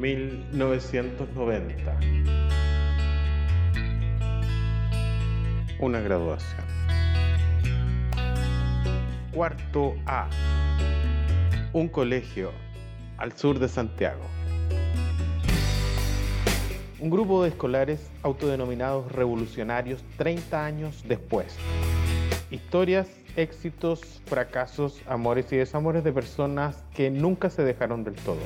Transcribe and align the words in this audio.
1990. 0.00 2.00
Una 5.78 6.00
graduación. 6.00 6.64
Cuarto 9.32 9.94
A. 10.06 10.28
Un 11.74 11.88
colegio 11.88 12.50
al 13.18 13.36
sur 13.36 13.58
de 13.58 13.68
Santiago. 13.68 14.22
Un 16.98 17.10
grupo 17.10 17.42
de 17.42 17.50
escolares 17.50 18.10
autodenominados 18.22 19.12
revolucionarios 19.12 20.02
30 20.16 20.64
años 20.64 21.04
después. 21.06 21.54
Historias, 22.50 23.06
éxitos, 23.36 24.22
fracasos, 24.24 25.02
amores 25.06 25.52
y 25.52 25.56
desamores 25.56 26.04
de 26.04 26.12
personas 26.12 26.82
que 26.94 27.10
nunca 27.10 27.50
se 27.50 27.64
dejaron 27.64 28.02
del 28.02 28.14
todo. 28.14 28.40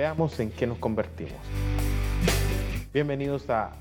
Veamos 0.00 0.40
en 0.40 0.50
qué 0.50 0.66
nos 0.66 0.78
convertimos. 0.78 1.34
Bienvenidos 2.90 3.50
a 3.50 3.72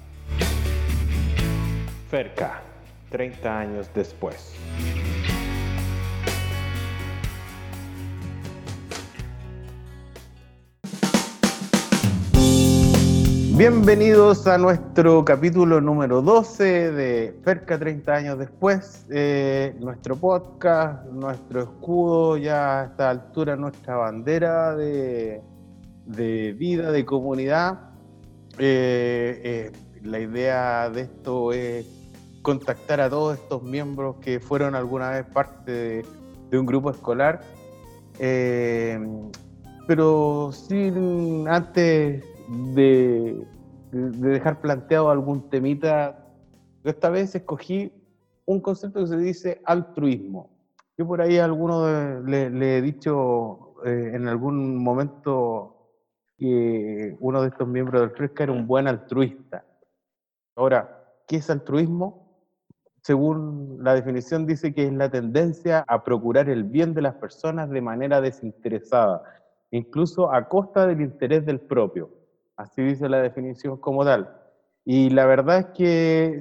Ferca, 2.10 2.60
30 3.10 3.58
años 3.58 3.90
después. 3.96 4.54
Bienvenidos 13.56 14.46
a 14.46 14.58
nuestro 14.58 15.24
capítulo 15.24 15.80
número 15.80 16.22
12 16.22 16.92
de 16.92 17.40
Cerca 17.46 17.80
30 17.80 18.14
años 18.14 18.38
después. 18.38 19.06
Eh, 19.10 19.74
nuestro 19.80 20.18
podcast, 20.18 21.06
nuestro 21.06 21.62
escudo, 21.62 22.36
ya 22.36 22.82
a 22.82 22.84
esta 22.88 23.10
altura 23.10 23.56
nuestra 23.56 23.96
bandera 23.96 24.76
de, 24.76 25.42
vida, 26.16 26.92
de 26.92 27.06
comunidad. 27.06 27.92
Eh, 28.58 29.42
eh, 29.44 29.72
la 30.04 30.20
idea 30.20 30.90
de 30.90 31.02
esto 31.02 31.54
es 31.54 31.86
contactar 32.42 33.02
a 33.02 33.10
todos 33.10 33.38
estos 33.38 33.64
miembros 33.64 34.18
que 34.18 34.40
fueron 34.40 34.76
alguna 34.76 35.12
vez 35.12 35.26
parte 35.26 35.72
de, 35.72 36.06
de 36.50 36.60
un 36.60 36.66
grupo 36.66 36.92
escolar. 36.92 37.42
pero 39.88 40.52
sin 40.52 41.48
antes 41.48 42.24
de, 42.74 43.46
dejar 43.92 44.62
planteado 44.62 45.10
algún 45.10 45.50
temita, 45.50 46.26
esta 46.84 47.10
vez 47.10 47.36
escogí 47.36 47.92
un 48.46 48.60
concepto 48.60 49.02
que 49.02 49.08
se 49.08 49.18
dice 49.18 49.62
altruismo. 49.66 50.50
Yo 50.98 51.08
por 51.08 51.22
ahí 51.22 51.38
a 51.38 51.46
alguno 51.46 52.22
le, 52.22 52.78
he 52.78 52.82
dicho 52.82 53.76
eh, 53.86 54.12
en 54.14 54.28
algún 54.28 54.78
momento 54.78 55.79
que 56.40 57.18
uno 57.20 57.42
de 57.42 57.50
estos 57.50 57.68
miembros 57.68 58.02
del 58.02 58.12
Fresca 58.12 58.44
era 58.44 58.54
un 58.54 58.66
buen 58.66 58.88
altruista. 58.88 59.66
Ahora, 60.56 61.04
¿qué 61.28 61.36
es 61.36 61.50
altruismo? 61.50 62.28
Según 63.04 63.80
la 63.82 63.94
definición 63.94 64.46
dice 64.46 64.74
que 64.74 64.86
es 64.86 64.94
la 64.94 65.10
tendencia 65.10 65.84
a 65.88 66.04
procurar 66.04 66.50
el 66.50 66.64
bien 66.64 66.94
de 66.94 67.02
las 67.02 67.16
personas 67.16 67.70
de 67.70 67.82
manera 67.82 68.22
desinteresada, 68.22 69.22
incluso 69.72 70.34
a 70.34 70.48
costa 70.48 70.88
del 70.88 71.02
interés 71.02 71.46
del 71.46 71.60
propio. 71.60 72.10
Así 72.56 72.82
dice 72.82 73.08
la 73.08 73.22
definición 73.22 73.78
como 73.78 74.04
tal. 74.04 74.36
Y 74.86 75.10
la 75.12 75.26
verdad 75.26 75.60
es 75.60 75.66
que 75.68 76.40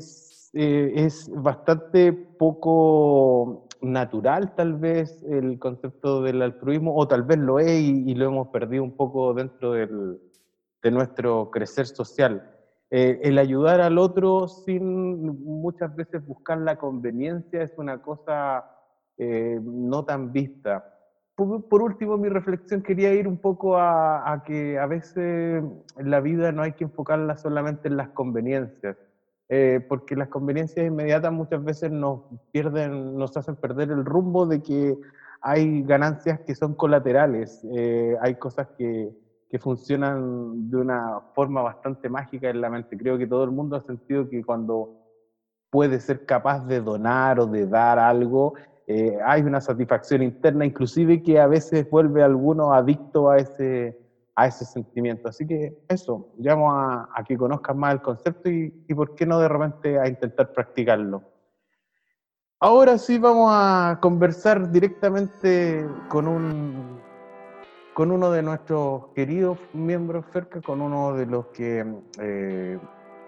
eh, 0.55 0.93
es, 0.95 1.31
bastante 1.33 2.13
poco 2.13 3.68
natural 3.81 4.55
tal 4.55 4.75
vez 4.75 5.23
el 5.25 5.59
concepto 5.59 6.23
del 6.23 6.43
altruismo, 6.43 6.97
o 6.97 7.07
tal 7.09 7.23
vez 7.23 7.39
lo 7.39 7.59
es 7.59 7.81
y, 7.81 8.15
lo 8.15 8.27
hemos 8.27 8.49
perdido 8.49 8.83
un 8.83 8.97
poco 8.97 9.35
dentro 9.35 9.73
de 9.73 10.91
nuestro 10.91 11.51
crecer 11.51 11.87
social. 11.87 12.55
Eh, 12.91 13.21
el 13.23 13.39
ayudar 13.39 13.81
al 13.81 13.99
otro 13.99 14.49
sin 14.49 15.45
muchas 15.45 15.95
veces 15.95 16.27
buscar 16.27 16.59
la 16.59 16.77
conveniencia 16.77 17.63
es 17.63 17.77
una 17.77 18.01
cosa 18.01 18.65
eh, 19.19 19.61
no 19.63 20.05
tan 20.05 20.33
vista 20.33 20.99
por, 21.69 21.83
último, 21.83 22.17
mi 22.17 22.29
reflexión 22.29 22.83
quería 22.83 23.15
ir 23.15 23.29
un 23.29 23.39
poco 23.39 23.79
a, 23.79 24.43
que 24.45 24.77
a 24.77 24.87
veces 24.87 25.63
la 25.97 26.21
vida 26.21 26.51
no 26.51 26.63
hay 26.63 26.73
que 26.73 26.83
enfocarla 26.83 27.37
solamente 27.37 27.87
en 27.87 27.97
las 27.97 28.09
conveniencias, 28.09 28.97
eh, 29.49 29.81
porque 29.89 30.17
las 30.17 30.29
conveniencias 30.29 30.87
inmediatas 30.87 31.33
muchas 31.33 31.63
veces 31.65 31.91
nos 31.91 32.21
pierden, 32.53 33.17
nos 33.17 33.37
hacen 33.37 33.57
perder 33.57 33.91
el 33.91 34.05
rumbo 34.05 34.47
de 34.47 34.63
que 34.63 34.97
hay 35.41 35.83
ganancias 35.83 36.41
que 36.41 36.55
son 36.55 36.75
colaterales, 36.75 37.65
eh, 37.73 38.17
hay 38.21 38.35
cosas 38.35 38.69
que, 38.77 39.11
que 39.49 39.59
funcionan 39.59 40.69
de 40.71 40.77
una 40.77 41.21
forma 41.35 41.63
bastante 41.63 42.09
mágica 42.09 42.51
en 42.51 42.61
la 42.61 42.71
mente. 42.71 42.97
Creo 42.97 43.17
que 43.17 43.27
todo 43.27 43.45
el 43.45 43.51
mundo 43.51 43.77
ha 43.77 43.81
sentido 43.81 44.29
que 44.29 44.45
cuando 44.45 44.99
puede 45.71 46.01
ser 46.01 46.27
capaz 46.27 46.67
de 46.67 46.81
donar 46.81 47.41
o 47.41 47.47
de 47.47 47.67
dar 47.67 47.99
algo, 47.99 48.55
eh, 48.87 49.19
hay 49.25 49.43
una 49.43 49.61
satisfacción 49.61 50.23
interna, 50.23 50.65
inclusive 50.65 51.23
que 51.23 51.39
a 51.39 51.47
veces 51.47 51.89
vuelve 51.91 52.23
alguno 52.23 52.73
adicto 52.73 53.31
a 53.31 53.37
ese, 53.37 53.99
a 54.39 54.47
ese 54.47 54.65
sentimiento. 54.65 55.29
Así 55.29 55.45
que 55.45 55.77
eso, 55.89 56.29
llamo 56.39 56.73
a, 56.73 57.09
que 57.27 57.37
conozcan 57.37 57.77
más 57.77 57.93
el 57.95 58.01
concepto 58.01 58.49
y, 58.49 58.73
y, 58.87 58.95
por 58.95 59.17
qué 59.17 59.27
no 59.27 59.41
de 59.41 59.49
repente 59.49 59.99
a 59.99 60.07
intentar 60.07 60.53
practicarlo. 60.53 61.25
Ahora 62.61 62.99
sí 62.99 63.19
vamos 63.19 63.51
a 63.53 63.99
conversar 64.01 64.71
directamente 64.71 65.85
con, 66.09 66.29
un, 66.29 67.01
con 67.95 68.13
uno 68.13 68.31
de 68.31 68.43
nuestros 68.43 69.09
queridos 69.09 69.59
miembros 69.73 70.25
cerca, 70.33 70.61
con 70.61 70.83
uno 70.83 71.15
de 71.15 71.27
los 71.27 71.47
que 71.47 71.85
eh, 72.21 72.79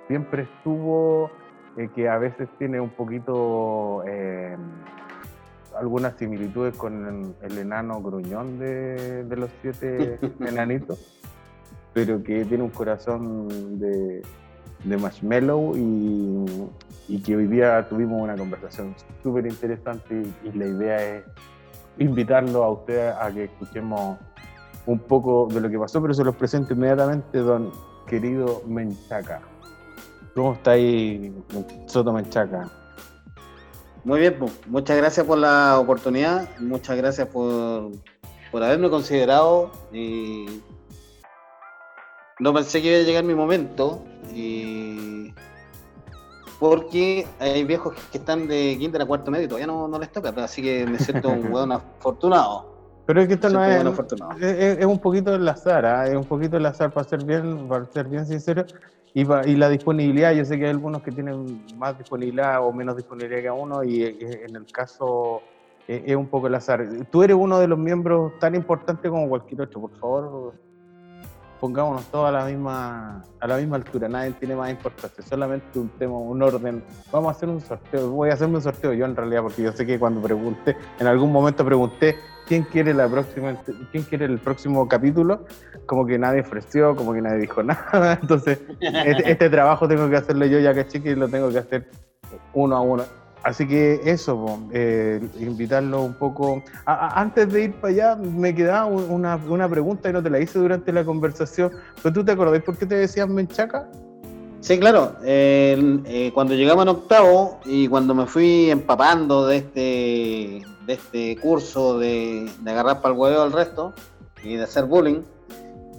siempre 0.06 0.42
estuvo, 0.42 1.28
eh, 1.76 1.88
que 1.92 2.08
a 2.08 2.18
veces 2.18 2.48
tiene 2.56 2.80
un 2.80 2.90
poquito 2.90 4.04
algunas 5.78 6.16
similitudes 6.16 6.76
con 6.76 7.34
el, 7.42 7.58
enano 7.58 8.00
gruñón 8.02 8.58
de, 8.58 9.24
los 9.36 9.50
siete 9.62 10.18
enanitos, 10.40 10.98
pero 11.92 12.22
que 12.22 12.44
tiene 12.44 12.64
un 12.64 12.70
corazón 12.70 13.78
de, 13.78 14.22
marshmallow 14.84 15.76
y, 15.76 17.18
que 17.24 17.36
hoy 17.36 17.46
día 17.46 17.86
tuvimos 17.88 18.22
una 18.22 18.36
conversación 18.36 18.94
súper 19.22 19.46
interesante 19.46 20.22
y, 20.44 20.52
la 20.56 20.66
idea 20.66 21.16
es 21.16 21.24
invitarlo 21.98 22.64
a 22.64 22.70
ustedes 22.70 23.14
a 23.14 23.30
que 23.30 23.44
escuchemos 23.44 24.18
un 24.86 24.98
poco 24.98 25.48
de 25.52 25.60
lo 25.60 25.68
que 25.68 25.78
pasó, 25.78 26.00
pero 26.00 26.14
se 26.14 26.24
los 26.24 26.34
presento 26.36 26.72
inmediatamente, 26.72 27.38
don 27.38 27.70
querido 28.06 28.62
Menchaca. 28.66 29.40
¿Cómo 30.34 30.54
está 30.54 30.72
ahí, 30.72 31.34
Soto 31.86 32.12
Menchaca? 32.12 32.79
Muy 34.04 34.20
bien, 34.20 34.36
pues, 34.38 34.52
muchas 34.66 34.96
gracias 34.96 35.26
por 35.26 35.38
la 35.38 35.78
oportunidad, 35.78 36.48
muchas 36.58 36.96
gracias 36.96 37.28
por, 37.28 37.90
haberme 38.52 38.88
considerado. 38.88 39.70
Y 39.92 40.46
no 42.38 42.54
pensé 42.54 42.80
que 42.80 42.88
iba 42.88 42.98
a 42.98 43.02
llegar 43.02 43.24
mi 43.24 43.34
momento, 43.34 44.02
y 44.34 45.34
porque 46.58 47.26
hay 47.38 47.64
viejos 47.64 47.94
que 48.10 48.18
están 48.18 48.48
de 48.48 48.76
quinta 48.78 49.02
a 49.02 49.06
cuarto 49.06 49.30
medio 49.30 49.44
y 49.44 49.48
todavía 49.48 49.66
no, 49.66 49.98
les 49.98 50.12
toca, 50.12 50.30
así 50.42 50.62
que 50.62 50.86
me 50.86 50.98
siento 50.98 51.28
un 51.30 51.46
hueón 51.52 51.72
afortunado. 51.72 52.70
Pero 53.06 53.22
es 53.22 53.28
que 53.28 53.34
esto 53.34 53.48
no 53.50 53.64
es, 53.64 53.82
es, 54.40 54.78
es, 54.78 54.86
un 54.86 54.98
poquito 54.98 55.34
el 55.34 55.48
azar, 55.48 55.84
¿ah? 55.84 56.06
es 56.06 56.14
un 56.14 56.24
poquito 56.24 56.56
el 56.56 56.66
azar 56.66 56.92
para 56.92 57.08
ser 57.08 57.24
bien, 57.24 57.66
para 57.66 57.84
ser 57.86 58.06
bien 58.06 58.24
sincero. 58.24 58.64
Y, 59.12 59.22
y, 59.22 59.56
la 59.56 59.68
disponibilidad, 59.68 60.32
yo 60.32 60.44
sé 60.44 60.56
que 60.56 60.64
hay 60.64 60.70
algunos 60.70 61.02
que 61.02 61.10
tienen 61.10 61.64
más 61.76 61.98
disponibilidad 61.98 62.64
o 62.64 62.72
menos 62.72 62.96
disponibilidad 62.96 63.42
que 63.42 63.50
uno, 63.50 63.82
y 63.82 64.04
eh, 64.04 64.44
en 64.46 64.54
el 64.54 64.66
caso 64.66 65.42
eh, 65.88 66.04
es 66.06 66.14
un 66.14 66.28
poco 66.28 66.46
el 66.46 66.54
azar. 66.54 66.86
Tú 67.10 67.22
eres 67.24 67.36
uno 67.36 67.58
de 67.58 67.66
los 67.66 67.78
miembros 67.78 68.38
tan 68.38 68.54
importantes 68.54 69.10
como 69.10 69.28
cualquier 69.28 69.62
otro, 69.62 69.80
por 69.80 69.96
favor, 69.98 70.54
pongámonos 71.60 72.04
todos 72.06 72.28
a 72.28 72.32
la 72.32 72.44
misma, 72.46 73.24
a 73.38 73.46
la 73.46 73.56
misma 73.56 73.76
altura, 73.76 74.08
nadie 74.08 74.32
tiene 74.32 74.56
más 74.56 74.70
importancia, 74.70 75.22
solamente 75.22 75.78
un 75.78 75.88
tema, 75.90 76.16
un 76.16 76.42
orden. 76.42 76.82
Vamos 77.12 77.28
a 77.28 77.36
hacer 77.36 77.48
un 77.48 77.60
sorteo, 77.60 78.10
voy 78.10 78.30
a 78.30 78.34
hacerme 78.34 78.56
un 78.56 78.62
sorteo 78.62 78.92
yo 78.94 79.04
en 79.04 79.14
realidad, 79.14 79.42
porque 79.42 79.62
yo 79.62 79.72
sé 79.72 79.84
que 79.84 79.98
cuando 79.98 80.22
pregunté, 80.22 80.76
en 80.98 81.06
algún 81.06 81.30
momento 81.30 81.64
pregunté 81.64 82.16
quién 82.50 82.64
quiere 82.64 82.92
la 82.92 83.08
próxima, 83.08 83.54
quién 83.92 84.02
quiere 84.02 84.24
el 84.24 84.40
próximo 84.40 84.88
capítulo, 84.88 85.44
como 85.86 86.04
que 86.04 86.18
nadie 86.18 86.40
ofreció, 86.40 86.96
como 86.96 87.12
que 87.12 87.22
nadie 87.22 87.42
dijo 87.42 87.62
nada. 87.62 88.18
Entonces, 88.20 88.58
este, 88.80 89.30
este, 89.30 89.48
trabajo 89.48 89.86
tengo 89.86 90.10
que 90.10 90.16
hacerlo 90.16 90.44
yo, 90.46 90.58
ya 90.58 90.74
que 90.74 90.84
chiqui, 90.84 91.14
lo 91.14 91.28
tengo 91.28 91.48
que 91.50 91.58
hacer 91.58 91.86
uno 92.52 92.76
a 92.76 92.80
uno. 92.80 93.04
Así 93.44 93.68
que 93.68 94.00
eso, 94.04 94.58
eh, 94.72 95.20
invitarlo 95.38 96.02
un 96.02 96.14
poco. 96.14 96.60
antes 96.86 97.52
de 97.52 97.62
ir 97.62 97.72
para 97.74 97.92
allá, 97.92 98.16
me 98.16 98.52
quedaba 98.52 98.86
una, 98.86 99.36
una, 99.36 99.68
pregunta 99.68 100.10
y 100.10 100.12
no 100.12 100.20
te 100.20 100.28
la 100.28 100.40
hice 100.40 100.58
durante 100.58 100.92
la 100.92 101.04
conversación. 101.04 101.70
¿Pero 102.02 102.12
tú 102.12 102.24
te 102.24 102.32
acordás 102.32 102.64
por 102.64 102.76
qué 102.76 102.84
te 102.84 102.96
decían 102.96 103.32
Menchaca? 103.32 103.88
Sí, 104.58 104.76
claro. 104.80 105.14
Eh, 105.22 106.32
cuando 106.34 106.54
llegamos 106.54 106.82
en 106.82 106.88
octavo 106.88 107.60
y 107.64 107.86
cuando 107.86 108.12
me 108.12 108.26
fui 108.26 108.72
empapando 108.72 109.46
de 109.46 109.56
este, 109.58 110.62
de 110.86 110.94
este 110.94 111.36
curso 111.36 111.98
de, 111.98 112.50
agarrar 112.66 113.00
para 113.00 113.14
el 113.14 113.20
huevo 113.20 113.42
al 113.42 113.52
resto 113.52 113.92
y 114.42 114.56
de 114.56 114.64
hacer 114.64 114.84
bullying, 114.84 115.22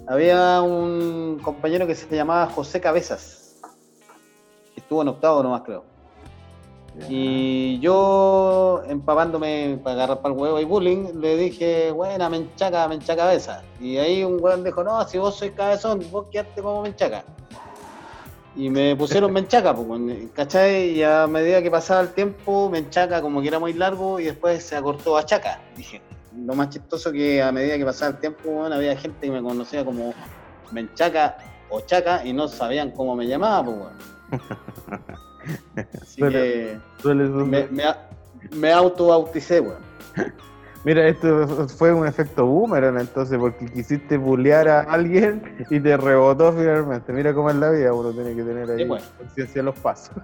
había 0.08 0.60
un 0.62 1.40
compañero 1.42 1.86
que 1.86 1.94
se 1.94 2.14
llamaba 2.14 2.46
José 2.48 2.80
Cabezas. 2.80 3.60
Estuvo 4.76 5.02
en 5.02 5.08
octavo 5.08 5.42
nomás, 5.42 5.62
creo. 5.62 5.84
Y 7.08 7.78
yo, 7.80 8.82
empapándome 8.86 9.80
para 9.82 9.94
agarrar 9.94 10.20
para 10.20 10.34
el 10.34 10.40
huevo 10.40 10.60
y 10.60 10.64
bullying, 10.64 11.20
le 11.20 11.36
dije, 11.36 11.90
buena, 11.90 12.28
menchaca, 12.28 12.86
menchaca 12.86 13.22
cabeza. 13.22 13.62
Y 13.80 13.96
ahí 13.96 14.22
un 14.24 14.42
weón 14.42 14.62
dijo, 14.62 14.84
no, 14.84 15.06
si 15.08 15.16
vos 15.16 15.36
sois 15.36 15.52
cabezón, 15.52 16.04
vos 16.10 16.26
quedaste 16.30 16.60
como 16.60 16.82
menchaca. 16.82 17.24
Y 18.56 18.70
me 18.70 18.94
pusieron 18.96 19.32
menchaca, 19.34 19.74
¿cachai? 20.34 20.98
Y 20.98 21.02
a 21.02 21.26
medida 21.26 21.62
que 21.62 21.70
pasaba 21.70 22.02
el 22.02 22.08
tiempo, 22.12 22.68
menchaca 22.70 23.20
como 23.22 23.40
que 23.40 23.48
era 23.48 23.58
muy 23.58 23.72
largo 23.72 24.20
y 24.20 24.24
después 24.24 24.62
se 24.62 24.76
acortó 24.76 25.16
a 25.16 25.24
chaca. 25.24 25.60
Dije, 25.76 26.00
lo 26.36 26.54
más 26.54 26.70
chistoso 26.70 27.12
que 27.12 27.42
a 27.42 27.52
medida 27.52 27.76
que 27.78 27.84
pasaba 27.84 28.12
el 28.12 28.18
tiempo, 28.18 28.64
había 28.64 28.96
gente 28.96 29.26
que 29.26 29.30
me 29.30 29.42
conocía 29.42 29.84
como 29.84 30.14
menchaca 30.70 31.36
o 31.70 31.80
chaca 31.80 32.24
y 32.24 32.32
no 32.32 32.48
sabían 32.48 32.90
cómo 32.90 33.16
me 33.16 33.26
llamaba, 33.26 33.64
pues, 33.64 34.40
Así 36.02 36.22
que 36.22 36.78
me, 37.04 37.66
me, 37.68 37.94
me 38.52 38.72
auto-bauticé, 38.72 39.60
weón. 39.60 39.82
Mira, 40.84 41.06
esto 41.06 41.68
fue 41.68 41.92
un 41.92 42.06
efecto 42.08 42.44
boomerang 42.44 42.98
entonces, 42.98 43.38
porque 43.38 43.66
quisiste 43.66 44.16
bullear 44.16 44.66
a 44.66 44.80
alguien 44.80 45.64
y 45.70 45.78
te 45.78 45.96
rebotó 45.96 46.52
finalmente. 46.52 47.12
Mira 47.12 47.32
cómo 47.32 47.50
es 47.50 47.56
la 47.56 47.70
vida, 47.70 47.92
uno 47.92 48.12
tiene 48.12 48.34
que 48.34 48.42
tener 48.42 48.68
ahí 48.68 48.88
conciencia 48.88 49.62
los 49.62 49.78
pasos. 49.78 50.16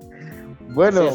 bueno, 0.74 1.08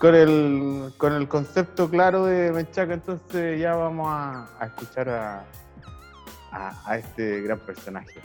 con 0.00 0.14
el, 0.14 0.92
con 0.96 1.12
el 1.12 1.28
concepto 1.28 1.90
claro 1.90 2.24
de 2.24 2.50
Menchaca, 2.50 2.94
entonces 2.94 3.60
ya 3.60 3.74
vamos 3.74 4.08
a, 4.08 4.48
escuchar 4.64 5.10
a, 5.10 5.44
a 6.52 6.96
este 6.96 7.42
gran 7.42 7.58
personaje. 7.58 8.20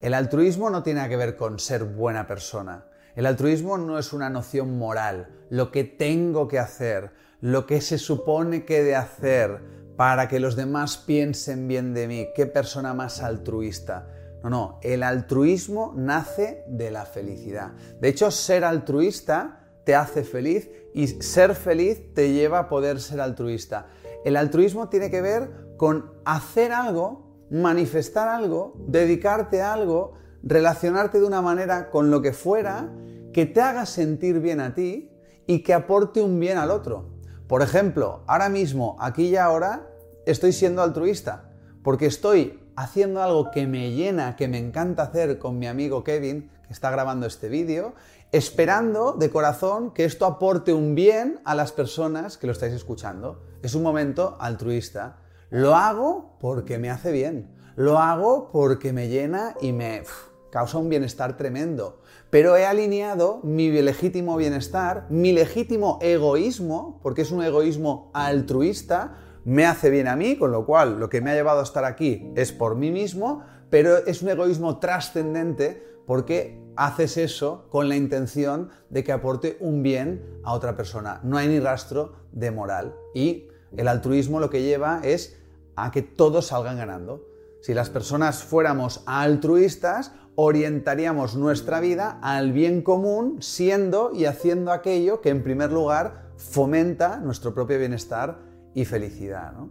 El 0.00 0.14
altruismo 0.14 0.70
no 0.70 0.82
tiene 0.82 1.08
que 1.08 1.16
ver 1.16 1.36
con 1.36 1.60
ser 1.60 1.84
buena 1.84 2.26
persona. 2.26 2.84
El 3.14 3.26
altruismo 3.26 3.78
no 3.78 3.98
es 3.98 4.12
una 4.12 4.30
noción 4.30 4.78
moral, 4.78 5.28
lo 5.50 5.72
que 5.72 5.82
tengo 5.82 6.46
que 6.46 6.60
hacer, 6.60 7.10
lo 7.40 7.66
que 7.66 7.80
se 7.80 7.98
supone 7.98 8.64
que 8.64 8.82
de 8.82 8.96
hacer 8.96 9.60
para 9.96 10.28
que 10.28 10.40
los 10.40 10.56
demás 10.56 10.96
piensen 10.98 11.68
bien 11.68 11.94
de 11.94 12.08
mí, 12.08 12.28
qué 12.34 12.46
persona 12.46 12.94
más 12.94 13.22
altruista. 13.22 14.08
No, 14.42 14.50
no, 14.50 14.80
el 14.82 15.02
altruismo 15.02 15.92
nace 15.96 16.64
de 16.68 16.90
la 16.90 17.04
felicidad. 17.04 17.72
De 18.00 18.08
hecho, 18.08 18.30
ser 18.30 18.64
altruista 18.64 19.64
te 19.84 19.94
hace 19.94 20.22
feliz 20.22 20.70
y 20.94 21.06
ser 21.08 21.54
feliz 21.54 22.14
te 22.14 22.32
lleva 22.32 22.60
a 22.60 22.68
poder 22.68 23.00
ser 23.00 23.20
altruista. 23.20 23.86
El 24.24 24.36
altruismo 24.36 24.88
tiene 24.88 25.10
que 25.10 25.20
ver 25.20 25.50
con 25.76 26.12
hacer 26.24 26.72
algo 26.72 27.28
manifestar 27.50 28.28
algo, 28.28 28.74
dedicarte 28.86 29.62
a 29.62 29.72
algo, 29.72 30.14
relacionarte 30.42 31.20
de 31.20 31.26
una 31.26 31.42
manera 31.42 31.90
con 31.90 32.10
lo 32.10 32.22
que 32.22 32.32
fuera 32.32 32.90
que 33.32 33.46
te 33.46 33.60
haga 33.60 33.86
sentir 33.86 34.40
bien 34.40 34.60
a 34.60 34.74
ti 34.74 35.10
y 35.46 35.62
que 35.62 35.74
aporte 35.74 36.20
un 36.20 36.38
bien 36.38 36.58
al 36.58 36.70
otro. 36.70 37.17
Por 37.48 37.62
ejemplo, 37.62 38.20
ahora 38.26 38.50
mismo, 38.50 38.96
aquí 39.00 39.28
y 39.28 39.36
ahora, 39.36 39.88
estoy 40.26 40.52
siendo 40.52 40.82
altruista, 40.82 41.50
porque 41.82 42.04
estoy 42.04 42.60
haciendo 42.76 43.22
algo 43.22 43.50
que 43.50 43.66
me 43.66 43.92
llena, 43.92 44.36
que 44.36 44.48
me 44.48 44.58
encanta 44.58 45.04
hacer 45.04 45.38
con 45.38 45.58
mi 45.58 45.66
amigo 45.66 46.04
Kevin, 46.04 46.50
que 46.66 46.74
está 46.74 46.90
grabando 46.90 47.26
este 47.26 47.48
vídeo, 47.48 47.94
esperando 48.32 49.12
de 49.12 49.30
corazón 49.30 49.92
que 49.92 50.04
esto 50.04 50.26
aporte 50.26 50.74
un 50.74 50.94
bien 50.94 51.40
a 51.46 51.54
las 51.54 51.72
personas 51.72 52.36
que 52.36 52.46
lo 52.46 52.52
estáis 52.52 52.74
escuchando. 52.74 53.42
Es 53.62 53.74
un 53.74 53.82
momento 53.82 54.36
altruista. 54.38 55.16
Lo 55.48 55.74
hago 55.74 56.36
porque 56.40 56.76
me 56.76 56.90
hace 56.90 57.12
bien. 57.12 57.56
Lo 57.76 57.98
hago 57.98 58.50
porque 58.52 58.92
me 58.92 59.08
llena 59.08 59.54
y 59.62 59.72
me 59.72 60.02
causa 60.50 60.78
un 60.78 60.88
bienestar 60.88 61.36
tremendo. 61.36 62.00
Pero 62.30 62.56
he 62.56 62.66
alineado 62.66 63.40
mi 63.42 63.70
legítimo 63.70 64.36
bienestar, 64.36 65.06
mi 65.10 65.32
legítimo 65.32 65.98
egoísmo, 66.02 67.00
porque 67.02 67.22
es 67.22 67.30
un 67.30 67.42
egoísmo 67.42 68.10
altruista, 68.14 69.16
me 69.44 69.64
hace 69.64 69.88
bien 69.88 70.08
a 70.08 70.16
mí, 70.16 70.36
con 70.36 70.52
lo 70.52 70.66
cual 70.66 71.00
lo 71.00 71.08
que 71.08 71.20
me 71.20 71.30
ha 71.30 71.34
llevado 71.34 71.60
a 71.60 71.62
estar 71.62 71.84
aquí 71.84 72.30
es 72.36 72.52
por 72.52 72.76
mí 72.76 72.90
mismo, 72.90 73.44
pero 73.70 73.96
es 73.96 74.22
un 74.22 74.28
egoísmo 74.28 74.78
trascendente 74.78 75.82
porque 76.06 76.60
haces 76.76 77.16
eso 77.16 77.66
con 77.70 77.88
la 77.88 77.96
intención 77.96 78.70
de 78.88 79.04
que 79.04 79.12
aporte 79.12 79.56
un 79.60 79.82
bien 79.82 80.40
a 80.44 80.52
otra 80.52 80.76
persona. 80.76 81.20
No 81.22 81.36
hay 81.36 81.48
ni 81.48 81.60
rastro 81.60 82.14
de 82.32 82.50
moral. 82.50 82.94
Y 83.14 83.48
el 83.76 83.88
altruismo 83.88 84.40
lo 84.40 84.48
que 84.48 84.62
lleva 84.62 85.00
es 85.02 85.38
a 85.76 85.90
que 85.90 86.02
todos 86.02 86.46
salgan 86.46 86.78
ganando. 86.78 87.26
Si 87.60 87.74
las 87.74 87.90
personas 87.90 88.42
fuéramos 88.42 89.02
altruistas, 89.06 90.12
orientaríamos 90.40 91.34
nuestra 91.34 91.80
vida 91.80 92.20
al 92.22 92.52
bien 92.52 92.82
común, 92.82 93.42
siendo 93.42 94.12
y 94.14 94.26
haciendo 94.26 94.70
aquello 94.70 95.20
que 95.20 95.30
en 95.30 95.42
primer 95.42 95.72
lugar 95.72 96.30
fomenta 96.36 97.18
nuestro 97.18 97.52
propio 97.52 97.76
bienestar 97.76 98.38
y 98.72 98.84
felicidad. 98.84 99.52
¿no? 99.52 99.68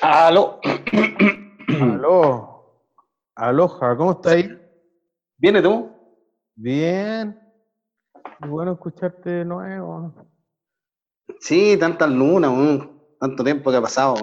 Aló. 0.00 0.58
Aló. 1.68 2.80
Aloha, 3.34 3.94
¿cómo 3.98 4.12
estáis? 4.12 4.48
¿Viene 5.36 5.60
tú? 5.60 5.90
Bien. 6.54 7.38
Bueno 8.40 8.72
escucharte 8.72 9.28
de 9.28 9.44
nuevo. 9.44 10.14
Sí, 11.40 11.76
tantas 11.78 12.08
lunas, 12.08 12.88
tanto 13.20 13.44
tiempo 13.44 13.70
que 13.70 13.76
ha 13.76 13.82
pasado. 13.82 14.14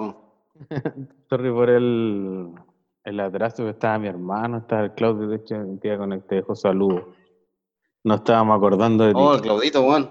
Sorry 1.30 1.52
por 1.52 1.70
el, 1.70 2.56
el 3.04 3.20
atraso 3.20 3.64
que 3.64 3.72
estaba 3.72 4.00
mi 4.00 4.08
hermano, 4.08 4.60
estaba 4.60 4.84
el 4.84 4.94
Claudio, 4.94 5.28
de 5.28 5.38
hecho, 5.38 5.56
un 5.56 5.80
día 5.80 5.98
conecté, 5.98 6.36
dejó 6.36 6.56
saludos. 6.56 7.04
No 8.04 8.16
estábamos 8.16 8.58
acordando 8.58 9.06
de 9.06 9.14
ti. 9.14 9.20
Oh, 9.22 9.40
Claudito, 9.40 9.84
Juan. 9.84 10.10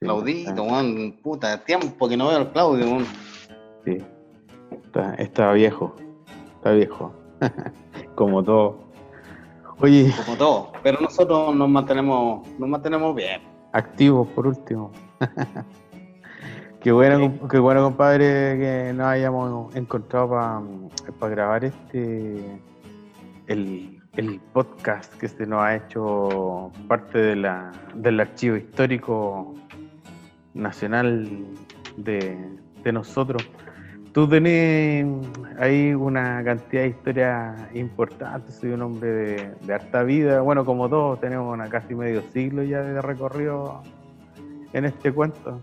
Claudito, 0.00 0.64
Juan, 0.64 1.18
puta, 1.22 1.64
tiempo 1.64 2.08
que 2.08 2.16
no 2.16 2.28
veo 2.28 2.38
al 2.38 2.52
Claudio, 2.52 2.86
Juan. 2.88 3.06
Sí, 3.84 3.98
está, 4.70 5.14
está 5.14 5.52
viejo, 5.52 5.94
está 6.56 6.72
viejo, 6.72 7.12
como 8.14 8.42
todo. 8.42 8.78
Oye. 9.80 10.12
Como 10.24 10.36
todo, 10.36 10.72
pero 10.82 11.00
nosotros 11.00 11.54
nos 11.54 11.68
mantenemos, 11.68 12.46
nos 12.58 12.68
mantenemos 12.68 13.14
bien. 13.14 13.42
Activos, 13.72 14.28
por 14.28 14.46
último. 14.46 14.92
Qué 16.88 16.92
bueno, 16.92 17.38
qué 17.50 17.58
bueno, 17.58 17.82
compadre, 17.82 18.56
que 18.58 18.92
nos 18.94 19.08
hayamos 19.08 19.76
encontrado 19.76 20.30
para 21.18 21.30
grabar 21.30 21.62
este 21.62 22.62
el, 23.46 24.00
podcast 24.54 25.12
que 25.18 25.28
se 25.28 25.44
nos 25.44 25.60
ha 25.60 25.76
hecho 25.76 26.72
parte 26.88 27.18
de 27.18 27.36
la, 27.36 27.72
del 27.94 28.18
archivo 28.20 28.56
histórico 28.56 29.54
nacional 30.54 31.28
de, 31.98 32.38
nosotros. 32.90 33.46
Tú 34.12 34.26
tenés 34.26 35.04
ahí 35.58 35.92
una 35.92 36.42
cantidad 36.42 36.84
de 36.84 36.88
historias 36.88 37.68
importantes, 37.74 38.54
soy 38.54 38.70
un 38.70 38.80
hombre 38.80 39.10
de, 39.10 39.54
de 39.60 39.74
harta 39.74 40.04
vida, 40.04 40.40
bueno, 40.40 40.64
como 40.64 40.88
todos, 40.88 41.20
tenemos 41.20 41.52
una 41.52 41.68
casi 41.68 41.94
medio 41.94 42.22
siglo 42.32 42.62
ya 42.62 42.80
de 42.80 43.02
recorrido 43.02 43.82
en 44.72 44.86
este 44.86 45.12
cuento. 45.12 45.60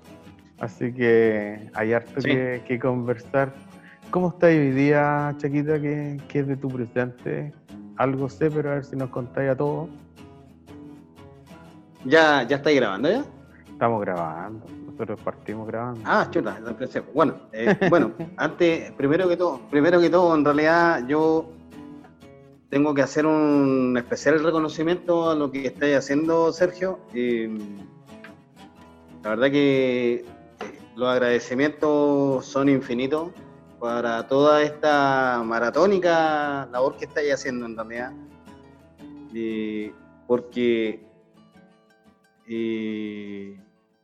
Así 0.60 0.94
que 0.94 1.70
hay 1.74 1.94
harto 1.94 2.22
que, 2.22 2.80
conversar. 2.82 3.54
¿Cómo 4.10 4.30
está 4.30 4.48
hoy 4.48 4.72
día, 4.72 5.36
Chaquita? 5.38 5.80
¿Qué, 5.80 6.20
es 6.34 6.48
de 6.48 6.56
tu 6.56 6.70
presente? 6.70 7.54
Algo 7.98 8.30
sé, 8.30 8.50
pero 8.50 8.72
a 8.72 8.76
ver 8.76 8.86
si 8.86 8.96
nos 8.96 9.10
contáis 9.10 9.52
a 9.52 9.56
todos. 9.56 9.90
¿Ya, 12.06 12.44
ya 12.44 12.58
estáis 12.58 12.78
grabando 12.78 13.10
ya? 13.10 13.26
Estamos 13.70 14.02
grabando. 14.02 14.66
Nosotros 14.86 15.20
partimos 15.22 15.68
grabando. 15.68 16.00
Ah, 16.06 16.28
chuta, 16.32 16.58
bueno, 17.14 17.36
eh, 17.52 17.76
bueno, 17.90 18.14
antes, 18.38 18.92
primero 18.94 19.28
que 19.28 19.36
todo, 19.36 19.60
primero 19.70 20.00
que 20.00 20.10
todo, 20.10 20.34
en 20.36 20.46
realidad 20.46 21.06
yo 21.08 21.52
tengo 22.70 22.94
que 22.94 23.02
hacer 23.02 23.26
un 23.26 23.96
especial 23.98 24.42
reconocimiento 24.42 25.30
a 25.30 25.36
lo 25.36 25.52
que 25.52 25.68
estáis 25.68 25.98
haciendo, 25.98 26.54
Sergio. 26.54 27.00
Eh, 27.14 27.50
la 29.24 29.32
verdad 29.32 29.52
que 29.52 30.24
los 30.96 31.10
agradecimientos 31.10 32.46
son 32.46 32.70
infinitos 32.70 33.32
para 33.80 34.28
toda 34.28 34.64
esta 34.64 35.42
maratónica 35.46 36.68
labor 36.72 36.96
que 36.98 37.06
estáis 37.06 37.34
haciendo 37.34 37.66
en 37.66 37.75
realidad. 37.75 38.14
porque 40.28 41.06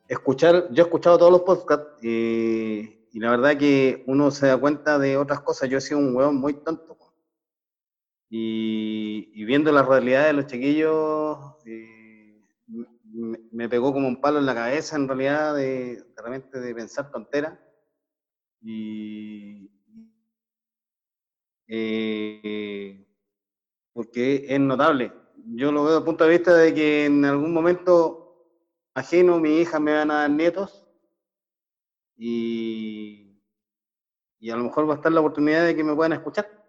escuchar, 0.07 0.67
yo 0.71 0.83
he 0.83 0.85
escuchado 0.85 1.17
todos 1.17 1.31
los 1.31 1.41
podcasts 1.41 2.03
y, 2.03 2.97
la 3.13 3.31
verdad 3.31 3.57
que 3.57 4.03
uno 4.07 4.31
se 4.31 4.47
da 4.47 4.57
cuenta 4.57 4.99
de 4.99 5.17
otras 5.17 5.41
cosas. 5.41 5.69
Yo 5.69 5.77
he 5.77 5.81
sido 5.81 5.99
un 5.99 6.15
hueón 6.15 6.37
muy 6.37 6.53
tonto. 6.53 6.97
Y, 8.29 9.43
viendo 9.45 9.71
la 9.71 9.83
realidad 9.83 10.25
de 10.25 10.33
los 10.33 10.47
chiquillos, 10.47 11.37
me, 13.51 13.69
pegó 13.69 13.93
como 13.93 14.07
un 14.07 14.21
palo 14.21 14.39
en 14.39 14.45
la 14.45 14.55
cabeza 14.55 14.95
en 14.95 15.07
realidad 15.07 15.55
de, 15.55 16.03
realmente 16.17 16.59
de 16.59 16.75
pensar 16.75 17.11
tontera. 17.11 17.59
Y, 18.61 19.71
eh, 21.67 23.07
porque 23.93 24.45
es 24.47 24.59
notable. 24.59 25.13
Yo 25.55 25.71
lo 25.71 25.83
veo 25.83 25.93
desde 25.93 25.99
el 25.99 26.05
punto 26.05 26.23
de 26.25 26.29
vista 26.29 26.55
de 26.55 26.73
que 26.73 27.05
en 27.05 27.25
algún 27.25 27.53
momento 27.53 28.21
ajeno 28.93 29.39
mi 29.39 29.59
hija 29.59 29.79
me 29.79 29.93
van 29.93 30.11
a 30.11 30.21
dar 30.21 30.29
nietos 30.29 30.85
y, 32.17 33.41
y 34.39 34.49
a 34.49 34.55
lo 34.55 34.65
mejor 34.65 34.87
va 34.87 34.93
a 34.93 34.97
estar 34.97 35.11
la 35.11 35.21
oportunidad 35.21 35.65
de 35.65 35.75
que 35.75 35.83
me 35.83 35.95
puedan 35.95 36.13
escuchar. 36.13 36.60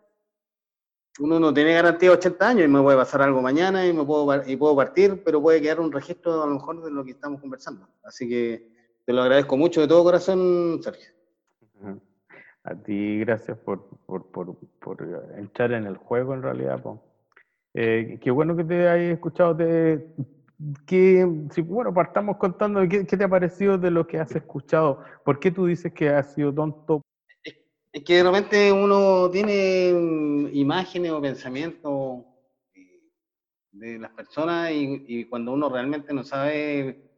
Uno 1.20 1.38
no 1.38 1.52
tiene 1.52 1.74
garantía 1.74 2.10
de 2.10 2.16
80 2.16 2.48
años 2.48 2.64
y 2.64 2.68
me 2.68 2.80
puede 2.80 2.96
pasar 2.96 3.22
algo 3.22 3.42
mañana 3.42 3.86
y, 3.86 3.92
me 3.92 4.04
puedo, 4.04 4.26
y 4.46 4.56
puedo 4.56 4.74
partir, 4.74 5.22
pero 5.24 5.42
puede 5.42 5.60
quedar 5.60 5.80
un 5.80 5.92
registro 5.92 6.42
a 6.42 6.46
lo 6.46 6.54
mejor 6.54 6.82
de 6.82 6.90
lo 6.90 7.04
que 7.04 7.10
estamos 7.10 7.40
conversando. 7.40 7.86
Así 8.02 8.28
que 8.28 8.70
te 9.04 9.12
lo 9.12 9.22
agradezco 9.22 9.56
mucho 9.56 9.82
de 9.82 9.88
todo 9.88 10.04
corazón, 10.04 10.80
Sergio. 10.82 11.12
A 12.64 12.74
ti, 12.76 13.18
gracias 13.18 13.58
por, 13.58 13.88
por, 14.06 14.30
por, 14.30 14.56
por 14.78 15.32
entrar 15.36 15.72
en 15.72 15.84
el 15.84 15.96
juego 15.96 16.32
en 16.32 16.42
realidad. 16.42 16.80
Eh, 17.74 18.18
qué 18.22 18.30
bueno 18.30 18.56
que 18.56 18.64
te 18.64 18.88
hayas 18.88 19.14
escuchado. 19.14 19.54
De, 19.54 20.14
que, 20.86 21.26
si, 21.50 21.60
bueno, 21.62 21.92
partamos 21.92 22.36
contando 22.36 22.86
¿qué, 22.88 23.04
qué 23.04 23.16
te 23.16 23.24
ha 23.24 23.28
parecido 23.28 23.78
de 23.78 23.90
lo 23.90 24.06
que 24.06 24.18
has 24.18 24.34
escuchado. 24.34 25.00
¿Por 25.24 25.40
qué 25.40 25.50
tú 25.50 25.66
dices 25.66 25.92
que 25.92 26.08
has 26.08 26.34
sido 26.34 26.54
tonto? 26.54 27.02
Es 27.92 28.04
que 28.04 28.14
de 28.14 28.22
repente 28.22 28.72
uno 28.72 29.30
tiene 29.30 30.50
imágenes 30.52 31.12
o 31.12 31.20
pensamientos 31.20 32.24
eh, 32.74 33.02
de 33.70 33.98
las 33.98 34.10
personas 34.12 34.70
y, 34.72 35.26
cuando 35.26 35.52
uno 35.52 35.68
realmente 35.68 36.14
no 36.14 36.24
sabe 36.24 37.10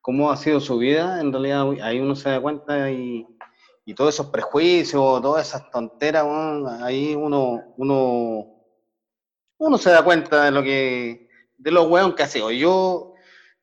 cómo 0.00 0.30
ha 0.30 0.36
sido 0.36 0.60
su 0.60 0.78
vida, 0.78 1.20
en 1.20 1.32
realidad 1.32 1.68
ahí 1.82 1.98
uno 1.98 2.14
se 2.14 2.30
da 2.30 2.40
cuenta 2.40 2.92
y, 2.92 3.26
y 3.84 3.94
todos 3.94 4.14
esos 4.14 4.28
prejuicios, 4.28 5.20
todas 5.20 5.48
esas 5.48 5.68
tonteras, 5.72 6.24
ahí 6.80 7.16
uno, 7.16 7.74
uno, 7.76 8.62
uno 9.58 9.78
se 9.78 9.90
da 9.90 10.04
cuenta 10.04 10.44
de 10.44 10.50
lo 10.52 10.62
que, 10.62 11.28
de 11.58 11.70
los 11.72 11.88
hueón 11.88 12.14
que 12.14 12.22
ha 12.22 12.28
sido. 12.28 12.52
Yo 12.52 13.14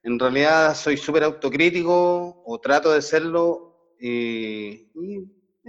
en 0.03 0.19
realidad 0.19 0.75
soy 0.75 0.97
súper 0.97 1.23
autocrítico 1.23 2.43
o 2.45 2.59
trato 2.59 2.91
de 2.91 3.01
serlo 3.01 3.93
y, 4.01 4.89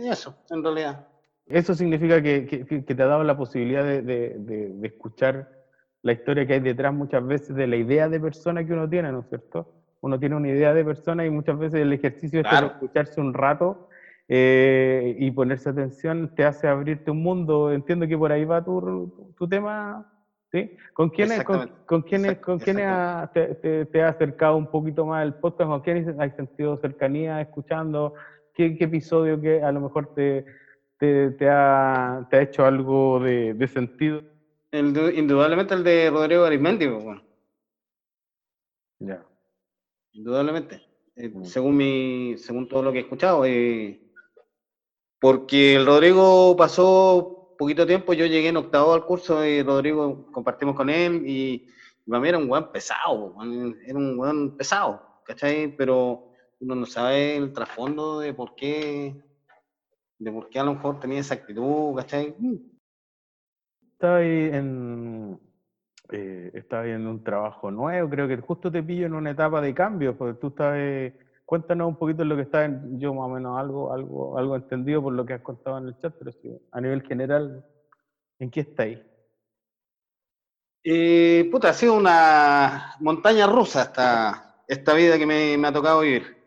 eso, 0.06 0.36
en 0.50 0.62
realidad. 0.62 1.06
Eso 1.46 1.74
significa 1.74 2.22
que, 2.22 2.46
que, 2.46 2.94
te 2.94 3.02
ha 3.02 3.06
dado 3.06 3.24
la 3.24 3.36
posibilidad 3.36 3.82
de, 3.82 4.02
de, 4.02 4.36
de, 4.38 4.86
escuchar 4.86 5.50
la 6.02 6.12
historia 6.12 6.46
que 6.46 6.54
hay 6.54 6.60
detrás 6.60 6.92
muchas 6.92 7.26
veces 7.26 7.56
de 7.56 7.66
la 7.66 7.76
idea 7.76 8.08
de 8.08 8.20
persona 8.20 8.64
que 8.64 8.72
uno 8.74 8.88
tiene, 8.88 9.10
¿no 9.10 9.20
es 9.20 9.28
cierto? 9.28 9.78
uno 10.00 10.18
tiene 10.18 10.36
una 10.36 10.48
idea 10.48 10.74
de 10.74 10.84
persona 10.84 11.24
y 11.26 11.30
muchas 11.30 11.58
veces 11.58 11.80
el 11.80 11.92
ejercicio 11.92 12.40
es 12.40 12.46
escucharse 12.62 13.20
un 13.20 13.34
rato 13.34 13.88
eh, 14.28 15.16
y 15.18 15.30
ponerse 15.30 15.70
atención 15.70 16.34
te 16.34 16.44
hace 16.44 16.68
abrirte 16.68 17.10
un 17.10 17.22
mundo. 17.22 17.72
Entiendo 17.72 18.06
que 18.06 18.16
por 18.16 18.30
ahí 18.30 18.44
va 18.44 18.64
tu, 18.64 19.34
tu 19.36 19.48
tema, 19.48 20.06
¿sí? 20.52 20.76
¿Con 20.92 21.10
quiénes, 21.10 21.42
con, 21.44 21.70
con 21.86 22.02
quiénes, 22.02 22.38
con 22.38 22.58
quiénes 22.58 22.86
te, 23.32 23.86
te, 23.86 24.02
ha 24.02 24.08
acercado 24.08 24.56
un 24.56 24.70
poquito 24.70 25.04
más 25.06 25.24
el 25.24 25.34
podcast? 25.34 25.70
¿Con 25.70 25.80
quiénes 25.80 26.08
has 26.18 26.36
sentido 26.36 26.76
cercanía 26.76 27.40
escuchando? 27.40 28.14
¿Qué, 28.58 28.76
qué 28.76 28.84
episodio 28.84 29.40
que 29.40 29.62
a 29.62 29.72
lo 29.72 29.80
mejor 29.80 30.12
te, 30.14 30.44
te, 30.98 31.48
ha, 31.48 32.26
te 32.28 32.36
ha 32.36 32.42
hecho 32.42 32.66
algo 32.66 33.20
de, 33.20 33.54
de 33.54 33.68
sentido? 33.68 34.20
El 34.72 34.88
indudablemente 35.16 35.74
el 35.74 35.84
de 35.84 36.10
Rodrigo 36.10 36.44
Arismendi, 36.44 36.88
pues, 36.88 37.04
bueno. 37.04 37.22
Ya 38.98 39.24
indudablemente, 40.18 40.82
eh, 41.14 41.28
mm. 41.28 41.44
según, 41.44 41.76
mi, 41.76 42.36
según 42.36 42.68
todo 42.68 42.82
lo 42.82 42.92
que 42.92 42.98
he 42.98 43.02
escuchado. 43.02 43.44
Eh, 43.44 44.00
porque 45.20 45.76
el 45.76 45.86
Rodrigo 45.86 46.56
pasó 46.56 47.54
poquito 47.56 47.86
tiempo, 47.86 48.12
yo 48.12 48.26
llegué 48.26 48.48
en 48.48 48.56
octavo 48.56 48.92
al 48.92 49.04
curso 49.04 49.44
y 49.44 49.62
Rodrigo 49.62 50.30
compartimos 50.32 50.74
con 50.74 50.90
él 50.90 51.22
y 51.24 51.66
para 52.08 52.20
mí 52.20 52.28
era 52.28 52.38
un 52.38 52.50
weón 52.50 52.72
pesado, 52.72 53.36
era 53.84 53.98
un 53.98 54.18
weón 54.18 54.56
pesado, 54.56 55.00
¿cachai? 55.24 55.76
Pero 55.76 56.27
uno 56.60 56.74
no 56.74 56.86
sabe 56.86 57.36
el 57.36 57.52
trasfondo 57.52 58.20
de 58.20 58.34
por 58.34 58.54
qué, 58.54 59.14
de 60.18 60.32
por 60.32 60.48
qué 60.48 60.58
a 60.58 60.64
lo 60.64 60.74
mejor 60.74 60.98
tenía 60.98 61.20
esa 61.20 61.34
actitud, 61.34 61.94
¿cachai? 61.96 62.34
Estaba 63.92 64.18
ahí 64.18 64.50
en, 64.52 65.40
eh, 66.10 66.50
estás 66.54 66.86
en 66.86 67.06
un 67.06 67.22
trabajo 67.22 67.70
nuevo, 67.70 68.08
creo 68.08 68.26
que 68.26 68.36
justo 68.38 68.70
te 68.70 68.82
pillo 68.82 69.06
en 69.06 69.14
una 69.14 69.30
etapa 69.30 69.60
de 69.60 69.74
cambio, 69.74 70.16
porque 70.16 70.38
tú 70.40 70.48
estás, 70.48 71.12
cuéntanos 71.44 71.88
un 71.88 71.96
poquito 71.96 72.24
lo 72.24 72.36
que 72.36 72.42
está 72.42 72.64
en, 72.64 72.98
yo 72.98 73.14
más 73.14 73.26
o 73.26 73.28
menos 73.28 73.58
algo, 73.58 73.92
algo, 73.92 74.38
algo 74.38 74.56
entendido 74.56 75.02
por 75.02 75.12
lo 75.12 75.24
que 75.24 75.34
has 75.34 75.42
contado 75.42 75.78
en 75.78 75.86
el 75.86 75.98
chat, 75.98 76.14
pero 76.18 76.32
sí, 76.32 76.50
a 76.72 76.80
nivel 76.80 77.02
general, 77.02 77.64
¿en 78.38 78.50
qué 78.50 78.60
estáis? 78.60 78.98
Eh, 80.82 81.48
puta, 81.52 81.70
ha 81.70 81.74
sido 81.74 81.94
una 81.94 82.94
montaña 83.00 83.46
rusa 83.46 83.82
esta, 83.82 84.62
esta 84.66 84.94
vida 84.94 85.18
que 85.18 85.26
me, 85.26 85.58
me 85.58 85.68
ha 85.68 85.72
tocado 85.72 86.00
vivir. 86.00 86.37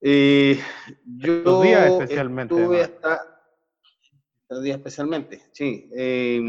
Eh, 0.00 0.58
yo 1.04 1.62
días 1.62 1.90
especialmente. 1.90 2.54
Estuve 2.54 2.82
hasta, 2.82 3.42
los 4.48 4.62
días 4.62 4.78
especialmente, 4.78 5.42
sí. 5.52 5.90
Eh, 5.94 6.40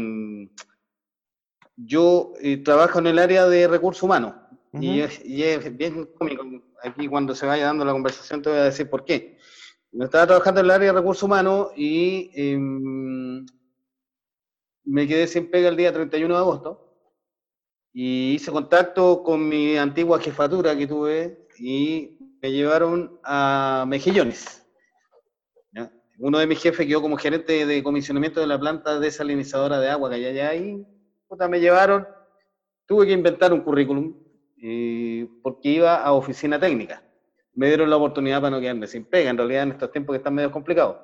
yo 1.76 2.32
eh, 2.40 2.58
trabajo 2.58 2.98
en 2.98 3.08
el 3.08 3.18
área 3.18 3.46
de 3.46 3.68
recursos 3.68 4.02
humanos 4.02 4.34
y, 4.72 5.00
es, 5.00 5.22
bien 5.76 6.06
cómico. 6.18 6.44
Aquí 6.82 7.06
cuando 7.08 7.34
se 7.34 7.46
vaya 7.46 7.66
dando 7.66 7.84
la 7.84 7.92
conversación 7.92 8.42
te 8.42 8.50
voy 8.50 8.58
a 8.58 8.64
decir 8.64 8.88
por 8.88 9.04
qué. 9.04 9.38
Estaba 9.92 10.26
trabajando 10.26 10.60
en 10.60 10.66
el 10.66 10.70
área 10.70 10.92
de 10.92 10.98
recursos 10.98 11.22
humanos 11.22 11.68
y 11.76 12.30
em, 12.34 13.44
me 14.84 15.06
quedé 15.06 15.26
sin 15.26 15.50
pega 15.50 15.68
el 15.68 15.76
día 15.76 15.92
31 15.92 16.34
de 16.34 16.40
agosto 16.40 16.92
y 17.92 18.32
hice 18.32 18.50
contacto 18.50 19.22
con 19.22 19.46
mi 19.46 19.76
antigua 19.76 20.18
jefatura 20.18 20.76
que 20.76 20.86
tuve 20.86 21.46
y 21.58 22.16
me 22.42 22.52
llevaron 22.52 23.18
a 23.24 23.84
Mejillones. 23.88 24.58
Uno 26.18 26.38
de 26.38 26.46
mis 26.46 26.62
jefes 26.62 26.86
quedó 26.86 27.00
como 27.02 27.16
gerente 27.16 27.66
de 27.66 27.82
comisionamiento 27.82 28.38
de 28.38 28.46
la 28.46 28.60
planta 28.60 29.00
desalinizadora 29.00 29.80
de 29.80 29.88
agua 29.88 30.10
que 30.10 30.16
hay 30.16 30.26
allá 30.26 30.50
ahí 30.50 30.86
me 31.48 31.60
llevaron, 31.60 32.06
tuve 32.86 33.06
que 33.06 33.12
inventar 33.12 33.52
un 33.52 33.60
currículum 33.60 34.14
eh, 34.62 35.28
porque 35.42 35.70
iba 35.70 35.96
a 35.96 36.12
oficina 36.12 36.58
técnica. 36.58 37.02
Me 37.54 37.66
dieron 37.66 37.90
la 37.90 37.96
oportunidad 37.96 38.40
para 38.40 38.56
no 38.56 38.60
quedarme 38.60 38.86
sin 38.86 39.04
pega, 39.04 39.30
en 39.30 39.36
realidad 39.36 39.64
en 39.64 39.72
estos 39.72 39.92
tiempos 39.92 40.14
que 40.14 40.18
están 40.18 40.34
medio 40.34 40.50
complicados. 40.50 40.96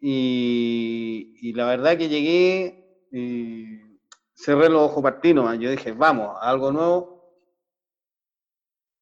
Y, 0.00 1.52
la 1.54 1.66
verdad 1.66 1.98
que 1.98 2.08
llegué, 2.08 3.08
y 3.12 3.80
cerré 4.34 4.70
los 4.70 4.82
ojos 4.82 5.02
partinos, 5.02 5.58
yo 5.58 5.70
dije, 5.70 5.92
vamos, 5.92 6.36
algo 6.40 6.72
nuevo. 6.72 7.09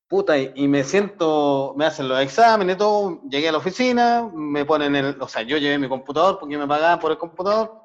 Puta, 0.09 0.39
y, 0.39 0.67
me 0.69 0.85
siento, 0.85 1.75
me 1.77 1.85
hacen 1.85 2.09
los 2.09 2.19
exámenes, 2.21 2.79
todo, 2.79 3.21
llegué 3.29 3.51
a 3.51 3.53
la 3.53 3.59
oficina, 3.59 4.31
me 4.33 4.65
ponen 4.65 4.97
el, 4.97 5.21
o 5.21 5.29
sea, 5.29 5.43
yo 5.43 5.59
llevé 5.59 5.79
mi 5.79 5.89
computador 5.89 6.39
porque 6.39 6.57
me 6.57 6.67
pagaban 6.67 6.99
por 6.99 7.11
el 7.13 7.19
computador, 7.19 7.79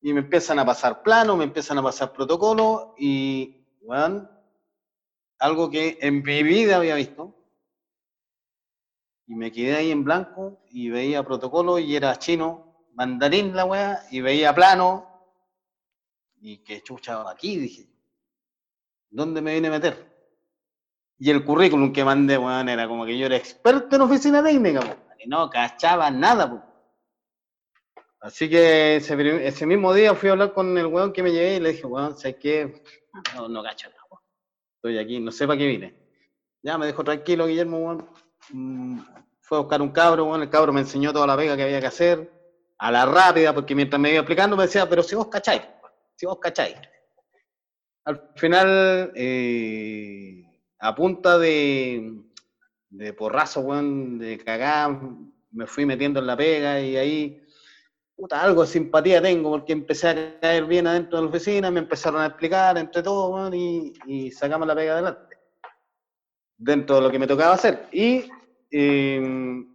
y 0.00 0.12
me 0.12 0.20
empiezan 0.20 0.60
a 0.60 0.64
pasar 0.64 1.02
planos, 1.02 1.36
me 1.36 1.44
empiezan 1.44 1.78
a 1.78 1.82
pasar 1.82 2.12
protocolos 2.12 2.90
y, 2.98 3.66
bueno, 3.82 4.28
algo 5.38 5.70
que 5.70 5.98
en 6.00 6.22
mi 6.22 6.42
vida 6.42 6.76
había 6.76 6.94
visto. 6.94 7.34
Y 9.26 9.34
me 9.34 9.50
quedé 9.50 9.76
ahí 9.76 9.90
en 9.90 10.04
blanco 10.04 10.60
y 10.70 10.90
veía 10.90 11.24
protocolo 11.24 11.78
y 11.78 11.96
era 11.96 12.18
chino, 12.18 12.86
mandarín 12.92 13.56
la 13.56 13.64
weá, 13.64 14.06
y 14.10 14.20
veía 14.20 14.54
plano. 14.54 15.08
Y 16.40 16.58
qué 16.58 16.82
chucha 16.82 17.28
aquí, 17.28 17.56
dije. 17.56 17.88
¿Dónde 19.08 19.40
me 19.40 19.54
vine 19.54 19.68
a 19.68 19.70
meter? 19.70 20.13
Y 21.18 21.30
el 21.30 21.44
currículum 21.44 21.92
que 21.92 22.04
mandé, 22.04 22.36
weón, 22.36 22.68
era 22.68 22.88
como 22.88 23.06
que 23.06 23.16
yo 23.16 23.26
era 23.26 23.36
experto 23.36 23.96
en 23.96 24.02
oficina 24.02 24.42
técnica, 24.42 24.80
y 25.18 25.28
no 25.28 25.48
cachaba 25.48 26.10
nada, 26.10 26.50
pues. 26.50 26.62
Así 28.20 28.48
que 28.48 28.96
ese, 28.96 29.66
mismo 29.66 29.92
día 29.92 30.14
fui 30.14 30.30
a 30.30 30.32
hablar 30.32 30.54
con 30.54 30.76
el 30.78 30.86
weón 30.86 31.12
que 31.12 31.22
me 31.22 31.30
llevé 31.30 31.56
y 31.56 31.60
le 31.60 31.72
dije, 31.72 31.86
weón, 31.86 32.16
sé 32.16 32.38
qué? 32.38 32.82
No, 33.34 33.48
no 33.48 33.62
cacho 33.62 33.88
nada, 33.90 34.00
weón. 34.10 34.22
Estoy 34.76 34.98
aquí, 34.98 35.20
no 35.20 35.30
sé 35.30 35.46
para 35.46 35.58
qué 35.58 35.66
vine. 35.66 35.94
Ya 36.62 36.78
me 36.78 36.86
dejó 36.86 37.04
tranquilo, 37.04 37.46
Guillermo, 37.46 37.78
weón. 37.78 38.08
Mm, 38.50 39.00
fue 39.42 39.58
a 39.58 39.60
buscar 39.60 39.82
un 39.82 39.90
cabro, 39.90 40.24
weón. 40.24 40.40
El 40.40 40.48
cabro 40.48 40.72
me 40.72 40.80
enseñó 40.80 41.12
toda 41.12 41.26
la 41.26 41.36
pega 41.36 41.54
que 41.54 41.64
había 41.64 41.80
que 41.80 41.86
hacer, 41.86 42.32
a 42.78 42.90
la 42.90 43.04
rápida, 43.04 43.52
porque 43.54 43.74
mientras 43.74 44.00
me 44.00 44.10
iba 44.10 44.20
explicando 44.20 44.56
me 44.56 44.64
decía, 44.64 44.88
pero 44.88 45.02
si 45.02 45.14
vos 45.14 45.28
cacháis, 45.28 45.62
si 46.16 46.24
vos 46.24 46.38
cacháis. 46.38 46.76
Al 48.06 48.32
final, 48.36 49.12
eh, 49.14 50.43
a 50.84 50.94
punta 50.94 51.38
de, 51.38 52.20
de 52.90 53.12
porrazo, 53.14 53.60
weón, 53.60 54.18
de 54.18 54.36
cagar, 54.36 55.00
me 55.50 55.66
fui 55.66 55.86
metiendo 55.86 56.20
en 56.20 56.26
la 56.26 56.36
pega 56.36 56.78
y 56.78 56.96
ahí 56.98 57.42
puta, 58.14 58.42
algo 58.42 58.62
de 58.62 58.68
simpatía 58.68 59.22
tengo 59.22 59.50
porque 59.50 59.72
empecé 59.72 60.08
a 60.08 60.40
caer 60.40 60.66
bien 60.66 60.86
adentro 60.86 61.16
de 61.16 61.24
la 61.24 61.30
oficina, 61.30 61.70
me 61.70 61.80
empezaron 61.80 62.20
a 62.20 62.26
explicar 62.26 62.76
entre 62.76 63.02
todos 63.02 63.54
y, 63.54 64.30
sacamos 64.30 64.68
la 64.68 64.74
pega 64.74 64.92
adelante. 64.92 65.36
Dentro 66.58 66.96
de 66.96 67.02
lo 67.02 67.10
que 67.10 67.18
me 67.18 67.26
tocaba 67.26 67.54
hacer. 67.54 67.88
Y 67.90 68.28
em, 68.70 69.66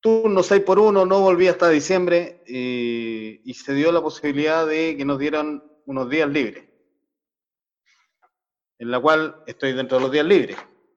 turno 0.00 0.42
6 0.42 0.60
por 0.62 0.80
1 0.80 1.06
no 1.06 1.20
volví 1.20 1.46
hasta 1.46 1.68
diciembre 1.68 2.42
eh, 2.48 3.40
y 3.44 3.54
se 3.54 3.74
dio 3.74 3.92
la 3.92 4.02
posibilidad 4.02 4.66
de 4.66 4.96
que 4.96 5.04
nos 5.04 5.20
dieran 5.20 5.62
unos 5.86 6.10
días 6.10 6.28
libres, 6.28 6.67
en 8.78 8.90
la 8.90 9.00
cual 9.00 9.42
estoy 9.46 9.72
dentro 9.72 9.98
de 9.98 10.02
los 10.02 10.12
días 10.12 10.26
libres. 10.26 10.56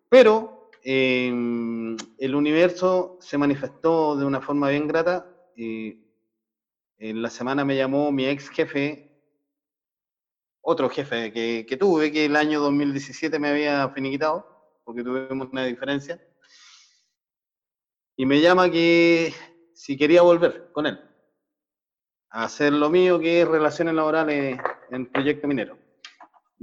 Pero 0.09 0.69
em, 0.83 1.97
el 2.17 2.35
universo 2.35 3.17
se 3.21 3.37
manifestó 3.37 4.15
de 4.15 4.25
una 4.25 4.41
forma 4.41 4.69
bien 4.69 4.87
grata. 4.87 5.27
en 5.55 7.21
la 7.21 7.29
semana 7.29 7.65
me 7.65 7.75
llamó 7.75 8.11
mi 8.11 8.25
ex 8.25 8.49
jefe, 8.49 9.11
otro 10.61 10.89
jefe 10.89 11.31
que, 11.33 11.65
que 11.67 11.77
tuve, 11.77 12.11
que 12.11 12.25
el 12.25 12.35
año 12.35 12.59
2017 12.61 13.39
me 13.39 13.49
había 13.49 13.89
finiquitado, 13.89 14.45
porque 14.83 15.03
tuvimos 15.03 15.49
una 15.51 15.65
diferencia 15.65 16.19
y 18.21 18.25
me 18.25 18.39
llama 18.39 18.69
que 18.69 19.33
si 19.73 19.97
quería 19.97 20.21
volver 20.21 20.71
con 20.73 20.85
él 20.85 20.99
a 22.29 22.43
hacer 22.43 22.71
lo 22.71 22.89
mío 22.89 23.19
que 23.19 23.41
es 23.41 23.47
relaciones 23.47 23.95
laborales 23.95 24.59
en 24.91 25.11
proyecto 25.11 25.47
minero. 25.47 25.80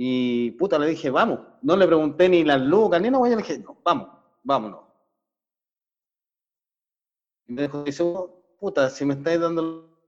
Y 0.01 0.53
puta, 0.53 0.79
le 0.79 0.87
dije, 0.87 1.11
vamos. 1.11 1.41
No 1.61 1.77
le 1.77 1.85
pregunté 1.85 2.29
ni 2.29 2.45
las 2.45 2.61
lucas, 2.61 3.03
ni 3.03 3.11
nada, 3.11 3.29
le 3.29 3.37
dije, 3.39 3.59
no, 3.59 3.81
vamos, 3.83 4.09
vámonos. 4.45 4.85
Y 7.49 7.53
me 7.53 7.63
dijo, 7.63 7.83
dice, 7.83 8.05
puta, 8.61 8.91
si 8.91 9.05
me 9.05 9.15
estáis 9.15 9.41
dando... 9.41 9.99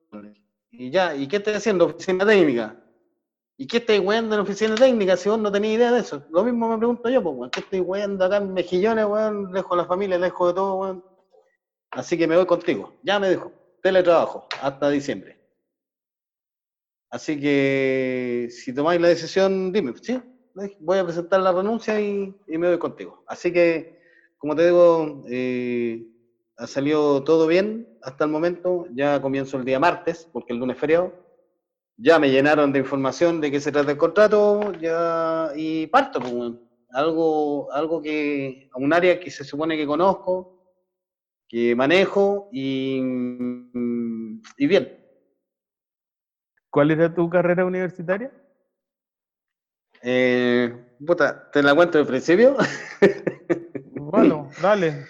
Y 0.71 0.93
ya, 0.93 1.17
¿y 1.17 1.27
qué 1.27 1.39
estoy 1.39 1.55
haciendo? 1.55 1.87
Oficina 1.87 2.25
técnica. 2.25 2.81
¿Y 3.57 3.67
qué 3.67 3.79
estoy 3.79 3.99
weando 3.99 4.37
en 4.37 4.43
oficina 4.43 4.77
técnica 4.77 5.17
si 5.17 5.29
vos 5.29 5.41
no 5.41 5.51
tenías 5.51 5.75
idea 5.75 5.91
de 5.91 6.01
eso? 6.01 6.25
Lo 6.31 6.45
mismo 6.45 6.69
me 6.69 6.79
pregunto 6.79 7.09
yo, 7.09 7.21
pues, 7.21 7.51
¿qué 7.51 7.59
estoy 7.59 7.81
weando 7.81 8.25
acá 8.25 8.37
en 8.37 8.55
Mejillones, 8.55 9.07
weón? 9.07 9.53
Lejos 9.53 9.73
de 9.73 9.77
la 9.77 9.89
familia, 9.89 10.19
lejos 10.19 10.51
de 10.51 10.55
todo, 10.55 10.75
weón. 10.77 11.05
Así 11.91 12.17
que 12.17 12.29
me 12.29 12.37
voy 12.37 12.47
contigo. 12.47 12.95
Ya 13.03 13.19
me 13.19 13.29
dijo, 13.29 13.51
teletrabajo 13.83 14.47
hasta 14.63 14.89
diciembre. 14.89 15.40
Así 17.11 17.41
que 17.41 18.47
si 18.51 18.73
tomáis 18.73 19.01
la 19.01 19.09
decisión, 19.09 19.73
dime, 19.73 19.93
sí, 20.01 20.21
voy 20.79 20.99
a 20.99 21.05
presentar 21.05 21.41
la 21.41 21.53
renuncia 21.53 22.01
y, 22.01 22.33
me 22.47 22.69
voy 22.69 22.79
contigo. 22.79 23.25
Así 23.27 23.53
que, 23.53 23.99
como 24.39 24.55
te 24.55 24.67
digo, 24.67 25.25
eh, 25.29 26.07
ha 26.57 26.67
salido 26.67 27.25
todo 27.25 27.47
bien 27.49 27.89
hasta 28.03 28.25
el 28.25 28.31
momento. 28.31 28.87
Ya 28.95 29.21
comienzo 29.21 29.57
el 29.57 29.65
día 29.65 29.81
martes, 29.81 30.29
porque 30.33 30.53
el 30.53 30.61
lunes 30.61 30.77
es 30.77 30.81
feriado. 30.81 31.13
Ya 31.97 32.19
me 32.19 32.31
llenaron 32.31 32.73
de 32.73 32.79
información 32.79 33.41
de 33.41 33.51
qué 33.51 33.61
se 33.61 33.73
trata 33.73 33.91
el 33.91 33.99
contrato 33.99 34.73
ya, 34.81 35.51
y 35.57 35.89
parto. 35.89 36.21
Pues, 36.21 36.53
algo, 36.93 37.73
algo 37.73 38.01
que, 38.03 38.69
un 38.75 38.93
área 38.93 39.19
que 39.19 39.31
se 39.31 39.45
supone 39.45 39.77
que 39.77 39.87
conozco, 39.87 40.49
que 41.49 41.75
manejo 41.75 42.49
y, 42.53 43.01
y 44.57 44.67
bien. 44.67 45.00
¿Cuál 46.71 46.91
era 46.91 47.13
tu 47.13 47.29
carrera 47.29 47.65
universitaria? 47.65 48.31
Eh, 50.03 50.97
puta, 51.05 51.51
¿te 51.51 51.63
la 51.63 51.75
cuento 51.75 51.99
de 51.99 52.05
principio? 52.05 52.57
bueno, 53.93 54.49
dale. 54.63 55.07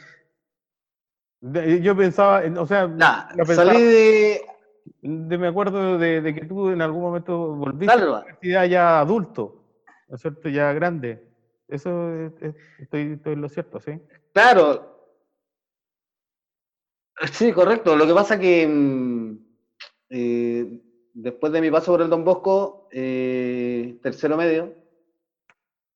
Yo 1.40 1.96
pensaba, 1.96 2.42
o 2.58 2.66
sea, 2.66 2.86
nah, 2.86 3.28
salí 3.44 3.82
de... 3.82 4.40
de... 5.02 5.38
Me 5.38 5.48
acuerdo 5.48 5.98
de, 5.98 6.34
que 6.34 6.44
tú 6.46 6.70
en 6.70 6.82
algún 6.82 7.02
momento 7.02 7.54
volviste 7.54 7.94
a 7.94 7.96
la 7.96 8.18
universidad 8.20 8.64
ya 8.66 9.00
adulto, 9.00 9.64
¿no 10.08 10.16
es 10.16 10.22
cierto? 10.22 10.48
Ya 10.48 10.72
grande. 10.72 11.26
Eso 11.68 12.12
estoy, 12.40 12.54
estoy 13.12 13.32
en 13.32 13.40
lo 13.40 13.48
cierto, 13.48 13.80
¿sí? 13.80 13.92
Claro, 14.32 14.90
Sí, 17.32 17.52
correcto. 17.52 17.96
Lo 17.96 18.06
que 18.06 18.14
pasa 18.14 18.38
que 18.38 18.66
mm, 18.66 19.38
eh, 20.10 20.80
después 21.22 21.52
de 21.52 21.60
mi 21.60 21.70
paso 21.70 21.92
por 21.92 22.02
el 22.02 22.08
Don 22.08 22.24
Bosco, 22.24 22.88
eh, 22.90 23.98
tercero 24.02 24.36
medio, 24.36 24.74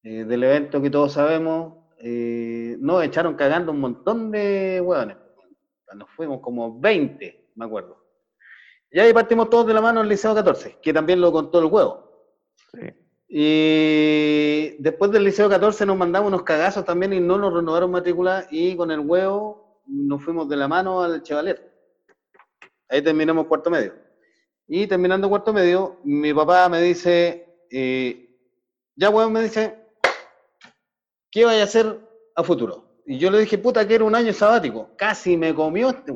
eh, 0.03 0.25
del 0.25 0.45
evento 0.45 0.83
que 0.83 0.91
todos 0.91 1.13
sabemos, 1.13 1.85
nos 2.81 3.03
echaron 3.03 3.35
cagando 3.35 3.73
un 3.73 3.81
montón 3.81 4.31
de 4.31 4.81
hueones. 4.85 5.17
Nos 5.95 6.11
fuimos 6.11 6.41
como 6.41 6.79
20, 6.79 7.53
me 7.55 7.65
acuerdo. 7.65 7.97
Y 8.91 9.01
ahí 9.01 9.13
partimos 9.15 9.49
todos 9.49 9.67
de 9.67 9.75
la 9.75 9.81
mano 9.81 10.03
el 10.03 10.09
Liceo 10.09 10.35
14, 10.35 10.79
que 10.83 10.93
también 10.93 11.21
lo 11.21 11.33
contó 11.33 11.61
el 11.61 11.65
huevo. 11.67 12.05
Y 13.27 14.77
después 14.79 15.11
del 15.11 15.25
Liceo 15.25 15.49
14 15.49 15.87
nos 15.87 15.97
mandamos 15.97 16.29
unos 16.29 16.43
cagazos 16.43 16.85
también 16.85 17.13
y 17.15 17.21
no 17.21 17.39
nos 17.39 17.55
renovaron 17.55 17.91
matrícula 17.91 18.47
y 18.51 18.77
con 18.77 18.91
el 18.91 19.01
huevo 19.01 19.83
nos 19.87 20.23
fuimos 20.23 20.49
de 20.49 20.57
la 20.57 20.69
mano 20.69 21.03
al 21.03 21.23
Chevalier. 21.23 21.73
Ahí 22.89 23.03
terminamos 23.03 23.47
cuarto 23.47 23.71
medio. 23.71 24.04
Y 24.67 24.87
terminando 24.87 25.29
cuarto 25.29 25.53
medio, 25.53 26.01
mi 26.05 26.33
papá 26.33 26.69
me 26.69 26.81
dice, 26.81 27.67
eh, 27.71 28.39
ya 28.97 29.11
weón, 29.11 29.33
me 29.33 29.43
dice, 29.43 29.79
¿qué 31.31 31.45
vaya 31.45 31.63
a 31.63 31.65
hacer 31.65 32.01
a 32.35 32.43
futuro? 32.43 33.01
Y 33.07 33.19
yo 33.19 33.31
le 33.31 33.41
dije, 33.41 33.59
puta, 33.59 33.87
que 33.87 33.97
era 33.97 34.05
un 34.05 34.15
año 34.15 34.33
sabático. 34.33 34.91
Casi 34.97 35.37
me 35.37 35.55
comió 35.55 35.91
este. 35.91 36.15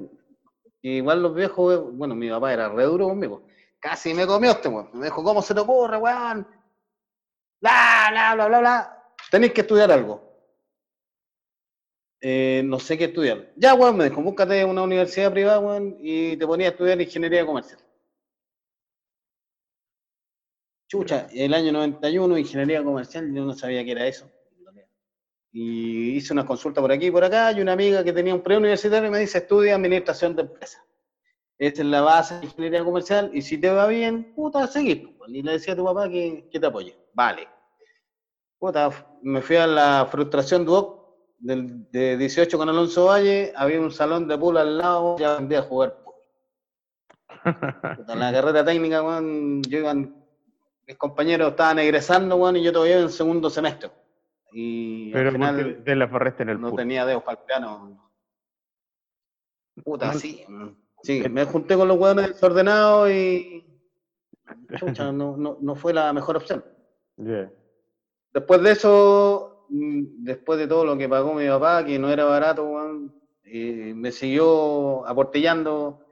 Igual 0.81 1.23
los 1.23 1.35
viejos, 1.35 1.93
bueno, 1.93 2.15
mi 2.15 2.31
papá 2.31 2.53
era 2.53 2.69
re 2.71 2.85
duro 2.85 3.09
conmigo. 3.09 3.47
Casi 3.79 4.15
me 4.15 4.27
comió 4.27 4.53
este, 4.53 4.69
weón. 4.69 4.91
Me 4.95 5.07
dijo, 5.07 5.23
¿cómo 5.23 5.43
se 5.43 5.55
te 5.55 5.61
ocurre, 5.61 5.99
weón? 5.99 6.47
Bla, 7.61 8.09
bla, 8.11 8.35
bla, 8.35 8.49
bla, 8.49 8.59
bla. 8.61 9.05
Tenéis 9.31 9.53
que 9.53 9.61
estudiar 9.61 9.93
algo. 9.93 10.27
Eh, 12.21 12.63
no 12.65 12.81
sé 12.81 12.97
qué 12.97 13.05
estudiar. 13.05 13.53
Ya, 13.57 13.75
weón, 13.75 13.97
me 13.97 14.09
dijo, 14.09 14.23
búscate 14.23 14.65
una 14.65 14.83
universidad 14.83 15.31
privada, 15.31 15.61
weón, 15.61 15.97
y 16.01 16.37
te 16.37 16.47
ponía 16.47 16.69
a 16.69 16.71
estudiar 16.71 17.01
ingeniería 17.01 17.45
comercial. 17.45 17.81
Chucha, 20.89 21.27
el 21.35 21.53
año 21.53 21.71
91, 21.71 22.39
ingeniería 22.39 22.83
comercial, 22.83 23.31
yo 23.35 23.45
no 23.45 23.53
sabía 23.53 23.85
qué 23.85 23.93
era 23.93 24.07
eso. 24.07 24.31
Y 25.53 26.17
hice 26.17 26.33
una 26.33 26.47
consulta 26.47 26.81
por 26.81 26.91
aquí 26.91 27.07
y 27.07 27.11
por 27.11 27.23
acá, 27.23 27.53
y 27.53 27.61
una 27.61 27.73
amiga 27.73 28.03
que 28.03 28.13
tenía 28.13 28.35
un 28.35 28.43
preuniversitario 28.43 29.11
me 29.11 29.19
dice, 29.19 29.39
estudia 29.39 29.75
administración 29.75 30.35
de 30.35 30.43
empresas. 30.43 30.83
Esta 31.59 31.83
es 31.83 31.89
la 31.89 32.01
base 32.01 32.39
de 32.39 32.47
ingeniería 32.47 32.85
comercial, 32.85 33.31
y 33.35 33.43
si 33.43 33.59
te 33.59 33.69
va 33.69 33.87
bien, 33.87 34.33
puta, 34.35 34.67
seguir. 34.67 35.15
Y 35.27 35.43
le 35.43 35.53
decía 35.53 35.75
a 35.75 35.77
tu 35.77 35.85
papá 35.85 36.09
que, 36.09 36.49
que 36.51 36.59
te 36.59 36.67
apoye. 36.67 36.97
Vale. 37.13 37.47
Puta, 38.59 38.91
me 39.23 39.43
fui 39.43 39.57
a 39.57 39.67
la 39.67 40.09
frustración 40.11 40.65
Duoc 40.65 40.99
del, 41.39 41.91
de 41.91 42.17
18 42.17 42.57
con 42.57 42.69
Alonso 42.69 43.07
Valle, 43.07 43.53
había 43.55 43.79
un 43.79 43.91
salón 43.91 44.27
de 44.27 44.39
pool 44.39 44.57
al 44.57 44.79
lado, 44.79 45.19
ya 45.19 45.37
vendí 45.37 45.55
a 45.55 45.63
jugar 45.63 46.03
pool. 46.03 46.15
En 48.09 48.19
la 48.19 48.33
carrera 48.33 48.65
técnica, 48.65 49.03
yo 49.03 49.79
iban, 49.79 50.18
mis 50.89 50.97
compañeros 50.97 51.51
estaban 51.51 51.79
egresando, 51.79 52.57
y 52.57 52.63
yo 52.63 52.73
todavía 52.73 52.99
en 52.99 53.11
segundo 53.11 53.49
semestre. 53.49 53.91
Y 54.51 55.13
Pero 55.13 55.29
al 55.29 55.35
final 55.35 55.85
de 55.85 55.95
la 55.95 56.35
en 56.39 56.49
el 56.49 56.61
no 56.61 56.75
tenía 56.75 57.07
dedos 57.07 57.23
para 57.23 57.39
el 57.39 57.47
piano. 57.47 58.13
Puta, 59.85 60.13
sí. 60.15 60.45
Sí, 61.03 61.23
me 61.31 61.45
junté 61.45 61.77
con 61.77 61.87
los 61.87 61.97
hueones 61.97 62.27
desordenados 62.27 63.11
y. 63.11 63.65
no, 65.13 65.37
no, 65.37 65.59
no, 65.61 65.77
fue 65.77 65.95
la 65.95 66.13
mejor 66.13 66.39
opción. 66.39 66.65
Después 68.33 68.63
de 68.63 68.73
eso, 68.73 69.59
Mm, 69.69 70.25
después 70.25 70.59
de 70.59 70.67
todo 70.67 70.85
lo 70.85 70.97
que 70.97 71.09
pagó 71.09 71.35
mi 71.35 71.47
papá, 71.47 71.85
que 71.85 71.99
no 71.99 72.09
era 72.11 72.25
barato, 72.25 72.67
me 73.45 74.13
siguió 74.13 75.07
aportillando 75.07 76.07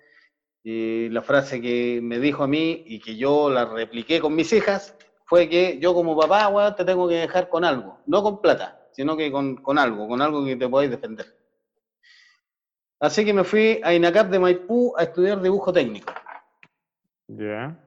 la 0.68 1.22
frase 1.22 1.60
que 1.60 2.00
me 2.02 2.18
dijo 2.18 2.42
a 2.42 2.48
mí 2.48 2.82
y 2.86 2.98
que 2.98 3.16
yo 3.16 3.48
la 3.48 3.66
repliqué 3.66 4.20
con 4.20 4.34
mis 4.34 4.52
hijas 4.52 4.96
fue 5.24 5.48
que 5.48 5.78
yo 5.78 5.94
como 5.94 6.18
papá, 6.18 6.74
te 6.74 6.84
tengo 6.84 7.08
que 7.08 7.14
dejar 7.16 7.48
con 7.48 7.64
algo, 7.64 8.00
no 8.06 8.22
con 8.22 8.40
plata, 8.40 8.88
sino 8.92 9.16
que 9.16 9.30
con, 9.30 9.78
algo, 9.78 10.08
con 10.08 10.20
algo 10.20 10.44
que 10.44 10.56
te 10.56 10.68
podáis 10.68 10.90
defender. 10.90 11.26
Así 12.98 13.24
que 13.24 13.32
me 13.32 13.44
fui 13.44 13.80
a 13.84 13.94
INACAP 13.94 14.30
de 14.30 14.38
Maipú 14.38 14.94
a 14.96 15.04
estudiar 15.04 15.40
dibujo 15.40 15.72
técnico. 15.72 16.12
Ya. 17.28 17.78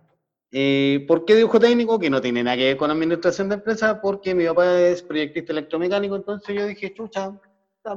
Eh, 0.51 1.03
¿Por 1.07 1.25
qué 1.25 1.35
dibujo 1.35 1.59
técnico? 1.59 1.99
Que 1.99 2.09
no 2.09 2.21
tiene 2.21 2.43
nada 2.43 2.55
que 2.55 2.65
ver 2.65 2.77
con 2.77 2.91
administración 2.91 3.49
de 3.49 3.55
empresa, 3.55 3.99
porque 4.01 4.33
mi 4.33 4.45
papá 4.45 4.79
es 4.79 5.01
proyectista 5.01 5.51
electromecánico, 5.51 6.15
entonces 6.15 6.55
yo 6.55 6.65
dije, 6.65 6.93
chucha, 6.93 7.39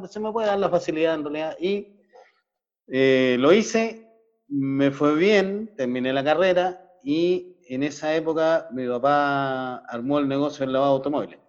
se 0.09 0.21
me 0.21 0.33
puede 0.33 0.49
dar 0.49 0.59
la 0.59 0.71
facilidad 0.71 1.15
en 1.15 1.23
realidad. 1.23 1.57
Y 1.61 2.01
eh, 2.89 3.37
lo 3.39 3.53
hice, 3.53 4.12
me 4.53 4.91
fue 4.91 5.15
bien, 5.15 5.75
terminé 5.77 6.13
la 6.13 6.23
carrera 6.23 6.99
y 7.03 7.57
en 7.69 7.83
esa 7.83 8.15
época 8.15 8.69
mi 8.73 8.87
papá 8.87 9.77
armó 9.87 10.19
el 10.19 10.29
negocio 10.29 10.65
del 10.65 10.75
lavado 10.75 10.93
de 10.93 10.97
automóviles, 10.99 11.41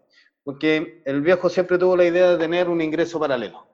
porque 0.44 1.02
el 1.06 1.22
viejo 1.22 1.50
siempre 1.50 1.78
tuvo 1.78 1.98
la 1.98 2.06
idea 2.06 2.32
de 2.32 2.38
tener 2.38 2.70
un 2.70 2.82
ingreso 2.82 3.20
paralelo. 3.20 3.68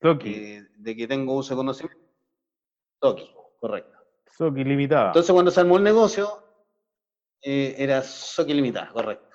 Toki. 0.00 0.34
Eh, 0.34 0.66
de 0.76 0.96
que 0.96 1.06
tengo 1.06 1.34
uso 1.34 1.54
de 1.54 1.58
conocimiento. 1.58 2.04
Toki, 2.98 3.30
correcto. 3.60 3.96
Soki 4.36 4.64
limitada. 4.64 5.06
Entonces, 5.08 5.32
cuando 5.32 5.50
se 5.52 5.60
armó 5.60 5.76
el 5.76 5.84
negocio, 5.84 6.28
eh, 7.40 7.76
era 7.78 8.02
Soki 8.02 8.52
limitada, 8.52 8.90
correcto. 8.92 9.28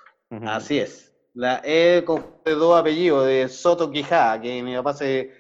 Así 0.46 0.80
es. 0.80 1.16
La 1.34 1.62
E 1.64 2.04
con 2.06 2.42
dos 2.44 2.78
apellidos 2.78 3.26
de 3.26 3.48
Soto 3.48 3.90
Quijada, 3.90 4.42
que 4.42 4.62
mi 4.62 4.76
papá 4.76 4.94
se 4.94 5.32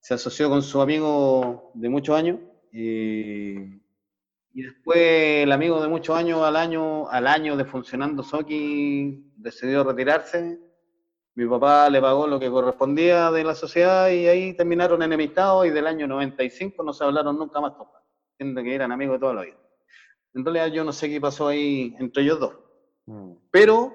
se 0.00 0.14
asoció 0.14 0.48
con 0.48 0.62
su 0.62 0.80
amigo 0.80 1.70
de 1.74 1.88
muchos 1.88 2.16
años. 2.16 2.38
y 2.72 4.62
después 4.62 4.98
el 5.44 5.52
amigo 5.52 5.80
de 5.80 5.88
muchos 5.88 6.16
años 6.16 6.42
al 6.42 6.56
año, 6.56 7.08
al 7.08 7.26
año 7.26 7.56
de 7.56 7.64
funcionando 7.64 8.22
Soki 8.22 9.32
decidió 9.36 9.84
retirarse. 9.84 10.58
Mi 11.34 11.46
papá 11.46 11.88
le 11.88 12.00
pagó 12.00 12.26
lo 12.26 12.40
que 12.40 12.50
correspondía 12.50 13.30
de 13.30 13.44
la 13.44 13.54
sociedad 13.54 14.10
y 14.10 14.26
ahí 14.26 14.54
terminaron 14.54 15.02
enemistados 15.02 15.66
y 15.66 15.70
del 15.70 15.86
año 15.86 16.06
95 16.08 16.82
no 16.82 16.92
se 16.92 17.04
hablaron 17.04 17.38
nunca 17.38 17.60
más, 17.60 17.74
siendo 18.36 18.62
que 18.62 18.74
eran 18.74 18.90
amigos 18.92 19.14
de 19.16 19.20
toda 19.20 19.34
la 19.34 19.42
vida. 19.42 19.56
En 20.34 20.44
realidad 20.44 20.68
yo 20.68 20.84
no 20.84 20.92
sé 20.92 21.08
qué 21.08 21.20
pasó 21.20 21.48
ahí 21.48 21.94
entre 21.98 22.22
ellos 22.24 22.40
dos. 22.40 22.56
Mm. 23.06 23.32
Pero 23.50 23.94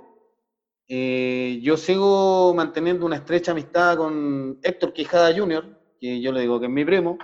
eh, 0.88 1.60
yo 1.62 1.78
sigo 1.78 2.54
manteniendo 2.54 3.06
una 3.06 3.18
estrecha 3.18 3.52
amistad 3.52 3.98
con 3.98 4.60
Héctor 4.64 4.94
Quijada 4.94 5.36
Jr., 5.36 5.85
que 6.00 6.22
yo 6.22 6.32
le 6.32 6.42
digo 6.42 6.60
que 6.60 6.66
es 6.66 6.72
mi 6.72 6.86
primo, 6.86 7.18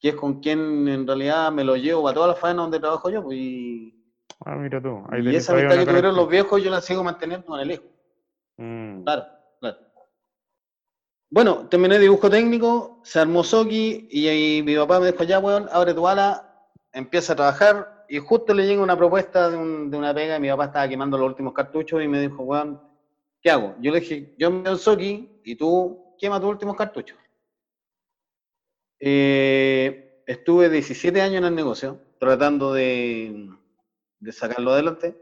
que 0.00 0.10
es 0.10 0.14
con 0.14 0.40
quien 0.40 0.88
en 0.88 1.06
realidad 1.06 1.50
me 1.52 1.64
lo 1.64 1.76
llevo 1.76 2.08
a 2.08 2.14
todas 2.14 2.30
las 2.30 2.38
faenas 2.38 2.64
donde 2.64 2.80
trabajo 2.80 3.10
yo. 3.10 3.22
Pues, 3.22 3.36
y, 3.38 3.94
ah, 4.44 4.56
mira 4.56 4.80
tú. 4.80 5.02
y 5.12 5.34
esa 5.34 5.52
amistad 5.52 5.76
que 5.76 5.86
tuvieron 5.86 6.16
los 6.16 6.28
viejos 6.28 6.62
yo 6.62 6.70
la 6.70 6.80
sigo 6.80 7.02
manteniendo 7.02 7.46
con 7.46 7.60
el 7.60 7.72
hijo. 7.72 7.84
Mm. 8.56 9.04
Claro, 9.04 9.24
claro. 9.60 9.76
Bueno, 11.30 11.68
terminé 11.68 11.98
dibujo 11.98 12.30
técnico, 12.30 13.00
se 13.04 13.20
armó 13.20 13.44
Soki 13.44 14.08
y, 14.10 14.28
y 14.28 14.62
mi 14.62 14.76
papá 14.76 15.00
me 15.00 15.12
dijo, 15.12 15.24
ya, 15.24 15.38
weón, 15.38 15.68
abre 15.72 15.94
tu 15.94 16.06
ala, 16.08 16.70
empieza 16.92 17.34
a 17.34 17.36
trabajar, 17.36 17.98
y 18.08 18.18
justo 18.18 18.54
le 18.54 18.66
llega 18.66 18.82
una 18.82 18.96
propuesta 18.96 19.50
de, 19.50 19.56
una 19.56 20.14
pega 20.14 20.36
y 20.36 20.40
mi 20.40 20.48
papá 20.48 20.66
estaba 20.66 20.88
quemando 20.88 21.18
los 21.18 21.28
últimos 21.28 21.52
cartuchos 21.52 22.02
y 22.02 22.08
me 22.08 22.20
dijo, 22.20 22.42
weón, 22.42 22.80
¿qué 23.42 23.50
hago? 23.50 23.74
Yo 23.80 23.92
le 23.92 24.00
dije, 24.00 24.34
yo 24.38 24.50
me 24.50 24.62
doy 24.62 24.94
aquí 24.94 25.40
y 25.44 25.56
tú 25.56 26.14
quema 26.18 26.40
tus 26.40 26.48
últimos 26.48 26.74
cartuchos. 26.74 27.18
Eh, 29.00 30.22
estuve 30.26 30.68
17 30.68 31.20
años 31.20 31.38
en 31.38 31.44
el 31.44 31.54
negocio 31.54 32.00
tratando 32.18 32.72
de, 32.72 33.48
sacarlo 34.32 34.72
adelante, 34.72 35.16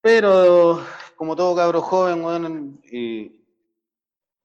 pero 0.00 0.82
como 1.16 1.36
todo 1.36 1.54
cabro 1.54 1.80
joven, 1.80 2.24
weón, 2.24 2.80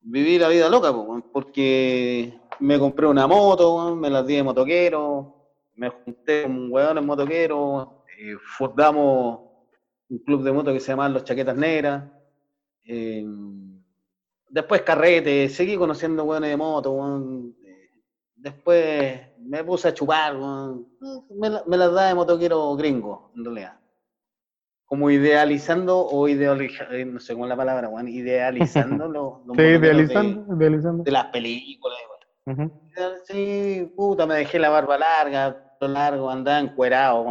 viví 0.01 0.37
la 0.37 0.49
vida 0.49 0.69
loca, 0.69 0.93
porque 1.31 2.39
me 2.59 2.77
compré 2.77 3.07
una 3.07 3.27
moto, 3.27 3.95
me 3.95 4.09
las 4.09 4.25
di 4.27 4.35
de 4.35 4.43
motoquero, 4.43 5.43
me 5.75 5.89
junté 5.89 6.43
con 6.43 6.71
hueones 6.71 7.03
motoqueros, 7.03 7.87
eh, 8.19 8.35
fundamos 8.57 9.39
un 10.09 10.19
club 10.19 10.43
de 10.43 10.51
moto 10.51 10.71
que 10.71 10.79
se 10.79 10.91
llamaba 10.91 11.09
Los 11.09 11.23
Chaquetas 11.23 11.57
Negras. 11.57 12.03
Eh, 12.85 13.25
después 14.49 14.81
carrete, 14.83 15.49
seguí 15.49 15.75
conociendo 15.75 16.23
hueones 16.23 16.51
de 16.51 16.57
moto. 16.57 16.93
Eh, 18.43 18.49
después 18.49 19.21
me 19.37 19.63
puse 19.63 19.87
a 19.87 19.93
chupar. 19.93 20.35
Me, 20.35 21.77
las 21.77 21.93
da 21.93 22.07
de 22.07 22.15
motoquero 22.15 22.75
gringo, 22.75 23.29
en 23.35 23.45
realidad. 23.45 23.73
Como 24.85 25.09
idealizando 25.09 26.05
o 26.05 26.27
idealizando, 26.27 27.05
no 27.05 27.19
sé 27.19 27.33
cómo 27.33 27.45
es 27.45 27.49
la 27.49 27.55
palabra, 27.55 27.89
idealizando 28.07 29.07
los, 29.45 29.55
sí, 29.55 29.61
idealizando, 29.61 30.55
de, 30.55 31.11
las 31.11 31.25
películas. 31.27 31.97
Sí, 33.25 33.89
puta, 33.95 34.27
me 34.27 34.35
dejé 34.35 34.59
la 34.59 34.69
barba 34.69 34.97
larga, 34.97 35.57
todo 35.79 35.89
largo, 35.89 36.29
andaba 36.29 36.59
encuerado, 36.59 37.25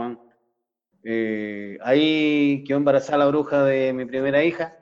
eh, 1.05 1.79
ahí 1.83 2.63
quedó 2.65 2.79
embarazada 2.79 3.19
la 3.19 3.27
bruja 3.27 3.63
de 3.65 3.93
mi 3.93 4.07
primera 4.07 4.43
hija, 4.43 4.75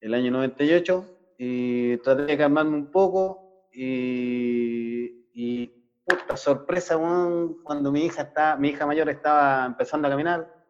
el 0.00 0.14
año 0.14 0.30
98, 0.30 1.06
y 1.36 1.98
traté 1.98 2.22
de 2.22 2.38
calmarme 2.38 2.76
un 2.76 2.86
poco, 2.86 3.41
y, 3.72 5.26
y 5.32 5.66
puta 6.04 6.36
sorpresa, 6.36 6.96
cuando 7.62 7.92
mi 7.92 8.04
hija 8.04 8.22
está, 8.22 8.56
mi 8.56 8.68
hija 8.70 8.86
mayor 8.86 9.08
estaba 9.08 9.66
empezando 9.66 10.08
a 10.08 10.10
caminar, 10.10 10.62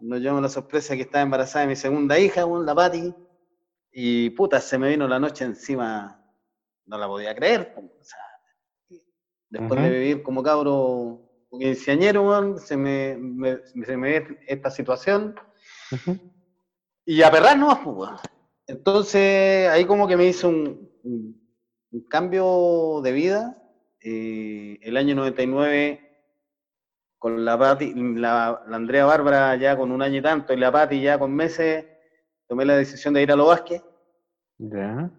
nos 0.00 0.20
llevamos 0.20 0.42
la 0.42 0.48
sorpresa 0.48 0.94
que 0.94 1.02
estaba 1.02 1.22
embarazada 1.22 1.62
de 1.64 1.68
mi 1.68 1.76
segunda 1.76 2.18
hija, 2.18 2.46
la 2.46 2.74
Patti, 2.74 3.14
y 3.98 4.30
puta, 4.30 4.60
se 4.60 4.76
me 4.76 4.90
vino 4.90 5.08
la 5.08 5.18
noche 5.18 5.44
encima. 5.44 6.22
No 6.84 6.98
la 6.98 7.06
podía 7.06 7.34
creer. 7.34 7.74
después 9.48 9.82
de 9.82 9.90
vivir 9.90 10.22
como 10.22 10.42
cabro 10.42 11.22
quinceañero, 11.50 12.58
se 12.58 12.76
me, 12.76 13.18
se 13.64 13.96
me 13.96 14.20
ve 14.20 14.38
esta 14.46 14.70
situación. 14.70 15.34
Y 17.06 17.22
a 17.22 17.30
perrar 17.30 17.56
nomás, 17.56 17.78
pues, 17.84 18.10
Entonces, 18.66 19.70
ahí 19.70 19.84
como 19.86 20.06
que 20.06 20.16
me 20.16 20.26
hizo 20.26 20.48
un, 20.48 20.90
un, 21.02 21.45
cambio 22.08 23.00
de 23.02 23.12
vida. 23.12 23.62
Eh, 24.00 24.78
el 24.82 24.96
año 24.96 25.14
99, 25.14 26.00
con 27.18 27.44
la, 27.44 27.58
Pati, 27.58 27.92
la, 27.94 28.62
Andrea 28.70 29.04
Bárbara 29.04 29.56
ya 29.56 29.76
con 29.76 29.90
un 29.90 30.02
año 30.02 30.18
y 30.18 30.22
tanto, 30.22 30.52
y 30.52 30.56
la 30.56 30.70
Pati 30.70 31.00
ya 31.00 31.18
con 31.18 31.34
meses, 31.34 31.84
tomé 32.46 32.64
la 32.64 32.76
decisión 32.76 33.14
de 33.14 33.22
ir 33.22 33.32
a 33.32 33.36
los 33.36 33.48
Vázquez. 33.48 33.82
Ya 34.58 35.10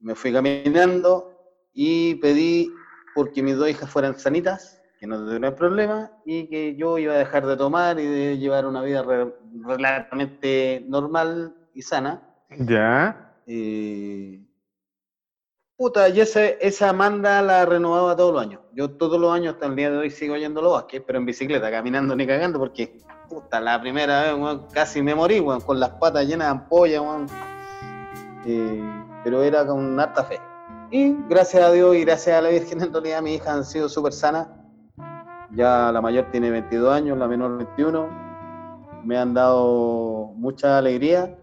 me 0.00 0.14
fui 0.14 0.32
caminando 0.32 1.36
y 1.72 2.16
pedí 2.16 2.72
porque 3.14 3.42
mis 3.42 3.56
dos 3.56 3.68
hijas 3.68 3.88
fueran 3.88 4.18
sanitas, 4.18 4.80
que 4.98 5.06
no 5.06 5.18
tuvieran 5.24 5.54
problema 5.54 6.10
y 6.24 6.48
que 6.48 6.76
yo 6.76 6.98
iba 6.98 7.14
a 7.14 7.18
dejar 7.18 7.46
de 7.46 7.56
tomar 7.56 7.98
y 7.98 8.06
de 8.06 8.38
llevar 8.38 8.66
una 8.66 8.82
vida 8.82 9.04
relativamente 9.66 10.84
normal 10.88 11.54
y 11.74 11.82
sana. 11.82 12.22
Ya. 12.50 13.34
Puta, 15.80 16.10
y 16.10 16.20
esa, 16.20 16.44
esa 16.44 16.92
manda 16.92 17.40
la 17.40 17.64
renovaba 17.64 18.14
todos 18.14 18.34
los 18.34 18.42
años. 18.42 18.60
Yo 18.74 18.90
todos 18.90 19.18
los 19.18 19.32
años 19.32 19.54
hasta 19.54 19.64
el 19.64 19.76
día 19.76 19.90
de 19.90 19.96
hoy 19.96 20.10
sigo 20.10 20.36
yendo 20.36 20.60
los 20.60 20.72
bosques, 20.72 21.02
pero 21.06 21.18
en 21.18 21.24
bicicleta, 21.24 21.70
caminando 21.70 22.14
ni 22.14 22.26
cagando, 22.26 22.58
porque 22.58 22.98
puta, 23.30 23.62
la 23.62 23.80
primera 23.80 24.34
vez 24.34 24.60
casi 24.74 25.00
me 25.00 25.14
morí, 25.14 25.42
con 25.42 25.80
las 25.80 25.88
patas 25.92 26.26
llenas 26.26 26.48
de 26.48 26.50
ampolla, 26.50 27.00
pero 29.24 29.42
era 29.42 29.66
con 29.66 29.98
harta 29.98 30.24
fe. 30.24 30.38
Y 30.90 31.16
gracias 31.30 31.62
a 31.62 31.72
Dios 31.72 31.96
y 31.96 32.04
gracias 32.04 32.36
a 32.36 32.42
la 32.42 32.50
Virgen, 32.50 32.82
en 32.82 32.92
realidad 32.92 33.22
mis 33.22 33.36
hijas 33.36 33.48
han 33.48 33.64
sido 33.64 33.88
súper 33.88 34.12
sanas. 34.12 34.48
Ya 35.52 35.90
la 35.92 36.02
mayor 36.02 36.26
tiene 36.30 36.50
22 36.50 36.92
años, 36.92 37.16
la 37.16 37.26
menor 37.26 37.56
21. 37.56 38.06
Me 39.02 39.16
han 39.16 39.32
dado 39.32 40.34
mucha 40.36 40.76
alegría. 40.76 41.38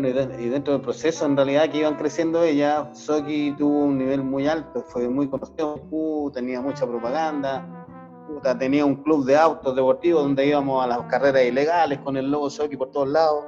Bueno, 0.00 0.16
y 0.38 0.48
dentro 0.48 0.74
del 0.74 0.82
proceso, 0.82 1.26
en 1.26 1.36
realidad, 1.36 1.68
que 1.70 1.78
iban 1.78 1.96
creciendo 1.96 2.44
ella, 2.44 2.88
Soki 2.92 3.52
tuvo 3.58 3.80
un 3.80 3.98
nivel 3.98 4.22
muy 4.22 4.46
alto, 4.46 4.84
fue 4.86 5.08
muy 5.08 5.28
conocido, 5.28 5.80
tenía 6.32 6.60
mucha 6.60 6.86
propaganda, 6.86 7.66
tenía 8.60 8.84
un 8.84 9.02
club 9.02 9.24
de 9.24 9.36
autos 9.36 9.74
deportivos 9.74 10.22
donde 10.22 10.46
íbamos 10.46 10.84
a 10.84 10.86
las 10.86 11.00
carreras 11.08 11.42
ilegales 11.42 11.98
con 11.98 12.16
el 12.16 12.30
logo 12.30 12.48
Soki 12.48 12.76
por 12.76 12.92
todos 12.92 13.08
lados 13.08 13.44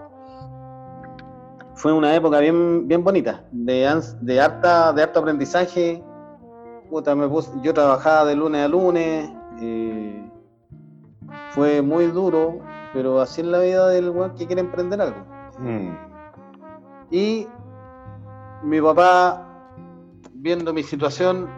fue 1.75 1.93
una 1.93 2.13
época 2.17 2.41
bien, 2.41 2.89
bien 2.89 3.05
bonita, 3.05 3.45
de, 3.53 4.03
de, 4.21 4.41
harta, 4.41 4.93
de 4.93 5.03
harto 5.05 5.21
aprendizaje. 5.21 6.03
yo 7.63 7.75
trabajaba 7.75 8.25
de 8.25 8.35
lunes 8.35 8.65
a 8.65 8.69
lunes, 8.69 9.31
eh, 9.63 10.31
fue 11.51 11.81
muy 11.81 12.07
duro, 12.07 12.59
pero 12.93 13.21
así 13.21 13.41
es 13.41 13.47
la 13.47 13.61
vida 13.61 13.89
del 13.89 14.11
weón 14.11 14.35
que 14.35 14.49
quiere 14.49 14.63
emprender 14.63 15.01
algo. 15.01 15.25
Mm. 15.61 16.10
Y 17.11 17.47
mi 18.63 18.81
papá, 18.81 19.47
viendo 20.35 20.73
mi 20.73 20.83
situación 20.83 21.49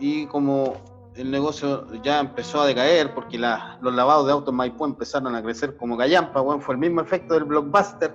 y 0.00 0.26
como 0.26 0.74
el 1.14 1.30
negocio 1.30 1.86
ya 2.02 2.20
empezó 2.20 2.60
a 2.60 2.66
decaer 2.66 3.12
porque 3.14 3.38
los 3.38 3.94
lavados 3.94 4.26
de 4.26 4.32
autos 4.32 4.54
Maipú 4.54 4.84
empezaron 4.84 5.34
a 5.34 5.42
crecer 5.42 5.76
como 5.76 5.96
gallampa, 5.96 6.40
bueno, 6.40 6.60
fue 6.60 6.74
el 6.74 6.80
mismo 6.80 7.00
efecto 7.00 7.34
del 7.34 7.44
blockbuster 7.44 8.14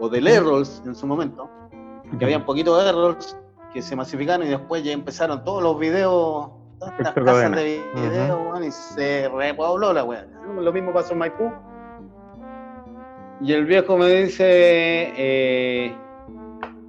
o 0.00 0.08
del 0.08 0.26
Errols 0.26 0.82
en 0.84 0.94
su 0.94 1.06
momento, 1.06 1.48
que 2.18 2.24
había 2.24 2.38
un 2.38 2.44
poquito 2.44 2.76
de 2.76 2.88
Errols 2.88 3.36
que 3.72 3.82
se 3.82 3.94
masificaron 3.94 4.46
y 4.46 4.50
después 4.50 4.82
ya 4.82 4.92
empezaron 4.92 5.44
todos 5.44 5.62
los 5.62 5.78
videos, 5.78 6.50
todas 6.78 6.98
las 6.98 7.12
casas 7.12 7.52
de 7.52 7.82
videos, 7.94 8.66
y 8.66 8.70
se 8.70 9.28
repobló 9.28 9.92
la 9.92 10.02
weá. 10.02 10.26
Lo 10.58 10.72
mismo 10.72 10.92
pasó 10.92 11.12
en 11.12 11.18
Maipú. 11.18 11.52
Y 13.42 13.52
el 13.52 13.66
viejo 13.66 13.98
me 13.98 14.08
dice, 14.08 15.12
eh, 15.16 15.96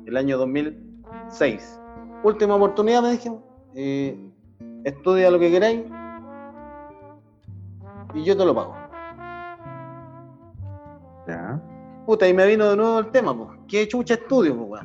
el 0.07 0.17
año 0.17 0.37
2006, 0.37 1.79
última 2.23 2.55
oportunidad 2.55 3.01
me 3.01 3.11
dije, 3.11 3.31
eh, 3.75 4.17
estudia 4.85 5.29
lo 5.29 5.37
que 5.37 5.51
queráis 5.51 5.81
y 8.13 8.23
yo 8.23 8.35
te 8.35 8.45
lo 8.45 8.55
pago. 8.55 8.75
Ya. 11.27 11.61
Puta, 12.05 12.27
y 12.27 12.33
me 12.33 12.47
vino 12.47 12.69
de 12.69 12.77
nuevo 12.77 12.99
el 12.99 13.11
tema, 13.11 13.37
pues. 13.37 13.49
¿Qué 13.67 13.85
chucha 13.87 14.13
estudio, 14.13 14.55
pues, 14.55 14.81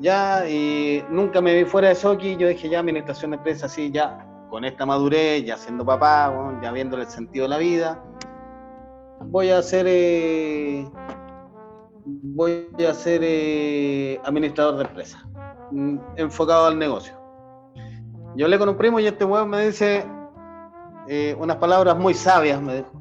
Ya, 0.00 0.48
y 0.48 1.04
nunca 1.10 1.42
me 1.42 1.54
vi 1.54 1.64
fuera 1.66 1.88
de 1.88 1.94
Soki, 1.94 2.36
yo 2.36 2.48
dije 2.48 2.68
ya, 2.70 2.80
administración 2.80 3.32
de 3.32 3.36
empresa, 3.36 3.66
así, 3.66 3.90
ya, 3.90 4.26
con 4.48 4.64
esta 4.64 4.86
madurez, 4.86 5.44
ya 5.44 5.58
siendo 5.58 5.84
papá, 5.84 6.58
ya 6.62 6.72
viendo 6.72 6.96
el 6.96 7.06
sentido 7.06 7.44
de 7.44 7.48
la 7.50 7.58
vida, 7.58 8.02
voy 9.20 9.50
a 9.50 9.62
ser, 9.62 9.86
eh, 9.86 10.88
voy 12.04 12.68
a 12.88 12.94
ser 12.94 13.20
eh, 13.22 14.20
administrador 14.24 14.76
de 14.76 14.84
empresa. 14.84 15.24
mm, 15.70 15.98
enfocado 16.16 16.66
al 16.66 16.78
negocio. 16.78 17.14
Yo 18.36 18.46
hablé 18.46 18.58
con 18.58 18.68
un 18.68 18.76
primo 18.76 18.98
y 18.98 19.06
este 19.06 19.24
weón 19.24 19.50
me 19.50 19.66
dice 19.66 20.04
eh, 21.08 21.36
unas 21.38 21.56
palabras 21.56 21.96
muy 21.96 22.14
sabias, 22.14 22.60
me 22.60 22.76
dijo. 22.76 22.92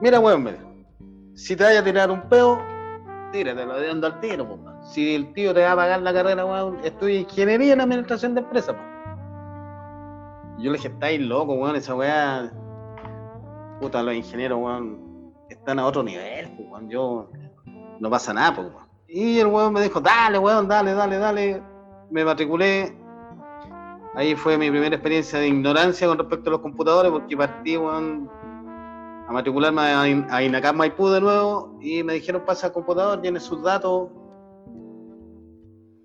Mira, 0.00 0.20
weón, 0.20 0.42
me 0.42 0.52
dijo, 0.52 0.68
si 1.34 1.56
te 1.56 1.64
vayas 1.64 1.82
a 1.82 1.84
tirar 1.84 2.10
un 2.10 2.22
peo, 2.28 2.58
tíratelo 3.32 3.74
de 3.74 3.90
al 3.90 4.20
tiro, 4.20 4.48
po. 4.48 4.58
Si 4.82 5.14
el 5.14 5.32
tío 5.32 5.54
te 5.54 5.62
va 5.62 5.72
a 5.72 5.76
pagar 5.76 6.02
la 6.02 6.12
carrera, 6.12 6.44
weón, 6.44 6.78
estudia 6.84 7.20
ingeniería 7.20 7.72
en 7.72 7.80
administración 7.80 8.34
de 8.34 8.42
empresas. 8.42 8.76
Yo 10.58 10.70
le 10.70 10.78
dije, 10.78 10.88
estáis 10.88 11.20
loco, 11.20 11.54
weón, 11.54 11.74
esa 11.74 11.94
weá. 11.94 12.52
Puta, 13.80 14.02
los 14.02 14.14
ingenieros, 14.14 14.58
weón, 14.60 15.32
están 15.48 15.78
a 15.78 15.86
otro 15.86 16.02
nivel, 16.02 16.54
weón. 16.70 16.88
Yo, 16.88 17.28
no 18.00 18.10
pasa 18.10 18.32
nada, 18.32 18.58
weón. 18.60 18.72
Y 19.08 19.38
el 19.38 19.46
weón 19.46 19.72
me 19.72 19.82
dijo, 19.82 20.00
dale, 20.00 20.38
weón, 20.38 20.66
dale, 20.68 20.92
dale, 20.94 21.18
dale. 21.18 21.62
Me 22.10 22.24
matriculé. 22.24 22.96
Ahí 24.14 24.34
fue 24.36 24.56
mi 24.56 24.70
primera 24.70 24.94
experiencia 24.94 25.38
de 25.38 25.48
ignorancia 25.48 26.06
con 26.06 26.18
respecto 26.18 26.50
a 26.50 26.52
los 26.52 26.60
computadores, 26.60 27.10
porque 27.10 27.36
partí, 27.36 27.76
weón, 27.76 28.28
a 29.26 29.32
matricularme 29.32 29.80
a, 29.82 30.08
In- 30.08 30.26
a 30.30 30.42
INACAP 30.42 30.74
Maipú 30.76 31.08
de 31.08 31.20
nuevo 31.20 31.76
y 31.80 32.02
me 32.02 32.14
dijeron 32.14 32.42
pasa 32.44 32.68
al 32.68 32.72
computador, 32.72 33.20
tiene 33.22 33.40
sus 33.40 33.62
datos. 33.62 34.08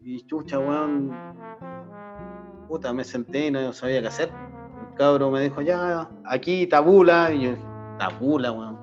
Y 0.02 0.25
chucha, 0.25 0.58
weón. 0.60 1.12
Puta, 2.67 2.93
me 2.93 3.04
senté 3.04 3.47
y 3.47 3.52
no 3.52 3.73
sabía 3.73 4.02
qué 4.02 4.08
hacer. 4.08 4.32
El 4.89 4.95
cabro 4.95 5.30
me 5.32 5.41
dijo, 5.41 5.62
ya, 5.62 6.10
aquí 6.25 6.65
tabula. 6.67 7.32
Y 7.32 7.41
yo, 7.41 7.52
tabula, 7.97 8.52
weón. 8.52 8.79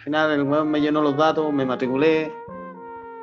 Al 0.00 0.04
final 0.04 0.30
el 0.30 0.42
weón 0.44 0.70
me 0.70 0.80
llenó 0.80 1.02
los 1.02 1.14
datos, 1.14 1.52
me 1.52 1.66
matriculé. 1.66 2.32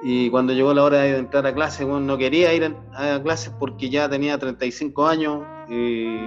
Y 0.04 0.30
cuando 0.30 0.54
llegó 0.54 0.76
la 0.76 0.84
hora 0.84 1.00
de 1.00 1.18
entrar 1.18 1.48
a 1.48 1.52
clase, 1.52 1.84
weón, 1.84 2.06
no 2.06 2.20
quería 2.20 2.54
ir 2.54 2.72
a 2.94 3.20
clases 3.24 3.52
porque 3.58 3.90
ya 3.90 4.08
tenía 4.08 4.38
35 4.38 5.08
años 5.08 5.44
y 5.68 6.20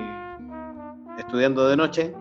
estudiando 1.18 1.68
de 1.68 1.76
noche. 1.76 2.12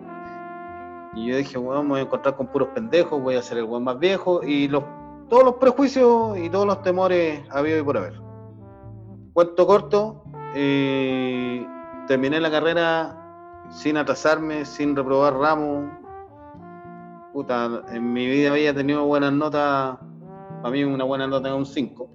Y 1.15 1.26
yo 1.26 1.38
dije, 1.38 1.58
weón, 1.58 1.86
me 1.86 1.89
voy 1.94 2.00
a 2.02 2.04
encontrar 2.04 2.36
con 2.36 2.46
puros 2.52 2.70
pendejos, 2.76 3.20
voy 3.20 3.34
a 3.34 3.42
ser 3.42 3.58
el 3.58 3.63
weón 3.63 3.84
más 3.84 3.98
viejo 3.98 4.44
y 4.44 4.68
los, 4.68 4.84
todos 5.28 5.44
los 5.44 5.56
prejuicios 5.56 6.38
y 6.38 6.52
todos 6.52 6.68
los 6.68 6.84
temores 6.84 7.42
habido 7.50 7.80
y 7.80 7.82
por 7.82 7.98
haber. 7.98 8.22
Cuento 9.34 9.65
corto, 9.65 10.24
terminé 10.54 12.39
la 12.39 12.52
carrera 12.52 13.65
sin 13.72 13.98
atrasarme, 13.98 14.65
sin 14.65 14.96
reprobar 14.96 15.34
ramos. 15.34 15.99
Puta, 17.39 17.84
en 17.93 18.12
mi 18.12 18.28
vida 18.28 18.52
había 18.52 18.73
tenido 18.73 19.06
buenas 19.06 19.32
notas, 19.32 19.97
para 20.62 20.71
mí 20.73 20.84
una 20.84 21.06
buena 21.06 21.25
nota 21.25 21.47
era 21.47 21.56
un 21.56 21.65
5, 21.65 22.10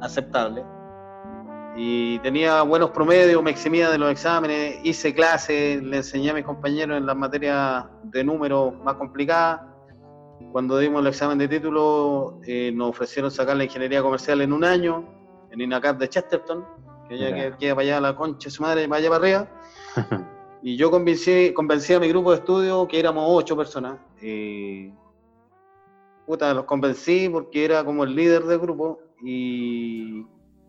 aceptable. 0.00 0.64
Y 1.76 2.18
tenía 2.20 2.62
buenos 2.62 2.88
promedios, 2.88 3.42
me 3.42 3.50
eximía 3.50 3.90
de 3.90 3.98
los 3.98 4.10
exámenes, 4.10 4.76
hice 4.82 5.14
clases, 5.14 5.82
le 5.82 5.98
enseñé 5.98 6.30
a 6.30 6.32
mis 6.32 6.44
compañeros 6.46 6.96
en 6.96 7.04
las 7.04 7.14
materias 7.14 7.84
de 8.04 8.24
números 8.24 8.72
más 8.82 8.94
complicadas. 8.94 9.60
Cuando 10.52 10.78
dimos 10.78 11.02
el 11.02 11.08
examen 11.08 11.36
de 11.36 11.46
título, 11.46 12.40
eh, 12.46 12.72
nos 12.74 12.88
ofrecieron 12.88 13.30
sacar 13.30 13.58
la 13.58 13.64
ingeniería 13.64 14.00
comercial 14.00 14.40
en 14.40 14.54
un 14.54 14.64
año, 14.64 15.04
en 15.50 15.60
INACAP 15.60 15.98
de 15.98 16.08
Chesterton, 16.08 16.64
que 17.10 17.18
ya 17.18 17.28
Ya. 17.28 17.50
que 17.50 17.56
queda 17.58 17.74
para 17.74 17.82
allá 17.88 18.00
la 18.00 18.16
concha 18.16 18.46
de 18.46 18.52
su 18.52 18.62
madre, 18.62 18.88
para 18.88 19.00
allá 19.00 19.10
para 19.10 19.22
arriba. 19.22 19.48
Y 20.62 20.76
yo 20.76 20.90
convencí, 20.90 21.52
convencí 21.54 21.94
a 21.94 22.00
mi 22.00 22.08
grupo 22.08 22.30
de 22.32 22.38
estudio, 22.38 22.86
que 22.86 22.98
éramos 23.00 23.24
ocho 23.28 23.56
personas. 23.56 23.98
eh, 24.22 24.92
puta, 26.26 26.52
los 26.54 26.64
convencí 26.64 27.28
porque 27.28 27.64
era 27.64 27.82
como 27.84 28.04
el 28.04 28.14
líder 28.14 28.44
del 28.44 28.58
grupo 28.60 29.00
y, 29.22 30.20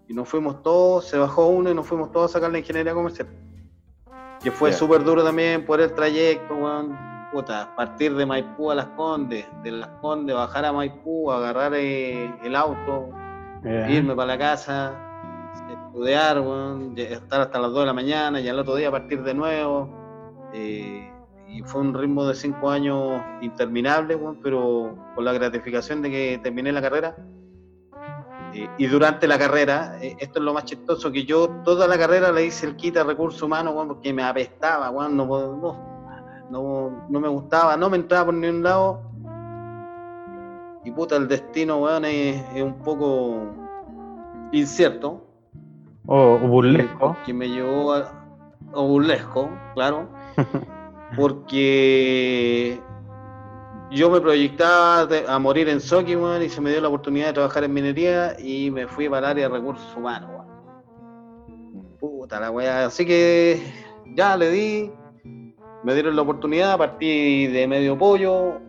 y 0.07 0.13
nos 0.13 0.27
fuimos 0.27 0.63
todos, 0.63 1.05
se 1.05 1.17
bajó 1.19 1.47
uno 1.47 1.69
y 1.69 1.75
nos 1.75 1.85
fuimos 1.85 2.11
todos 2.11 2.31
a 2.31 2.33
sacar 2.33 2.51
la 2.51 2.57
ingeniería 2.59 2.93
comercial. 2.93 3.27
Que 4.41 4.49
fue 4.49 4.71
Ya. 4.71 4.77
súper 4.77 5.03
duro 5.03 5.23
también 5.23 5.65
por 5.65 5.79
el 5.81 5.93
trayecto, 5.93 6.55
weón. 6.55 6.97
Puta, 7.31 7.73
partir 7.77 8.13
de 8.15 8.25
Maipú 8.25 8.71
a 8.71 8.75
Las 8.75 8.87
Condes, 8.87 9.45
de 9.63 9.71
Las 9.71 9.89
Condes 10.01 10.35
bajar 10.35 10.65
a 10.65 10.73
Maipú, 10.73 11.31
agarrar 11.31 11.73
eh, 11.75 12.33
el 12.43 12.55
auto, 12.55 13.09
irme 13.89 14.15
para 14.15 14.35
la 14.35 14.37
casa, 14.37 14.93
estudiar, 15.91 16.41
estar 16.95 17.41
hasta 17.41 17.59
las 17.59 17.71
2 17.71 17.81
de 17.81 17.85
la 17.85 17.93
mañana 17.93 18.39
y 18.39 18.47
al 18.47 18.59
otro 18.59 18.75
día 18.75 18.89
partir 18.89 19.23
de 19.23 19.33
nuevo. 19.33 19.89
eh, 20.53 21.07
y 21.47 21.61
fue 21.63 21.81
un 21.81 21.93
ritmo 21.93 22.25
de 22.25 22.33
5 22.33 22.69
años 22.69 23.21
interminable, 23.41 24.17
pero 24.41 24.95
con 25.15 25.25
la 25.25 25.33
gratificación 25.33 26.01
de 26.01 26.09
que 26.09 26.39
terminé 26.41 26.71
la 26.71 26.81
carrera. 26.81 27.13
Eh, 28.53 28.69
y 28.77 28.87
durante 28.87 29.27
la 29.27 29.37
carrera, 29.37 29.97
eh, 30.01 30.15
esto 30.19 30.39
es 30.39 30.45
lo 30.45 30.53
más 30.53 30.63
chistoso, 30.63 31.11
que 31.11 31.25
yo 31.25 31.49
toda 31.65 31.87
la 31.87 31.97
carrera 31.97 32.31
le 32.31 32.45
hice 32.45 32.67
el 32.67 32.77
kit 32.77 32.95
a 32.95 33.03
recursos 33.03 33.41
humanos, 33.41 33.73
porque 33.85 34.13
me 34.13 34.23
apestaba, 34.23 34.89
no, 34.91 35.09
no, 35.09 37.05
no, 37.09 37.19
me 37.19 37.27
gustaba, 37.27 37.75
no 37.75 37.89
me 37.89 37.97
entraba 37.97 38.25
por 38.25 38.33
ningún 38.33 38.63
lado. 38.63 39.01
Y 40.85 40.91
puta, 40.91 41.17
el 41.17 41.27
destino, 41.27 41.85
es 41.99 42.63
un 42.63 42.77
poco 42.81 43.41
incierto. 44.53 45.30
O, 46.13 46.33
o 46.33 46.39
burlesco. 46.39 47.15
Que 47.25 47.33
me 47.33 47.47
llevó 47.47 47.93
a, 47.93 47.99
a 48.73 48.81
burlesco, 48.81 49.49
claro. 49.75 50.09
porque 51.15 52.77
yo 53.91 54.09
me 54.09 54.19
proyectaba 54.19 55.07
a 55.29 55.39
morir 55.39 55.69
en 55.69 55.79
Soki, 55.79 56.17
y 56.43 56.49
se 56.49 56.59
me 56.59 56.71
dio 56.71 56.81
la 56.81 56.89
oportunidad 56.89 57.27
de 57.27 57.33
trabajar 57.33 57.63
en 57.63 57.73
minería 57.73 58.35
y 58.37 58.69
me 58.71 58.87
fui 58.87 59.07
para 59.07 59.19
el 59.19 59.25
área 59.31 59.47
de 59.47 59.55
recursos 59.55 59.95
humanos, 59.95 60.29
weón. 60.31 60.41
Puta 61.97 62.41
la 62.41 62.51
weá. 62.51 62.87
Así 62.87 63.05
que 63.05 63.61
ya 64.13 64.35
le 64.35 64.49
di, 64.49 64.91
me 65.85 65.93
dieron 65.93 66.17
la 66.17 66.23
oportunidad, 66.23 66.77
partí 66.77 67.47
de 67.47 67.67
medio 67.69 67.97
pollo, 67.97 68.59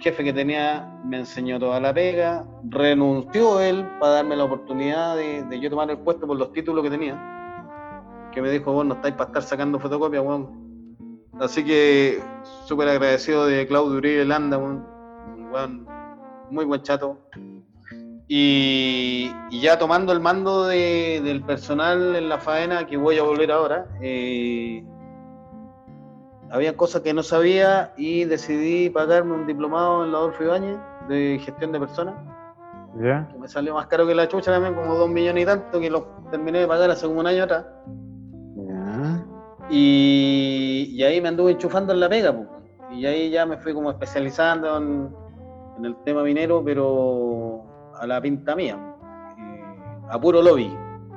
jefe 0.00 0.24
que 0.24 0.32
tenía 0.32 1.00
me 1.04 1.18
enseñó 1.18 1.58
toda 1.58 1.80
la 1.80 1.92
pega, 1.92 2.44
renunció 2.68 3.60
él 3.60 3.86
para 4.00 4.12
darme 4.14 4.36
la 4.36 4.44
oportunidad 4.44 5.16
de, 5.16 5.60
yo 5.60 5.70
tomar 5.70 5.90
el 5.90 5.98
puesto 5.98 6.26
por 6.26 6.36
los 6.36 6.52
títulos 6.52 6.82
que 6.84 6.90
tenía, 6.90 7.14
que 8.32 8.42
me 8.42 8.50
dijo, 8.50 8.72
vos 8.72 8.84
no 8.86 8.94
estáis 8.94 9.14
para 9.14 9.28
estar 9.28 9.42
sacando 9.42 9.78
fotocopias. 9.78 10.24
Así 11.40 11.64
que 11.64 12.22
súper 12.66 12.88
agradecido 12.88 13.46
de 13.46 13.66
Claudio 13.66 13.98
Uribe 13.98 14.24
Landa, 14.24 14.58
muy 16.50 16.64
buen 16.64 16.82
chato. 16.82 17.18
Y, 18.28 19.30
ya 19.50 19.78
tomando 19.78 20.12
el 20.12 20.20
mando 20.20 20.66
de- 20.66 21.20
del 21.22 21.42
personal 21.42 22.16
en 22.16 22.28
la 22.28 22.38
faena, 22.38 22.86
que 22.86 22.96
voy 22.96 23.18
a 23.18 23.22
volver 23.22 23.52
ahora, 23.52 23.86
eh, 24.00 24.84
había 26.50 26.76
cosas 26.76 27.02
que 27.02 27.12
no 27.12 27.22
sabía 27.22 27.92
y 27.96 28.24
decidí 28.24 28.90
pagarme 28.90 29.34
un 29.34 29.46
diplomado 29.46 30.04
en 30.04 30.12
la 30.12 30.18
Adolfo 30.18 30.44
Ibáñez 30.44 30.78
de 31.08 31.40
gestión 31.42 31.72
de 31.72 31.80
personas, 31.80 32.14
¿Ya? 33.00 33.28
que 33.30 33.38
me 33.38 33.48
salió 33.48 33.74
más 33.74 33.86
caro 33.86 34.06
que 34.06 34.14
la 34.14 34.28
chucha 34.28 34.52
también, 34.52 34.74
como 34.74 34.94
dos 34.94 35.08
millones 35.08 35.42
y 35.42 35.46
tanto, 35.46 35.80
que 35.80 35.90
lo 35.90 36.06
terminé 36.30 36.60
de 36.60 36.66
pagar 36.66 36.90
hace 36.90 37.06
como 37.06 37.20
un 37.20 37.26
año 37.26 37.44
atrás. 37.44 37.66
Ya. 38.56 39.26
Y, 39.68 40.90
y 40.92 41.02
ahí 41.02 41.20
me 41.20 41.28
anduve 41.28 41.52
enchufando 41.52 41.92
en 41.92 42.00
la 42.00 42.08
pega, 42.08 42.34
y 42.90 43.04
ahí 43.06 43.30
ya 43.30 43.44
me 43.44 43.56
fui 43.58 43.74
como 43.74 43.90
especializando 43.90 44.76
en, 44.78 45.14
en 45.78 45.84
el 45.84 45.96
tema 46.04 46.22
minero, 46.22 46.62
pero 46.64 47.64
a 47.98 48.06
la 48.06 48.20
pinta 48.20 48.54
mía, 48.54 48.78
eh, 49.38 50.08
a 50.10 50.20
puro 50.20 50.40
lobby, 50.40 50.72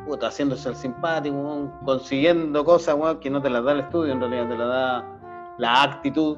puta, 0.06 0.28
haciéndose 0.28 0.70
el 0.70 0.76
simpático, 0.76 1.72
consiguiendo 1.86 2.66
cosas 2.66 2.98
que 3.22 3.30
no 3.30 3.42
te 3.42 3.50
las 3.50 3.64
da 3.64 3.74
el 3.74 3.80
estudio, 3.82 4.14
en 4.14 4.20
realidad 4.20 4.50
te 4.50 4.58
las 4.58 4.68
da 4.68 5.19
la 5.60 5.84
actitud, 5.84 6.38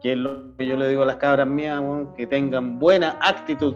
que 0.00 0.12
es 0.12 0.18
lo 0.18 0.56
que 0.56 0.66
yo 0.66 0.76
le 0.76 0.88
digo 0.88 1.02
a 1.02 1.06
las 1.06 1.16
cabras 1.16 1.46
mías, 1.46 1.82
que 2.16 2.26
tengan 2.26 2.78
buena 2.78 3.18
actitud. 3.20 3.74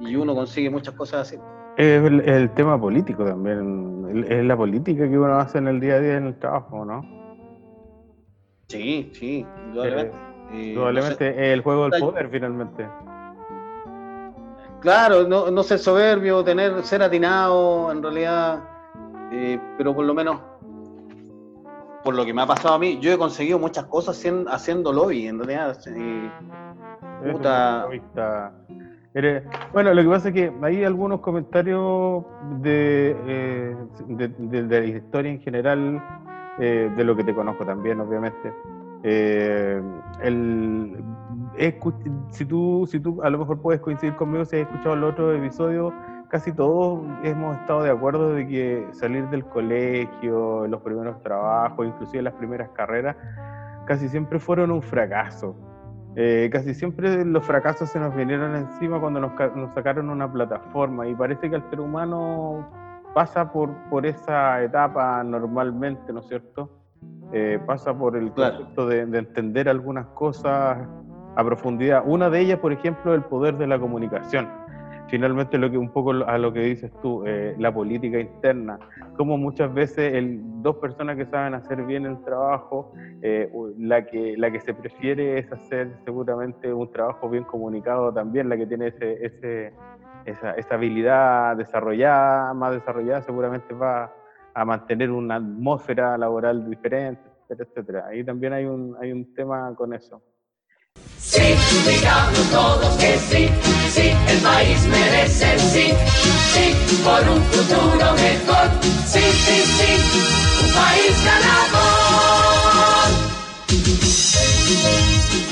Y 0.00 0.16
uno 0.16 0.34
consigue 0.34 0.70
muchas 0.70 0.94
cosas 0.94 1.28
así. 1.28 1.38
Es 1.76 2.02
el, 2.02 2.20
el 2.20 2.50
tema 2.54 2.80
político 2.80 3.24
también. 3.24 4.26
Es 4.28 4.44
la 4.44 4.56
política 4.56 5.08
que 5.08 5.18
uno 5.18 5.34
hace 5.36 5.58
en 5.58 5.68
el 5.68 5.78
día 5.78 5.94
a 5.94 6.00
día 6.00 6.16
en 6.16 6.26
el 6.28 6.38
trabajo, 6.38 6.84
¿no? 6.84 7.02
Sí, 8.68 9.10
sí, 9.14 9.46
indudablemente. 9.66 10.16
Eh, 10.52 10.72
Probablemente 10.74 11.28
es 11.30 11.54
el 11.54 11.62
juego 11.62 11.88
del 11.88 12.00
poder 12.00 12.28
finalmente. 12.30 12.88
Claro, 14.80 15.26
no, 15.26 15.50
no 15.50 15.62
ser 15.62 15.78
soberbio, 15.78 16.42
tener, 16.44 16.82
ser 16.82 17.02
atinado, 17.02 17.90
en 17.90 18.02
realidad, 18.02 18.62
eh, 19.32 19.60
pero 19.76 19.94
por 19.94 20.04
lo 20.04 20.14
menos, 20.14 20.40
por 22.08 22.14
lo 22.14 22.24
que 22.24 22.32
me 22.32 22.40
ha 22.40 22.46
pasado 22.46 22.72
a 22.72 22.78
mí, 22.78 22.98
yo 23.00 23.12
he 23.12 23.18
conseguido 23.18 23.58
muchas 23.58 23.84
cosas 23.84 24.16
hacien- 24.16 24.46
haciendo 24.48 24.94
lobby, 24.94 25.26
en 25.26 25.38
realidad. 25.44 25.76
un 25.86 27.32
Puta. 27.32 27.86
Bueno, 29.74 29.92
lo 29.92 30.02
que 30.02 30.08
pasa 30.08 30.28
es 30.28 30.34
que 30.34 30.50
hay 30.62 30.84
algunos 30.84 31.20
comentarios 31.20 32.24
de, 32.62 33.14
eh, 33.26 33.76
de, 34.06 34.28
de- 34.28 34.62
de 34.62 34.80
la 34.80 34.86
historia 34.86 35.32
en 35.32 35.40
general, 35.42 36.02
eh, 36.58 36.90
de 36.96 37.04
lo 37.04 37.14
que 37.14 37.24
te 37.24 37.34
conozco 37.34 37.66
también, 37.66 38.00
obviamente. 38.00 38.54
Eh, 39.02 39.82
el, 40.22 40.96
si, 42.30 42.46
tú, 42.46 42.88
si 42.90 43.00
tú 43.00 43.22
a 43.22 43.28
lo 43.28 43.36
mejor 43.40 43.60
puedes 43.60 43.82
coincidir 43.82 44.16
conmigo 44.16 44.46
si 44.46 44.56
has 44.56 44.62
escuchado 44.62 44.94
el 44.94 45.04
otro 45.04 45.34
episodio, 45.34 45.92
casi 46.28 46.52
todos 46.52 47.00
hemos 47.22 47.56
estado 47.56 47.82
de 47.82 47.90
acuerdo 47.90 48.34
de 48.34 48.46
que 48.46 48.86
salir 48.92 49.28
del 49.30 49.44
colegio, 49.44 50.66
los 50.66 50.80
primeros 50.82 51.20
trabajos, 51.22 51.86
inclusive 51.86 52.22
las 52.22 52.34
primeras 52.34 52.68
carreras, 52.70 53.16
casi 53.86 54.08
siempre 54.08 54.38
fueron 54.38 54.70
un 54.70 54.82
fracaso. 54.82 55.56
Eh, 56.16 56.48
casi 56.52 56.74
siempre 56.74 57.24
los 57.24 57.44
fracasos 57.44 57.90
se 57.90 58.00
nos 58.00 58.14
vinieron 58.14 58.54
encima 58.56 59.00
cuando 59.00 59.20
nos, 59.20 59.32
nos, 59.54 59.72
sacaron 59.74 60.10
una 60.10 60.30
plataforma 60.30 61.06
y 61.06 61.14
parece 61.14 61.48
que 61.48 61.56
el 61.56 61.62
ser 61.70 61.80
humano 61.80 62.68
pasa 63.14 63.52
por, 63.52 63.70
por 63.88 64.04
esa 64.04 64.62
etapa 64.62 65.22
normalmente, 65.22 66.12
¿no 66.12 66.20
es 66.20 66.26
cierto? 66.26 66.70
Eh, 67.32 67.60
pasa 67.66 67.96
por 67.96 68.16
el 68.16 68.32
concepto 68.32 68.86
de, 68.86 69.06
de 69.06 69.18
entender 69.18 69.68
algunas 69.68 70.06
cosas 70.08 70.78
a 71.36 71.44
profundidad. 71.44 72.02
Una 72.04 72.30
de 72.30 72.40
ellas, 72.40 72.58
por 72.58 72.72
ejemplo, 72.72 73.14
el 73.14 73.22
poder 73.22 73.56
de 73.56 73.66
la 73.66 73.78
comunicación 73.78 74.48
finalmente 75.08 75.58
lo 75.58 75.70
que 75.70 75.78
un 75.78 75.90
poco 75.90 76.10
a 76.10 76.38
lo 76.38 76.52
que 76.52 76.60
dices 76.60 76.92
tú, 77.02 77.24
eh, 77.26 77.54
la 77.58 77.72
política 77.72 78.20
interna, 78.20 78.78
como 79.16 79.36
muchas 79.36 79.72
veces 79.72 80.14
el, 80.14 80.40
dos 80.62 80.76
personas 80.76 81.16
que 81.16 81.26
saben 81.26 81.54
hacer 81.54 81.82
bien 81.84 82.06
el 82.06 82.22
trabajo, 82.24 82.92
eh, 83.22 83.50
la, 83.78 84.06
que, 84.06 84.36
la 84.36 84.50
que 84.50 84.60
se 84.60 84.74
prefiere 84.74 85.38
es 85.38 85.50
hacer 85.52 85.96
seguramente 86.04 86.72
un 86.72 86.90
trabajo 86.92 87.28
bien 87.28 87.44
comunicado 87.44 88.12
también, 88.12 88.48
la 88.48 88.56
que 88.56 88.66
tiene 88.66 88.88
ese, 88.88 89.24
ese, 89.24 89.72
esa, 90.24 90.52
esa 90.52 90.74
habilidad 90.74 91.56
desarrollada, 91.56 92.54
más 92.54 92.72
desarrollada, 92.72 93.22
seguramente 93.22 93.74
va 93.74 94.12
a 94.54 94.64
mantener 94.64 95.10
una 95.10 95.36
atmósfera 95.36 96.18
laboral 96.18 96.68
diferente, 96.68 97.22
etcétera, 97.48 97.68
etcétera. 97.70 98.06
Ahí 98.08 98.24
también 98.24 98.52
hay 98.52 98.64
un, 98.64 98.96
hay 99.00 99.12
un 99.12 99.32
tema 99.34 99.74
con 99.74 99.94
eso. 99.94 100.22
Sí, 101.22 101.54
digamos 101.86 102.50
todos 102.50 102.96
que 102.96 103.18
sí, 103.18 103.48
sí, 103.92 104.12
el 104.28 104.38
país 104.38 104.82
merece 104.84 105.52
el 105.52 105.60
sí, 105.60 105.92
sí, 106.54 106.74
por 107.04 107.28
un 107.28 107.42
futuro 107.44 108.12
mejor, 108.14 108.70
sí, 109.06 109.20
sí, 109.20 109.62
sí, 109.76 109.90
un 110.64 110.72
país 110.72 111.24
ganador. 111.24 112.18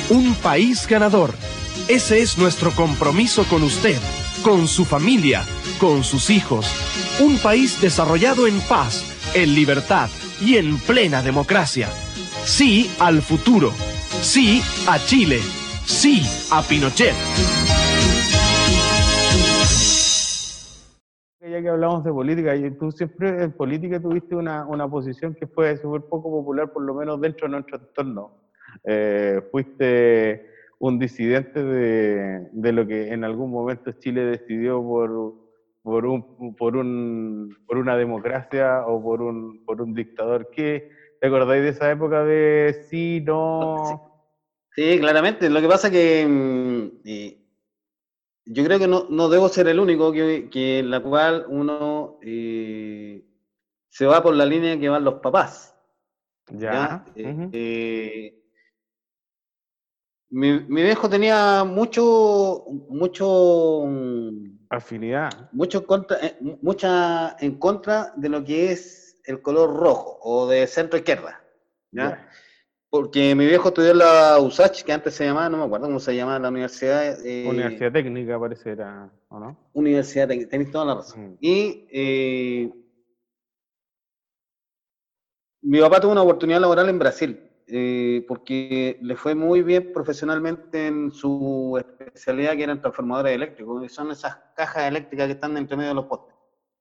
Un 0.08 0.34
país 0.36 0.86
ganador. 0.86 1.34
Ese 1.88 2.20
es 2.20 2.38
nuestro 2.38 2.70
compromiso 2.70 3.44
con 3.44 3.62
usted, 3.62 3.98
con 4.42 4.68
su 4.68 4.84
familia, 4.84 5.44
con 5.78 6.04
sus 6.04 6.30
hijos. 6.30 6.66
Un 7.18 7.38
país 7.38 7.80
desarrollado 7.80 8.46
en 8.46 8.60
paz, 8.60 9.02
en 9.34 9.54
libertad 9.54 10.08
y 10.40 10.56
en 10.56 10.78
plena 10.78 11.22
democracia. 11.22 11.88
Sí 12.44 12.90
al 12.98 13.20
futuro. 13.20 13.74
Sí 14.22 14.60
a 14.88 14.98
Chile. 14.98 15.38
Sí 15.84 16.22
a 16.50 16.62
Pinochet. 16.62 17.14
Ya 21.40 21.62
que 21.62 21.68
hablamos 21.68 22.04
de 22.04 22.12
política, 22.12 22.54
tú 22.78 22.90
siempre 22.90 23.44
en 23.44 23.52
política 23.52 24.00
tuviste 24.00 24.34
una, 24.34 24.66
una 24.66 24.88
posición 24.88 25.34
que 25.34 25.46
fue 25.46 25.76
súper 25.76 26.02
poco 26.02 26.30
popular, 26.30 26.72
por 26.72 26.82
lo 26.82 26.94
menos 26.94 27.20
dentro 27.20 27.46
de 27.46 27.52
nuestro 27.52 27.78
entorno. 27.78 28.32
Eh, 28.84 29.40
fuiste 29.50 30.50
un 30.78 30.98
disidente 30.98 31.62
de, 31.62 32.48
de, 32.52 32.72
lo 32.72 32.86
que 32.86 33.12
en 33.12 33.22
algún 33.24 33.50
momento 33.50 33.92
Chile 33.92 34.22
decidió 34.22 34.82
por, 34.82 35.34
por, 35.82 36.04
un, 36.04 36.56
por, 36.56 36.76
un, 36.76 37.56
por 37.66 37.78
una 37.78 37.96
democracia 37.96 38.84
o 38.86 39.02
por 39.02 39.22
un, 39.22 39.64
por 39.64 39.80
un 39.80 39.94
dictador. 39.94 40.50
¿Qué, 40.50 40.90
¿Te 41.20 41.26
acordáis 41.28 41.62
de 41.62 41.68
esa 41.70 41.90
época 41.90 42.24
de 42.24 42.86
sí, 42.88 43.22
no? 43.24 44.12
Sí, 44.74 44.98
claramente. 45.00 45.48
Lo 45.48 45.60
que 45.60 45.68
pasa 45.68 45.90
que 45.90 46.26
mm, 46.26 46.88
yo 48.46 48.64
creo 48.64 48.78
que 48.78 48.86
no, 48.86 49.06
no, 49.08 49.28
debo 49.28 49.48
ser 49.48 49.68
el 49.68 49.80
único 49.80 50.12
que, 50.12 50.48
que 50.50 50.80
en 50.80 50.90
la 50.90 51.00
cual 51.00 51.46
uno 51.48 52.18
eh, 52.22 53.24
se 53.88 54.06
va 54.06 54.22
por 54.22 54.34
la 54.34 54.44
línea 54.44 54.78
que 54.78 54.88
van 54.88 55.04
los 55.04 55.14
papás. 55.14 55.74
Ya. 56.50 57.04
¿ya? 57.16 57.24
Uh 57.24 57.28
-huh. 57.28 57.50
eh, 57.52 58.42
mi, 60.30 60.60
mi, 60.60 60.82
viejo 60.82 61.08
tenía 61.08 61.64
mucho, 61.64 62.64
mucho 62.88 63.84
mm, 63.86 64.58
afinidad, 64.70 65.50
mucho 65.52 65.86
contra, 65.86 66.18
eh, 66.24 66.36
mucha 66.62 67.36
en 67.40 67.58
contra 67.58 68.12
de 68.16 68.28
lo 68.28 68.44
que 68.44 68.72
es 68.72 69.05
el 69.26 69.42
color 69.42 69.74
rojo 69.76 70.18
o 70.22 70.46
de 70.46 70.66
centro 70.66 70.98
izquierda. 70.98 71.42
¿ya? 71.92 72.08
Yeah. 72.08 72.30
Porque 72.88 73.34
mi 73.34 73.46
viejo 73.46 73.68
estudió 73.68 73.90
en 73.90 73.98
la 73.98 74.38
USACH, 74.38 74.84
que 74.84 74.92
antes 74.92 75.14
se 75.14 75.26
llamaba, 75.26 75.50
no 75.50 75.58
me 75.58 75.64
acuerdo 75.64 75.86
cómo 75.86 75.98
se 75.98 76.14
llamaba 76.14 76.38
la 76.38 76.48
universidad. 76.48 77.18
Eh, 77.26 77.46
universidad 77.46 77.92
Técnica, 77.92 78.38
parece 78.38 78.70
era, 78.70 79.10
¿o 79.28 79.40
no? 79.40 79.56
Universidad 79.72 80.28
Técnica, 80.28 80.50
tenéis 80.50 80.70
toda 80.70 80.84
la 80.84 80.94
razón. 80.94 81.32
Mm. 81.32 81.36
Y 81.40 81.86
eh, 81.90 82.72
mi 85.62 85.80
papá 85.80 86.00
tuvo 86.00 86.12
una 86.12 86.22
oportunidad 86.22 86.60
laboral 86.60 86.88
en 86.88 86.98
Brasil, 86.98 87.50
eh, 87.66 88.24
porque 88.28 88.98
le 89.02 89.16
fue 89.16 89.34
muy 89.34 89.62
bien 89.62 89.92
profesionalmente 89.92 90.86
en 90.86 91.10
su 91.10 91.76
especialidad, 91.76 92.54
que 92.54 92.62
eran 92.62 92.80
transformadores 92.80 93.34
eléctricos, 93.34 93.84
y 93.84 93.88
son 93.88 94.12
esas 94.12 94.36
cajas 94.54 94.84
eléctricas 94.84 95.26
que 95.26 95.32
están 95.32 95.56
entre 95.56 95.76
medio 95.76 95.90
de 95.90 95.96
los 95.96 96.06
postes. 96.06 96.34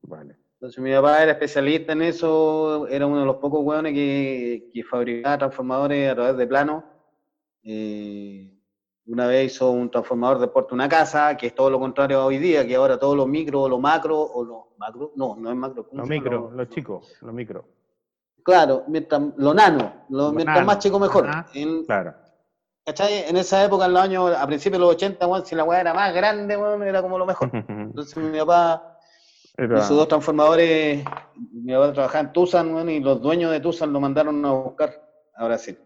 Vale. 0.03 0.37
Entonces 0.65 0.83
mi 0.83 0.91
papá 0.95 1.21
era 1.21 1.33
especialista 1.33 1.93
en 1.93 2.01
eso, 2.01 2.87
era 2.87 3.05
uno 3.05 3.19
de 3.19 3.25
los 3.27 3.35
pocos 3.35 3.63
hueones 3.63 3.93
que, 3.93 4.67
que 4.73 4.83
fabricaba 4.83 5.37
transformadores 5.37 6.11
a 6.11 6.15
través 6.15 6.37
de 6.37 6.47
plano. 6.47 6.83
Eh, 7.61 8.51
una 9.05 9.27
vez 9.27 9.53
hizo 9.53 9.69
un 9.69 9.91
transformador 9.91 10.39
de 10.39 10.47
puerto 10.47 10.73
una 10.73 10.89
casa, 10.89 11.37
que 11.37 11.45
es 11.45 11.53
todo 11.53 11.69
lo 11.69 11.79
contrario 11.79 12.19
a 12.19 12.25
hoy 12.25 12.39
día, 12.39 12.65
que 12.65 12.75
ahora 12.75 12.97
todos 12.97 13.15
los 13.15 13.27
micro, 13.27 13.69
los 13.69 13.79
macro, 13.79 14.19
o 14.19 14.43
los 14.43 14.63
macro, 14.79 15.11
no, 15.15 15.35
no 15.35 15.51
es 15.51 15.55
macro. 15.55 15.87
Los 15.91 16.09
micro, 16.09 16.49
los, 16.49 16.53
los 16.53 16.69
chicos, 16.69 17.15
los 17.21 17.31
micro. 17.31 17.65
Claro, 18.41 18.85
mientras, 18.87 19.21
lo 19.37 19.53
nano, 19.53 20.05
lo, 20.09 20.17
lo 20.17 20.31
mientras 20.31 20.55
nano. 20.55 20.65
más 20.65 20.79
chico 20.79 20.97
mejor. 20.97 21.29
Ajá, 21.29 21.45
en, 21.53 21.85
claro. 21.85 22.15
¿Cachai? 22.83 23.29
En 23.29 23.37
esa 23.37 23.63
época, 23.63 23.85
en 23.85 23.93
los 23.93 24.01
años, 24.01 24.35
a 24.35 24.47
principios 24.47 24.79
de 24.79 24.85
los 24.87 24.95
80, 24.95 25.27
bueno, 25.27 25.45
si 25.45 25.53
la 25.53 25.63
weá 25.63 25.81
era 25.81 25.93
más 25.93 26.11
grande, 26.11 26.55
bueno, 26.55 26.83
era 26.83 27.03
como 27.03 27.19
lo 27.19 27.27
mejor. 27.27 27.51
Entonces 27.69 28.17
mi 28.17 28.39
papá 28.39 28.94
era... 29.57 29.79
Esos 29.79 29.97
dos 29.97 30.07
transformadores, 30.07 31.03
mi 31.51 31.73
papá 31.73 31.93
trabajaba 31.93 32.25
en 32.25 32.33
Tucson, 32.33 32.71
bueno, 32.71 32.91
y 32.91 32.99
los 32.99 33.21
dueños 33.21 33.51
de 33.51 33.59
Tucson 33.59 33.91
lo 33.91 33.99
mandaron 33.99 34.43
a 34.45 34.51
buscar 34.51 34.93
a 35.35 35.45
Brasil. 35.45 35.77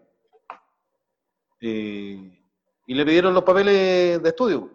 Eh, 1.60 2.42
y 2.86 2.94
le 2.94 3.04
pidieron 3.04 3.34
los 3.34 3.44
papeles 3.44 4.22
de 4.22 4.28
estudio. 4.28 4.70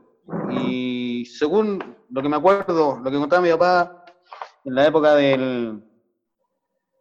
Y 0.52 1.26
según 1.26 1.96
lo 2.10 2.22
que 2.22 2.30
me 2.30 2.38
acuerdo, 2.38 3.00
lo 3.04 3.12
que 3.12 3.18
contaba 3.18 3.42
mi 3.42 3.50
papá, 3.52 4.06
en 4.64 4.76
la 4.76 4.88
época 4.88 5.16
del, 5.16 5.84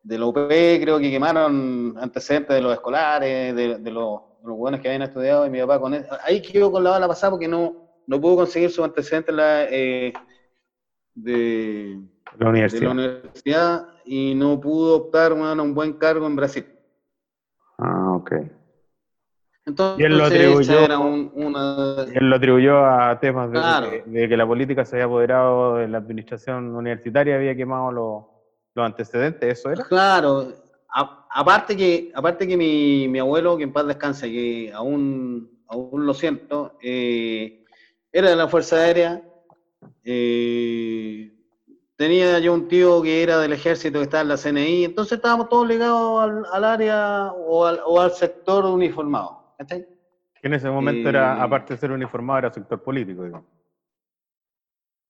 de 0.02 0.18
la 0.18 0.32
creo 0.32 0.98
que 0.98 1.10
quemaron 1.10 1.96
antecedentes 1.98 2.54
de 2.54 2.62
los 2.62 2.72
escolares, 2.74 3.54
de, 3.54 3.78
de 3.78 3.90
los, 3.90 4.20
de 4.42 4.48
los 4.48 4.56
buenos 4.56 4.80
que 4.80 4.88
habían 4.88 5.02
estudiado, 5.02 5.46
y 5.46 5.50
mi 5.50 5.60
papá 5.60 5.80
con 5.80 5.94
eso. 5.94 6.16
Ahí 6.24 6.42
quedó 6.42 6.70
con 6.70 6.84
la 6.84 6.90
bala 6.90 7.08
pasada 7.08 7.30
porque 7.30 7.48
no, 7.48 8.02
no 8.06 8.20
pudo 8.20 8.36
conseguir 8.36 8.70
sus 8.70 8.84
antecedentes 8.84 9.30
en 9.30 9.36
la... 9.36 9.64
Eh, 9.64 10.12
de 11.14 12.00
la, 12.38 12.48
universidad. 12.48 12.80
de 12.80 12.86
la 12.86 12.92
universidad 12.92 13.88
y 14.04 14.34
no 14.34 14.60
pudo 14.60 14.96
optar 14.96 15.32
bueno, 15.32 15.62
a 15.62 15.64
un 15.64 15.74
buen 15.74 15.92
cargo 15.94 16.26
en 16.26 16.36
Brasil. 16.36 16.66
Ah, 17.78 18.12
ok. 18.12 18.32
Entonces, 19.66 20.00
y 20.00 20.04
él 20.04 20.18
lo 20.18 20.24
atribuyó, 20.24 20.78
era 20.78 20.98
un, 20.98 21.30
una... 21.34 22.04
él 22.12 22.28
lo 22.28 22.36
atribuyó 22.36 22.84
a 22.84 23.18
temas 23.18 23.50
de, 23.50 23.58
claro. 23.58 23.90
de, 23.90 24.02
de, 24.06 24.28
que 24.28 24.36
la 24.36 24.46
política 24.46 24.84
se 24.84 24.96
había 24.96 25.06
apoderado 25.06 25.76
de 25.76 25.88
la 25.88 25.98
administración 25.98 26.76
universitaria, 26.76 27.36
había 27.36 27.56
quemado 27.56 27.90
los, 27.90 28.24
los 28.74 28.84
antecedentes, 28.84 29.58
¿eso 29.58 29.70
era? 29.70 29.84
Claro, 29.84 30.52
a, 30.94 31.26
aparte 31.30 31.76
que, 31.76 32.12
aparte 32.14 32.46
que 32.46 32.56
mi, 32.56 33.08
mi, 33.08 33.18
abuelo, 33.18 33.56
que 33.56 33.64
en 33.64 33.72
paz 33.72 33.86
descanse, 33.86 34.30
que 34.30 34.70
aún, 34.74 35.62
aún 35.66 36.04
lo 36.04 36.12
siento, 36.12 36.76
eh, 36.82 37.64
era 38.12 38.30
de 38.30 38.36
la 38.36 38.48
Fuerza 38.48 38.76
Aérea, 38.76 39.22
eh, 40.04 41.32
tenía 41.96 42.38
yo 42.38 42.52
un 42.52 42.68
tío 42.68 43.02
que 43.02 43.22
era 43.22 43.38
del 43.38 43.52
ejército 43.52 43.98
que 43.98 44.04
estaba 44.04 44.22
en 44.22 44.28
la 44.28 44.36
CNI, 44.36 44.84
entonces 44.84 45.16
estábamos 45.16 45.48
todos 45.48 45.66
ligados 45.66 46.22
al, 46.22 46.44
al 46.52 46.64
área 46.64 47.32
o 47.32 47.64
al, 47.64 47.80
o 47.84 48.00
al, 48.00 48.12
sector 48.12 48.66
uniformado. 48.66 49.54
¿sí? 49.68 49.84
Que 50.40 50.48
en 50.48 50.54
ese 50.54 50.70
momento 50.70 51.08
eh, 51.08 51.10
era, 51.10 51.42
aparte 51.42 51.74
de 51.74 51.80
ser 51.80 51.92
uniformado, 51.92 52.40
era 52.40 52.52
sector 52.52 52.82
político, 52.82 53.24
digo. 53.24 53.44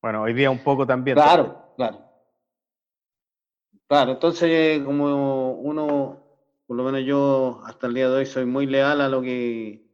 Bueno, 0.01 0.23
hoy 0.23 0.35
día 0.35 0.51
un 0.51 0.63
poco 0.63 0.87
también. 0.87 1.17
Claro, 1.17 1.73
claro. 1.77 1.99
Claro, 3.87 4.13
entonces 4.13 4.83
como 4.83 5.53
uno, 5.53 6.23
por 6.67 6.77
lo 6.77 6.85
menos 6.85 7.05
yo 7.05 7.63
hasta 7.65 7.87
el 7.87 7.95
día 7.95 8.09
de 8.09 8.17
hoy 8.17 8.27
soy 8.27 8.45
muy 8.45 8.67
leal 8.67 9.01
a 9.01 9.09
lo 9.09 9.21
que, 9.21 9.85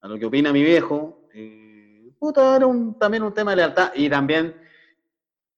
a 0.00 0.08
lo 0.08 0.18
que 0.18 0.26
opina 0.26 0.52
mi 0.52 0.62
viejo. 0.62 1.28
Eh, 1.34 1.59
puta, 2.20 2.54
era 2.54 2.66
un, 2.66 2.96
también 2.98 3.24
un 3.24 3.34
tema 3.34 3.52
de 3.52 3.56
lealtad 3.56 3.90
y 3.94 4.08
también 4.08 4.54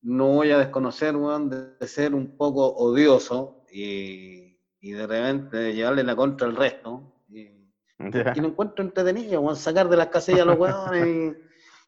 no 0.01 0.29
voy 0.29 0.53
a 0.53 0.59
desconocer, 0.59 1.15
weón, 1.17 1.51
de, 1.51 1.87
ser 1.87 2.15
un 2.15 2.37
poco 2.37 2.67
odioso 2.67 3.65
y, 3.71 4.59
y, 4.81 4.93
de 4.93 5.07
repente 5.07 5.75
llevarle 5.75 6.05
la 6.05 6.17
contra 6.17 6.47
al 6.47 6.57
resto. 6.57 7.13
Y, 7.29 7.51
yeah. 7.99 8.33
y 8.35 8.41
lo 8.41 8.49
encuentro 8.49 8.85
entretenido, 8.85 9.41
weón, 9.41 9.57
sacar 9.57 9.89
de 9.89 9.97
las 9.97 10.07
casillas 10.07 10.43
a 10.43 10.45
los 10.47 10.59
weones 10.59 11.37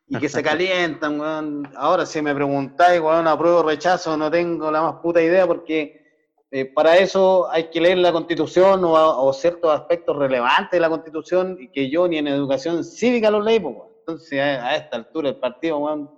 y 0.09 0.19
que 0.19 0.29
se 0.29 0.43
calientan, 0.43 1.21
weón. 1.21 1.73
Ahora, 1.77 2.05
si 2.05 2.21
me 2.21 2.35
preguntáis, 2.35 3.01
weón, 3.01 3.29
apruebo 3.29 3.61
o 3.61 3.63
rechazo, 3.63 4.17
no 4.17 4.31
tengo 4.31 4.71
la 4.71 4.83
más 4.83 4.95
puta 4.97 5.23
idea 5.23 5.47
porque 5.47 6.05
eh, 6.51 6.65
para 6.67 6.97
eso 6.99 7.49
hay 7.51 7.71
que 7.71 7.81
leer 7.81 7.99
la 7.99 8.13
Constitución 8.13 8.85
o, 8.85 8.93
o, 8.93 9.33
ciertos 9.33 9.71
aspectos 9.71 10.17
relevantes 10.17 10.73
de 10.73 10.81
la 10.81 10.91
Constitución 10.91 11.57
y 11.61 11.69
que 11.69 11.89
yo 11.91 12.09
ni 12.09 12.19
en 12.19 12.27
educación 12.27 12.85
cívica 12.85 13.31
los 13.31 13.45
leí, 13.45 13.61
pues. 13.61 13.94
Entonces, 14.07 14.39
a, 14.39 14.67
a, 14.67 14.77
esta 14.77 14.99
altura 14.99 15.31
el 15.31 15.37
partido, 15.37 15.79
weón, 15.79 16.11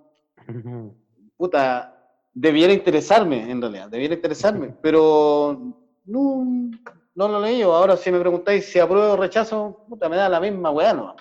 puta, 1.36 1.96
debiera 2.34 2.72
interesarme, 2.72 3.48
en 3.48 3.60
realidad, 3.60 3.88
debiera 3.88 4.14
interesarme, 4.14 4.74
pero 4.82 5.56
no, 6.04 6.70
no 7.14 7.28
lo 7.28 7.40
leí. 7.40 7.62
Ahora, 7.62 7.96
si 7.96 8.10
me 8.10 8.18
preguntáis 8.18 8.64
si 8.64 8.80
apruebo 8.80 9.12
o 9.12 9.16
rechazo, 9.16 9.84
puta, 9.88 10.08
me 10.08 10.16
da 10.16 10.28
la 10.28 10.40
misma 10.40 10.70
weá, 10.70 10.92
¿no? 10.92 11.14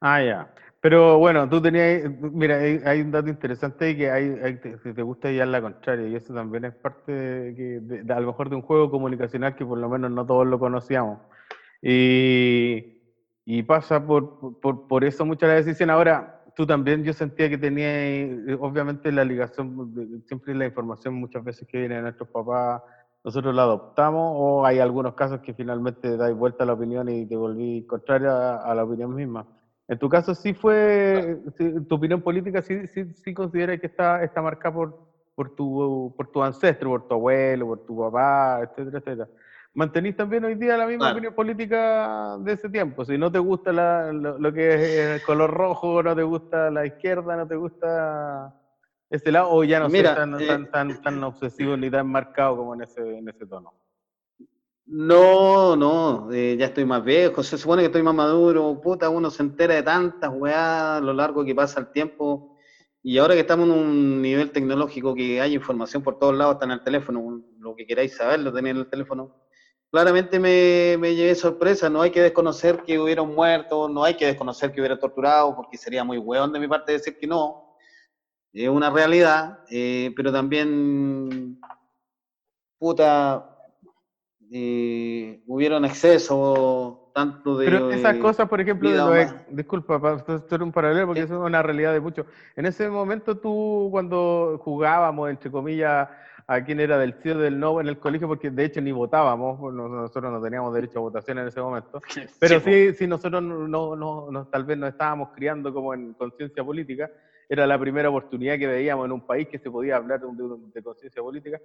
Ah, 0.00 0.22
ya. 0.22 0.54
Pero 0.82 1.18
bueno, 1.18 1.48
tú 1.48 1.62
tenías, 1.62 2.10
mira, 2.20 2.58
hay, 2.58 2.80
hay 2.84 3.00
un 3.00 3.10
dato 3.12 3.28
interesante 3.28 3.90
y 3.90 3.96
que 3.96 4.10
hay, 4.10 4.36
hay 4.42 4.56
te, 4.56 4.76
te, 4.76 5.02
gusta 5.02 5.30
guiar 5.30 5.48
la 5.48 5.62
contraria 5.62 6.08
y 6.08 6.16
eso 6.16 6.34
también 6.34 6.64
es 6.64 6.74
parte 6.74 7.12
de, 7.12 7.80
de, 7.80 8.02
de, 8.02 8.12
a 8.12 8.18
lo 8.20 8.26
mejor 8.26 8.50
de 8.50 8.56
un 8.56 8.62
juego 8.62 8.90
comunicacional 8.90 9.54
que 9.54 9.64
por 9.64 9.78
lo 9.78 9.88
menos 9.88 10.10
no 10.10 10.26
todos 10.26 10.46
lo 10.46 10.58
conocíamos. 10.58 11.20
Y, 11.80 13.01
y 13.44 13.62
pasa 13.62 14.04
por, 14.04 14.60
por, 14.60 14.86
por 14.86 15.04
eso 15.04 15.24
muchas 15.24 15.48
las 15.48 15.64
decisiones. 15.64 15.94
Ahora, 15.94 16.42
tú 16.54 16.66
también, 16.66 17.02
yo 17.02 17.12
sentía 17.12 17.48
que 17.48 17.58
tenía, 17.58 17.88
obviamente 18.60 19.10
la 19.10 19.24
ligación, 19.24 20.22
siempre 20.26 20.54
la 20.54 20.66
información 20.66 21.14
muchas 21.14 21.42
veces 21.42 21.66
que 21.66 21.78
viene 21.78 21.96
de 21.96 22.02
nuestros 22.02 22.28
papás, 22.28 22.82
nosotros 23.24 23.54
la 23.54 23.62
adoptamos 23.62 24.32
o 24.36 24.66
hay 24.66 24.80
algunos 24.80 25.14
casos 25.14 25.40
que 25.40 25.54
finalmente 25.54 26.16
dais 26.16 26.36
vuelta 26.36 26.64
a 26.64 26.66
la 26.66 26.72
opinión 26.72 27.08
y 27.08 27.24
te 27.26 27.36
volví 27.36 27.86
contraria 27.86 28.56
a, 28.56 28.74
la 28.74 28.84
opinión 28.84 29.14
misma. 29.14 29.46
En 29.88 29.98
tu 29.98 30.08
caso 30.08 30.34
sí 30.34 30.54
fue, 30.54 31.40
tu 31.88 31.94
opinión 31.94 32.22
política 32.22 32.62
sí, 32.62 32.86
sí, 32.88 33.12
sí 33.14 33.34
considera 33.34 33.78
que 33.78 33.86
está, 33.86 34.22
está 34.24 34.42
marcada 34.42 34.74
por, 34.74 34.98
por, 35.34 35.54
tu, 35.54 36.12
por 36.16 36.28
tu 36.28 36.42
ancestro, 36.42 36.90
por 36.90 37.06
tu 37.06 37.14
abuelo, 37.14 37.66
por 37.66 37.86
tu 37.86 37.96
papá, 37.96 38.60
etcétera, 38.62 38.98
etcétera. 38.98 39.28
¿Mantenís 39.74 40.14
también 40.14 40.44
hoy 40.44 40.54
día 40.54 40.76
la 40.76 40.86
misma 40.86 40.98
Claro. 41.04 41.12
opinión 41.14 41.34
política 41.34 42.36
de 42.40 42.52
ese 42.52 42.68
tiempo? 42.68 43.04
Si 43.04 43.16
no 43.16 43.30
te 43.32 43.38
gusta 43.38 43.72
la- 43.72 44.12
lo, 44.12 44.38
lo 44.38 44.52
que 44.52 44.74
es 44.74 44.80
el 45.16 45.22
color 45.22 45.50
rojo, 45.50 46.02
no 46.02 46.14
te 46.14 46.22
gusta 46.22 46.70
la 46.70 46.86
izquierda, 46.86 47.36
no 47.36 47.46
te 47.46 47.56
gusta 47.56 48.52
ese 49.10 49.32
lado, 49.32 49.50
o 49.50 49.64
ya 49.64 49.80
no 49.80 49.88
Mira, 49.88 50.10
sé, 50.10 50.16
tan, 50.16 50.40
eh, 50.40 50.46
tan, 50.46 50.66
tan, 50.68 50.98
tan 50.98 51.24
obsesivo 51.24 51.76
ni 51.76 51.90
tan 51.90 52.06
marcado 52.06 52.56
como 52.56 52.74
en 52.74 52.82
ese, 52.82 53.18
en 53.18 53.28
ese 53.28 53.46
tono. 53.46 53.72
No, 54.84 55.76
no, 55.76 56.30
eh, 56.32 56.56
ya 56.58 56.66
estoy 56.66 56.84
más 56.84 57.04
viejo, 57.04 57.42
se 57.42 57.56
supone 57.56 57.82
que 57.82 57.86
estoy 57.86 58.02
más 58.02 58.14
maduro, 58.14 58.78
puta, 58.80 59.08
uno 59.08 59.30
se 59.30 59.42
entera 59.42 59.74
de 59.74 59.82
tantas 59.82 60.30
weas 60.34 60.58
a 60.98 61.00
lo 61.00 61.12
largo 61.14 61.44
que 61.44 61.54
pasa 61.54 61.80
el 61.80 61.88
tiempo, 61.90 62.44
y 63.02 63.18
ahora 63.18 63.34
que 63.34 63.40
estamos 63.40 63.66
en 63.68 63.72
un 63.74 64.20
nivel 64.22 64.50
tecnológico 64.52 65.14
que 65.14 65.40
hay 65.40 65.54
información 65.54 66.02
por 66.02 66.18
todos 66.18 66.34
lados, 66.34 66.54
está 66.54 66.64
en 66.66 66.72
el 66.72 66.82
teléfono, 66.82 67.42
lo 67.58 67.74
que 67.76 67.86
queráis 67.86 68.14
saber 68.16 68.40
lo 68.40 68.52
tenéis 68.52 68.74
en 68.74 68.80
el 68.80 68.88
teléfono, 68.88 69.30
claramente 69.92 70.40
me, 70.40 70.96
me 70.98 71.14
llevé 71.14 71.34
sorpresa, 71.34 71.90
no 71.90 72.00
hay 72.00 72.10
que 72.10 72.22
desconocer 72.22 72.82
que 72.82 72.98
hubiera 72.98 73.20
un 73.20 73.34
muerto, 73.34 73.90
no 73.90 74.02
hay 74.02 74.14
que 74.14 74.24
desconocer 74.24 74.72
que 74.72 74.80
hubiera 74.80 74.98
torturado, 74.98 75.54
porque 75.54 75.76
sería 75.76 76.02
muy 76.02 76.16
weón 76.16 76.50
de 76.50 76.58
mi 76.58 76.66
parte 76.66 76.92
decir 76.92 77.18
que 77.18 77.26
no, 77.26 77.76
es 78.54 78.68
una 78.70 78.88
realidad, 78.88 79.60
eh, 79.70 80.10
pero 80.16 80.32
también, 80.32 81.60
puta, 82.78 83.46
eh, 84.50 85.42
hubieron 85.46 85.84
exceso 85.84 87.10
tanto 87.14 87.58
de 87.58 87.66
Pero 87.66 87.90
esas 87.90 88.16
eh, 88.16 88.18
cosas, 88.18 88.48
por 88.48 88.62
ejemplo, 88.62 88.90
de 88.90 88.96
los 88.96 89.14
ex- 89.16 89.34
disculpa, 89.50 90.00
para 90.00 90.14
hacer 90.16 90.62
un 90.62 90.72
paralelo, 90.72 91.08
porque 91.08 91.20
eso 91.22 91.34
es 91.34 91.46
una 91.46 91.62
realidad 91.62 91.92
de 91.92 92.00
muchos. 92.00 92.24
En 92.56 92.64
ese 92.64 92.88
momento 92.88 93.36
tú, 93.36 93.88
cuando 93.90 94.58
jugábamos, 94.64 95.28
entre 95.28 95.50
comillas, 95.50 96.08
a 96.54 96.62
quién 96.64 96.80
era 96.80 96.98
del 96.98 97.14
sí 97.22 97.30
o 97.30 97.38
del 97.38 97.58
no 97.58 97.80
en 97.80 97.88
el 97.88 97.98
colegio, 97.98 98.28
porque 98.28 98.50
de 98.50 98.64
hecho 98.64 98.80
ni 98.80 98.92
votábamos, 98.92 99.58
pues, 99.60 99.74
no- 99.74 99.88
nosotros 99.88 100.32
no 100.32 100.40
teníamos 100.42 100.72
derecho 100.74 100.98
a 100.98 101.02
votación 101.02 101.38
en 101.38 101.48
ese 101.48 101.60
momento, 101.60 102.00
pero 102.40 102.60
Sí, 102.60 102.92
sí, 102.94 103.06
nosotros 103.06 103.42
no, 103.42 103.96
no, 103.96 104.30
no- 104.30 104.46
tal 104.46 104.64
vez 104.64 104.76
nos 104.78 104.90
estábamos 104.90 105.30
criando 105.34 105.72
como 105.72 105.94
en 105.94 106.14
conciencia 106.14 106.62
política, 106.64 107.10
era 107.48 107.66
la 107.66 107.78
primera 107.78 108.08
oportunidad 108.08 108.58
que 108.58 108.66
veíamos 108.66 109.04
en 109.06 109.12
un 109.12 109.20
país 109.26 109.46
que 109.48 109.58
se 109.58 109.70
podía 109.70 109.96
hablar 109.96 110.20
de, 110.20 110.26
de- 110.26 110.56
de 110.74 110.82
conciencia 110.82 111.22
política. 111.22 111.60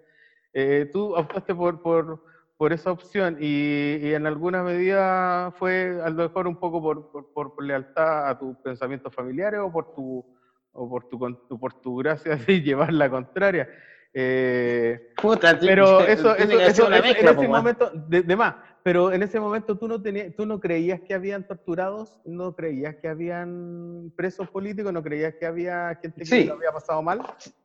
Eh, 0.54 0.90
tú 0.92 1.16
optaste 1.16 1.54
por, 1.54 1.82
por, 1.82 2.22
por 2.58 2.74
esa 2.74 2.92
opción 2.92 3.38
y, 3.40 3.98
y 4.02 4.14
en 4.14 4.26
alguna 4.26 4.64
medida 4.64 5.52
fue 5.52 6.00
a 6.04 6.10
lo 6.10 6.24
mejor 6.24 6.48
un 6.48 6.56
poco 6.58 6.82
por, 6.82 7.12
por, 7.12 7.32
por- 7.54 7.64
lealtad 7.64 8.30
a 8.30 8.38
tus 8.38 8.58
pensamientos 8.58 9.14
familiares 9.14 9.60
o 9.62 9.72
por 9.72 9.94
tu, 9.94 10.26
o 10.74 10.90
por 10.90 11.08
tu, 11.08 11.20
por 11.60 11.74
tu 11.82 11.98
gracia 11.98 12.36
de 12.48 12.62
llevar 12.62 12.92
la 12.94 13.10
contraria. 13.10 13.68
Eh, 14.14 15.00
Puta, 15.22 15.58
pero 15.60 16.00
eso, 16.08 16.36
eso, 16.36 16.60
eso- 16.60 16.90
mezcla, 16.90 17.32
en 17.32 17.38
ese 17.40 17.48
momento, 17.48 17.90
de, 17.94 18.22
de 18.24 18.36
más, 18.36 18.56
pero 18.84 19.12
en 19.12 19.24
ese 19.24 19.40
momento 19.40 19.76
tú 19.78 19.88
no, 19.88 20.02
tenías, 20.02 20.34
tú 20.36 20.46
no 20.46 20.60
creías 20.60 21.00
que 21.04 21.14
habían 21.14 21.44
torturados, 21.44 22.20
no 22.24 22.54
creías 22.54 22.96
que 23.02 23.08
habían 23.10 24.12
presos 24.16 24.48
políticos, 24.50 24.94
no 24.94 25.04
creías 25.04 25.34
que 25.38 25.46
había 25.46 25.96
gente 26.02 26.22
que 26.22 26.26
Sí. 26.26 26.46
lo 26.46 26.54
había 26.54 26.72
pasado 26.72 27.02
mal, 27.02 27.22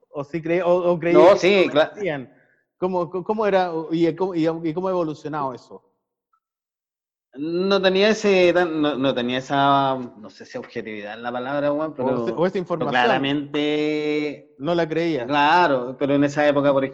o 0.08 0.24
sí 0.24 0.42
creías, 0.42 0.66
o, 0.66 0.92
o 0.92 0.98
creías 0.98 1.20
No, 1.20 1.32
que 1.32 1.38
sí, 1.38 1.64
lo 1.66 1.70
claro. 1.70 1.92
¿Cómo, 2.76 3.08
cómo 3.08 3.46
era 3.46 3.70
y 3.92 4.12
cómo, 4.16 4.34
y 4.34 4.74
cómo 4.74 4.88
ha 4.88 4.90
evolucionado 4.90 5.54
eso? 5.54 5.84
No 7.34 7.80
tenía 7.80 8.10
ese, 8.10 8.52
no, 8.52 8.96
no 8.96 9.14
tenía 9.14 9.38
esa, 9.38 9.96
no 9.96 10.28
sé 10.28 10.44
si 10.44 10.58
objetividad 10.58 11.14
es 11.14 11.20
la 11.20 11.32
palabra, 11.32 11.72
pero, 11.96 12.24
o, 12.24 12.26
esa 12.26 12.32
pero 12.42 12.58
información, 12.58 12.90
claramente, 12.90 14.54
no 14.58 14.74
la 14.74 14.86
creías. 14.86 15.26
claro, 15.26 15.96
pero 15.98 16.14
en 16.14 16.24
esa 16.24 16.46
época, 16.46 16.72
por 16.72 16.90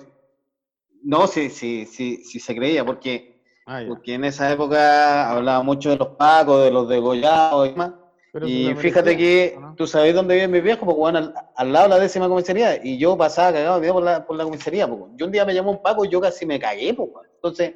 no, 1.03 1.27
sí, 1.27 1.51
sí, 1.51 1.87
sí, 1.87 2.23
sí 2.25 2.39
se 2.39 2.55
creía, 2.55 2.85
porque, 2.85 3.37
Ah, 3.67 3.83
porque 3.87 4.15
en 4.15 4.25
esa 4.25 4.51
época 4.51 5.31
hablaba 5.31 5.63
mucho 5.63 5.91
de 5.91 5.97
los 5.97 6.09
pacos, 6.17 6.65
de 6.65 6.71
los 6.71 6.89
degollados 6.89 7.67
y 7.67 7.71
demás, 7.71 7.93
Pero 8.33 8.47
y 8.49 8.75
fíjate 8.77 9.17
que, 9.17 9.55
¿o 9.57 9.61
no? 9.61 9.75
tú 9.75 9.87
sabes 9.87 10.15
dónde 10.15 10.35
viven 10.37 10.51
mis 10.53 10.63
viejos, 10.63 10.89
porque 10.89 11.19
al, 11.19 11.35
al 11.55 11.73
lado 11.73 11.85
de 11.85 11.91
la 11.91 11.99
décima 11.99 12.29
comisaría, 12.29 12.79
y 12.83 12.97
yo 12.99 13.17
pasaba 13.17 13.53
cagado 13.53 13.81
de 13.81 13.93
por 13.93 14.03
la, 14.03 14.25
por 14.25 14.37
la 14.37 14.45
comisaría, 14.45 14.87
weón. 14.87 15.17
yo 15.19 15.27
un 15.27 15.33
día 15.33 15.45
me 15.45 15.53
llamó 15.53 15.73
un 15.73 15.83
paco 15.83 16.05
y 16.05 16.09
yo 16.09 16.21
casi 16.21 16.47
me 16.47 16.59
cagué, 16.59 16.95
pues, 16.95 17.09
entonces, 17.35 17.75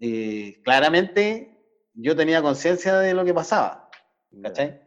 eh, 0.00 0.60
claramente, 0.62 1.58
yo 1.94 2.14
tenía 2.16 2.42
conciencia 2.42 2.98
de 2.98 3.14
lo 3.14 3.24
que 3.24 3.32
pasaba, 3.34 3.88
¿cachai? 4.42 4.78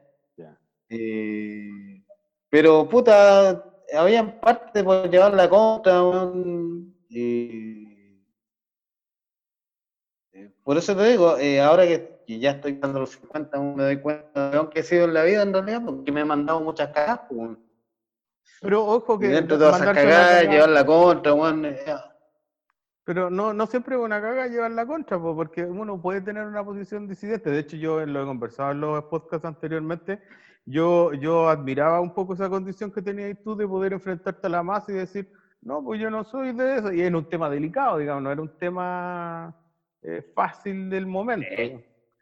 Eh, 0.89 2.03
pero 2.49 2.87
puta, 2.87 3.63
había 3.95 4.39
parte 4.39 4.83
por 4.83 5.09
llevar 5.09 5.33
la 5.33 5.49
contra, 5.49 6.03
weón, 6.03 6.95
y- 7.09 8.21
eh, 10.33 10.51
por 10.63 10.77
eso 10.77 10.95
te 10.95 11.03
digo, 11.09 11.37
eh, 11.37 11.59
ahora 11.61 11.85
que, 11.87 12.21
que 12.25 12.39
ya 12.39 12.51
estoy 12.51 12.73
dando 12.73 12.99
los 12.99 13.11
50, 13.11 13.57
aún 13.57 13.75
me 13.75 13.83
doy 13.83 13.97
cuenta 13.99 14.49
de 14.51 14.55
lo 14.57 14.69
que 14.69 14.79
he 14.81 14.83
sido 14.83 15.05
en 15.05 15.13
la 15.13 15.23
vida 15.23 15.41
en 15.41 15.53
realidad, 15.53 15.81
porque 15.85 16.11
me 16.11 16.21
he 16.21 16.25
mandado 16.25 16.59
muchas 16.61 16.89
cagadas, 16.89 17.21
pues, 17.27 17.39
weón. 17.39 17.59
Pero 18.61 18.85
ojo 18.85 19.15
y 19.15 19.19
que 19.19 19.27
dentro 19.29 19.57
de 19.57 19.63
todas 19.63 19.75
esas 19.81 19.95
cagadas, 19.95 20.27
cagada- 20.27 20.51
llevar 20.53 20.69
la 20.69 20.85
contra, 20.85 21.33
weón, 21.33 21.65
eh, 21.65 21.79
Pero 23.09 23.31
no, 23.31 23.53
no 23.55 23.65
siempre 23.65 23.95
es 23.95 24.01
una 24.03 24.21
caga 24.21 24.45
llevar 24.45 24.69
la 24.69 24.85
contra, 24.85 25.17
po, 25.17 25.35
porque 25.35 25.63
uno 25.63 25.99
puede 25.99 26.21
tener 26.21 26.45
una 26.45 26.63
posición 26.63 27.07
disidente. 27.07 27.49
De 27.49 27.57
hecho, 27.57 27.75
yo 27.75 28.05
lo 28.05 28.21
he 28.21 28.25
conversado 28.27 28.69
en 28.69 28.81
los 28.81 29.03
podcasts 29.05 29.45
anteriormente. 29.45 30.19
Yo, 30.63 31.11
yo 31.13 31.49
admiraba 31.49 32.01
un 32.01 32.13
poco 32.13 32.35
esa 32.35 32.47
condición 32.47 32.91
que 32.91 33.01
tenías 33.01 33.35
tú 33.43 33.55
de 33.55 33.67
poder 33.67 33.93
enfrentarte 33.93 34.45
a 34.45 34.51
la 34.51 34.61
masa 34.61 34.91
y 34.91 34.95
decir, 34.97 35.27
no, 35.59 35.83
pues 35.83 35.99
yo 35.99 36.11
no 36.11 36.23
soy 36.23 36.53
de 36.53 36.75
eso. 36.75 36.93
Y 36.93 37.01
era 37.01 37.17
un 37.17 37.27
tema 37.27 37.49
delicado, 37.49 37.97
digamos, 37.97 38.21
no 38.21 38.31
era 38.31 38.43
un 38.43 38.55
tema 38.59 39.55
eh, 40.03 40.21
fácil 40.35 40.87
del 40.91 41.07
momento. 41.07 41.47
Sí, 41.57 41.79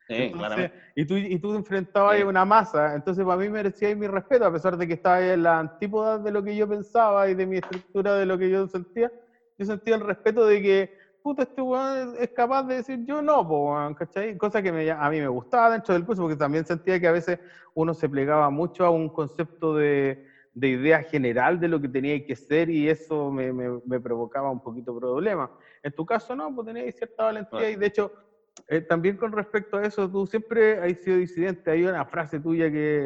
sí, 0.07 0.13
Entonces, 0.13 0.37
claramente. 0.37 0.73
y, 0.95 1.05
tú, 1.05 1.17
y 1.17 1.37
tú 1.37 1.53
enfrentabas 1.53 2.15
Sí. 2.15 2.21
a 2.21 2.27
una 2.27 2.45
masa, 2.45 2.95
entonces 2.95 3.25
para 3.25 3.35
mí 3.35 3.49
merecía 3.49 3.93
mi 3.93 4.07
respeto, 4.07 4.45
a 4.45 4.53
pesar 4.53 4.77
de 4.77 4.87
que 4.87 4.93
estaba 4.93 5.19
en 5.19 5.43
la 5.43 5.59
antípoda 5.59 6.17
de 6.17 6.31
lo 6.31 6.41
que 6.41 6.55
yo 6.55 6.65
pensaba 6.65 7.27
y 7.29 7.33
de 7.35 7.45
mi 7.45 7.57
estructura 7.57 8.15
de 8.15 8.25
lo 8.25 8.37
que 8.37 8.49
yo 8.49 8.65
sentía, 8.69 9.11
yo 9.57 9.65
sentía 9.65 9.95
el 9.95 10.01
respeto 10.01 10.45
de 10.45 10.61
que, 10.61 10.89
puta, 11.21 11.43
este 11.43 11.61
weón 11.61 12.15
es 12.19 12.29
capaz 12.33 12.63
de 12.63 12.75
decir 12.75 12.99
yo 13.05 13.21
no, 13.21 13.45
po, 13.47 13.73
weón, 13.73 13.93
¿cachai? 13.93 14.37
Cosa 14.37 14.61
que 14.61 14.71
me- 14.71 14.89
a 14.91 15.09
mí 15.09 15.19
me 15.19 15.27
gustaba 15.27 15.71
dentro 15.71 15.93
del 15.93 16.05
curso, 16.05 16.21
porque 16.23 16.37
también 16.37 16.65
sentía 16.65 16.99
que 16.99 17.07
a 17.07 17.11
veces 17.11 17.37
uno 17.73 17.93
se 17.93 18.07
plegaba 18.09 18.49
mucho 18.49 18.85
a 18.85 18.89
un 18.89 19.09
concepto 19.09 19.75
de, 19.75 20.19
de 20.53 20.67
idea 20.69 21.03
general 21.03 21.59
de 21.59 21.67
lo 21.67 21.79
que 21.79 21.89
tenía 21.89 22.19
que 22.21 22.35
ser 22.35 22.69
y 22.69 22.89
eso 22.89 23.31
me, 23.31 23.51
me- 23.53 23.79
me 23.85 23.99
provocaba 23.99 24.49
un 24.51 24.59
poquito 24.61 24.97
problema. 24.97 25.49
En 25.83 25.91
tu 25.91 26.05
caso 26.05 26.35
no, 26.35 26.53
pues 26.53 26.67
tenías 26.67 26.95
cierta 26.95 27.25
valentía 27.25 27.59
Claro. 27.59 27.69
y 27.73 27.75
de 27.75 27.85
hecho 27.87 28.11
eh, 28.67 28.81
también 28.81 29.17
con 29.17 29.31
respecto 29.31 29.77
a 29.77 29.83
eso, 29.83 30.09
tú 30.09 30.25
siempre 30.25 30.79
has 30.79 30.97
sido 30.99 31.17
disidente. 31.17 31.69
Hay 31.69 31.83
una 31.83 32.03
frase 32.05 32.39
tuya 32.39 32.71
que 32.71 32.99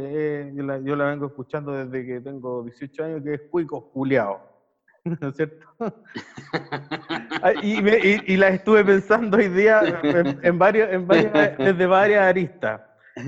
eh, 0.48 0.52
yo, 0.54 0.64
la, 0.64 0.80
yo 0.80 0.96
la 0.96 1.06
vengo 1.10 1.26
escuchando 1.28 1.72
desde 1.74 2.06
que 2.06 2.22
tengo 2.22 2.64
18 2.64 3.04
años, 3.04 3.22
que 3.22 3.34
es 3.34 3.42
cuico 3.50 3.82
culiao. 3.92 4.51
¿No 5.22 5.30
es 5.30 5.36
cierto? 5.36 5.66
Y, 7.64 7.82
me- 7.82 7.98
y- 7.98 8.22
y 8.34 8.38
la 8.38 8.50
estuve 8.50 8.84
pensando 8.86 9.38
hoy 9.38 9.48
día 9.50 9.82
en, 10.04 10.38
en 10.44 10.58
varios, 10.60 10.92
en 10.92 11.08
varias- 11.08 11.58
desde 11.58 11.86
varias 11.86 12.24
aristas. 12.24 12.82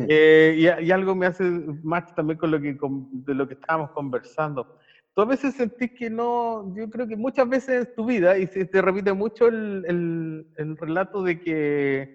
Eh, 0.07 0.55
y, 0.57 0.85
y 0.85 0.91
algo 0.91 1.13
me 1.15 1.25
hace 1.25 1.43
match 1.83 2.09
también 2.15 2.37
con 2.37 2.51
lo 2.51 2.59
que, 2.59 2.77
con- 2.77 3.07
de 3.11 3.33
lo 3.33 3.47
que 3.47 3.53
estábamos 3.55 3.89
conversando. 3.91 4.67
Tú 5.15 5.21
a 5.21 5.25
veces 5.25 5.55
sentís 5.55 5.91
que 5.93 6.09
no, 6.09 6.73
yo 6.75 6.89
creo 6.89 7.07
que 7.07 7.15
muchas 7.15 7.47
veces 7.47 7.87
en 7.87 7.95
tu 7.95 8.05
vida, 8.05 8.37
y 8.37 8.47
se 8.47 8.65
te 8.65 8.81
repite 8.81 9.13
mucho 9.13 9.47
el, 9.47 9.83
el- 9.87 10.47
el 10.57 10.77
relato 10.77 11.21
de 11.23 11.39
que, 11.39 12.09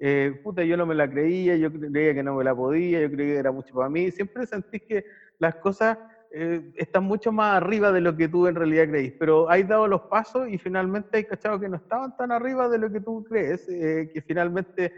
eh, 0.00 0.32
puta, 0.42 0.62
yo 0.64 0.76
no 0.76 0.86
me 0.86 0.94
la 0.94 1.08
creía, 1.08 1.56
yo 1.56 1.72
creía 1.72 2.14
que 2.14 2.22
no 2.22 2.34
me 2.36 2.44
la 2.44 2.54
podía, 2.54 3.00
yo 3.00 3.10
creía 3.10 3.34
que 3.34 3.38
era 3.40 3.52
mucho 3.52 3.74
para 3.74 3.88
mí. 3.88 4.10
Siempre 4.10 4.46
sentís 4.46 4.82
que 4.86 5.04
las 5.38 5.54
cosas 5.56 5.98
eh, 6.36 6.60
están 6.74 7.04
mucho 7.04 7.30
más 7.32 7.56
arriba 7.56 7.92
de 7.92 8.00
lo 8.00 8.14
que 8.16 8.28
tú 8.28 8.46
en 8.48 8.56
realidad 8.56 8.88
creís, 8.88 9.12
pero 9.16 9.48
has 9.48 9.66
dado 9.66 9.86
los 9.86 10.00
pasos 10.08 10.48
y 10.48 10.58
finalmente 10.58 11.16
hay 11.18 11.24
cachado 11.24 11.60
que 11.60 11.68
no 11.68 11.76
estaban 11.76 12.12
tan 12.12 12.32
arriba 12.32 12.68
de 12.68 12.78
lo 12.78 12.90
que 12.90 13.00
tú 13.00 13.22
crees, 13.22 13.66
eh, 13.68 14.08
que 14.12 14.20
finalmente 14.22 14.90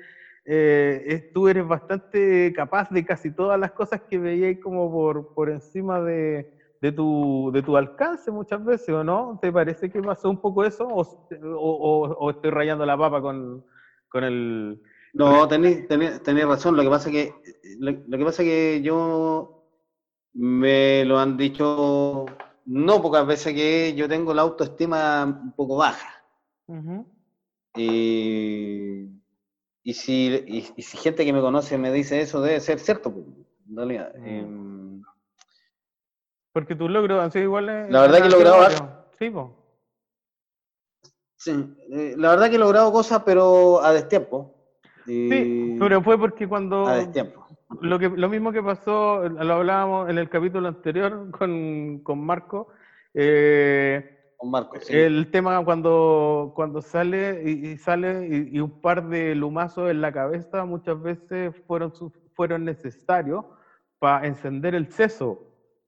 eh, 0.44 1.22
tú 1.32 1.48
eres 1.48 1.66
bastante 1.66 2.52
capaz 2.54 2.88
de 2.90 3.04
casi 3.04 3.32
todas 3.32 3.58
las 3.58 3.72
cosas 3.72 4.00
que 4.08 4.18
veías 4.18 4.56
como 4.60 4.90
por, 4.90 5.26
por 5.34 5.50
encima 5.50 6.00
de, 6.00 6.46
de 6.80 6.92
tu, 6.92 7.50
de 7.52 7.62
tu 7.62 7.76
alcance 7.76 8.30
muchas 8.30 8.62
veces, 8.64 8.88
¿o 8.94 9.02
no? 9.04 9.36
¿Te 9.40 9.52
parece 9.52 9.90
que 9.90 10.00
pasó 10.00 10.30
un 10.30 10.38
poco 10.38 10.64
eso? 10.64 10.86
¿O, 10.88 11.02
o- 11.02 12.14
o- 12.18 12.30
estoy 12.30 12.50
rayando 12.50 12.86
la 12.86 12.96
papa 12.96 13.20
con, 13.20 13.62
con 14.08 14.24
el... 14.24 14.80
No, 15.12 15.48
tenéis 15.48 15.86
tenéis- 15.88 16.22
tenéis 16.22 16.46
razón. 16.46 16.76
Lo 16.76 16.82
que 16.82 16.90
pasa 16.90 17.10
que 17.10 17.30
lo, 17.78 17.92
lo 18.06 18.18
que 18.18 18.24
pasa 18.24 18.42
que 18.42 18.80
yo 18.82 19.50
me 20.36 21.04
lo 21.04 21.18
han 21.18 21.36
dicho 21.36 22.26
no 22.66 23.00
pocas 23.00 23.26
veces 23.26 23.54
que 23.54 23.94
yo 23.94 24.08
tengo 24.08 24.34
la 24.34 24.42
autoestima 24.42 25.24
un 25.24 25.52
poco 25.52 25.76
baja. 25.76 26.22
Y, 27.76 29.08
y 29.82 29.94
si, 29.94 30.44
y, 30.46 30.72
y 30.76 30.82
si 30.82 30.96
gente 30.98 31.24
que 31.24 31.32
me 31.32 31.40
conoce 31.40 31.78
me 31.78 31.92
dice 31.92 32.20
eso, 32.20 32.40
debe 32.40 32.60
ser 32.60 32.78
cierto, 32.78 33.12
pues, 33.12 33.26
en 33.68 33.76
realidad. 33.76 34.14
Mm. 34.16 34.26
Em, 34.26 35.02
Porque 36.52 36.74
tus 36.74 36.90
logros 36.90 37.22
han 37.22 37.30
sido 37.30 37.44
iguales. 37.44 37.90
La 37.90 38.02
verdad 38.02 38.20
que 38.20 38.26
he 38.26 38.30
logrado 38.30 39.06
Sí, 39.18 39.30
po. 39.30 39.56
sí, 41.36 41.52
eh, 41.92 42.14
la 42.18 42.30
verdad 42.30 42.50
que 42.50 42.56
he 42.56 42.58
logrado 42.58 42.92
cosas, 42.92 43.22
pero 43.24 43.82
a 43.82 43.92
destiempo. 43.92 44.54
Sí, 45.06 45.76
pero 45.78 46.02
fue 46.02 46.18
porque 46.18 46.48
cuando... 46.48 46.86
a 46.86 46.96
destiempo. 46.96 47.45
Lo, 47.80 47.98
que, 47.98 48.08
lo 48.08 48.28
mismo 48.28 48.52
que 48.52 48.62
pasó, 48.62 49.28
lo 49.28 49.54
hablábamos 49.54 50.08
en 50.08 50.18
el 50.18 50.28
capítulo 50.28 50.68
anterior 50.68 51.30
con, 51.32 51.98
con 52.00 52.24
Marco, 52.24 52.68
eh, 53.12 54.04
Con 54.36 54.50
Marco, 54.50 54.78
sí. 54.80 54.94
el 54.94 55.30
tema 55.32 55.64
cuando, 55.64 56.52
cuando 56.54 56.80
sale 56.80 57.42
y, 57.44 57.70
y 57.70 57.76
sale 57.76 58.28
y, 58.28 58.56
y 58.56 58.60
un 58.60 58.80
par 58.80 59.08
de 59.08 59.34
lumazos 59.34 59.90
en 59.90 60.00
la 60.00 60.12
cabeza 60.12 60.64
muchas 60.64 61.00
veces 61.02 61.54
fueron, 61.66 61.92
fueron 62.34 62.64
necesarios 62.64 63.44
para 63.98 64.26
encender 64.26 64.74
el 64.74 64.88
seso, 64.92 65.42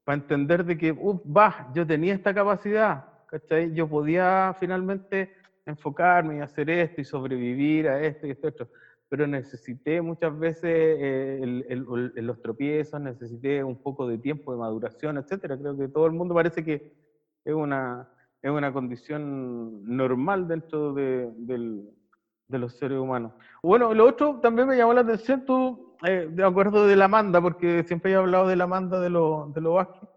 para 0.04 0.16
entender 0.18 0.64
de 0.64 0.76
que, 0.76 0.90
"Uh, 0.92 1.20
va, 1.32 1.68
yo 1.74 1.86
tenía 1.86 2.14
esta 2.14 2.34
capacidad, 2.34 3.04
¿cachai? 3.26 3.72
Yo 3.72 3.86
podía 3.88 4.54
finalmente 4.58 5.30
enfocarme 5.64 6.38
y 6.38 6.40
hacer 6.40 6.70
esto 6.70 7.00
y 7.02 7.04
sobrevivir 7.04 7.88
a 7.88 8.00
esto 8.00 8.26
y 8.26 8.30
esto, 8.30 8.48
esto. 8.48 8.68
Pero 9.08 9.26
necesité 9.26 10.02
muchas 10.02 10.38
veces 10.38 10.64
eh, 10.64 11.38
el- 11.42 11.64
el- 11.68 12.12
el- 12.14 12.26
los 12.26 12.40
tropiezos, 12.40 13.00
necesité 13.00 13.64
un 13.64 13.76
poco 13.76 14.06
de 14.06 14.18
tiempo 14.18 14.52
de 14.52 14.58
maduración, 14.58 15.16
etcétera. 15.18 15.56
Creo 15.56 15.76
que 15.76 15.88
todo 15.88 16.06
el 16.06 16.12
mundo 16.12 16.34
parece 16.34 16.62
que 16.62 16.92
es 17.44 17.54
una, 17.54 18.06
es 18.42 18.50
una 18.50 18.72
condición 18.72 19.82
normal 19.84 20.46
dentro 20.46 20.92
de, 20.92 21.30
del- 21.36 21.88
de 22.48 22.58
los 22.58 22.74
seres 22.76 22.98
humanos. 22.98 23.32
Bueno, 23.62 23.92
lo 23.94 24.06
otro 24.06 24.40
también 24.40 24.68
me 24.68 24.76
llamó 24.76 24.92
la 24.92 25.00
atención, 25.02 25.44
tú, 25.44 25.96
eh, 26.06 26.28
de 26.30 26.44
acuerdo 26.44 26.86
de 26.86 26.96
la 26.96 27.06
Amanda, 27.06 27.40
porque 27.40 27.82
siempre 27.84 28.12
he 28.12 28.14
hablado 28.14 28.46
de 28.46 28.56
la 28.56 28.64
Amanda 28.64 29.00
de 29.00 29.10
los 29.10 29.52
de 29.54 29.60
lo 29.60 29.74
Vázquez. 29.74 30.08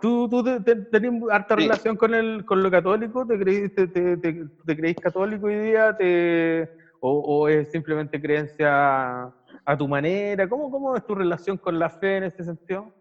¿Tú, 0.00 0.28
tú 0.28 0.44
te- 0.44 0.60
te- 0.60 0.76
tenés 0.76 1.22
harta 1.30 1.56
Sí. 1.56 1.62
relación 1.62 1.96
con, 1.96 2.14
el, 2.14 2.44
con 2.44 2.62
lo 2.62 2.70
católico? 2.70 3.26
¿Te 3.26 3.38
creís, 3.38 3.74
te, 3.74 3.88
te- 3.88 4.16
te- 4.16 4.76
creís 4.76 4.96
católico 4.96 5.46
hoy 5.46 5.56
día? 5.58 5.96
¿Te, 5.96 6.70
o, 7.00 7.20
o 7.20 7.48
es 7.48 7.70
simplemente 7.70 8.20
creencia 8.20 9.32
a 9.64 9.76
tu 9.76 9.86
manera? 9.86 10.48
¿Cómo, 10.48 10.70
¿Cómo 10.70 10.96
es 10.96 11.04
tu 11.06 11.14
relación 11.14 11.56
con 11.58 11.78
la 11.78 11.90
fe 11.90 12.18
en 12.18 12.24
ese 12.24 12.44
sentido? 12.44 12.92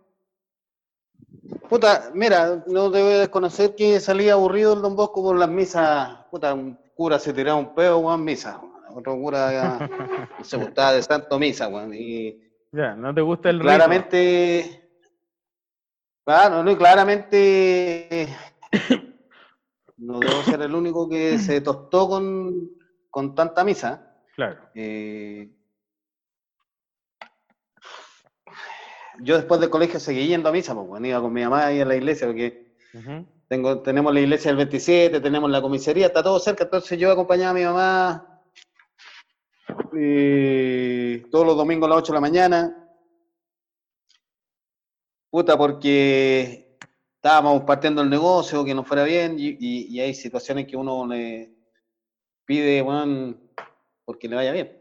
Puta, 1.69 2.11
mira, 2.13 2.63
no 2.67 2.91
te 2.91 3.01
voy 3.01 3.13
a 3.13 3.19
desconocer 3.19 3.75
que 3.75 3.99
salía 3.99 4.33
aburrido 4.33 4.73
el 4.73 4.81
Don 4.81 4.95
Bosco 4.95 5.21
por 5.21 5.37
las 5.37 5.49
misas. 5.49 6.25
Puta, 6.31 6.53
un 6.53 6.77
cura 6.95 7.19
se 7.19 7.33
tiraba 7.33 7.59
un 7.59 7.75
pedo, 7.75 7.99
weón, 7.99 8.23
misa. 8.23 8.61
Otro 8.95 9.15
cura 9.15 9.51
ya, 9.51 9.89
se 10.43 10.57
gustaba 10.57 10.93
de 10.93 11.03
santo 11.03 11.37
misa, 11.37 11.67
weón. 11.67 11.93
Y 11.93 12.41
Ya, 12.71 12.95
¿no 12.95 13.13
te 13.13 13.21
gusta 13.21 13.49
el 13.49 13.59
ritmo? 13.59 13.67
claramente, 13.69 14.89
claro, 16.25 16.63
no, 16.63 16.71
y 16.71 16.75
claramente 16.75 18.27
no 19.97 20.19
debo 20.19 20.41
ser 20.43 20.61
el 20.61 20.73
único 20.73 21.07
que 21.07 21.37
se 21.37 21.61
tostó 21.61 22.09
con, 22.09 22.71
con 23.17 23.33
tanta 23.33 23.63
misa. 23.63 24.13
Claro. 24.35 24.59
Eh, 24.75 25.49
yo 29.21 29.35
después 29.37 29.59
del 29.59 29.71
colegio 29.71 29.99
seguí 29.99 30.27
yendo 30.27 30.49
a 30.49 30.51
misa, 30.51 30.75
pues, 30.75 30.87
weón, 30.87 31.03
iba 31.03 31.19
con 31.19 31.33
mi 31.33 31.41
mamá 31.41 31.65
ahí 31.65 31.81
a 31.81 31.85
la 31.85 31.95
iglesia, 31.95 32.27
porque 32.27 32.75
tengo, 33.47 33.81
tenemos 33.81 34.13
la 34.13 34.19
iglesia 34.19 34.49
del 34.51 34.57
27, 34.57 35.19
tenemos 35.19 35.49
la 35.49 35.63
comisaría, 35.63 36.05
está 36.05 36.21
todo 36.21 36.39
cerca, 36.39 36.65
entonces 36.65 36.99
yo 36.99 37.11
acompañaba 37.11 37.49
a 37.49 37.53
mi 37.55 37.63
mamá 37.63 38.43
eh, 39.97 41.25
todos 41.31 41.47
los 41.47 41.57
domingos 41.57 41.87
a 41.87 41.89
las 41.89 41.97
8 42.03 42.13
de 42.13 42.17
la 42.17 42.21
mañana. 42.21 42.87
Puta, 45.31 45.57
porque 45.57 46.77
estábamos 47.15 47.63
partiendo 47.63 48.03
el 48.03 48.11
negocio, 48.11 48.63
que 48.63 48.75
nos 48.75 48.87
fuera 48.87 49.03
bien, 49.05 49.39
y, 49.39 49.57
y- 49.59 49.87
y 49.89 49.99
hay 50.01 50.13
situaciones 50.13 50.67
que 50.67 50.77
uno 50.77 51.07
le 51.07 51.56
pide, 52.47 52.81
weón, 52.81 53.37
porque 54.05 54.27
le 54.27 54.37
vaya 54.37 54.51
bien, 54.53 54.71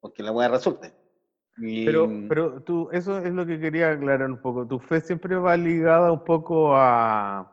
porque 0.00 0.22
la 0.22 0.32
weá 0.32 0.48
resulte. 0.48 0.92
Y- 1.56 1.84
Pero, 1.84 2.08
pero 2.28 2.60
tú, 2.60 2.88
eso 2.92 3.18
es 3.18 3.32
lo 3.32 3.46
que 3.46 3.58
quería 3.60 3.92
aclarar 3.92 4.28
un 4.28 4.38
poco. 4.38 4.66
Tu 4.66 4.78
fe 4.80 5.00
siempre 5.00 5.36
va 5.36 5.56
ligada 5.56 6.10
un 6.12 6.22
poco 6.24 6.74
a, 6.76 7.48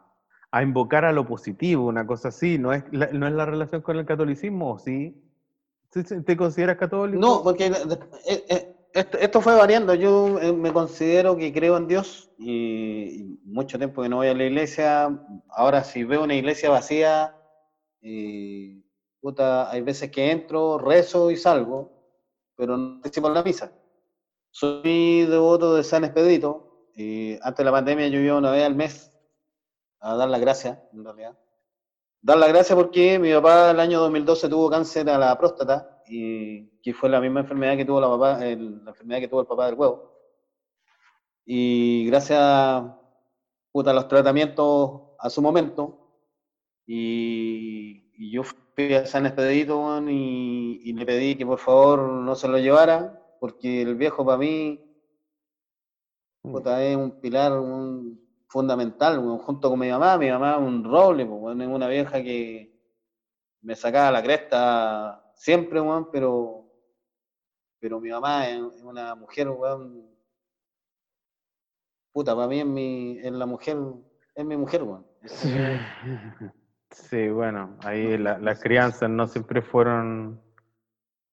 a 0.51 0.63
invocar 0.63 1.05
a 1.05 1.11
lo 1.13 1.23
positivo, 1.25 1.85
una 1.85 2.05
cosa 2.05 2.29
así. 2.29 2.57
¿No 2.57 2.73
es 2.73 2.83
la, 2.91 3.07
no 3.07 3.27
es 3.27 3.33
la 3.33 3.45
relación 3.45 3.81
con 3.81 3.97
el 3.97 4.05
catolicismo? 4.05 4.73
¿o 4.73 4.79
¿Sí? 4.79 5.15
¿Sí- 5.93 6.03
sí- 6.03 6.23
¿Te 6.23 6.35
consideras 6.35 6.77
católico? 6.77 7.19
No, 7.19 7.43
porque 7.43 7.67
eh, 7.67 8.43
eh, 8.49 8.75
esto, 8.93 9.17
esto 9.19 9.39
fue 9.41 9.55
variando. 9.55 9.93
Yo 9.93 10.39
eh, 10.39 10.51
me 10.51 10.73
considero 10.73 11.37
que 11.37 11.53
creo 11.53 11.77
en 11.77 11.87
Dios 11.87 12.31
y, 12.37 13.21
y 13.21 13.39
mucho 13.43 13.77
tiempo 13.77 14.01
que 14.01 14.09
no 14.09 14.17
voy 14.17 14.29
a 14.29 14.33
la 14.33 14.45
iglesia. 14.45 15.15
Ahora, 15.49 15.83
si 15.83 16.03
veo 16.03 16.23
una 16.23 16.33
iglesia 16.35 16.69
vacía, 16.71 17.35
eh, 18.01 18.81
puta, 19.21 19.69
hay 19.71 19.81
veces 19.81 20.11
que 20.11 20.31
entro, 20.31 20.77
rezo 20.77 21.31
y 21.31 21.37
salgo, 21.37 21.91
pero 22.55 22.75
no 22.75 22.95
participo 23.01 23.27
en 23.27 23.33
la 23.35 23.43
misa. 23.43 23.71
Soy 24.49 25.25
devoto 25.25 25.75
de 25.75 25.83
San 25.83 26.03
Expedito. 26.03 26.89
Y 26.95 27.33
antes 27.41 27.57
de 27.57 27.63
la 27.63 27.71
pandemia 27.71 28.07
yo 28.09 28.19
iba 28.19 28.37
una 28.37 28.51
vez 28.51 28.65
al 28.65 28.75
mes 28.75 29.13
a 30.01 30.15
dar 30.15 30.27
las 30.29 30.41
gracias, 30.41 30.77
en 30.91 31.03
realidad. 31.05 31.37
Dar 32.21 32.37
las 32.37 32.49
gracias 32.49 32.77
porque 32.77 33.17
mi 33.17 33.31
papá 33.33 33.71
el 33.71 33.79
año 33.79 33.99
2012 34.01 34.49
tuvo 34.49 34.69
cáncer 34.69 35.09
a 35.09 35.17
la 35.17 35.37
próstata 35.37 36.03
y 36.07 36.67
que 36.81 36.93
fue 36.93 37.09
la 37.09 37.21
misma 37.21 37.39
enfermedad 37.39 37.77
que 37.77 37.85
tuvo 37.85 38.01
la, 38.01 38.09
papá, 38.09 38.45
el- 38.45 38.83
la 38.83 38.91
enfermedad 38.91 39.19
que 39.21 39.27
tuvo 39.27 39.41
el 39.41 39.47
papá 39.47 39.67
del 39.67 39.75
huevo. 39.75 40.11
Y 41.45 42.05
gracias 42.07 42.83
puta, 43.71 43.91
a 43.91 43.93
los 43.93 44.07
tratamientos 44.07 45.01
a 45.17 45.29
su 45.29 45.41
momento, 45.41 45.97
y, 46.85 48.11
y 48.17 48.31
yo 48.31 48.43
fui 48.43 48.57
a 48.95 49.05
San 49.05 49.25
Expedito 49.25 50.01
y, 50.09 50.81
y 50.83 50.93
le 50.93 51.05
pedí 51.05 51.35
que 51.35 51.45
por 51.45 51.59
favor 51.59 51.99
no 52.09 52.35
se 52.35 52.47
lo 52.47 52.57
llevara, 52.57 53.21
porque 53.39 53.81
el 53.81 53.95
viejo 53.95 54.25
para 54.25 54.37
mí 54.37 54.79
puta, 56.41 56.83
es 56.83 56.95
un 56.95 57.19
pilar 57.19 57.53
un- 57.59 58.19
fundamental, 58.47 59.19
junto 59.39 59.69
con 59.69 59.79
mi 59.79 59.89
mamá. 59.89 60.17
Mi 60.17 60.29
mamá 60.29 60.53
es 60.53 60.59
un 60.59 60.83
roble, 60.83 61.23
es 61.23 61.29
una 61.29 61.87
vieja 61.87 62.21
que 62.21 62.73
me 63.61 63.75
sacaba 63.75 64.11
la 64.11 64.21
cresta 64.23 65.23
siempre, 65.35 65.81
pero, 66.11 66.65
pero 67.79 67.99
mi 67.99 68.09
mamá 68.09 68.47
es, 68.49 68.59
es 68.75 68.83
una 68.83 69.15
mujer, 69.15 69.47
puta, 72.11 72.35
para 72.35 72.47
mí 72.47 72.59
es, 72.59 72.65
mi, 72.65 73.17
es 73.19 73.31
la 73.31 73.45
mujer, 73.45 73.77
es 74.35 74.45
mi 74.45 74.57
mujer, 74.57 74.83
weón. 74.83 75.05
Es- 75.21 75.45
Sí, 76.91 77.29
bueno, 77.29 77.77
ahí 77.83 78.17
la- 78.17 78.37
las 78.37 78.59
crianzas 78.61 79.09
no 79.09 79.27
siempre 79.27 79.61
fueron, 79.61 80.39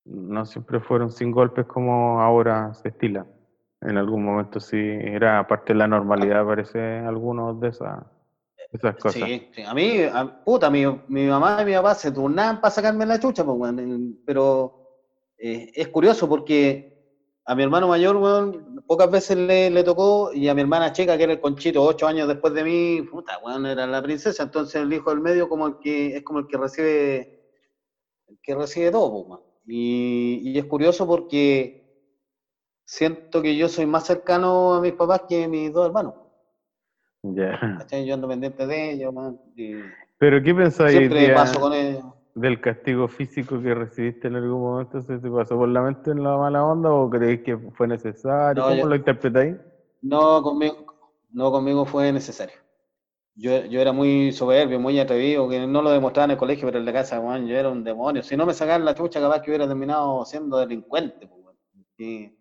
no 0.05 0.45
siempre 0.47 0.81
fueron 0.81 1.11
sin 1.11 1.31
golpes 1.31 1.67
como 1.67 2.21
ahora 2.21 2.73
se 2.75 2.89
estila. 2.89 3.27
En 3.81 3.97
algún 3.97 4.25
momento 4.25 4.61
sí 4.61 4.77
era 4.79 5.47
parte 5.47 5.73
de 5.73 5.79
la 5.79 5.89
normalidad, 5.89 6.45
parece, 6.45 6.81
algunos 6.99 7.61
de 7.61 7.69
esas, 7.69 8.05
esas 8.73 8.97
cosas. 8.97 9.23
Sí, 9.29 9.49
sí, 9.53 9.63
a 9.63 9.75
mí, 9.75 10.01
a- 10.03 10.43
puta, 10.45 10.71
mi, 10.71 10.85
mi 11.09 11.27
mamá 11.27 11.59
y 11.63 11.65
mi 11.65 11.75
papá 11.75 11.95
se 11.95 12.11
turnaban 12.13 12.61
para 12.61 12.71
sacarme 12.71 13.07
la 13.07 13.19
chucha, 13.19 13.45
pues, 13.45 13.73
pero 14.25 14.73
eh, 15.37 15.71
es 15.75 15.89
curioso 15.89 16.29
porque 16.29 16.98
a 17.49 17.55
mi 17.55 17.63
hermano 17.63 17.89
mayor, 17.89 18.15
weón, 18.17 18.83
pocas 18.87 19.11
veces 19.11 19.39
le, 19.39 19.71
le 19.71 19.83
tocó, 19.83 20.31
y 20.35 20.49
a 20.49 20.55
mi 20.55 20.61
hermana 20.61 20.93
chica, 20.93 21.17
que 21.17 21.23
era 21.23 21.33
el 21.33 21.41
conchito, 21.41 21.83
ocho 21.83 22.07
años 22.07 22.29
después 22.29 22.53
de 22.53 22.63
mí, 22.63 23.01
puta, 23.11 23.39
weón, 23.39 23.65
era 23.65 23.87
la 23.87 24.03
princesa, 24.03 24.43
entonces 24.43 24.83
el 24.83 24.93
hijo 24.93 25.09
del 25.09 25.21
medio 25.21 25.49
como 25.49 25.67
el 25.67 25.79
que, 25.81 26.17
es 26.17 26.23
como 26.23 26.41
el 26.41 26.47
que 26.47 26.59
recibe, 26.59 27.41
el 28.27 28.39
que 28.43 28.55
recibe 28.55 28.91
todo, 28.91 29.09
weón. 29.09 29.41
Y, 29.67 30.43
y 30.45 30.59
es 30.59 30.67
curioso 30.67 31.07
porque 31.07 32.05
siento 32.85 33.41
que 33.41 33.57
yo 33.57 33.67
soy 33.71 33.87
más 33.87 34.05
cercano 34.05 34.75
a 34.75 34.83
mis 34.83 34.93
papás 34.93 35.23
que 35.27 35.49
mis 35.49 35.73
dos 35.73 35.87
hermanos. 35.87 36.17
Ya. 37.23 37.59
¿cachai? 37.79 38.05
Yo 38.05 38.13
ando 38.13 38.29
pendiente 38.29 38.67
de 38.67 38.93
ellos, 38.93 39.15
weón, 39.15 39.41
Pero 40.19 40.43
¿qué 40.43 40.55
pensáis 40.55 40.99
siempre 40.99 41.25
tía, 41.25 41.35
paso 41.35 41.59
con 41.59 41.73
ellos. 41.73 42.05
Del 42.41 42.61
castigo 42.61 43.09
físico 43.09 43.61
que 43.63 43.75
recibiste 43.75 44.29
en 44.29 44.37
algún 44.37 44.61
momento? 44.61 45.01
¿Se 45.03 45.19
te 45.19 45.31
pasó 45.31 45.57
por 45.57 45.69
la 45.69 45.83
mente 45.83 46.11
en 46.13 46.23
la 46.23 46.37
mala 46.37 46.65
onda 46.65 46.91
o 46.93 47.09
creéis 47.11 47.41
que 47.43 47.59
fue 47.73 47.89
necesario? 47.89 48.63
No, 48.63 48.69
¿Cómo 48.71 48.85
yo- 48.85 48.89
lo 48.89 48.97
interpretáis? 48.97 49.57
No, 50.03 50.43
conmigo, 50.43 50.77
no, 51.31 51.51
conmigo 51.51 51.85
fue 51.87 52.13
necesario. 52.13 52.57
Yo, 53.35 53.65
yo 53.67 53.81
era 53.81 53.93
muy 53.93 54.33
soberbio, 54.33 54.81
muy 54.81 54.99
atrevido, 55.01 55.49
que 55.49 55.67
no 55.67 55.83
lo 55.83 55.91
demostraba 55.91 56.27
en 56.27 56.33
el 56.33 56.37
colegio, 56.39 56.67
pero 56.69 56.79
en 56.79 56.85
la 56.87 56.93
casa, 56.93 57.21
weón, 57.21 57.47
yo 57.47 57.57
era 57.57 57.71
un 57.71 57.85
demonio. 57.85 58.23
Si 58.23 58.37
no 58.37 58.47
me 58.47 58.55
sacaran 58.55 58.85
la 58.85 58.95
chucha, 58.95 59.21
capaz 59.21 59.43
que 59.43 59.51
hubiera 59.53 59.67
terminado 59.69 60.25
siendo 60.27 60.59
delincuente, 60.59 61.27
pues, 61.29 61.41
weón. 61.45 61.57
Y, 61.99 62.37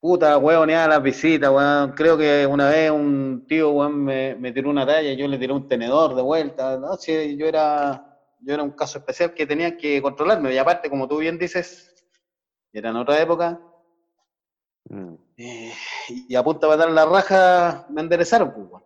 puta, 0.00 0.36
huevoneaba 0.38 0.88
las 0.88 1.02
visitas, 1.02 1.50
weón. 1.50 1.92
Creo 1.92 2.16
que 2.18 2.46
una 2.46 2.68
vez 2.70 2.90
un 2.90 3.44
tío, 3.46 3.70
weón, 3.70 4.04
me, 4.04 4.34
me 4.36 4.52
tiró 4.52 4.70
una 4.70 4.86
talla 4.86 5.12
y 5.12 5.16
yo 5.16 5.28
le 5.28 5.38
tiré 5.38 5.52
un 5.52 5.68
tenedor 5.68 6.14
de 6.14 6.22
vuelta. 6.22 6.78
No, 6.78 6.96
sí, 6.96 7.36
yo 7.36 7.46
era, 7.46 8.11
yo 8.42 8.54
era 8.54 8.62
un 8.62 8.72
caso 8.72 8.98
especial 8.98 9.34
que 9.34 9.46
tenía 9.46 9.76
que 9.76 10.00
controlarme. 10.02 10.52
Y 10.52 10.58
aparte, 10.58 10.90
como 10.90 11.06
tú 11.08 11.18
bien 11.18 11.38
dices, 11.38 11.94
era 12.72 12.90
en 12.90 12.96
otra 12.96 13.20
época, 13.20 13.60
Mm, 14.90 15.14
eh, 15.36 15.72
y 16.08 16.34
a 16.34 16.42
punta 16.42 16.68
de 16.68 16.76
dar 16.76 16.90
la 16.90 17.06
raja 17.06 17.86
me 17.88 18.00
enderezaron, 18.00 18.52
pues, 18.52 18.82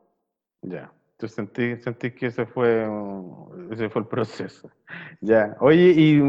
ya. 0.63 0.93
Tú 1.17 1.27
sentís, 1.27 1.83
sentís 1.83 2.13
que 2.13 2.27
ese 2.27 2.45
fue, 2.45 2.87
ese 3.71 3.89
fue 3.89 4.03
el 4.03 4.09
proceso. 4.09 4.71
Ya. 5.23 5.57
Oye, 5.61 5.93
y 5.97 6.21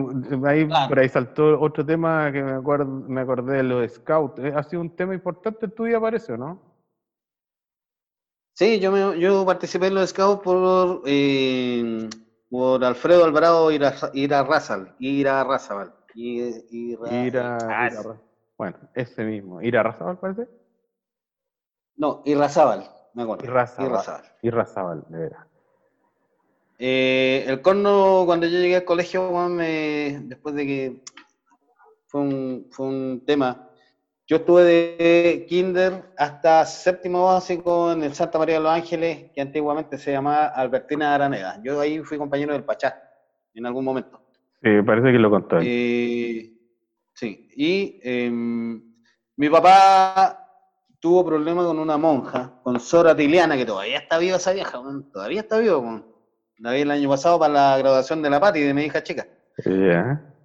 ahí 0.46 0.66
Claro. 0.66 0.88
por 0.88 1.00
ahí 1.00 1.10
saltó 1.10 1.60
otro 1.60 1.86
tema 1.86 2.32
que 2.32 2.42
me 2.42 2.54
acuerdo, 2.54 2.86
me 2.86 3.20
acordé 3.22 3.58
de 3.58 3.64
los 3.64 3.92
scouts. 3.92 4.40
Eh, 4.40 4.54
Ha 4.56 4.64
sido 4.64 4.82
un 4.82 4.96
tema 4.96 5.14
importante 5.14 5.66
en 5.66 5.72
tu 5.76 5.84
vida, 5.84 6.00
parece, 6.00 6.32
¿o 6.34 6.38
no? 6.38 6.62
Sí, 8.54 8.80
yo, 8.80 8.92
me, 8.92 9.20
yo 9.20 9.46
participé 9.46 9.88
en 9.88 9.96
los 9.96 10.10
scouts 10.12 10.42
por, 10.42 11.02
eh, 11.06 12.10
por 12.50 12.84
Alfredo 12.84 13.26
Alvarado 13.26 13.72
Ira, 13.72 13.94
Ira 14.14 14.44
Razal, 14.44 14.96
Ira 15.00 15.44
Razabal. 15.44 15.94
Ira- 16.16 16.62
Ir 17.26 17.38
a, 17.38 17.58
ah, 17.58 17.88
ir 17.92 17.98
a 17.98 18.04
Ra- 18.04 18.22
bueno, 18.58 18.78
ese 18.96 19.24
mismo. 19.24 19.62
Ir 19.62 19.78
a 19.78 19.84
Razabal, 19.84 20.18
parece. 20.18 20.48
No, 21.98 22.22
Irrazábal, 22.26 22.90
me 23.14 23.24
acuerdo. 23.24 23.44
Irrazábal. 23.46 24.24
Irrazábal. 24.42 25.06
De 25.10 25.18
veras. 25.18 25.46
Eh, 26.80 27.44
el 27.48 27.62
corno, 27.62 28.24
cuando 28.26 28.46
yo 28.46 28.60
llegué 28.60 28.76
al 28.78 28.86
colegio, 28.86 29.32
me- 29.50 30.20
después 30.26 30.54
de 30.56 30.66
que 30.66 31.04
fue 32.06 32.22
un, 32.22 32.68
fue 32.72 32.86
un 32.86 33.24
tema, 33.26 33.67
yo 34.28 34.38
estuve 34.38 34.64
de 34.64 35.46
kinder 35.48 36.04
hasta 36.18 36.66
séptimo 36.66 37.26
básico 37.26 37.94
en 37.94 38.04
el 38.04 38.14
Santa 38.14 38.38
María 38.38 38.56
de 38.56 38.62
los 38.62 38.72
Ángeles, 38.72 39.32
que 39.34 39.40
antiguamente 39.40 39.98
se 39.98 40.12
llamaba 40.12 40.48
Albertina 40.48 41.16
Araneda. 41.16 41.62
Yo 41.64 41.80
ahí 41.80 42.00
fui 42.00 42.18
compañero 42.18 42.52
del 42.52 42.66
Pachá, 42.66 43.02
en 43.54 43.66
algún 43.66 43.86
momento. 43.86 44.22
Sí, 44.62 44.70
parece 44.86 45.14
que 45.14 45.20
lo 45.20 45.30
contó. 45.30 45.60
Eh, 45.62 46.52
sí, 47.14 47.48
y 47.56 48.02
em, 48.04 48.84
mi 49.38 49.50
papá 49.50 50.46
tuvo 51.00 51.26
problemas 51.26 51.66
con 51.66 51.80
una 51.80 51.96
monja, 51.98 52.60
con 52.64 52.82
Sora 52.82 53.16
Tiliana, 53.16 53.56
que 53.56 53.66
todavía 53.66 54.00
está 54.00 54.18
viva 54.18 54.36
esa 54.36 54.52
vieja, 54.52 54.82
todavía 55.14 55.40
está 55.40 55.58
viva. 55.58 56.04
La 56.58 56.74
vi 56.74 56.82
el 56.82 56.92
año 56.92 57.08
pasado 57.08 57.40
para 57.40 57.54
la 57.54 57.78
graduación 57.78 58.22
de 58.22 58.30
la 58.30 58.42
Pati 58.42 58.60
de 58.60 58.74
mi 58.74 58.84
hija 58.84 59.02
chica. 59.02 59.26
Ya. 59.66 60.37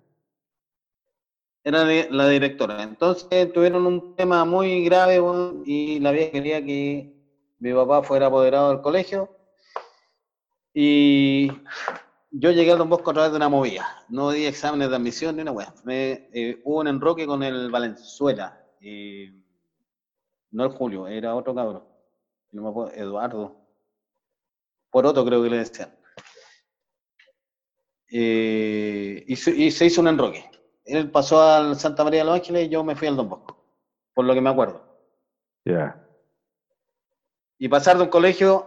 Era 1.65 1.85
la 2.11 2.29
directora. 2.29 2.83
Entonces 2.83 3.53
tuvieron 3.53 3.87
un 3.87 4.17
tema 4.17 4.45
muy 4.45 4.85
grave 4.85 5.21
y 5.65 6.01
la 6.01 6.11
vieja 6.11 6.33
quería 6.33 6.65
que 6.65 7.13
mi 7.59 7.73
papá 7.73 8.03
fuera 8.03 8.27
apoderado 8.27 8.71
del 8.71 8.81
colegio. 8.81 9.31
Y 10.75 11.49
yo 12.31 12.51
llegué 12.51 12.73
a 12.73 12.77
Don 12.77 12.89
Bosco 12.89 13.11
a 13.11 13.15
través 13.15 13.31
de 13.31 13.37
una 13.37 13.49
movida. 13.49 14.05
No 14.09 14.31
di 14.31 14.47
exámenes 14.47 14.91
de 14.91 14.97
admisión 14.97 15.37
ni 15.37 15.43
una 15.43 15.53
weá. 15.53 15.73
Eh, 15.87 16.61
hubo 16.65 16.81
un 16.81 16.89
enroque 16.89 17.27
con 17.27 17.43
el 17.43 17.71
Valenzuela. 17.71 18.59
eh, 18.81 19.33
no 20.51 20.65
el 20.65 20.71
Julio, 20.71 21.07
era 21.07 21.35
otro 21.35 21.55
cabrón. 21.55 21.85
Eduardo. 22.95 23.57
Por 24.91 25.07
otro 25.07 25.25
creo 25.25 25.43
que 25.43 25.51
le 25.51 25.59
decían. 25.59 25.97
Eh, 28.11 29.25
y, 29.27 29.37
se, 29.37 29.51
y 29.53 29.71
se 29.71 29.87
hizo 29.87 30.01
un 30.03 30.09
enroque. 30.09 30.45
Él 30.85 31.11
pasó 31.11 31.43
al 31.43 31.77
Santa 31.77 32.05
María 32.05 32.21
de 32.21 32.27
los 32.27 32.35
Ángeles 32.35 32.67
y 32.67 32.69
yo 32.69 32.83
me 32.85 32.97
fui 32.97 33.09
al 33.09 33.17
Don 33.17 33.29
Bosco. 33.29 33.57
Por 34.15 34.25
lo 34.25 34.35
que 34.35 34.41
me 34.41 34.51
acuerdo. 34.51 34.85
Ya. 35.65 35.97
y 37.59 37.69
pasar 37.69 37.97
de 37.97 38.03
un 38.03 38.09
colegio 38.09 38.67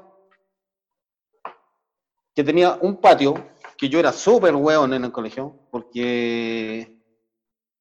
que 2.34 2.45
tenía 2.45 2.78
un 2.80 2.95
patio, 2.95 3.34
que 3.78 3.89
yo 3.89 3.99
era 3.99 4.13
súper 4.13 4.55
hueón 4.55 4.93
en 4.93 5.03
el 5.03 5.11
colegio, 5.11 5.57
porque, 5.70 6.88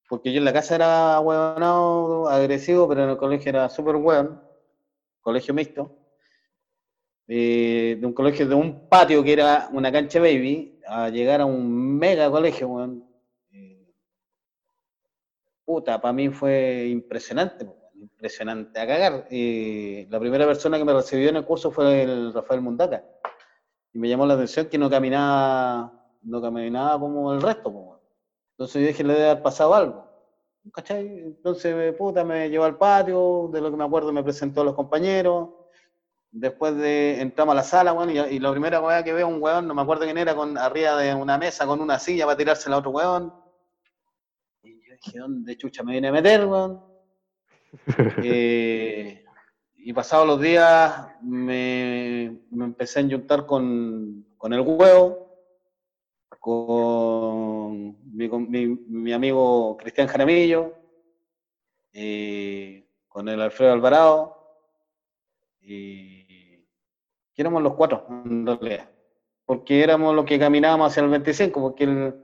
porque 0.08 0.32
yo 0.32 0.38
en 0.38 0.44
la 0.44 0.52
casa 0.52 0.74
era 0.74 1.20
hueonado, 1.20 2.28
agresivo, 2.28 2.88
pero 2.88 3.04
en 3.04 3.10
el 3.10 3.16
colegio 3.16 3.48
era 3.50 3.68
súper 3.68 3.94
hueón, 3.94 4.40
colegio 5.20 5.54
mixto, 5.54 5.92
Eh, 7.28 7.96
de 7.98 8.06
un 8.06 8.12
colegio 8.12 8.46
de 8.48 8.54
un 8.54 8.88
patio 8.88 9.22
que 9.22 9.32
era 9.32 9.68
una 9.72 9.90
cancha 9.92 10.18
baby, 10.18 10.80
a 10.86 11.08
llegar 11.10 11.40
a 11.40 11.46
un 11.46 11.96
mega 11.96 12.28
colegio, 12.30 12.68
weón. 12.68 13.04
Puta, 15.64 16.00
para 16.00 16.12
mí 16.12 16.28
fue 16.28 16.88
impresionante, 16.88 17.66
impresionante 17.94 18.78
a 18.78 18.86
cagar. 18.86 19.26
Eh, 19.30 20.06
la 20.10 20.20
primera 20.20 20.46
persona 20.46 20.76
que 20.76 20.84
me 20.84 20.92
recibió 20.92 21.30
en 21.30 21.36
el 21.36 21.44
curso 21.44 21.70
fue 21.70 22.02
el 22.02 22.32
Rafael 22.34 22.60
Mundaca. 22.60 23.02
Y 23.92 23.98
me 23.98 24.08
llamó 24.08 24.26
la 24.26 24.34
atención 24.34 24.66
que 24.66 24.76
no 24.76 24.90
caminaba, 24.90 25.92
no 26.22 26.42
caminaba 26.42 27.00
como 27.00 27.32
el 27.32 27.40
resto. 27.40 27.72
po. 27.72 28.00
Entonces 28.52 28.82
yo 28.82 28.88
dije, 28.88 29.04
le 29.04 29.14
debe 29.14 29.30
haber 29.30 29.42
pasado 29.42 29.74
algo. 29.74 30.04
¿Cachai? 30.72 31.06
Entonces, 31.18 31.94
puta, 31.96 32.24
me 32.24 32.48
llevó 32.48 32.64
al 32.64 32.76
patio, 32.76 33.48
de 33.52 33.60
lo 33.60 33.70
que 33.70 33.76
me 33.76 33.84
acuerdo 33.84 34.12
me 34.12 34.22
presentó 34.22 34.62
a 34.62 34.64
los 34.64 34.74
compañeros. 34.74 35.50
Después 36.30 36.76
de 36.76 37.20
entramos 37.20 37.52
a 37.52 37.56
la 37.56 37.62
sala, 37.62 37.94
y, 38.12 38.36
y 38.36 38.38
la 38.38 38.50
primera 38.50 38.80
weá 38.80 39.04
que 39.04 39.12
veo 39.12 39.28
un 39.28 39.40
weón, 39.40 39.68
no 39.68 39.74
me 39.74 39.82
acuerdo 39.82 40.04
quién 40.04 40.18
era, 40.18 40.34
con 40.34 40.58
arriba 40.58 40.96
de 40.96 41.14
una 41.14 41.38
mesa 41.38 41.66
con 41.66 41.80
una 41.80 41.98
silla 41.98 42.24
para 42.24 42.36
tirársela 42.36 42.76
a 42.76 42.78
otro 42.80 42.90
weón. 42.90 43.43
Yo 44.94 45.00
dije, 45.02 45.18
¿dónde 45.18 45.56
chucha 45.56 45.82
me 45.82 45.92
viene 45.92 46.08
a 46.08 46.12
meter, 46.12 46.46
weón? 46.46 46.80
Eh, 48.22 49.24
y 49.76 49.92
pasados 49.92 50.26
los 50.26 50.40
días 50.40 51.08
me, 51.20 52.38
me 52.50 52.64
empecé 52.64 53.00
a 53.00 53.02
juntar 53.02 53.44
con, 53.44 54.24
con 54.38 54.52
el 54.52 54.60
huevo, 54.60 55.28
con 56.38 57.96
mi, 58.16 58.28
con 58.28 58.48
mi- 58.50 58.66
mi 58.88 59.12
amigo 59.12 59.76
Cristian 59.76 60.06
Jaramillo, 60.06 60.72
eh, 61.92 62.86
con 63.08 63.28
el 63.28 63.40
Alfredo 63.40 63.72
Alvarado, 63.72 64.36
y 65.60 66.64
éramos 67.36 67.62
los 67.62 67.74
cuatro, 67.74 68.06
en 68.08 68.46
realidad, 68.46 68.90
porque 69.44 69.82
éramos 69.82 70.14
los 70.14 70.24
que 70.24 70.38
caminábamos 70.38 70.90
hacia 70.92 71.02
el 71.02 71.10
25, 71.10 71.60
porque 71.60 71.84
el, 71.84 72.14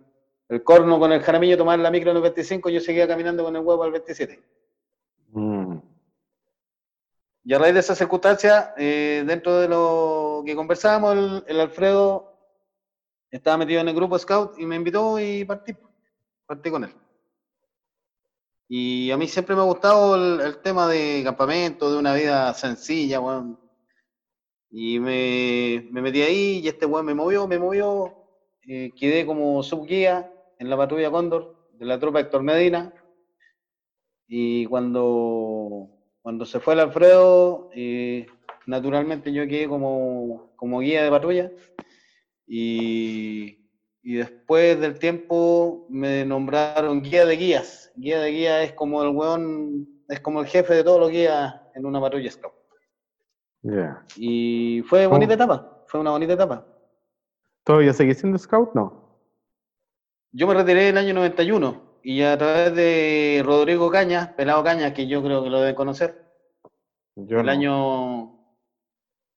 el 0.51 0.63
corno 0.65 0.99
con 0.99 1.13
el 1.13 1.23
Jaramillo 1.23 1.57
tomaban 1.57 1.83
la 1.83 1.91
micro 1.91 2.11
en 2.11 2.17
el 2.19 2.23
25, 2.23 2.71
yo 2.71 2.81
seguía 2.81 3.09
caminando 3.09 3.45
con 3.45 3.57
el 3.57 3.63
huevo 3.63 3.85
al 3.85 3.93
27. 3.93 4.43
Mm, 5.33 5.79
Y 7.45 7.55
a 7.55 7.59
raíz 7.59 7.75
de 7.75 7.81
esa 7.81 7.95
circunstancia, 7.95 8.75
eh, 8.77 9.25
dentro 9.27 9.59
de 9.59 9.69
lo 9.69 10.43
que 10.45 10.55
conversábamos, 10.57 11.17
el, 11.17 11.45
el 11.47 11.61
Alfredo 11.61 12.35
estaba 13.31 13.57
metido 13.59 13.81
en 13.81 13.89
el 13.89 13.95
grupo 13.95 14.19
Scout 14.19 14.59
y 14.59 14.67
me 14.67 14.77
invitó 14.77 15.19
y 15.21 15.45
partí. 15.45 15.75
Partí 16.47 16.71
con 16.71 16.85
él. 16.85 16.95
Y 18.69 19.11
a 19.11 19.17
mí 19.17 19.27
siempre 19.27 19.55
me 19.57 19.63
ha 19.63 19.65
gustado 19.65 20.15
el, 20.17 20.41
el 20.41 20.59
tema 20.63 20.87
de 20.89 21.23
campamento, 21.25 21.91
de 21.93 21.99
una 21.99 22.15
vida 22.15 22.53
sencilla, 22.55 23.21
weón. 23.21 23.59
Y 24.71 25.01
me, 25.01 25.89
me 25.91 26.03
metí 26.03 26.23
ahí 26.23 26.61
y 26.63 26.69
este 26.69 26.87
weón 26.87 27.07
me 27.07 27.15
movió, 27.15 27.47
me 27.49 27.59
movió. 27.59 28.15
eh, 28.69 28.93
quedé 28.99 29.27
como 29.27 29.63
subguía 29.63 30.33
en 30.61 30.69
la 30.69 30.77
patrulla 30.77 31.11
Cóndor 31.11 31.57
de 31.73 31.87
la 31.87 31.99
tropa 31.99 32.21
Héctor 32.21 32.43
Medina. 32.43 32.93
Y 34.29 34.67
cuando, 34.67 35.89
cuando 36.23 36.45
se 36.45 36.61
fue 36.61 36.75
el 36.75 36.81
Alfredo, 36.81 37.71
eh, 37.75 38.27
naturalmente 38.67 39.33
yo 39.33 39.49
quedé 39.49 39.67
como, 39.67 40.53
como 40.57 40.81
guía 40.81 41.03
de 41.03 41.11
patrulla. 41.11 41.51
Y, 42.47 43.59
y 44.03 44.15
después 44.15 44.79
del 44.79 44.99
tiempo 44.99 45.87
me 45.89 46.27
nombraron 46.27 47.03
guía 47.03 47.25
de 47.25 47.37
guías. 47.37 47.91
Guía 47.97 48.21
de 48.21 48.31
guías 48.31 48.65
es 48.65 48.73
como 48.75 49.03
el 49.03 49.09
weón, 49.09 49.89
es 50.09 50.21
como 50.21 50.41
el 50.41 50.47
jefe 50.47 50.75
de 50.75 50.85
todos 50.85 51.01
los 51.01 51.11
guías 51.11 51.55
en 51.75 51.87
una 51.87 52.01
patrulla 52.01 52.31
scout. 52.31 52.53
Ya. 53.63 54.05
Y 54.17 54.83
fue 54.83 55.07
bonita 55.07 55.35
etapa, 55.35 55.85
fue 55.87 56.01
una 56.01 56.11
bonita 56.11 56.35
etapa. 56.35 56.67
¿Todavía 57.65 57.93
seguís 57.95 58.19
siendo 58.19 58.39
scout? 58.39 58.75
No. 58.75 59.10
Yo 60.33 60.47
me 60.47 60.55
retiré 60.55 60.89
en 60.89 60.97
el 60.97 61.05
año 61.05 61.15
91 61.15 61.83
y 62.03 62.23
a 62.23 62.39
través 62.39 62.75
de 62.75 63.43
Rodrigo 63.45 63.91
Cañas, 63.91 64.29
Pelado 64.29 64.63
Cañas, 64.63 64.93
que 64.93 65.07
yo 65.07 65.23
creo 65.23 65.43
que 65.43 65.51
lo 65.51 65.61
deben 65.61 65.75
conocer, 65.75 66.25
Yo 67.17 67.41
el 67.41 67.47
no. 67.47 67.53
año... 67.53 68.37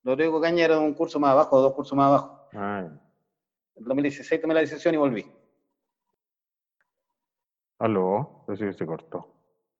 Rodrigo 0.03 0.39
Cañas 0.41 0.65
era 0.65 0.79
un 0.79 0.93
curso 0.93 1.19
más 1.19 1.31
abajo, 1.31 1.61
dos 1.61 1.73
cursos 1.73 1.97
más 1.97 2.07
abajo. 2.07 2.47
Ay. 2.51 2.85
En 3.75 3.85
2016 3.85 4.41
tomé 4.41 4.53
la 4.53 4.59
decisión 4.59 4.93
y 4.93 4.97
volví. 4.97 5.25
Aló, 7.79 8.43
Pero 8.45 8.57
sí 8.57 8.77
se 8.77 8.85
cortó. 8.85 9.27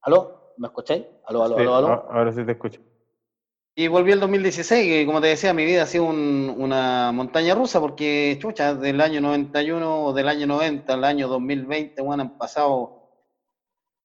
¿Aló? 0.01 0.53
¿Me 0.57 0.67
escucháis? 0.67 1.05
¿Aló, 1.25 1.43
aló, 1.43 1.55
Sí, 1.57 1.61
aló, 1.61 1.75
aló? 1.75 1.87
Ahora 2.09 2.31
sí 2.31 2.43
te 2.45 2.51
escucho. 2.53 2.81
Y 3.75 3.87
volví 3.87 4.11
el 4.11 4.19
2016, 4.19 4.87
que 4.87 5.05
como 5.05 5.19
te 5.19 5.27
decía, 5.27 5.51
mi 5.53 5.65
vida 5.65 5.83
ha 5.83 5.87
sido 5.87 6.05
un- 6.05 6.53
una 6.57 7.11
montaña 7.11 7.55
rusa, 7.55 7.79
porque, 7.79 8.37
chucha, 8.39 8.75
del 8.75 9.01
año 9.01 9.19
91 9.19 10.05
o 10.05 10.13
del 10.13 10.27
año 10.27 10.45
90 10.45 10.93
al 10.93 11.03
año 11.03 11.27
2020, 11.27 12.01
bueno, 12.03 12.21
han 12.23 12.37
pasado, 12.37 13.09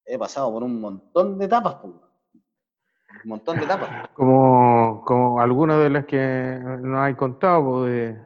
he 0.07 0.19
pasado 0.19 0.51
por 0.53 0.62
un 0.62 0.81
montón 0.81 1.39
de 1.39 1.45
etapas, 1.45 1.75
pues, 1.83 1.93
un 3.25 3.29
montón 3.29 3.59
de 3.59 3.64
etapas. 3.64 3.91
Como, 4.14 5.03
como 5.05 5.41
algunas 5.41 5.79
de 5.81 5.91
las 5.91 6.05
que 6.07 6.59
nos 6.81 6.99
hay 7.01 7.14
contado 7.14 7.85
de, 7.85 8.16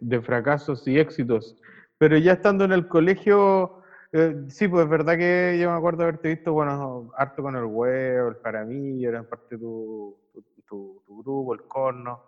de- 0.00 0.20
fracasos 0.22 0.86
y 0.86 0.98
éxitos. 0.98 1.56
Pero 1.98 2.16
ya 2.18 2.34
estando 2.34 2.64
en 2.64 2.70
el 2.72 2.86
colegio, 2.86 3.82
eh, 4.12 4.36
sí, 4.48 4.68
pues 4.68 4.84
es 4.84 4.90
verdad 4.90 5.16
que 5.16 5.58
yo 5.60 5.70
me 5.72 5.76
acuerdo 5.76 6.04
haberte 6.04 6.28
visto, 6.28 6.52
bueno, 6.52 7.10
harto 7.16 7.42
con 7.42 7.56
el 7.56 7.64
huevo, 7.64 8.28
el 8.28 8.36
paramillo, 8.36 9.08
eran 9.08 9.24
parte 9.26 9.56
de 9.56 9.58
tu, 9.58 10.16
tu, 10.68 11.02
tu- 11.06 11.18
grupo, 11.22 11.54
el 11.54 11.62
corno. 11.66 12.20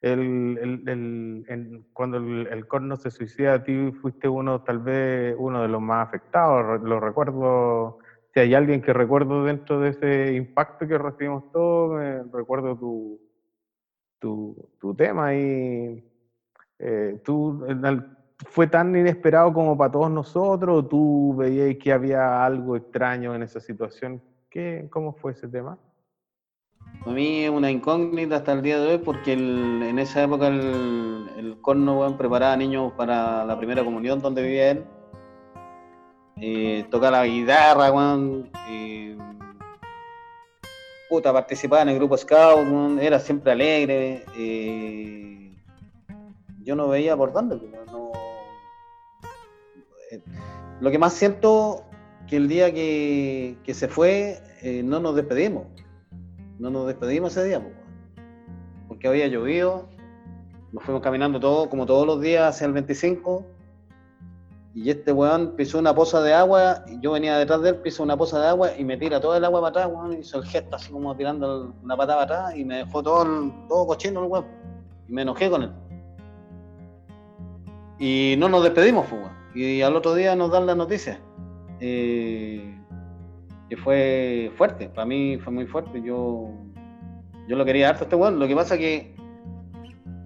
El, 0.00 0.58
el- 0.88 1.44
el- 1.48 1.84
cuando 1.92 2.16
el, 2.18 2.66
corno 2.66 2.96
se 2.96 3.10
suicida, 3.10 3.54
a 3.54 3.62
ti 3.62 3.92
fuiste 4.00 4.28
uno, 4.28 4.60
tal 4.60 4.78
vez, 4.80 5.34
uno 5.38 5.62
de 5.62 5.68
los 5.68 5.80
más 5.82 6.06
afectados, 6.08 6.80
lo 6.82 7.00
recuerdo 7.00 7.98
si 8.32 8.40
hay 8.40 8.54
alguien 8.54 8.80
que 8.80 8.92
recuerdo 8.92 9.44
dentro 9.44 9.80
de 9.80 9.90
ese 9.90 10.34
impacto 10.34 10.86
que 10.86 10.96
recibimos 10.98 11.44
todos, 11.52 11.98
me 11.98 12.22
recuerdo 12.32 12.76
tu, 12.76 13.20
tu, 14.18 14.56
tu 14.78 14.94
tema 14.94 15.34
y 15.34 16.02
eh, 16.78 17.20
tú, 17.24 17.64
¿fue 18.50 18.66
tan 18.68 18.94
inesperado 18.96 19.52
como 19.52 19.76
para 19.76 19.92
todos 19.92 20.10
nosotros 20.10 20.88
tú 20.88 21.34
veías 21.36 21.76
que 21.78 21.92
había 21.92 22.44
algo 22.44 22.76
extraño 22.76 23.34
en 23.34 23.42
esa 23.42 23.60
situación? 23.60 24.22
¿Qué, 24.50 24.88
¿Cómo 24.90 25.12
fue 25.14 25.32
ese 25.32 25.48
tema? 25.48 25.78
Para 27.00 27.12
mí 27.12 27.44
es 27.44 27.50
una 27.50 27.70
incógnita 27.70 28.36
hasta 28.36 28.52
el 28.52 28.62
día 28.62 28.78
de 28.78 28.92
hoy, 28.92 28.98
porque 28.98 29.32
el- 29.32 29.82
en 29.82 29.98
esa 29.98 30.22
época 30.22 30.48
el, 30.48 31.30
el 31.38 31.58
corno, 31.60 31.98
weón, 31.98 32.16
preparaba 32.18 32.56
niños 32.56 32.92
para 32.96 33.44
la 33.44 33.56
primera 33.56 33.82
comunión 33.84 34.20
donde 34.20 34.42
vivía 34.42 34.70
él. 34.72 34.84
Eh, 36.36 36.84
tocaba 36.90 37.18
la 37.18 37.26
guitarra, 37.26 37.90
eh, 38.68 39.16
puta, 41.08 41.32
participaba 41.32 41.82
en 41.82 41.88
el 41.90 41.96
grupo 41.96 42.16
scout, 42.16 42.98
era 43.00 43.18
siempre 43.18 43.52
alegre. 43.52 44.24
eh, 44.36 45.54
yo 46.62 46.76
no 46.76 46.88
veía 46.88 47.16
por 47.16 47.32
dónde, 47.32 47.56
no- 47.90 48.12
eh, 50.10 50.20
lo 50.80 50.90
que 50.90 50.98
más 50.98 51.14
siento 51.14 51.84
que 52.28 52.36
el 52.36 52.46
día 52.48 52.72
que, 52.72 53.56
se 53.72 53.88
fue 53.88 54.38
no 54.84 55.00
nos 55.00 55.16
despedimos. 55.16 55.64
No 56.60 56.68
nos 56.70 56.86
despedimos 56.86 57.34
ese 57.36 57.48
día, 57.48 57.66
porque 58.86 59.08
había 59.08 59.26
llovido. 59.28 59.88
Nos 60.72 60.84
fuimos 60.84 61.02
caminando 61.02 61.40
todos, 61.40 61.68
como 61.68 61.86
todos 61.86 62.06
los 62.06 62.20
días, 62.20 62.54
hacia 62.54 62.66
el 62.66 62.74
25. 62.74 63.46
Y 64.74 64.90
este 64.90 65.10
weón 65.10 65.56
pisó 65.56 65.78
una 65.78 65.94
poza 65.94 66.20
de 66.20 66.34
agua, 66.34 66.84
y 66.86 67.00
yo 67.00 67.12
venía 67.12 67.36
detrás 67.38 67.62
de 67.62 67.70
él, 67.70 67.76
pisó 67.76 68.02
una 68.02 68.16
poza 68.16 68.40
de 68.40 68.48
agua 68.48 68.70
y 68.78 68.84
me 68.84 68.96
tira 68.96 69.20
todo 69.20 69.34
el 69.36 69.44
agua 69.44 69.60
para 69.62 69.70
atrás, 69.86 69.96
weón, 69.96 70.18
hizo 70.20 70.38
el 70.38 70.44
gesto 70.44 70.76
así 70.76 70.92
como 70.92 71.16
tirando 71.16 71.74
una 71.82 71.96
patada 71.96 72.26
para 72.26 72.40
atrás 72.42 72.56
y 72.56 72.64
me 72.64 72.76
dejó 72.76 73.02
todo, 73.02 73.22
el- 73.22 73.52
todo 73.68 73.86
cochino 73.86 74.22
el 74.22 74.30
weón. 74.30 74.44
Y 75.08 75.12
me 75.12 75.22
enojé 75.22 75.50
con 75.50 75.62
él. 75.62 75.72
Y 77.98 78.36
no 78.38 78.48
nos 78.48 78.62
despedimos, 78.62 79.10
weón. 79.10 79.32
Y 79.54 79.82
al 79.82 79.96
otro 79.96 80.14
día 80.14 80.36
nos 80.36 80.52
dan 80.52 80.66
la 80.66 80.74
noticia. 80.76 81.20
Eh, 81.80 82.79
que 83.70 83.76
fue 83.78 84.52
fuerte, 84.58 84.88
para 84.90 85.06
mí 85.06 85.38
fue 85.42 85.52
muy 85.52 85.64
fuerte. 85.66 86.02
Yo, 86.02 86.50
yo 87.48 87.56
lo 87.56 87.64
quería 87.64 87.88
harto 87.88 88.02
a 88.02 88.04
este 88.04 88.16
weón. 88.16 88.38
Lo 88.38 88.46
que 88.48 88.54
pasa 88.56 88.76
que 88.76 89.14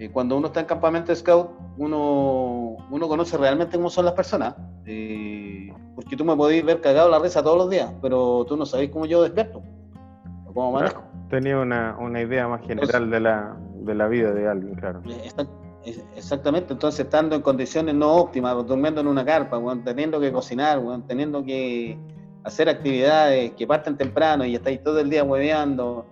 eh, 0.00 0.10
cuando 0.10 0.36
uno 0.36 0.48
está 0.48 0.60
en 0.60 0.66
campamento 0.66 1.14
scout, 1.14 1.50
uno, 1.76 2.76
uno 2.90 3.08
conoce 3.08 3.36
realmente 3.36 3.76
cómo 3.76 3.90
son 3.90 4.06
las 4.06 4.14
personas. 4.14 4.56
eh, 4.86 5.72
porque 5.94 6.16
tú 6.16 6.24
me 6.24 6.34
podés 6.34 6.64
ver 6.64 6.80
cagado 6.80 7.08
la 7.08 7.20
risa 7.20 7.40
todos 7.42 7.56
los 7.56 7.70
días, 7.70 7.92
pero 8.02 8.44
tú 8.48 8.56
no 8.56 8.66
sabés 8.66 8.90
cómo 8.90 9.06
yo 9.06 9.22
despierto 9.22 9.62
o 10.46 10.52
cómo 10.52 10.72
manejo. 10.72 11.02
Tenía 11.30 11.58
una, 11.60 11.96
una 12.00 12.20
idea 12.20 12.48
más 12.48 12.62
general 12.66 13.10
de 13.10 13.20
la, 13.20 13.56
de 13.80 13.94
la 13.94 14.08
vida 14.08 14.32
de 14.32 14.48
alguien, 14.48 14.74
claro. 14.74 15.02
Es- 15.84 16.02
Exactamente, 16.16 16.72
entonces 16.72 17.00
estando 17.04 17.36
en 17.36 17.42
condiciones 17.42 17.94
no 17.94 18.10
óptimas, 18.14 18.54
durmiendo 18.66 19.02
en 19.02 19.06
una 19.06 19.22
carpa, 19.22 19.58
weón, 19.58 19.84
teniendo 19.84 20.18
que 20.18 20.32
cocinar, 20.32 20.78
weón, 20.78 21.06
teniendo 21.06 21.44
que 21.44 21.98
hacer 22.44 22.68
actividades 22.68 23.52
que 23.52 23.66
parten 23.66 23.96
temprano 23.96 24.44
y 24.44 24.54
estáis 24.54 24.82
todo 24.82 25.00
el 25.00 25.10
día 25.10 25.24
hueveando. 25.24 26.06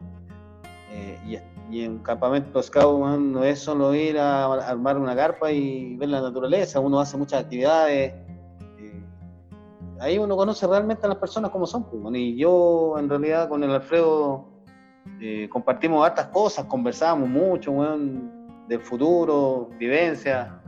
eh, 0.91 1.19
y, 1.27 1.39
y 1.73 1.85
en 1.85 1.99
campamento 2.01 2.63
scout 2.63 3.01
weón, 3.01 3.33
no 3.33 3.45
es 3.45 3.61
solo 3.61 3.95
ir 3.95 4.19
a, 4.19 4.45
armar 4.69 4.99
una 4.99 5.17
carpa 5.17 5.51
y 5.51 5.97
ver 5.97 6.11
la 6.11 6.21
naturaleza, 6.21 6.81
uno 6.81 7.01
hace 7.01 7.17
muchas 7.17 7.45
actividades. 7.45 8.13
eh, 8.79 9.03
ahí 10.01 10.19
uno 10.19 10.37
conoce 10.37 10.67
realmente 10.67 11.07
a 11.07 11.09
las 11.09 11.19
personas 11.19 11.51
como 11.51 11.67
son. 11.67 11.85
pues, 11.85 12.15
y 12.15 12.37
yo 12.37 12.97
en 12.99 13.09
realidad 13.09 13.49
con 13.49 13.65
el 13.65 13.71
Alfredo 13.71 14.49
eh, 15.21 15.49
compartimos 15.51 16.05
hartas 16.05 16.27
cosas, 16.27 16.67
conversábamos 16.67 17.29
mucho, 17.29 17.73
del 18.69 18.81
futuro, 18.81 19.71
vivencia. 19.79 20.62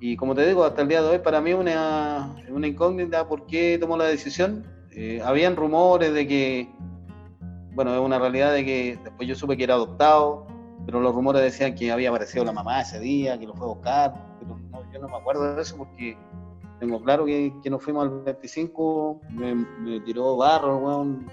Y 0.00 0.16
como 0.16 0.34
te 0.34 0.46
digo, 0.46 0.64
hasta 0.64 0.82
el 0.82 0.88
día 0.88 1.02
de 1.02 1.08
hoy 1.08 1.18
para 1.18 1.40
mí 1.40 1.50
es 1.50 1.56
una, 1.56 2.34
una 2.50 2.66
incógnita 2.66 3.26
por 3.26 3.46
qué 3.46 3.78
tomó 3.80 3.96
la 3.96 4.04
decisión. 4.04 4.64
Eh, 4.92 5.20
habían 5.24 5.56
rumores 5.56 6.12
de 6.12 6.26
que, 6.26 6.70
bueno, 7.74 7.94
es 7.94 8.00
una 8.00 8.18
realidad 8.18 8.52
de 8.52 8.64
que 8.64 8.98
después 9.02 9.28
yo 9.28 9.34
supe 9.34 9.56
que 9.56 9.64
era 9.64 9.74
adoptado, 9.74 10.46
pero 10.84 11.00
los 11.00 11.14
rumores 11.14 11.42
decían 11.42 11.74
que 11.74 11.90
había 11.90 12.10
aparecido 12.10 12.44
la 12.44 12.52
mamá 12.52 12.80
ese 12.82 13.00
día, 13.00 13.38
que 13.38 13.46
lo 13.46 13.54
fue 13.54 13.66
a 13.66 13.68
buscar, 13.70 14.14
pero 14.38 14.58
no, 14.70 14.92
yo 14.92 14.98
no 15.00 15.08
me 15.08 15.16
acuerdo 15.16 15.54
de 15.56 15.62
eso 15.62 15.76
porque 15.76 16.16
tengo 16.78 17.02
claro 17.02 17.24
que, 17.24 17.52
que 17.62 17.70
nos 17.70 17.82
fuimos 17.82 18.04
al 18.06 18.22
25, 18.22 19.20
me, 19.30 19.54
me 19.54 20.00
tiró 20.00 20.36
barro, 20.36 20.76
weón, 20.78 21.26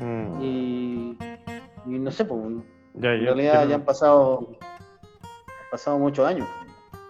Mm. 0.00 0.42
y, 0.42 1.18
y 1.86 1.98
no 1.98 2.10
sé, 2.10 2.24
pues, 2.24 2.40
Ya, 2.94 3.10
en 3.12 3.24
realidad 3.24 3.52
quiero- 3.52 3.68
ya 3.68 3.74
han 3.76 3.84
pasado, 3.84 4.48
han 4.60 5.70
pasado 5.70 5.98
muchos 5.98 6.26
años. 6.26 6.48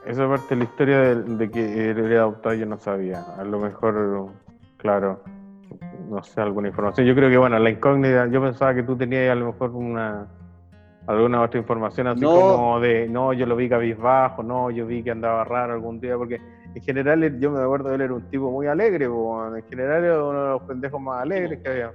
Esa 0.04 0.26
parte 0.28 0.54
de 0.54 0.56
la 0.56 0.64
historia 0.64 0.98
de, 0.98 1.14
de 1.36 1.50
que 1.50 1.90
era 1.90 2.20
adoptado 2.20 2.54
yo 2.54 2.66
no 2.66 2.78
sabía. 2.78 3.24
A 3.38 3.44
lo 3.44 3.58
mejor, 3.58 4.30
claro, 4.78 5.22
no 6.08 6.22
sé, 6.22 6.40
alguna 6.40 6.68
información. 6.68 7.06
Yo 7.06 7.14
creo 7.14 7.28
que, 7.30 7.36
bueno, 7.36 7.58
la 7.58 7.70
incógnita, 7.70 8.26
yo 8.28 8.40
pensaba 8.42 8.74
que 8.74 8.82
tú 8.82 8.96
tenías 8.96 9.30
a 9.30 9.34
lo 9.34 9.46
mejor 9.46 9.70
una 9.70 10.26
alguna 11.06 11.42
otra 11.42 11.58
información 11.58 12.06
así 12.06 12.20
No. 12.20 12.32
como 12.32 12.78
de, 12.78 13.08
no, 13.08 13.32
yo 13.32 13.44
lo 13.44 13.56
vi 13.56 13.68
cabizbajo, 13.68 14.42
no, 14.44 14.70
yo 14.70 14.86
vi 14.86 15.02
que 15.02 15.10
andaba 15.10 15.42
raro 15.44 15.72
algún 15.72 15.98
día, 15.98 16.16
porque 16.16 16.40
en 16.74 16.82
general 16.82 17.24
él- 17.24 17.40
yo 17.40 17.50
me 17.50 17.60
acuerdo 17.60 17.88
de 17.88 17.96
él 17.96 18.00
era 18.02 18.14
un 18.14 18.22
tipo 18.30 18.50
muy 18.50 18.68
alegre, 18.68 19.08
po, 19.08 19.56
en 19.56 19.62
general 19.64 20.04
era 20.04 20.22
uno 20.24 20.42
de 20.44 20.48
los 20.50 20.62
pendejos 20.62 21.00
más 21.00 21.22
alegres 21.22 21.58
que 21.64 21.68
había. 21.68 21.92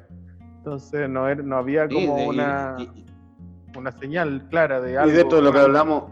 Entonces 0.57 1.07
no, 1.09 1.29
era, 1.29 1.41
no 1.41 1.55
había 1.57 1.87
Sí, 1.87 1.93
como 1.93 2.15
de- 2.17 2.25
y- 2.25 2.29
una, 2.29 2.75
y- 2.79 3.05
una 3.77 3.91
señal 3.93 4.47
clara 4.49 4.81
de 4.81 4.93
Y 4.93 4.95
algo. 4.97 5.15
dentro 5.15 5.37
de 5.37 5.43
lo 5.43 5.51
que 5.53 5.59
hablamos, 5.59 6.03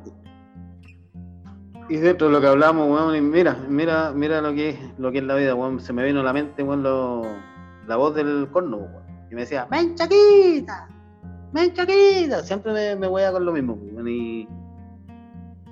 y 1.93 1.97
dentro 1.97 2.27
de 2.27 2.33
lo 2.33 2.41
que 2.41 2.47
hablamos, 2.47 2.87
weón, 2.89 3.15
y 3.15 3.21
mira, 3.21 3.55
mira, 3.69 4.11
mira 4.15 4.41
lo 4.41 4.53
que 4.53 4.69
es, 4.69 4.79
lo 4.97 5.11
que 5.11 5.19
es 5.19 5.23
la 5.23 5.35
vida, 5.35 5.53
weón. 5.53 5.79
Se 5.79 5.93
me 5.93 6.03
vino 6.03 6.21
a 6.21 6.23
la 6.23 6.33
mente, 6.33 6.63
weón, 6.63 6.81
lo- 6.81 7.21
la 7.87 7.95
voz 7.97 8.15
del 8.15 8.49
corno, 8.51 8.77
weón. 8.77 9.03
Y 9.29 9.35
me 9.35 9.41
decía, 9.41 9.67
ven 9.69 9.93
chaquita, 9.95 10.87
ven 11.51 11.73
chaquita. 11.73 12.41
Siempre 12.43 12.73
me, 12.73 12.95
me 12.95 13.07
wea 13.07 13.31
con 13.31 13.45
lo 13.45 13.51
mismo, 13.51 13.73
weón. 13.73 14.07
Y, 14.07 14.47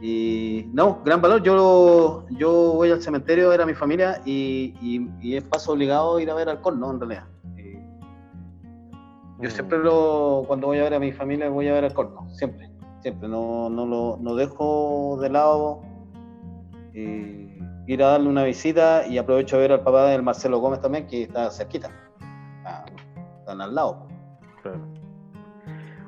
y 0.02 0.70
no, 0.74 1.00
gran 1.04 1.22
valor. 1.22 1.42
Yo, 1.44 2.26
yo 2.32 2.52
voy 2.76 2.92
al 2.92 3.02
cementerio 3.02 3.48
a 3.48 3.50
ver 3.50 3.62
a 3.62 3.66
mi 3.66 3.74
familia 3.74 4.22
y, 4.26 4.76
y, 4.82 5.10
y 5.22 5.36
es 5.38 5.44
paso 5.44 5.72
obligado 5.74 6.20
ir 6.20 6.30
a 6.30 6.36
ver 6.36 6.50
al 6.50 6.62
corno, 6.62 6.92
en 6.92 7.00
realidad. 7.00 7.24
Yo 9.40 9.50
Mm. 9.50 9.52
siempre 9.52 9.80
lo, 9.80 10.44
cuando 10.48 10.68
voy 10.68 10.78
a 10.78 10.84
ver 10.84 10.94
a 10.94 11.00
mi 11.00 11.12
familia, 11.12 11.50
voy 11.50 11.68
a 11.68 11.74
ver 11.74 11.86
al 11.86 11.94
corno, 11.96 12.28
siempre, 12.32 12.70
siempre. 13.02 13.28
No, 13.28 13.70
no 13.72 13.88
lo 13.88 14.18
no 14.22 14.36
dejo 14.36 15.18
de 15.20 15.30
lado 15.30 15.82
eh, 16.94 17.58
ir 17.88 18.04
a 18.04 18.08
darle 18.08 18.30
una 18.30 18.44
visita 18.44 19.06
y 19.08 19.18
aprovecho 19.18 19.56
de 19.58 19.62
ver 19.64 19.72
al 19.74 19.82
papá 19.84 20.10
del 20.10 20.24
Marcelo 20.24 20.60
Gómez 20.60 20.82
también, 20.82 21.08
que 21.08 21.24
está 21.24 21.50
cerquita. 21.52 21.90
Ah, 22.66 22.86
están 23.40 23.62
al 23.62 23.74
lado. 23.76 24.08
Claro. 24.62 24.80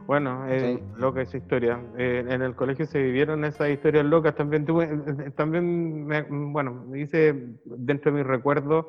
Bueno, 0.05 0.45
eh, 0.49 0.77
Sí. 0.77 0.99
loca 0.99 1.21
esa 1.21 1.37
historia. 1.37 1.79
Eh, 1.97 2.25
en 2.27 2.41
el 2.41 2.55
colegio 2.55 2.85
se 2.85 3.01
vivieron 3.01 3.45
esas 3.45 3.69
historias 3.69 4.05
locas. 4.05 4.35
También 4.35 4.65
tuve, 4.65 4.87
también, 5.35 6.05
me- 6.05 6.23
bueno, 6.29 6.73
me 6.89 6.99
hice 6.99 7.33
dentro 7.63 8.11
de 8.11 8.17
mis 8.19 8.27
recuerdos 8.27 8.85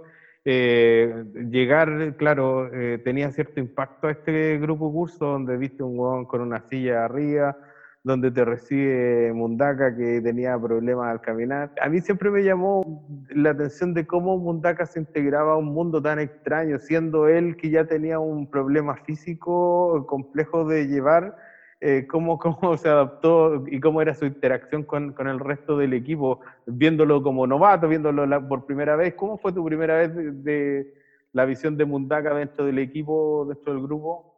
eh, 0.47 1.25
llegar, 1.51 2.17
claro, 2.19 2.69
eh, 2.75 2.99
tenía 3.03 3.31
cierto 3.31 3.61
impacto 3.61 4.09
a 4.09 4.11
este 4.11 4.59
grupo 4.59 4.93
curso 4.93 5.25
donde 5.25 5.57
viste 5.57 5.83
un 5.83 5.99
huevón 5.99 6.27
con 6.27 6.43
una 6.43 6.61
silla 6.69 7.07
arriba, 7.07 7.57
donde 8.05 8.31
te 8.31 8.45
recibe 8.45 9.33
Mundaka 9.33 9.97
que 9.97 10.21
tenía 10.21 10.59
problemas 10.59 11.11
al 11.11 11.23
caminar. 11.23 11.73
A 11.81 11.89
mí 11.89 12.03
siempre 12.03 12.31
me 12.31 12.45
llamó 12.45 13.03
la 13.31 13.51
atención 13.51 13.95
de 13.95 14.07
cómo 14.07 14.37
Mundaka 14.37 14.85
se 14.85 15.01
integraba 15.01 15.55
a 15.55 15.57
un 15.57 15.73
mundo 15.73 16.03
tan 16.03 16.19
extraño, 16.19 16.79
siendo 16.79 17.29
él 17.29 17.57
que 17.57 17.71
ya 17.71 17.87
tenía 17.87 18.19
un 18.19 18.47
problema 18.51 18.95
físico 18.97 20.05
complejo 20.07 20.67
de 20.67 20.87
llevar, 20.87 21.35
eh, 21.81 22.07
cómo, 22.07 22.39
cómo 22.61 22.77
se 22.77 22.91
adaptó 22.91 23.65
y 23.69 23.81
cómo 23.81 24.03
era 24.03 24.15
su 24.15 24.27
interacción 24.27 24.83
con, 24.83 25.15
con 25.15 25.27
el 25.27 25.41
resto 25.41 25.79
del 25.79 25.95
equipo, 25.95 26.41
viéndolo 26.67 27.23
como 27.23 27.47
novato, 27.47 27.89
viéndolo 27.89 28.27
por 28.47 28.67
primera 28.67 28.97
vez. 28.97 29.15
¿Cómo 29.15 29.39
fue 29.39 29.51
tu 29.55 29.65
primera 29.65 29.97
vez 29.97 30.15
de, 30.15 30.31
de 30.31 30.95
la 31.33 31.47
visión 31.47 31.79
de 31.79 31.87
Mundaka 31.87 32.35
dentro 32.35 32.67
del 32.67 32.81
equipo, 32.81 33.47
dentro 33.49 33.73
del 33.73 33.83
grupo? 33.83 34.34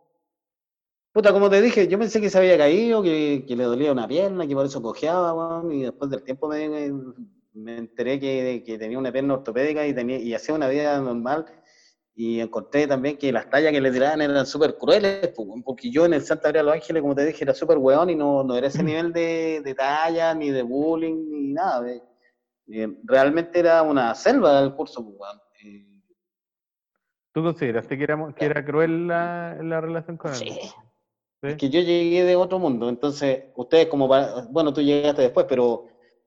Puta, 1.16 1.32
como 1.32 1.48
te 1.48 1.62
dije, 1.62 1.88
yo 1.88 1.98
pensé 1.98 2.20
que 2.20 2.28
se 2.28 2.36
había 2.36 2.58
caído, 2.58 3.02
que, 3.02 3.46
que 3.48 3.56
le 3.56 3.64
dolía 3.64 3.90
una 3.90 4.06
pierna, 4.06 4.46
que 4.46 4.54
por 4.54 4.66
eso 4.66 4.82
cojeaba, 4.82 5.32
weón, 5.32 5.72
y 5.72 5.84
después 5.84 6.10
del 6.10 6.22
tiempo 6.22 6.46
me, 6.46 6.92
me 7.54 7.78
enteré 7.78 8.20
que, 8.20 8.62
que 8.62 8.76
tenía 8.76 8.98
una 8.98 9.10
pierna 9.10 9.32
ortopédica 9.32 9.86
y, 9.86 9.94
tenía, 9.94 10.18
y 10.18 10.34
hacía 10.34 10.54
una 10.54 10.68
vida 10.68 11.00
normal. 11.00 11.46
Y 12.14 12.38
encontré 12.40 12.86
también 12.86 13.16
que 13.16 13.32
las 13.32 13.48
tallas 13.48 13.72
que 13.72 13.80
le 13.80 13.90
tiraban 13.90 14.20
eran 14.20 14.44
súper 14.44 14.76
crueles, 14.76 15.28
pues, 15.34 15.48
porque 15.64 15.90
yo 15.90 16.04
en 16.04 16.12
el 16.12 16.20
Santa 16.20 16.48
María 16.48 16.60
de 16.60 16.66
los 16.66 16.74
Ángeles, 16.74 17.00
como 17.00 17.14
te 17.14 17.24
dije, 17.24 17.44
era 17.44 17.54
súper 17.54 17.78
weón 17.78 18.10
y 18.10 18.14
no, 18.14 18.44
no 18.44 18.54
era 18.54 18.66
ese 18.66 18.82
nivel 18.82 19.10
de, 19.14 19.62
de 19.64 19.74
talla, 19.74 20.34
ni 20.34 20.50
de 20.50 20.60
bullying, 20.60 21.30
ni 21.30 21.54
nada. 21.54 21.82
eh, 22.68 22.88
realmente 23.04 23.58
era 23.58 23.80
una 23.80 24.14
selva 24.14 24.60
el 24.60 24.74
curso, 24.74 25.02
pues, 25.02 25.16
weón. 25.18 25.40
Eh, 25.64 26.02
¿Tú 27.32 27.42
consideraste 27.42 27.96
que 27.96 28.04
era, 28.04 28.34
que 28.36 28.44
era 28.44 28.62
cruel 28.62 29.08
la, 29.08 29.56
la 29.62 29.80
relación 29.80 30.18
con 30.18 30.30
él? 30.32 30.36
Sí. 30.36 30.60
¿Sí? 31.43 31.49
Es 31.51 31.57
que 31.57 31.68
yo 31.70 31.80
llegué 31.80 32.24
de 32.24 32.37
otro 32.37 32.59
mundo, 32.59 32.89
entonces 32.89 33.41
ustedes 33.55 33.87
como, 33.89 34.09
para- 34.09 34.47
bueno, 34.49 34.72
tú 34.72 34.80
llegaste 34.80 35.22
después, 35.22 35.47
pero, 35.49 35.82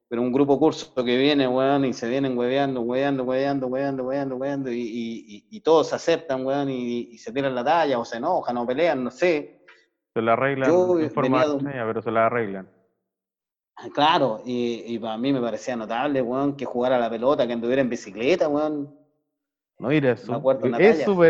pero 0.07 0.22
un 0.22 0.32
grupo 0.32 0.57
curso 0.60 0.88
que 0.95 1.18
viene, 1.18 1.47
weón, 1.47 1.86
y 1.86 1.93
se 1.93 2.07
vienen 2.07 2.38
hueveando, 2.38 2.82
hueveando, 2.82 3.24
hueveando, 3.24 3.68
hueveando, 3.68 4.03
hueveando, 4.05 4.36
hueveando, 4.36 4.72
y, 4.72 4.82
y, 4.82 5.36
y- 5.38 5.43
y 5.49 5.62
todos 5.62 5.88
se 5.88 5.95
aceptan, 5.95 6.45
weón, 6.45 6.70
y, 6.70 7.07
y 7.12 7.18
se 7.18 7.32
tiran 7.32 7.55
la 7.55 7.64
talla, 7.64 7.99
o 7.99 8.05
se 8.05 8.18
enojan, 8.18 8.57
o 8.57 8.66
pelean, 8.66 9.03
no 9.03 9.12
sé. 9.12 9.49
Se 10.14 10.22
la 10.22 10.34
arreglan 10.34 10.70
Yo 10.70 10.99
en 10.99 11.12
forma 11.12 11.45
de 11.45 11.53
extraña, 11.53 11.86
pero 11.88 12.01
se 12.01 12.12
la 12.12 12.26
arreglan. 12.26 12.70
Claro, 13.93 14.41
y, 14.43 14.84
y 14.93 14.99
para 14.99 15.18
mí 15.18 15.32
me 15.32 15.39
parecía 15.39 15.76
notable, 15.76 16.22
weón, 16.22 16.55
que 16.55 16.66
jugara 16.66 16.97
a 16.97 16.99
la 16.99 17.10
pelota, 17.10 17.47
que 17.47 17.53
anduviera 17.53 17.82
en 17.82 17.89
bicicleta, 17.89 18.47
weón. 18.49 18.93
No, 19.80 19.88
mira, 19.88 20.12
es 20.12 20.30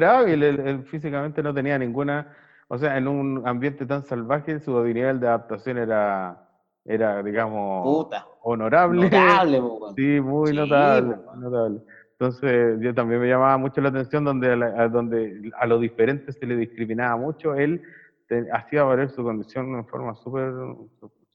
hábil, 0.03 0.41
él, 0.43 0.59
él 0.59 0.83
físicamente 0.83 1.43
no 1.43 1.53
tenía 1.53 1.77
ninguna, 1.77 2.27
o 2.69 2.77
sea, 2.77 2.97
en 2.97 3.07
un 3.07 3.41
ambiente 3.45 3.85
tan 3.85 4.03
salvaje 4.03 4.59
su 4.59 4.81
nivel 4.83 5.19
de 5.19 5.27
adaptación 5.27 5.77
era, 5.79 6.39
era 6.85 7.21
digamos, 7.23 7.83
Puta, 7.83 8.25
honorable. 8.41 9.09
notable. 9.09 9.59
Sí, 9.95 10.21
muy 10.21 10.51
Sí, 10.51 10.55
notable. 10.55 11.81
Entonces, 12.17 12.79
yo 12.79 12.93
también 12.93 13.21
me 13.21 13.27
llamaba 13.27 13.57
mucho 13.57 13.81
la 13.81 13.89
atención 13.89 14.23
donde 14.23 14.51
a, 14.51 14.55
la- 14.55 14.87
donde 14.87 15.51
a 15.57 15.65
los 15.65 15.81
diferentes 15.81 16.35
se 16.37 16.45
le 16.45 16.55
discriminaba 16.55 17.17
mucho, 17.17 17.55
él 17.55 17.81
te- 18.27 18.45
hacía 18.51 18.83
valer 18.83 19.09
su 19.09 19.23
condición 19.23 19.73
en 19.75 19.85
forma 19.87 20.13
súper 20.15 20.53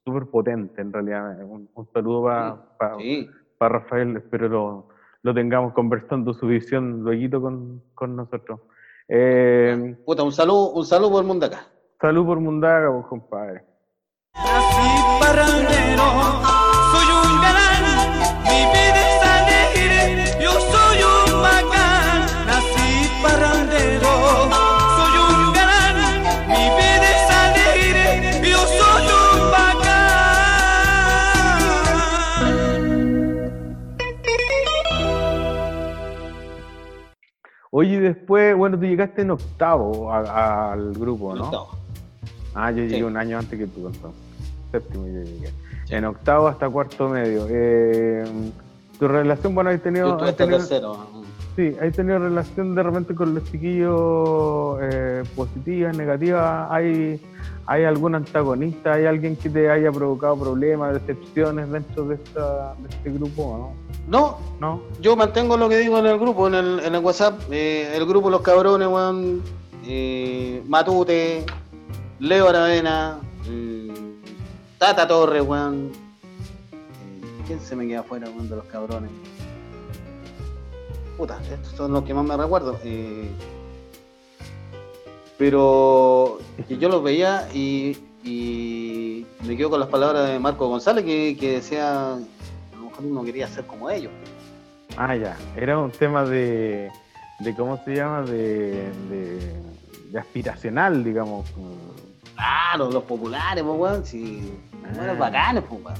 súper 0.04 0.26
potente, 0.26 0.82
en 0.82 0.92
realidad. 0.92 1.42
Un, 1.44 1.68
un 1.74 1.86
saludo 1.92 2.22
para 2.78 2.96
Sí, 2.98 3.28
Rafael, 3.60 4.16
espero 4.18 4.48
lo, 4.48 4.88
lo 5.22 5.34
tengamos 5.34 5.72
conversando 5.72 6.34
su 6.34 6.46
visión 6.46 7.02
luego 7.02 7.40
con, 7.40 7.82
con 7.94 8.14
nosotros. 8.14 8.60
Eh, 9.08 9.96
puta, 10.04 10.22
un 10.22 10.32
saludo, 10.32 10.70
un 10.70 10.86
saludo 10.86 11.10
por 11.24 11.44
acá. 11.46 11.66
salud 12.00 12.26
por 12.26 12.40
Mundaga, 12.40 12.90
pues, 12.92 13.06
compadre. 13.06 13.64
Nací 14.34 14.88
parrandero, 15.20 16.04
soy 16.92 17.08
un 17.14 17.40
galán, 17.42 17.84
mi 18.44 18.60
vida 18.72 18.93
Oye, 37.76 37.94
y 37.94 37.98
después, 37.98 38.56
bueno, 38.56 38.78
tú 38.78 38.84
llegaste 38.84 39.22
en 39.22 39.32
octavo 39.32 40.12
a- 40.12 40.72
al 40.74 40.92
grupo, 40.92 41.34
¿no? 41.34 41.50
No. 41.50 41.66
Ah, 42.54 42.70
yo 42.70 42.78
llegué 42.84 42.98
Sí. 42.98 43.02
un 43.02 43.16
año 43.16 43.36
antes 43.36 43.58
que 43.58 43.66
tú, 43.66 43.88
entonces. 43.88 44.20
Séptimo 44.70 45.06
yo 45.08 45.22
llegué. 45.24 45.48
Sí. 45.88 45.94
En 45.96 46.04
octavo 46.04 46.46
hasta 46.46 46.68
cuarto 46.70 47.08
medio. 47.08 47.46
Eh, 47.50 48.24
tu 48.96 49.08
relación, 49.08 49.56
bueno, 49.56 49.70
has 49.70 49.76
Yo 49.78 49.82
tenido, 49.82 50.06
estuve 50.10 50.22
has 50.24 50.30
hasta 50.30 50.44
tenido, 50.44 50.58
tercero. 50.60 50.98
Sí, 51.56 51.74
has 51.80 51.92
tenido 51.94 52.18
relación 52.18 52.74
de 52.74 52.82
repente 52.82 53.14
con 53.14 53.34
los 53.34 53.44
chiquillos 53.50 54.78
eh, 54.82 55.22
positivas, 55.36 55.96
negativas. 55.96 56.68
¿Hay, 56.70 57.20
¿Hay 57.66 57.84
algún 57.84 58.14
antagonista? 58.14 58.92
¿Hay 58.94 59.06
alguien 59.06 59.36
que 59.36 59.48
te 59.48 59.70
haya 59.70 59.90
provocado 59.90 60.36
problemas, 60.36 60.94
decepciones 60.94 61.70
dentro 61.70 62.04
de, 62.06 62.16
esta, 62.16 62.74
de 62.74 62.88
este 62.88 63.10
grupo? 63.10 63.74
¿no? 64.08 64.08
No, 64.08 64.38
¿No? 64.60 64.82
Yo 65.00 65.16
mantengo 65.16 65.56
lo 65.56 65.68
que 65.68 65.78
digo 65.78 65.98
en 65.98 66.06
el 66.06 66.18
grupo, 66.18 66.46
en 66.48 66.54
el, 66.54 66.80
en 66.80 66.94
el 66.94 67.02
WhatsApp. 67.02 67.40
eh, 67.50 67.90
el 67.96 68.04
grupo 68.06 68.28
Los 68.30 68.42
Cabrones, 68.42 68.86
weón. 68.88 69.42
eh, 69.86 70.62
Matute, 70.68 71.44
Leo 72.20 72.48
Aravena, 72.48 73.18
eh, 73.48 73.92
Tata 74.78 75.06
Torres, 75.08 75.42
weón. 75.42 75.90
eh, 76.72 77.42
¿Quién 77.46 77.60
se 77.60 77.74
me 77.76 77.86
queda 77.86 78.00
afuera, 78.00 78.28
weón, 78.28 78.48
de 78.50 78.56
los 78.56 78.64
cabrones? 78.66 79.10
Puta, 81.16 81.38
estos 81.52 81.72
son 81.76 81.92
los 81.92 82.04
que 82.04 82.12
más 82.14 82.24
me 82.24 82.36
recuerdo. 82.36 82.78
eh, 82.84 83.28
pero 85.36 86.38
que 86.68 86.78
yo 86.78 86.88
los 86.88 87.02
veía 87.02 87.48
y, 87.52 87.96
y 88.22 89.26
me 89.42 89.56
quedo 89.56 89.70
con 89.70 89.80
las 89.80 89.88
palabras 89.88 90.28
de 90.28 90.38
Marco 90.38 90.68
González 90.68 91.04
que, 91.04 91.36
que 91.38 91.52
decía, 91.54 92.14
a 92.14 92.18
lo 92.76 92.84
mejor 92.88 93.04
uno 93.04 93.24
quería 93.24 93.48
ser 93.48 93.66
como 93.66 93.90
ellos. 93.90 94.12
Ah, 94.96 95.16
ya. 95.16 95.36
Era 95.56 95.78
un 95.78 95.90
tema 95.90 96.24
de, 96.24 96.88
de 97.40 97.54
¿cómo 97.56 97.80
se 97.84 97.96
llama? 97.96 98.22
De, 98.22 98.88
de, 99.10 99.54
de 100.10 100.18
aspiracional, 100.18 101.02
digamos. 101.02 101.46
Claro, 102.36 102.90
los 102.90 103.02
populares, 103.02 103.64
pues, 103.64 103.76
weón, 103.78 104.04
eran 104.94 105.10
Ah. 105.16 105.18
bacanes, 105.18 105.64
pues, 105.68 105.84
weón. 105.84 105.98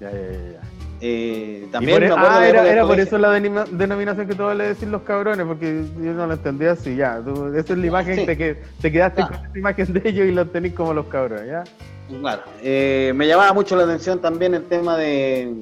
Ya, 0.00 0.10
ya, 0.10 0.20
ya, 0.20 0.52
ya. 0.52 0.60
Eh, 1.06 1.66
también 1.70 1.96
por 1.96 2.00
me 2.00 2.06
e- 2.06 2.12
acuerdo 2.12 2.30
ah, 2.30 2.40
de 2.40 2.48
era, 2.48 2.66
era 2.72 2.86
por 2.86 2.98
eso 2.98 3.18
la 3.18 3.28
denima- 3.38 3.66
denominación 3.70 4.26
que 4.26 4.32
vas 4.34 4.58
a 4.58 4.62
decir 4.62 4.88
los 4.88 5.02
cabrones, 5.02 5.44
porque 5.46 5.84
yo 6.00 6.12
no 6.14 6.26
lo 6.26 6.32
entendía 6.32 6.72
así, 6.72 6.96
ya. 6.96 7.20
Tú, 7.22 7.48
esa 7.54 7.74
es 7.74 7.78
la 7.78 7.86
imagen, 7.86 8.16
Sí. 8.20 8.24
te, 8.24 8.38
que, 8.38 8.56
te 8.80 8.90
quedaste 8.90 9.16
Claro. 9.20 9.36
con 9.36 9.46
esa 9.46 9.58
imagen 9.58 9.92
de 9.92 10.08
ellos 10.08 10.26
y 10.26 10.32
los 10.32 10.50
tenés 10.50 10.72
como 10.72 10.94
los 10.94 11.04
cabrones, 11.06 11.46
¿ya? 11.46 11.64
Claro. 12.20 12.42
Eh, 12.62 13.12
me 13.14 13.26
llamaba 13.26 13.52
mucho 13.52 13.76
la 13.76 13.84
atención 13.84 14.18
también 14.18 14.54
el 14.54 14.64
tema 14.64 14.96
de. 14.96 15.52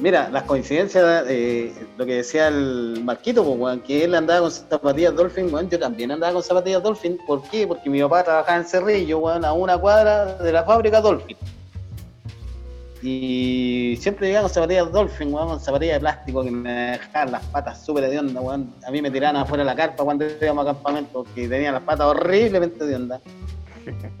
Mira, 0.00 0.30
las 0.30 0.44
coincidencias, 0.44 1.24
eh, 1.28 1.74
lo 1.98 2.06
que 2.06 2.14
decía 2.14 2.48
el 2.48 3.00
Marquito, 3.04 3.44
pues, 3.44 3.80
que 3.82 4.04
él 4.04 4.14
andaba 4.14 4.40
con 4.42 4.50
zapatillas 4.50 5.14
Dolphin, 5.14 5.52
weón, 5.52 5.68
yo 5.68 5.78
también 5.78 6.10
andaba 6.12 6.32
con 6.32 6.42
zapatillas 6.42 6.82
Dolphin. 6.82 7.18
¿Por 7.26 7.42
qué? 7.50 7.66
Porque 7.66 7.90
mi 7.90 8.00
papá 8.00 8.22
trabajaba 8.22 8.56
en 8.58 8.64
Cerrillo, 8.64 9.18
weón, 9.18 9.44
a 9.44 9.52
una 9.52 9.76
cuadra 9.76 10.36
de 10.38 10.52
la 10.52 10.62
fábrica 10.62 11.00
Dolphin. 11.02 11.36
Y 13.02 13.96
siempre 14.00 14.26
llegaba 14.26 14.44
con 14.48 14.54
zapatillas 14.54 14.90
Dolphin, 14.92 15.32
weón, 15.32 15.48
con 15.48 15.60
zapatillas 15.60 15.94
de 15.96 16.00
plástico 16.00 16.42
que 16.42 16.50
me 16.50 16.72
dejaban 16.72 17.32
las 17.32 17.44
patas 17.46 17.84
súper 17.84 18.04
hediondas, 18.04 18.42
weón. 18.42 18.74
A 18.86 18.90
mí 18.90 19.00
me 19.00 19.10
tiraban 19.10 19.36
afuera 19.36 19.62
de 19.62 19.66
la 19.70 19.76
carpa 19.76 20.02
cuando 20.04 20.24
íbamos 20.26 20.64
a 20.66 20.72
campamento, 20.74 21.24
que 21.34 21.48
tenían 21.48 21.74
las 21.74 21.82
patas 21.84 22.06
horriblemente 22.06 22.84
hediondas. 22.84 23.20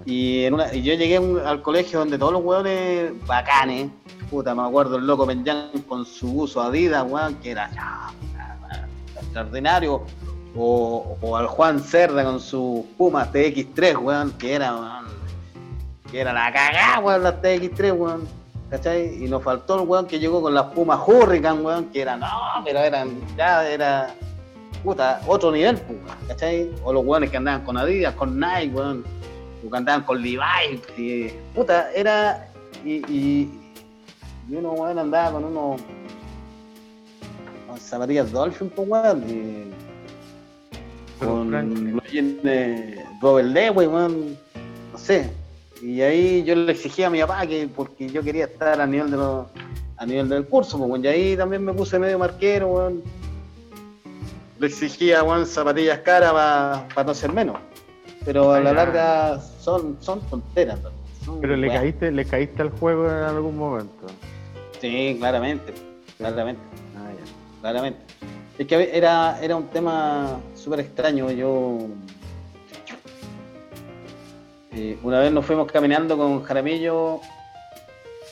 Y, 0.06 0.44
en 0.44 0.54
una, 0.54 0.72
y 0.74 0.80
yo 0.82 0.94
llegué 0.94 1.18
un- 1.18 1.40
al 1.40 1.60
colegio 1.60 1.98
donde 1.98 2.16
todos 2.16 2.32
los 2.32 2.42
hueones 2.42 3.12
bacanes, 3.26 3.90
puta, 4.30 4.54
me 4.54 4.62
acuerdo 4.62 4.96
el 4.96 5.06
loco 5.06 5.26
Benjan 5.26 5.68
con 5.86 6.06
su 6.06 6.40
uso 6.40 6.62
Adidas, 6.62 7.04
weón, 7.06 7.34
que 7.34 7.50
era 7.50 7.68
extraordinario. 9.20 10.02
O, 10.56 11.16
o 11.20 11.36
al 11.36 11.46
Juan 11.46 11.80
Cerda 11.80 12.24
con 12.24 12.40
su 12.40 12.86
Pumas 12.96 13.30
TX3, 13.30 13.98
weón, 14.02 14.32
que 14.32 14.54
era, 14.54 14.74
weón, 14.74 15.06
que 16.10 16.20
era 16.20 16.32
la 16.32 16.50
cagada, 16.52 17.00
weón, 17.00 17.22
las 17.22 17.34
TX3, 17.42 17.92
weón. 17.94 18.28
¿Cachai? 18.70 19.24
Y 19.24 19.28
nos 19.28 19.42
faltó 19.42 19.80
el 19.80 19.88
weón 19.88 20.06
que 20.06 20.18
llegó 20.18 20.42
con 20.42 20.54
las 20.54 20.66
Pumas 20.66 21.00
Hurricane, 21.06 21.60
weón, 21.60 21.86
que 21.86 22.02
eran, 22.02 22.20
no, 22.20 22.28
pero 22.64 22.80
eran, 22.80 23.10
ya 23.36 23.68
era, 23.68 24.14
puta, 24.82 25.20
otro 25.26 25.50
nivel, 25.50 25.76
puta, 25.78 26.16
¿cachai? 26.28 26.70
O 26.84 26.92
los 26.92 27.04
weones 27.04 27.30
que 27.30 27.36
andaban 27.36 27.64
con 27.64 27.76
Adidas, 27.76 28.14
con 28.14 28.38
Nike, 28.38 28.74
weón, 28.74 29.04
o 29.66 29.70
que 29.70 29.76
andaban 29.76 30.02
con 30.04 30.20
Levi's, 30.20 30.80
y, 30.96 31.30
puta, 31.54 31.90
era, 31.92 32.48
y, 32.84 32.96
y, 33.12 33.50
y 34.48 34.54
uno, 34.54 34.72
weón, 34.72 34.98
andaba 34.98 35.32
con 35.32 35.44
unos, 35.44 35.80
con 37.66 37.78
zapatillas 37.78 38.30
Dolphin, 38.30 38.70
pues, 38.70 38.88
weón, 38.88 39.24
y 39.28 39.72
con 41.24 41.50
los 41.96 42.04
jeans 42.10 42.42
de 42.42 43.04
Robert 43.20 43.48
Lewis, 43.48 43.88
weón, 43.88 44.38
no 44.92 44.98
sé. 44.98 45.30
Y 45.82 46.00
ahí 46.02 46.42
yo 46.44 46.54
le 46.54 46.72
exigía 46.72 47.06
a 47.06 47.10
mi 47.10 47.20
papá 47.20 47.46
que, 47.46 47.68
porque 47.68 48.08
yo 48.08 48.22
quería 48.22 48.46
estar 48.46 48.80
a 48.80 48.86
nivel 48.86 49.10
de 49.10 49.16
los, 49.16 49.46
a 49.96 50.06
nivel 50.06 50.28
del 50.28 50.46
curso, 50.46 50.76
pues, 50.78 50.90
weón, 50.90 51.04
y 51.04 51.08
ahí 51.08 51.36
también 51.36 51.64
me 51.64 51.72
puse 51.72 51.98
medio 51.98 52.18
marquero, 52.18 52.68
weón. 52.68 53.02
Le 54.58 54.66
exigía, 54.66 55.22
weón, 55.22 55.46
zapatillas 55.46 56.00
caras 56.00 56.32
para 56.94 57.06
no 57.06 57.14
ser 57.14 57.32
menos. 57.32 57.56
Pero 58.24 58.52
a 58.52 58.60
la 58.60 58.70
Ah, 58.70 58.74
larga 58.74 59.40
son, 59.40 59.96
son 60.00 60.20
tonteras. 60.22 60.80
Son 61.24 61.40
Pero 61.40 61.56
le 61.56 61.68
caíste, 61.68 62.10
le 62.10 62.24
caíste 62.24 62.62
al 62.62 62.70
juego 62.70 63.06
en 63.06 63.12
algún 63.22 63.56
momento. 63.56 64.06
Sí, 64.80 65.16
claramente, 65.18 65.72
claramente. 66.16 66.60
Ah, 66.96 67.10
ya. 67.12 67.60
claramente. 67.60 68.00
Es 68.58 68.66
que 68.66 68.90
era, 68.92 69.38
era 69.40 69.54
un 69.56 69.68
tema 69.68 70.40
súper 70.56 70.80
extraño. 70.80 71.30
Yo. 71.30 71.78
Eh, 74.72 74.98
una 75.02 75.20
vez 75.20 75.32
nos 75.32 75.44
fuimos 75.46 75.70
caminando 75.70 76.16
con 76.16 76.42
Jaramillo, 76.42 77.20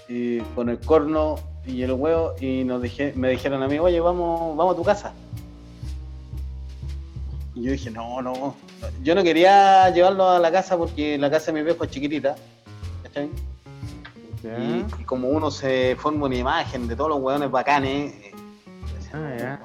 eh, 0.08 0.42
con 0.54 0.68
el 0.68 0.78
corno 0.80 1.36
y 1.66 1.82
el 1.82 1.92
huevo, 1.92 2.34
y 2.40 2.64
nos 2.64 2.80
dije, 2.82 3.12
me 3.16 3.30
dijeron 3.30 3.62
a 3.62 3.68
mí, 3.68 3.78
oye, 3.78 3.98
vamos, 4.00 4.56
vamos 4.56 4.74
a 4.74 4.76
tu 4.76 4.84
casa. 4.84 5.12
Y 7.54 7.62
yo 7.62 7.72
dije, 7.72 7.90
no, 7.90 8.20
no. 8.22 8.54
Yo 9.02 9.14
no 9.14 9.22
quería 9.22 9.88
llevarlo 9.90 10.28
a 10.28 10.38
la 10.38 10.52
casa 10.52 10.76
porque 10.76 11.16
la 11.18 11.30
casa 11.30 11.46
de 11.46 11.58
mi 11.58 11.64
viejo 11.64 11.84
es 11.84 11.90
chiquitita. 11.90 12.36
¿cachai? 13.02 13.30
Y, 14.44 14.84
y 15.00 15.04
como 15.04 15.28
uno 15.28 15.50
se 15.50 15.96
forma 15.98 16.26
una 16.26 16.36
imagen 16.36 16.86
de 16.86 16.94
todos 16.94 17.10
los 17.10 17.18
hueones 17.20 17.50
bacanes, 17.50 18.12
eh, 18.14 18.32
Ah, 19.12 19.58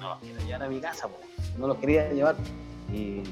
no 0.00 0.08
los 0.08 0.18
quiero 0.20 0.40
llevar 0.46 0.62
a 0.62 0.68
mi 0.68 0.80
casa, 0.80 1.06
po. 1.08 1.18
no 1.58 1.66
los 1.66 1.76
quería 1.76 2.10
llevar. 2.10 2.36
Y 2.92 3.22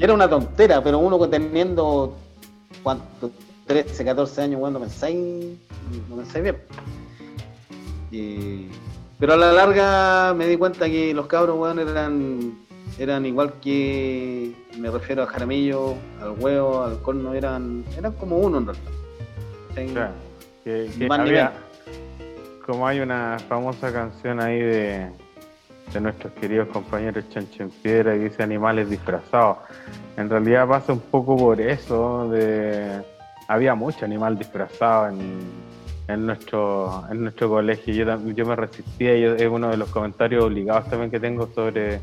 era 0.00 0.14
una 0.14 0.28
tontera, 0.28 0.82
pero 0.82 0.98
uno 0.98 1.28
teniendo, 1.28 2.16
¿cuánto? 2.82 3.30
13, 3.66 4.04
14 4.04 4.42
años, 4.42 4.60
cuando 4.60 4.80
pensáis, 4.80 5.56
no 6.08 6.16
pensáis 6.16 6.42
bien. 6.42 6.56
Y- 8.10 8.68
pero 9.18 9.34
a 9.34 9.36
la 9.36 9.52
larga 9.52 10.32
me 10.34 10.46
di 10.46 10.56
cuenta 10.56 10.86
que 10.86 11.12
los 11.12 11.26
cabros, 11.26 11.58
weón, 11.58 11.78
eran, 11.78 12.58
eran 12.98 13.26
igual 13.26 13.52
que, 13.60 14.54
me 14.78 14.90
refiero 14.90 15.22
a 15.22 15.26
Jaramillo, 15.26 15.94
al 16.22 16.30
huevo, 16.38 16.82
al 16.82 17.00
corno, 17.02 17.34
eran, 17.34 17.84
eran 17.96 18.12
como 18.14 18.38
uno 18.38 18.58
en 18.58 18.66
realidad. 18.66 19.92
Claro, 19.92 20.12
que, 20.64 20.90
que 20.98 21.06
había, 21.12 21.52
como 22.66 22.86
hay 22.86 23.00
una 23.00 23.36
famosa 23.46 23.92
canción 23.92 24.40
ahí 24.40 24.58
de, 24.58 25.10
de 25.92 26.00
nuestros 26.00 26.32
queridos 26.34 26.68
compañeros 26.68 27.28
Chancho 27.30 27.68
Piedra 27.82 28.12
que 28.14 28.20
dice 28.20 28.42
animales 28.42 28.88
disfrazados. 28.88 29.58
En 30.16 30.28
realidad 30.28 30.68
pasa 30.68 30.92
un 30.92 31.00
poco 31.00 31.36
por 31.36 31.60
eso, 31.60 32.28
de 32.30 33.02
había 33.48 33.74
mucho 33.74 34.04
animal 34.04 34.38
disfrazado 34.38 35.08
en, 35.08 35.40
en 36.06 36.26
nuestro 36.26 37.04
en 37.10 37.22
nuestro 37.22 37.48
colegio. 37.48 37.92
Yo, 37.94 38.30
yo 38.30 38.46
me 38.46 38.56
resistía 38.56 39.16
y 39.16 39.24
es 39.24 39.48
uno 39.48 39.68
de 39.68 39.76
los 39.76 39.88
comentarios 39.90 40.44
obligados 40.44 40.88
también 40.88 41.10
que 41.10 41.18
tengo 41.18 41.48
sobre 41.54 42.00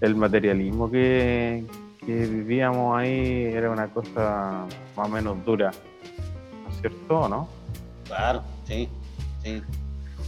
el 0.00 0.16
materialismo 0.16 0.90
que, 0.90 1.64
que 2.04 2.12
vivíamos 2.26 2.98
ahí. 2.98 3.44
Era 3.44 3.70
una 3.70 3.88
cosa 3.88 4.66
más 4.96 5.06
o 5.06 5.10
menos 5.10 5.44
dura. 5.44 5.70
¿No 6.64 6.70
es 6.70 6.80
cierto 6.80 7.28
no? 7.28 7.48
Claro, 8.06 8.42
sí, 8.64 8.88
sí. 9.42 9.62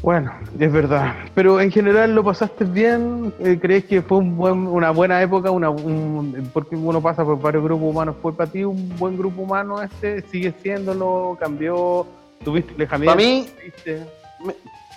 Bueno, 0.05 0.35
es 0.61 0.71
verdad. 0.71 1.15
Pero 1.35 1.63
en 1.63 1.71
general 1.71 2.15
lo 2.15 2.23
pasaste 2.23 2.67
bien. 2.67 3.33
Eh, 3.39 3.59
¿Crees 3.59 3.87
que 3.87 4.03
fue 4.03 4.19
un 4.19 4.37
buen, 4.37 4.67
una 4.67 4.91
buena 4.91 5.23
época? 5.23 5.51
Una, 5.51 5.71
un- 5.71 6.51
porque 6.53 6.77
uno 6.77 7.01
pasa 7.01 7.25
por 7.25 7.41
varios 7.41 7.65
grupos 7.65 7.89
humanos. 7.89 8.17
¿Fue 8.21 8.37
para 8.37 8.51
ti 8.51 8.65
un 8.65 8.95
buen 8.99 9.17
grupo 9.17 9.41
humano 9.41 9.81
este? 9.81 10.21
¿Sigue 10.29 10.53
siéndolo? 10.63 11.39
¿Cambió? 11.41 12.07
¿Tuviste 12.45 12.75
alejamiento? 12.75 13.15
Para 13.15 13.27
mí, 13.27 13.47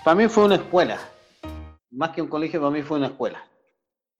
para 0.03 0.15
mí 0.15 0.27
fue 0.27 0.43
una 0.43 0.55
escuela. 0.55 0.97
Más 1.89 2.09
que 2.09 2.21
un 2.21 2.27
colegio, 2.27 2.59
para 2.59 2.71
mí 2.71 2.81
fue 2.81 2.97
una 2.97 3.07
escuela. 3.07 3.41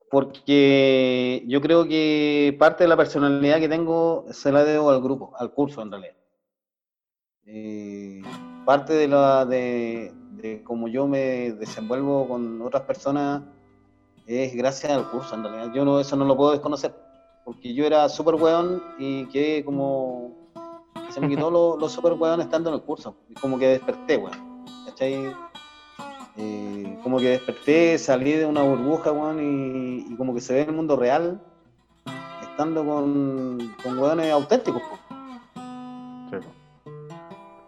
Porque 0.10 1.44
yo 1.48 1.60
creo 1.60 1.86
que 1.86 2.56
parte 2.58 2.86
de 2.86 2.88
la 2.88 2.96
personalidad 2.96 3.60
que 3.60 3.68
tengo 3.68 4.24
se 4.32 4.54
la 4.54 4.64
debo 4.64 4.90
al 4.92 5.02
grupo, 5.02 5.34
al 5.38 5.52
curso 5.52 5.82
en 5.82 5.92
realidad. 5.92 6.14
Eh, 7.46 8.22
parte 8.66 8.94
de 8.94 9.08
la 9.10 9.46
de, 9.46 10.14
de 10.42 10.62
cómo 10.64 10.88
yo 10.88 11.08
me 11.08 11.52
desenvuelvo 11.54 12.28
con 12.28 12.62
otras 12.62 12.84
personas 12.84 13.42
es 14.26 14.56
gracias 14.56 14.92
al 14.92 15.10
curso 15.10 15.36
en 15.36 15.44
realidad. 15.44 15.72
Yo 15.74 15.86
no, 15.86 16.00
eso 16.00 16.16
no 16.16 16.26
lo 16.26 16.36
puedo 16.36 16.52
desconocer. 16.52 16.94
Porque 17.46 17.74
yo 17.74 17.86
era 17.86 18.10
súper 18.10 18.36
weón 18.36 18.84
y 19.00 19.26
que 19.28 19.64
como 19.64 20.32
se 21.10 21.22
me 21.22 21.30
quitó 21.30 21.50
lo, 21.52 21.78
lo 21.78 21.88
súper 21.90 22.14
weón 22.14 22.42
estando 22.42 22.70
en 22.70 22.76
el 22.76 22.82
curso. 22.82 23.16
Y 23.30 23.34
como 23.36 23.58
que 23.58 23.68
desperté, 23.70 24.18
weón. 24.18 24.66
¿Cachai? 24.86 25.34
Eh, 26.40 27.00
como 27.04 27.18
que 27.20 27.30
desperté, 27.30 27.98
salí 27.98 28.34
de 28.34 28.46
una 28.46 28.62
burbuja, 28.62 29.12
weón, 29.12 29.40
y, 29.40 30.14
y 30.14 30.16
como 30.18 30.34
que 30.36 30.42
se 30.42 30.54
ve 30.54 30.62
el 30.64 30.74
mundo 30.74 30.96
real 30.96 31.42
estando 32.42 32.86
con, 32.86 33.74
con 33.84 33.98
weones 33.98 34.32
auténticos, 34.32 34.82
po, 34.82 34.98
Sí. 36.30 36.38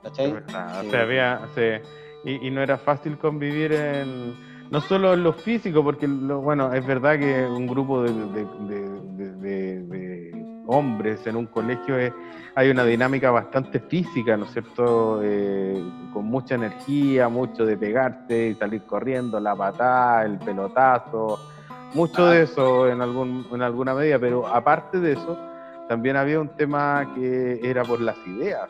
¿cachai? 0.04 0.34
Verdad. 0.34 0.80
O 0.80 0.84
Eh, 0.84 0.90
sea, 0.92 1.02
había, 1.02 1.42
se- 1.56 1.82
y, 2.24 2.50
no 2.52 2.62
era 2.62 2.78
fácil 2.78 3.18
convivir 3.18 3.72
en, 3.72 4.34
no 4.72 4.82
solo 4.82 5.14
en 5.14 5.24
lo 5.24 5.34
físico, 5.34 5.84
porque 5.84 6.08
lo, 6.08 6.42
bueno, 6.42 6.74
es 6.74 6.86
verdad 6.86 7.18
que 7.18 7.46
un 7.46 7.68
grupo 7.68 8.04
de, 8.04 8.12
de- 8.14 8.46
de- 9.16 10.46
hombres 10.72 11.26
en 11.26 11.36
un 11.36 11.48
colegio 11.48 11.98
es- 11.98 12.14
hay 12.56 12.70
una 12.70 12.84
dinámica 12.86 13.32
bastante 13.32 13.80
física, 13.80 14.38
¿no 14.38 14.46
es 14.46 14.52
cierto? 14.52 15.20
Eh, 15.24 15.82
con 16.14 16.26
mucha 16.26 16.56
energía, 16.56 17.28
mucho 17.28 17.66
de 17.66 17.76
pegarse 17.76 18.50
y 18.50 18.56
salir 18.56 18.84
corriendo, 18.84 19.40
la 19.40 19.56
patada, 19.56 20.26
el 20.26 20.38
pelotazo, 20.38 21.40
mucho 21.96 22.28
de 22.28 22.44
eso 22.44 22.88
en, 22.88 23.02
algún, 23.02 23.48
en 23.52 23.62
alguna 23.64 23.96
medida, 23.96 24.20
pero 24.20 24.46
aparte 24.48 25.00
de 25.00 25.14
eso, 25.14 25.38
también 25.88 26.16
había 26.18 26.40
un 26.40 26.50
tema 26.50 27.14
que 27.16 27.60
era 27.64 27.84
por 27.84 28.00
las 28.00 28.18
ideas 28.28 28.68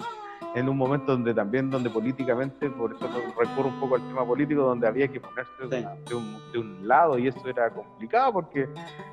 en 0.55 0.67
un 0.67 0.77
momento 0.77 1.11
donde 1.11 1.33
también, 1.33 1.69
donde 1.69 1.89
políticamente, 1.89 2.69
por 2.71 2.93
eso 2.93 3.07
recurro 3.39 3.67
un 3.69 3.79
poco 3.79 3.95
al 3.95 4.01
tema 4.07 4.25
político, 4.25 4.63
donde 4.63 4.87
había 4.87 5.07
que 5.07 5.19
ponerse 5.19 5.51
de, 5.69 5.77
Sí. 5.79 5.83
una- 5.85 5.95
de 5.95 6.15
un, 6.15 6.51
de 6.51 6.59
un 6.59 6.87
lado 6.87 7.17
y 7.19 7.27
eso 7.27 7.47
era 7.47 7.69
complicado 7.69 8.33
porque, 8.33 8.67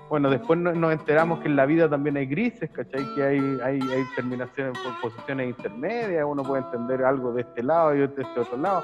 bueno, 0.08 0.30
después 0.30 0.58
no- 0.58 0.72
nos 0.72 0.92
enteramos 0.92 1.40
que 1.40 1.48
en 1.48 1.56
la 1.56 1.66
vida 1.66 1.88
también 1.88 2.16
hay 2.16 2.26
grises, 2.26 2.70
¿cachai? 2.70 3.04
Que 3.14 3.22
hay, 3.22 3.38
hay, 3.62 3.80
hay 3.80 4.04
terminaciones 4.14 4.78
por 4.78 4.98
posiciones 5.00 5.48
intermedias, 5.48 6.24
uno 6.26 6.42
puede 6.42 6.62
entender 6.62 7.04
algo 7.04 7.32
de 7.32 7.42
este 7.42 7.62
lado 7.62 7.94
y 7.94 8.00
otro 8.02 8.16
de 8.16 8.22
este 8.22 8.40
otro 8.40 8.56
lado, 8.56 8.82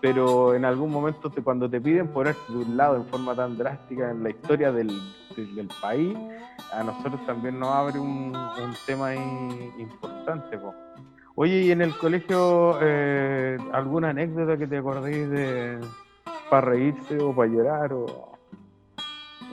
pero 0.00 0.54
en 0.54 0.64
algún 0.64 0.90
momento 0.90 1.30
te- 1.30 1.42
cuando 1.42 1.68
te 1.68 1.80
piden 1.80 2.08
ponerte 2.08 2.40
de 2.48 2.56
un 2.58 2.76
lado 2.76 2.96
en 2.96 3.04
forma 3.06 3.34
tan 3.34 3.56
drástica 3.58 4.10
en 4.10 4.22
la 4.22 4.30
historia 4.30 4.72
del, 4.72 4.88
del, 5.36 5.54
del 5.54 5.68
país, 5.80 6.16
a 6.72 6.82
nosotros 6.82 7.24
también 7.26 7.58
nos 7.60 7.68
abre 7.68 7.98
un, 7.98 8.34
un 8.34 8.72
tema 8.86 9.08
ahí 9.08 9.70
importante, 9.78 10.56
po. 10.56 10.74
Oye, 11.34 11.62
¿y 11.62 11.70
en 11.70 11.80
el 11.80 11.96
colegio 11.96 12.78
eh, 12.82 13.56
alguna 13.72 14.10
anécdota 14.10 14.56
que 14.58 14.66
te 14.66 14.78
acordéis 14.78 15.30
de 15.30 15.78
para 16.50 16.66
reírse 16.68 17.18
o 17.18 17.34
para 17.34 17.48
llorar 17.50 17.92
o, 17.94 18.06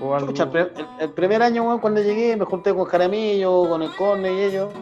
o 0.01 0.13
algo? 0.13 0.27
Pucha, 0.27 0.49
el, 0.53 0.71
el- 0.99 1.11
primer 1.11 1.41
año, 1.41 1.63
weón, 1.63 1.80
cuando 1.80 2.01
llegué, 2.01 2.36
me 2.36 2.43
junté 2.45 2.73
con 2.73 2.84
Jaramillo, 2.86 3.67
con 3.69 3.82
el 3.82 3.95
Corne 3.95 4.34
y 4.34 4.39
ellos. 4.41 4.73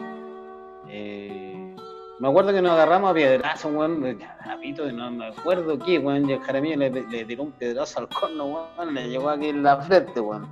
Eh, 0.88 1.76
me 2.18 2.28
acuerdo 2.28 2.52
que 2.52 2.60
nos 2.60 2.72
agarramos 2.72 3.12
a 3.12 3.14
piedrazo, 3.14 3.68
weón, 3.68 4.18
pito, 4.60 4.90
no 4.90 5.08
me 5.12 5.28
acuerdo 5.28 5.78
qué, 5.78 6.00
weón, 6.00 6.28
y 6.28 6.32
el 6.32 6.40
Jaramillo 6.40 6.76
le, 6.78 6.90
le 6.90 7.24
tiró 7.24 7.44
un 7.44 7.52
piedrazo 7.52 8.00
al 8.00 8.08
corno, 8.08 8.46
weón, 8.76 8.92
le 8.94 9.08
llegó 9.08 9.30
aquí 9.30 9.50
en 9.50 9.62
la 9.62 9.76
frente, 9.82 10.18
weón. 10.18 10.48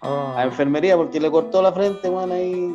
Oh, 0.00 0.32
a 0.36 0.44
enfermería 0.44 0.96
porque 0.96 1.18
le 1.18 1.28
cortó 1.30 1.60
la 1.60 1.72
frente, 1.72 2.08
weón, 2.08 2.30
ahí. 2.30 2.72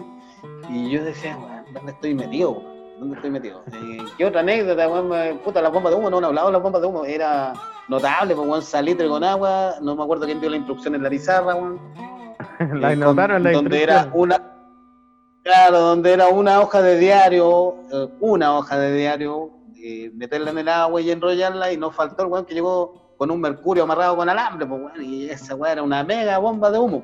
Y 0.70 0.90
yo 0.90 1.06
decía, 1.06 1.38
weón, 1.38 1.64
¿dónde 1.74 1.94
estoy 1.94 2.14
metido? 2.14 2.52
weón? 2.52 2.77
¿Dónde 3.00 3.16
estoy 3.16 3.30
metido? 3.32 3.64
Eh, 3.72 3.98
¿Qué 4.18 4.26
otra 4.26 4.40
anécdota, 4.42 4.88
weón? 4.90 5.38
Puta, 5.40 5.62
las 5.62 5.72
bombas 5.72 5.92
de 5.94 6.00
humo, 6.00 6.10
no, 6.10 6.20
no 6.20 6.28
hablaba 6.28 6.48
de 6.48 6.54
las 6.54 6.62
bombas 6.64 6.82
de 6.82 6.88
humo, 6.88 7.06
era 7.06 7.54
notable, 7.88 8.36
pues, 8.36 8.48
weón, 8.48 8.62
salitre 8.64 9.08
con 9.08 9.24
agua, 9.24 9.76
no 9.82 9.96
me 9.96 10.04
acuerdo 10.04 10.26
quién 10.26 10.40
dio 10.42 10.50
la 10.50 10.58
instrucción 10.58 10.96
en 10.96 11.04
la 11.04 11.10
pizarra, 11.10 11.56
weón. 11.56 11.80
la 12.82 12.90
Eh, 12.90 12.94
anotaron 12.94 13.36
con- 13.38 13.44
la 13.44 13.52
Donde 13.52 13.84
era 13.84 14.10
una, 14.14 14.42
claro, 15.44 15.80
donde 15.80 16.12
era 16.14 16.28
una 16.28 16.60
hoja 16.60 16.82
de 16.82 16.98
diario, 16.98 17.76
eh, 17.92 18.08
una 18.20 18.58
hoja 18.58 18.78
de 18.80 18.94
diario, 18.96 19.52
eh, 19.76 20.10
meterla 20.16 20.50
en 20.52 20.58
el 20.58 20.70
agua 20.70 21.00
y 21.00 21.12
enrollarla, 21.12 21.72
y 21.72 21.78
nos 21.78 21.94
faltó 21.96 22.24
el 22.24 22.30
weón 22.30 22.46
que 22.46 22.56
llegó 22.56 23.14
con 23.18 23.30
un 23.32 23.40
mercurio 23.42 23.84
amarrado 23.84 24.16
con 24.16 24.28
alambre, 24.28 24.66
pues 24.66 24.82
weón, 24.82 25.04
y 25.04 25.30
esa 25.30 25.54
weá 25.56 25.74
era 25.74 25.84
una 25.84 26.04
mega 26.04 26.38
bomba 26.40 26.72
de 26.72 26.80
humo. 26.80 27.04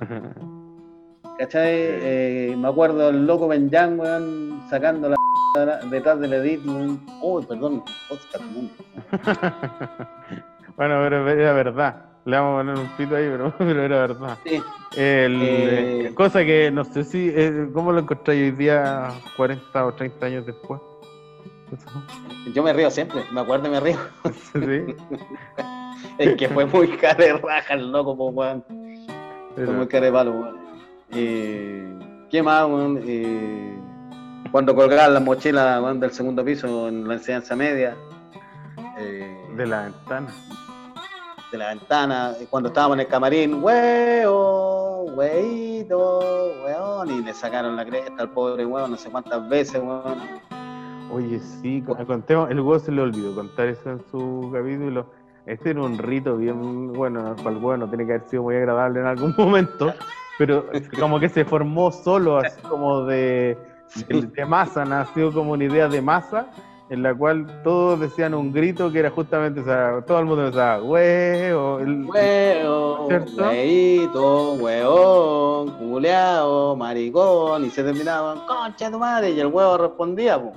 ¿Cachai? 1.38 1.70
Eh, 1.70 2.54
me 2.58 2.66
acuerdo 2.66 3.10
el 3.10 3.24
loco 3.24 3.46
Benjan, 3.46 4.00
weón, 4.00 4.60
sacando 4.68 5.10
la 5.10 5.16
detrás 5.90 6.18
del 6.18 6.32
edit. 6.32 6.62
Uy, 7.22 7.44
perdón, 7.46 7.84
podcast, 8.08 8.44
bueno, 10.76 10.98
pero 11.00 11.28
era 11.30 11.52
verdad. 11.52 12.04
Le 12.24 12.36
vamos 12.36 12.54
a 12.54 12.56
poner 12.58 12.76
un 12.76 12.88
pito 12.96 13.14
ahí, 13.14 13.28
pero, 13.30 13.54
pero 13.58 13.82
era 13.84 13.98
verdad. 13.98 14.36
Sí. 14.44 14.60
El, 14.96 15.40
Eh, 15.40 16.06
eh, 16.06 16.14
cosa 16.14 16.44
que 16.44 16.72
no 16.72 16.84
sé 16.84 17.04
si. 17.04 17.32
¿Cómo 17.72 17.92
lo 17.92 18.00
encontráis 18.00 18.42
hoy 18.42 18.50
día, 18.50 19.08
40 19.36 19.86
o 19.86 19.94
30 19.94 20.26
años 20.26 20.44
después? 20.44 20.80
Yo 22.52 22.64
me 22.64 22.72
río 22.72 22.90
siempre, 22.90 23.22
me 23.30 23.42
acuerdo 23.42 23.68
y 23.68 23.70
me 23.70 23.78
río. 23.80 23.98
sí. 24.54 24.96
Es 26.18 26.34
que 26.34 26.48
fue 26.48 26.66
muy 26.66 26.88
cara 26.96 27.24
de 27.24 27.34
raja 27.34 27.74
el 27.74 27.92
loco, 27.92 28.16
pues, 28.16 28.34
weón. 28.34 28.64
Fue 29.54 29.66
muy 29.66 29.86
cara 29.86 30.06
de 30.06 30.12
palo, 30.12 30.32
weón. 30.32 30.67
Eh, 31.10 31.98
¿Qué 32.30 32.42
más, 32.42 32.64
weón? 32.66 33.00
Eh, 33.04 33.78
cuando 34.50 34.74
colgaban 34.74 35.14
las 35.14 35.22
mochilas 35.22 35.80
weón, 35.82 36.00
del 36.00 36.12
segundo 36.12 36.44
piso 36.44 36.88
en 36.88 37.06
la 37.08 37.14
enseñanza 37.14 37.56
media. 37.56 37.96
eh, 38.98 39.36
de 39.56 39.66
la 39.66 39.84
ventana. 39.84 40.28
de 41.52 41.58
la 41.58 41.68
ventana, 41.68 42.34
cuando 42.50 42.68
estábamos 42.68 42.96
en 42.96 43.00
el 43.00 43.06
camarín, 43.06 43.62
weo, 43.62 45.04
weito, 45.16 46.20
weón, 46.64 47.10
y 47.10 47.22
le 47.22 47.32
sacaron 47.32 47.74
la 47.76 47.84
cresta 47.86 48.22
al 48.22 48.30
pobre 48.30 48.66
weón, 48.66 48.90
no 48.90 48.96
sé 48.98 49.08
cuántas 49.10 49.48
veces, 49.48 49.80
weón. 49.82 50.18
Oye, 51.10 51.40
sí, 51.40 51.82
contemos, 52.06 52.50
el 52.50 52.60
huevo 52.60 52.78
se 52.78 52.92
le 52.92 53.00
olvidó 53.00 53.34
contar 53.34 53.68
eso 53.68 53.90
en 53.90 54.00
su 54.10 54.50
capítulo. 54.52 55.06
Este 55.46 55.70
era 55.70 55.80
un 55.82 55.96
rito 55.96 56.36
bien, 56.36 56.92
bueno, 56.92 57.34
para 57.36 57.50
el 57.50 57.56
huevo 57.56 57.76
no 57.78 57.88
tiene 57.88 58.04
que 58.04 58.12
haber 58.12 58.28
sido 58.28 58.42
muy 58.42 58.56
agradable 58.56 59.00
en 59.00 59.06
algún 59.06 59.34
momento, 59.38 59.94
pero 60.38 60.66
como 60.98 61.18
que 61.20 61.28
se 61.28 61.44
formó 61.44 61.90
solo, 61.92 62.38
así 62.38 62.60
como 62.62 63.04
de, 63.04 63.58
de, 64.08 64.22
de 64.22 64.46
masa, 64.46 64.84
nació 64.84 65.32
como 65.32 65.52
una 65.52 65.64
idea 65.64 65.88
de 65.88 66.00
masa, 66.00 66.46
en 66.90 67.02
la 67.02 67.14
cual 67.14 67.60
todos 67.64 68.00
decían 68.00 68.32
un 68.32 68.50
grito 68.50 68.90
que 68.90 69.00
era 69.00 69.10
justamente, 69.10 69.60
o 69.60 69.64
sea, 69.64 70.00
todo 70.06 70.20
el 70.20 70.24
mundo 70.24 70.44
pensaba, 70.44 70.82
huevo, 70.82 71.78
el- 71.80 72.04
Weo, 72.06 73.06
¿Cierto? 73.08 73.48
weito, 73.50 74.52
weón, 74.54 75.70
culeao, 75.78 76.76
maricón, 76.76 77.66
y 77.66 77.70
se 77.70 77.82
terminaban, 77.84 78.38
concha 78.46 78.90
tu 78.90 78.98
madre, 78.98 79.30
y 79.32 79.40
el 79.40 79.48
huevo 79.48 79.76
respondía, 79.76 80.40
po. 80.42 80.52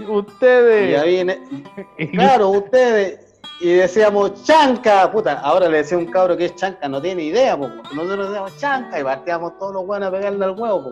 Y 0.00 0.04
ustedes. 0.04 1.00
ahí, 1.00 1.18
en- 1.18 1.64
claro, 2.12 2.48
ustedes, 2.48 3.29
y 3.60 3.74
decíamos 3.74 4.42
chanca, 4.44 5.10
puta, 5.10 5.40
ahora 5.40 5.68
le 5.68 5.78
decía 5.78 5.98
un 5.98 6.06
cabro 6.06 6.36
que 6.36 6.46
es 6.46 6.54
chanca, 6.56 6.88
no 6.88 7.00
tiene 7.00 7.24
idea, 7.24 7.56
po, 7.56 7.68
nosotros 7.94 8.28
decíamos 8.28 8.56
chanca, 8.58 8.98
y 9.00 9.04
partíamos 9.04 9.58
todos 9.58 9.74
los 9.74 9.86
buenos 9.86 10.08
a 10.08 10.12
pegarle 10.12 10.44
al 10.44 10.52
huevo, 10.58 10.82
po. 10.82 10.90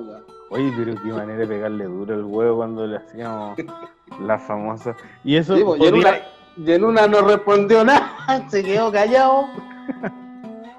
Oye, 0.50 0.72
pero 0.76 0.94
qué 1.02 1.08
manera 1.12 1.38
de 1.40 1.46
pegarle 1.46 1.84
duro 1.84 2.14
el 2.14 2.24
huevo 2.24 2.56
cuando 2.58 2.86
le 2.86 2.96
hacíamos 2.96 3.58
la 4.20 4.38
famosa. 4.38 4.94
Y 5.24 5.36
eso 5.36 5.56
Sí, 5.56 5.62
po, 5.64 5.76
y, 5.76 5.86
en 5.86 5.94
podía- 5.94 6.08
una, 6.10 6.18
y 6.56 6.72
en 6.72 6.84
una 6.84 7.06
no 7.06 7.20
respondió 7.22 7.84
nada, 7.84 8.10
se 8.48 8.62
quedó 8.64 8.90
callado. 8.92 9.46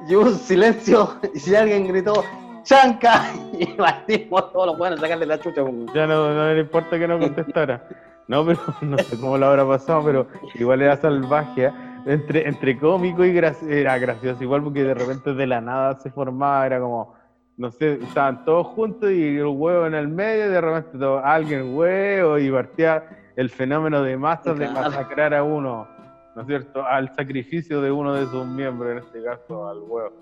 Y 0.08 0.16
hubo 0.16 0.26
un 0.26 0.36
silencio. 0.36 1.16
Y 1.34 1.40
si 1.40 1.56
alguien 1.56 1.88
gritó, 1.88 2.24
¡Chanca! 2.64 3.32
Y 3.54 3.66
partimos 3.74 4.52
todos 4.52 4.68
los 4.68 4.78
buenos 4.78 5.00
a 5.00 5.02
sacarle 5.04 5.26
la 5.26 5.40
chucha. 5.40 5.64
po. 5.64 5.72
ya 5.94 6.06
no, 6.08 6.34
no 6.34 6.54
le 6.54 6.62
importa 6.62 6.98
que 7.00 7.08
no 7.08 7.20
contestara. 7.20 7.88
No, 8.30 8.46
pero 8.46 8.60
no 8.82 8.98
sé 8.98 9.18
cómo 9.20 9.38
lo 9.38 9.48
habrá 9.48 9.68
pasado, 9.68 10.04
pero 10.06 10.28
igual 10.54 10.82
era 10.82 10.96
salvaje. 10.96 11.66
¿eh? 11.66 11.74
Entre, 12.06 12.48
entre 12.48 12.80
cómico 12.80 13.26
y 13.26 13.34
graci- 13.34 13.68
era 13.70 13.98
gracioso, 13.98 14.42
igual 14.42 14.64
porque 14.64 14.84
de 14.84 14.94
repente 14.94 15.34
de 15.34 15.48
la 15.48 15.60
nada 15.60 16.00
se 16.00 16.10
formaba, 16.12 16.66
era 16.66 16.80
como, 16.80 17.14
no 17.58 17.72
sé, 17.72 17.94
estaban 18.02 18.46
todos 18.46 18.68
juntos 18.68 19.12
y 19.12 19.36
el 19.38 19.46
huevo 19.48 19.86
en 19.86 19.96
el 19.96 20.08
medio, 20.08 20.46
y 20.46 20.50
de 20.50 20.62
repente 20.62 20.98
todo- 20.98 21.26
alguien 21.26 21.76
huevo 21.76 22.38
y 22.38 22.50
partía 22.50 23.04
el 23.36 23.50
fenómeno 23.50 24.02
de 24.04 24.16
masas 24.16 24.58
de 24.60 24.68
masacrar 24.70 25.34
a 25.34 25.44
uno, 25.44 25.88
¿no 26.36 26.42
es 26.42 26.48
cierto? 26.48 26.86
Al 26.86 27.14
sacrificio 27.16 27.82
de 27.82 27.92
uno 27.92 28.14
de 28.14 28.28
sus 28.28 28.46
miembros, 28.46 28.92
en 28.92 28.98
este 29.00 29.24
caso 29.24 29.68
al 29.68 29.80
huevo. 29.80 30.14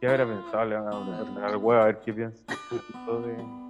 ¿Qué 0.00 0.06
habrá 0.08 0.26
pensado? 0.26 0.64
Le 0.66 0.76
van 0.76 0.86
a 0.86 0.90
preguntar 0.90 1.44
al 1.44 1.56
huevo 1.56 1.80
a 1.82 1.86
ver 1.86 1.98
qué 2.04 2.12
piensa. 2.12 2.44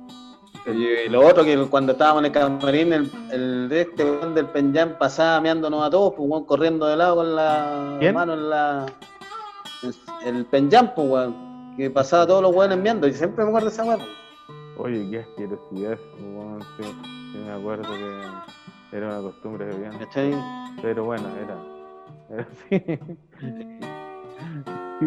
Y 0.66 1.08
lo 1.10 1.26
otro 1.26 1.44
que 1.44 1.56
cuando 1.68 1.92
estábamos 1.92 2.20
en 2.20 2.26
el 2.26 2.32
camarín, 2.32 2.92
el, 2.92 3.10
el 3.30 3.68
de 3.68 3.82
este 3.82 4.04
del 4.04 4.46
Penyam 4.46 4.96
pasaba 4.98 5.40
meándonos 5.40 5.84
a 5.86 5.90
todos, 5.90 6.14
pues 6.14 6.28
weón, 6.28 6.44
corriendo 6.46 6.86
de 6.86 6.96
lado 6.96 7.16
con 7.16 7.34
la 7.36 7.96
¿Quién? 8.00 8.14
mano 8.14 8.32
en 8.34 8.50
la. 8.50 8.86
El 10.24 10.46
Penyam, 10.46 10.94
pues 10.94 11.06
weón, 11.08 11.74
que 11.76 11.90
pasaba 11.90 12.22
a 12.22 12.26
todos 12.26 12.42
los 12.42 12.54
weones 12.54 12.78
meando, 12.78 13.06
y 13.06 13.12
siempre 13.12 13.44
me 13.44 13.50
acuerdo 13.50 13.68
de 13.68 13.74
esa 13.74 13.84
weón. 13.84 14.00
Oye, 14.78 15.08
qué 15.10 15.18
asquerosidad, 15.20 15.98
weón, 16.18 16.62
sí, 16.78 16.84
sí 17.32 17.38
me 17.38 17.52
acuerdo 17.52 17.84
que 17.92 18.96
era 18.96 19.06
una 19.08 19.20
costumbre 19.20 19.66
¿Cachai? 19.98 20.34
pero 20.80 21.04
bueno, 21.04 21.24
era, 21.44 21.56
era 22.30 22.48
así. 22.70 22.98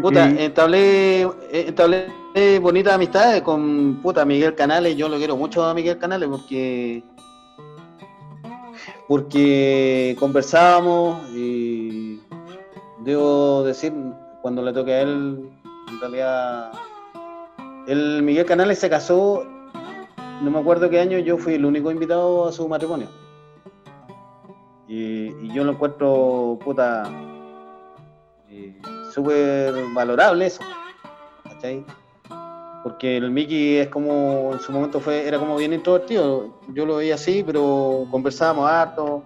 Puta, 0.01 0.29
Y- 0.29 0.43
entablé, 0.43 1.21
eh, 1.21 1.65
entablé 1.67 2.59
bonitas 2.59 2.93
amistades 2.93 3.41
con 3.41 3.99
puta 4.01 4.25
Miguel 4.25 4.53
Canales. 4.53 4.95
Yo 4.95 5.09
lo 5.09 5.17
quiero 5.17 5.35
mucho 5.37 5.65
a 5.65 5.73
Miguel 5.73 5.97
Canales 5.97 6.29
porque 6.29 7.03
porque 9.07 10.15
conversábamos 10.19 11.29
y 11.29 12.19
debo 12.99 13.63
decir, 13.63 13.93
cuando 14.41 14.61
le 14.61 14.73
toque 14.73 14.93
a 14.93 15.01
él, 15.01 15.49
en 15.89 15.99
realidad, 16.01 16.71
el 17.87 18.21
Miguel 18.21 18.45
Canales 18.45 18.79
se 18.79 18.89
casó, 18.89 19.45
no 20.41 20.51
me 20.51 20.59
acuerdo 20.59 20.89
qué 20.89 20.99
año, 20.99 21.17
yo 21.19 21.37
fui 21.37 21.53
el 21.53 21.65
único 21.65 21.89
invitado 21.89 22.49
a 22.49 22.51
su 22.51 22.67
matrimonio. 22.67 23.07
Y, 24.89 25.27
y 25.27 25.53
yo 25.53 25.63
lo 25.63 25.71
encuentro, 25.71 26.59
puta, 26.63 27.09
eh, 28.49 28.77
súper 29.17 29.73
valorable 29.95 30.45
eso, 30.45 30.61
¿cachai? 31.43 31.83
Porque 32.83 33.17
el 33.17 33.31
Mickey 33.31 33.77
es 33.77 33.87
como, 33.87 34.51
en 34.53 34.59
su 34.59 34.71
momento 34.71 34.99
fue, 34.99 35.27
era 35.27 35.39
como 35.39 35.57
bien 35.57 35.73
introvertido, 35.73 36.53
yo 36.67 36.85
lo 36.85 36.97
veía 36.97 37.15
así, 37.15 37.43
pero 37.43 38.05
conversábamos 38.11 38.69
harto, 38.69 39.23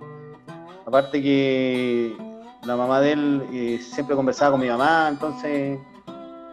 aparte 0.88 1.22
que 1.22 2.16
la 2.64 2.78
mamá 2.78 3.02
de 3.02 3.12
él 3.12 3.44
eh, 3.52 3.80
siempre 3.82 4.16
conversaba 4.16 4.52
con 4.52 4.62
mi 4.62 4.70
mamá, 4.70 5.10
entonces 5.10 5.78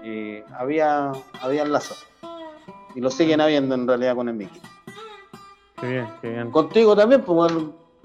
eh, 0.02 0.44
había, 0.58 1.12
había 1.40 1.64
lazo. 1.64 1.94
Y 2.96 3.00
lo 3.00 3.08
siguen 3.08 3.40
habiendo 3.40 3.76
en 3.76 3.86
realidad 3.86 4.16
con 4.16 4.28
el 4.28 4.34
Mickey. 4.34 4.60
Qué 5.80 5.86
bien, 5.86 6.08
qué 6.20 6.30
bien. 6.30 6.50
Contigo 6.50 6.96
también, 6.96 7.22
pues. 7.22 7.52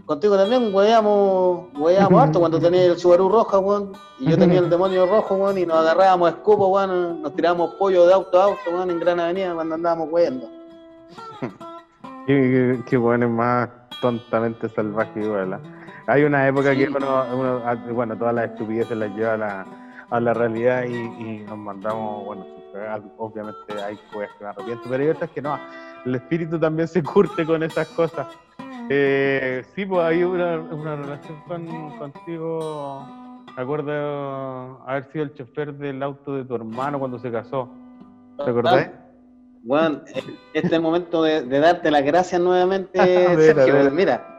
Contigo 0.05 0.35
también, 0.37 0.73
hueveamos, 0.73 1.67
hueveamos 1.77 2.21
harto 2.21 2.39
cuando 2.39 2.59
tenía 2.61 2.85
el 2.85 2.97
Subaru 2.97 3.29
rojo, 3.29 3.59
weón, 3.59 3.91
y 4.19 4.29
yo 4.29 4.37
tenía 4.37 4.59
el 4.59 4.69
demonio 4.69 5.05
rojo, 5.05 5.35
weón, 5.35 5.57
y 5.57 5.65
nos 5.65 5.77
agarrábamos 5.77 6.27
a 6.27 6.31
escupo, 6.35 6.67
weón, 6.67 7.21
nos 7.21 7.33
tirábamos 7.35 7.75
pollo 7.75 8.05
de 8.05 8.13
auto 8.13 8.41
a 8.41 8.45
auto, 8.45 8.59
weón, 8.71 8.89
en 8.91 8.99
Gran 8.99 9.19
Avenida 9.19 9.53
cuando 9.53 9.75
andábamos 9.75 10.09
hueando. 10.11 10.49
Qué, 12.27 12.79
qué, 12.85 12.95
bueno, 12.97 13.25
es 13.25 13.31
más 13.31 13.69
tontamente 14.01 14.69
salvaje 14.69 15.19
igual. 15.21 15.59
Hay 16.07 16.23
una 16.23 16.47
época 16.47 16.71
que 16.73 16.87
Sí. 16.87 16.93
uno, 16.95 17.25
uno- 17.33 17.61
ah, 17.65 17.75
bueno, 17.91 18.17
todas 18.17 18.33
las 18.33 18.45
estupideces 18.51 18.95
las 18.97 19.09
lleva 19.13 19.33
a 19.33 19.37
la, 19.37 19.65
a 20.09 20.19
la 20.21 20.33
realidad 20.33 20.83
y, 20.85 20.93
y 20.95 21.45
nos 21.47 21.57
mandamos, 21.57 22.23
bueno, 22.25 22.45
obviamente 23.17 23.73
hay 23.85 23.97
cosas 24.13 24.29
que 24.37 24.43
me 24.45 24.49
arrepiento, 24.51 24.83
pero 24.89 25.03
hay 25.03 25.09
otras 25.09 25.29
que 25.31 25.41
no. 25.41 25.59
El 26.05 26.15
espíritu 26.15 26.57
también 26.59 26.87
se 26.87 27.03
curte 27.03 27.45
con 27.45 27.61
esas 27.61 27.87
cosas. 27.89 28.27
Eh, 28.89 29.63
sí, 29.75 29.85
pues 29.85 30.01
hay 30.01 30.23
una, 30.23 30.59
una 30.59 30.95
relación 30.95 31.41
con, 31.47 31.97
contigo. 31.97 33.05
Acuerdo 33.55 34.81
haber 34.87 35.05
sido 35.11 35.25
el 35.25 35.33
chofer 35.33 35.73
del 35.73 36.01
auto 36.01 36.35
de 36.35 36.45
tu 36.45 36.55
hermano 36.55 36.99
cuando 36.99 37.19
se 37.19 37.31
casó. 37.31 37.69
¿Te 38.37 38.49
acordás? 38.49 38.89
Weón, 39.63 40.03
eh, 40.07 40.23
este 40.53 40.67
es 40.67 40.73
el 40.73 40.81
momento 40.81 41.23
de, 41.23 41.43
de 41.43 41.59
darte 41.59 41.89
las 41.89 42.03
gracias 42.03 42.41
nuevamente, 42.41 42.99
ver, 43.35 43.55
Sergio, 43.55 43.91
mira. 43.91 44.29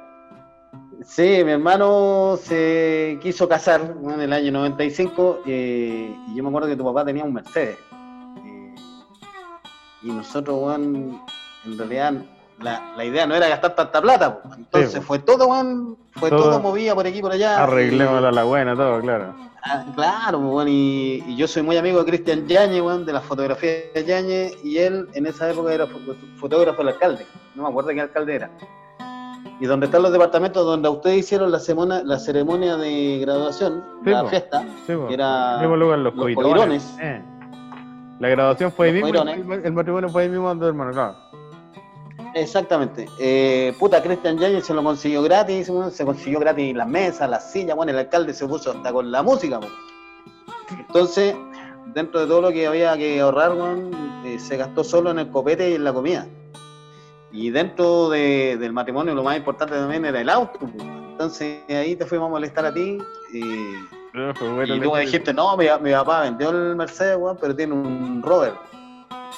Sí, 1.02 1.42
mi 1.44 1.52
hermano 1.52 2.38
se 2.40 3.18
quiso 3.22 3.48
casar 3.48 3.96
en 4.02 4.20
el 4.20 4.32
año 4.32 4.52
95 4.52 5.42
eh, 5.46 6.16
y 6.28 6.34
yo 6.34 6.42
me 6.42 6.48
acuerdo 6.48 6.68
que 6.68 6.76
tu 6.76 6.84
papá 6.84 7.04
tenía 7.04 7.24
un 7.24 7.34
Mercedes. 7.34 7.78
Eh, 8.44 8.74
y 10.02 10.10
nosotros, 10.10 10.58
weón, 10.60 11.20
en 11.66 11.78
realidad 11.78 12.14
la, 12.60 12.94
la 12.97 13.05
idea 13.05 13.26
no 13.26 13.35
era 13.35 13.48
gastar 13.48 13.74
tanta 13.74 14.01
plata. 14.01 14.40
Entonces 14.56 14.93
Sí, 14.93 15.01
fue 15.01 15.18
todo, 15.18 15.47
weón, 15.48 15.97
fue 16.12 16.31
Todo- 16.31 16.43
todo, 16.44 16.60
movida 16.60 16.94
por 16.94 17.06
aquí 17.06 17.18
y 17.18 17.22
por 17.22 17.32
allá. 17.32 17.62
Arreglémosla 17.64 18.28
a 18.28 18.32
la 18.32 18.44
buena, 18.44 18.74
todo, 18.76 19.01
claro. 19.01 19.35
Ah, 19.66 19.82
claro, 19.94 20.40
pues, 20.52 20.68
y, 20.68 21.24
y 21.26 21.36
yo 21.36 21.48
soy 21.48 21.62
muy 21.62 21.76
amigo 21.78 21.98
de 22.01 22.05
Cristian 22.05 22.47
Yañez, 22.47 23.06
de 23.06 23.12
las 23.14 23.24
fotografías 23.24 23.85
de 23.94 24.05
Yañez, 24.05 24.59
y 24.62 24.76
él 24.76 25.09
en 25.14 25.26
esa 25.26 25.51
época 25.51 25.72
era 25.72 25.86
fo- 25.86 26.16
fotógrafo 26.39 26.78
del 26.78 26.89
alcalde, 26.89 27.26
no 27.55 27.62
me 27.62 27.68
acuerdo 27.70 27.90
qué 27.90 28.01
alcalde 28.02 28.35
era. 28.35 28.51
y 29.60 29.66
donde 29.66 29.86
están 29.86 30.02
los 30.02 30.12
departamentos 30.12 30.66
donde 30.66 30.89
ustedes 30.89 31.18
hicieron 31.18 31.51
la 31.51 31.60
semana, 31.60 32.02
la 32.05 32.18
ceremonia 32.18 32.76
de 32.76 33.18
graduación, 33.20 33.82
Sí, 34.05 34.10
la 34.10 34.24
fiesta, 34.26 34.66
Sí, 34.86 34.93
po. 34.94 35.09
era 35.09 35.62
lugar, 35.64 35.98
los, 36.01 36.14
los 36.14 36.35
coirones. 36.35 36.94
Eh. 37.01 37.22
La 38.20 38.28
graduación 38.28 38.70
fue 38.72 38.89
ahí 38.89 38.93
mismo, 39.02 39.09
el, 39.22 39.64
el 39.64 39.72
matrimonio 39.72 40.09
fue 40.10 40.24
ahí 40.24 40.28
mismo 40.28 40.51
hermano, 40.51 40.93
claro. 40.93 41.14
Exactamente. 42.35 43.06
Eh, 43.19 43.73
puta, 43.78 44.02
Christian 44.02 44.36
Yañez 44.39 44.65
se 44.66 44.74
lo 44.74 44.82
consiguió 44.82 45.23
gratis, 45.23 45.70
se 45.93 46.05
consiguió 46.05 46.40
gratis 46.40 46.74
las 46.74 46.89
mesas, 46.89 47.31
las 47.31 47.51
sillas, 47.52 47.77
bueno, 47.77 47.93
el 47.93 47.98
alcalde 47.98 48.35
se 48.35 48.47
puso 48.47 48.73
hasta 48.73 48.93
con 48.93 49.11
la 49.12 49.23
música. 49.23 49.61
Entonces, 50.78 51.35
dentro 51.94 52.20
de 52.20 52.27
todo 52.27 52.40
lo 52.43 52.51
que 52.52 52.66
había 52.66 52.97
que 52.97 53.20
ahorrar, 53.20 53.52
eh, 54.24 54.39
se 54.39 54.56
gastó 54.56 54.82
solo 54.82 55.11
en 55.11 55.20
el 55.20 55.31
copete 55.31 55.70
y 55.70 55.74
en 55.74 55.85
la 55.85 55.93
comida. 55.93 56.27
Y 57.32 57.51
dentro 57.51 58.09
de- 58.11 58.56
del 58.59 58.73
matrimonio 58.73 59.15
lo 59.15 59.23
más 59.23 59.36
importante 59.36 59.74
también 59.74 60.05
era 60.05 60.20
el 60.20 60.28
auto. 60.28 60.59
Entonces 61.11 61.61
ahí 61.69 61.94
te 61.97 62.05
fuimos 62.06 62.27
a 62.28 62.31
molestar 62.31 62.66
a 62.66 62.74
ti. 62.74 62.98
bueno 64.55 64.74
y 64.77 64.81
tú 64.81 64.93
me 64.93 65.01
dijiste, 65.01 65.35
no, 65.35 65.56
mi, 65.56 65.66
mi 65.82 65.90
papá 65.93 66.23
vendió 66.23 66.51
el 66.51 66.77
Mercedes, 66.77 67.19
pero 67.40 67.55
tiene 67.56 67.74
un 67.74 68.23
Rover. 68.23 68.52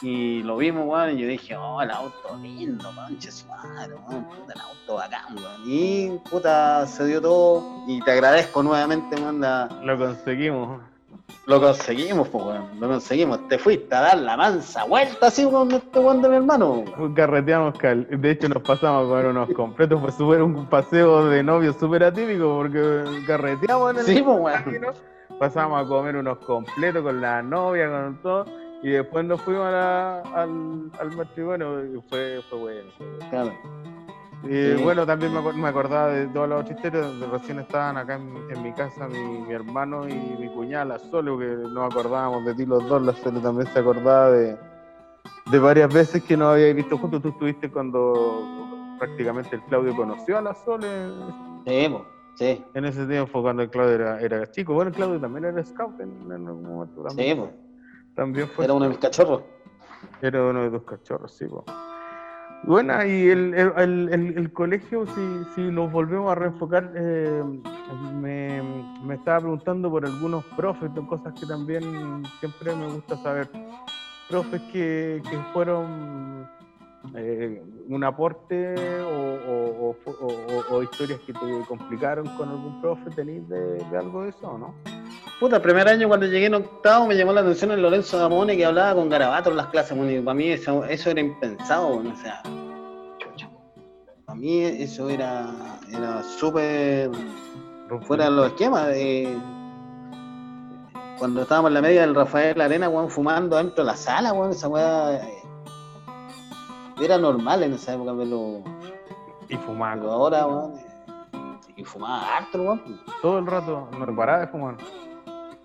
Y 0.02 0.43
lo 0.43 0.56
vimos, 0.59 0.85
weón, 0.86 1.18
y 1.18 1.23
yo 1.23 1.28
dije, 1.28 1.56
oh, 1.56 1.81
el 1.81 1.90
auto 1.90 2.36
lindo, 2.43 2.93
manche 2.93 3.31
su 3.31 3.47
madre, 3.48 3.94
weón, 4.09 4.24
puta, 4.24 4.52
el 4.55 4.60
auto 4.60 4.94
bacán, 4.94 5.36
weón. 5.36 5.62
Y, 5.64 6.10
puta, 6.31 6.86
se 6.86 7.06
dio 7.06 7.20
todo, 7.23 7.64
y 7.89 8.01
te 8.02 8.10
agradezco 8.12 8.62
nuevamente, 8.62 9.16
weón, 9.16 9.40
la- 9.40 9.68
Lo 9.82 9.97
conseguimos. 9.98 10.81
lo 11.47 11.60
conseguimos, 11.60 12.28
pues, 12.28 12.44
weón, 12.44 12.81
lo 12.81 12.89
conseguimos. 12.89 13.48
Te 13.48 13.59
fuiste 13.59 13.94
a 13.94 14.01
dar 14.01 14.18
la 14.18 14.36
mansa 14.36 14.85
vuelta 14.85 15.28
así 15.28 15.44
con 15.48 15.70
este 15.73 15.98
weón 15.98 16.20
de 16.20 16.28
mi 16.28 16.36
hermano, 16.36 16.85
weón. 16.98 17.14
Carreteamos, 17.14 17.78
cal- 17.78 18.06
de 18.10 18.31
hecho 18.31 18.48
nos 18.51 18.62
pasamos 18.62 19.06
a 19.06 19.09
comer 19.09 19.27
unos 19.27 19.48
completos, 19.55 20.01
fue 20.01 20.12
súper 20.12 20.43
un 20.43 20.66
paseo 20.66 21.27
de 21.27 21.43
novio 21.43 21.73
súper 21.73 22.05
atípico 22.05 22.55
porque 22.59 23.05
carreteamos 23.27 23.93
en 23.93 23.98
el 23.98 24.05
Sí, 24.05 24.23
pues, 24.23 24.39
weón. 24.40 24.94
pasamos 25.39 25.85
a 25.85 25.89
comer 25.89 26.16
unos 26.16 26.39
completos 26.39 27.02
con 27.02 27.20
la 27.20 27.43
novia, 27.43 27.89
con 27.90 28.16
todo, 28.23 28.44
y 28.82 28.90
después 28.90 29.24
nos 29.24 29.40
fuimos 29.42 29.64
a 29.66 29.70
la- 29.70 30.20
al, 30.34 30.90
al 31.00 31.16
matrimonio 31.16 31.84
y 31.84 32.00
fue, 32.08 32.40
fue 32.48 32.58
bueno. 32.58 32.90
Claro. 33.30 33.52
Y 34.44 34.76
Sí. 34.76 34.82
bueno, 34.82 35.04
también 35.06 35.32
me, 35.32 35.40
me 35.54 35.68
acordaba 35.68 36.08
de 36.08 36.26
otras 36.38 36.70
historias 36.70 37.06
donde 37.06 37.26
recién 37.26 37.58
estaban 37.58 37.96
acá 37.96 38.14
en, 38.16 38.36
en 38.54 38.62
mi 38.62 38.72
casa 38.72 39.08
mi, 39.08 39.18
mi 39.18 39.52
hermano 39.52 40.06
y 40.08 40.14
mi 40.14 40.48
cuñada, 40.54 40.84
la 40.84 40.98
Sole, 40.98 41.36
que 41.38 41.46
nos 41.68 41.90
acordábamos 41.92 42.44
de 42.44 42.54
ti 42.54 42.64
los 42.66 42.86
dos, 42.88 43.02
la 43.02 43.12
Sole 43.14 43.40
también 43.40 43.66
se 43.72 43.78
acordaba 43.78 44.30
de, 44.30 44.56
de 45.50 45.58
varias 45.58 45.92
veces 45.92 46.22
que 46.22 46.36
nos 46.36 46.52
habíais 46.52 46.76
visto 46.76 46.96
juntos. 46.98 47.22
Tú 47.22 47.28
estuviste 47.30 47.70
cuando 47.70 48.94
prácticamente 49.00 49.56
el 49.56 49.62
Claudio 49.62 49.96
conoció 49.96 50.38
a 50.38 50.42
la 50.42 50.54
Sole. 50.54 50.86
Sí, 51.66 51.88
sí, 52.34 52.64
En 52.74 52.84
ese 52.84 53.04
tiempo, 53.06 53.42
cuando 53.42 53.62
el 53.62 53.70
Claudio 53.70 53.94
era, 53.96 54.20
era 54.20 54.48
chico. 54.50 54.74
Bueno, 54.74 54.90
el 54.90 54.94
Claudio 54.96 55.18
también 55.20 55.46
era 55.46 55.64
scout 55.64 55.98
en, 55.98 56.10
en 56.30 56.46
algún 56.46 56.62
momento. 56.62 57.02
También. 57.02 57.50
También 58.16 58.48
fue 58.48 58.64
Era 58.64 58.74
uno 58.74 58.84
de 58.86 58.90
mis 58.90 58.98
cachorros. 58.98 59.43
era 60.20 60.43
uno 60.43 60.62
de 60.64 60.70
tus 60.70 60.82
cachorros, 60.82 61.32
sí. 61.36 61.47
po. 61.47 61.64
Bueno, 62.64 63.05
y 63.05 63.28
el, 63.28 63.55
el, 63.55 64.09
el- 64.12 64.36
colegio, 64.52 65.06
si, 65.06 65.44
si 65.55 65.60
nos 65.70 65.93
volvemos 65.93 66.32
a 66.32 66.34
reenfocar, 66.34 66.90
eh, 66.97 67.43
me, 68.14 68.60
me 69.05 69.14
estaba 69.14 69.40
preguntando 69.40 69.88
por 69.90 70.05
algunos 70.05 70.43
profes, 70.56 70.90
cosas 71.06 71.32
que 71.38 71.47
también 71.47 71.82
siempre 72.40 72.74
me 72.74 72.88
gusta 72.88 73.16
saber. 73.18 73.48
Profes 74.28 74.60
que, 74.72 75.22
que 75.30 75.36
fueron 75.52 76.48
eh, 77.14 77.62
un 77.88 78.02
aporte 78.02 78.74
o- 79.05 79.94
o 80.70 80.82
historias 80.82 81.20
que 81.20 81.32
te 81.32 81.64
complicaron 81.68 82.26
con 82.36 82.48
algún 82.48 82.80
profe, 82.80 83.10
¿tenéis 83.10 83.48
de, 83.48 83.84
de 83.84 83.97
algo 83.98 84.22
de 84.24 84.30
eso 84.30 84.48
o 84.48 84.59
no? 84.59 84.74
Puta, 85.38 85.56
el 85.56 85.62
primer 85.62 85.86
año 85.86 86.08
cuando 86.08 86.26
llegué 86.26 86.46
en 86.46 86.54
octavo 86.54 87.06
me 87.06 87.14
llamó 87.14 87.32
la 87.32 87.42
atención 87.42 87.70
el 87.70 87.82
Lorenzo 87.82 88.18
Damone 88.18 88.56
que 88.56 88.64
hablaba 88.64 88.94
con 88.94 89.10
garabatos 89.10 89.50
en 89.50 89.58
las 89.58 89.66
clases, 89.66 89.94
bueno, 89.96 90.10
y 90.12 90.20
para 90.20 90.34
mí 90.34 90.48
eso, 90.48 90.84
eso 90.86 91.10
era 91.10 91.20
impensado, 91.20 91.88
bueno, 91.96 92.12
o 92.14 92.16
sea. 92.16 92.42
Para 94.24 94.38
mí 94.38 94.60
eso 94.62 95.10
era, 95.10 95.46
era 95.92 96.22
súper 96.22 97.10
fuera 98.06 98.24
de 98.24 98.30
los 98.30 98.46
esquemas. 98.46 98.88
de- 98.88 99.36
cuando 101.18 101.42
estábamos 101.42 101.70
en 101.70 101.74
la 101.74 101.80
media 101.82 102.00
del 102.02 102.14
Rafael 102.14 102.60
Arena, 102.60 102.88
weón, 102.90 103.08
fumando 103.10 103.56
dentro 103.56 103.84
de 103.84 103.90
la 103.90 103.96
sala, 103.96 104.32
weón, 104.32 104.50
esa 104.52 104.68
weá 104.68 105.14
eh, 105.16 105.42
era 107.00 107.16
normal 107.18 107.62
en 107.62 107.74
esa 107.74 107.94
época, 107.94 108.12
pero, 108.16 108.62
Y 109.48 109.56
pero 109.56 110.12
ahora, 110.12 110.46
weón, 110.46 110.74
eh, 110.76 111.72
y 111.76 111.84
fumaba 111.84 112.36
harto, 112.36 112.62
weón. 112.62 113.00
todo 113.22 113.38
el 113.38 113.46
rato, 113.46 113.88
no 113.98 114.16
paraba 114.16 114.40
de 114.40 114.46
fumar. 114.48 114.76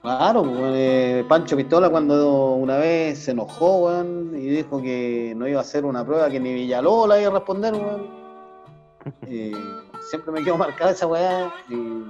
Claro, 0.02 0.42
pues, 0.42 0.74
eh, 0.76 1.26
Pancho 1.28 1.56
Pistola 1.56 1.88
cuando 1.90 2.56
una 2.56 2.78
vez 2.78 3.20
se 3.20 3.32
enojó, 3.32 3.86
weón, 3.86 4.32
y 4.36 4.48
dijo 4.48 4.82
que 4.82 5.34
no 5.36 5.48
iba 5.48 5.60
a 5.60 5.62
hacer 5.62 5.86
una 5.86 6.04
prueba 6.04 6.28
que 6.28 6.40
ni 6.40 6.54
Villalobos 6.54 7.08
la 7.08 7.20
iba 7.22 7.30
a 7.30 7.34
responder, 7.34 7.76
weón. 7.76 8.10
Eh, 9.28 9.54
siempre 10.10 10.32
me 10.32 10.44
quedo 10.44 10.58
marcada 10.58 10.92
esa 10.92 11.06
weá. 11.06 11.54
y, 11.70 12.04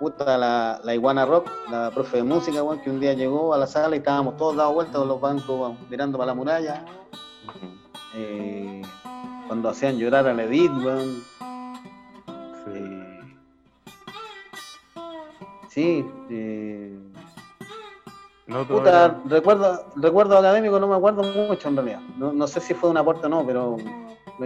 puta, 0.00 0.36
la, 0.36 0.80
la 0.82 0.94
iguana 0.94 1.24
rock, 1.26 1.48
la 1.70 1.92
profe 1.92 2.16
de 2.16 2.22
música, 2.24 2.60
weón, 2.60 2.80
que 2.80 2.90
un 2.90 2.98
día 2.98 3.12
llegó 3.14 3.54
a 3.54 3.58
la 3.58 3.68
sala 3.68 3.94
y 3.94 3.98
estábamos 4.00 4.36
todos 4.36 4.56
dados 4.56 4.74
vueltas 4.74 4.96
con 4.96 5.08
los 5.08 5.20
bancos 5.20 5.48
weón, 5.48 5.78
mirando 5.88 6.18
para 6.18 6.32
la 6.32 6.34
muralla. 6.34 6.84
Eh, 8.16 8.82
cuando 9.46 9.68
hacían 9.68 9.96
llorar 9.96 10.26
a 10.26 10.34
la 10.34 10.42
Edith, 10.42 10.72
weón. 10.72 11.22
Eh, 12.68 12.95
sí, 15.76 16.04
eh, 16.30 16.98
No, 18.46 18.64
Puta, 18.66 19.20
recuerdo, 19.26 19.84
recuerdo 19.96 20.38
académico 20.38 20.78
no 20.80 20.86
me 20.88 20.94
acuerdo 20.96 21.22
mucho 21.22 21.68
en 21.68 21.76
realidad. 21.76 22.00
No, 22.16 22.32
no 22.32 22.46
sé 22.46 22.60
si 22.60 22.72
fue 22.74 22.88
un 22.90 22.96
aporte 22.96 23.26
o 23.26 23.28
no, 23.28 23.44
pero 23.46 23.76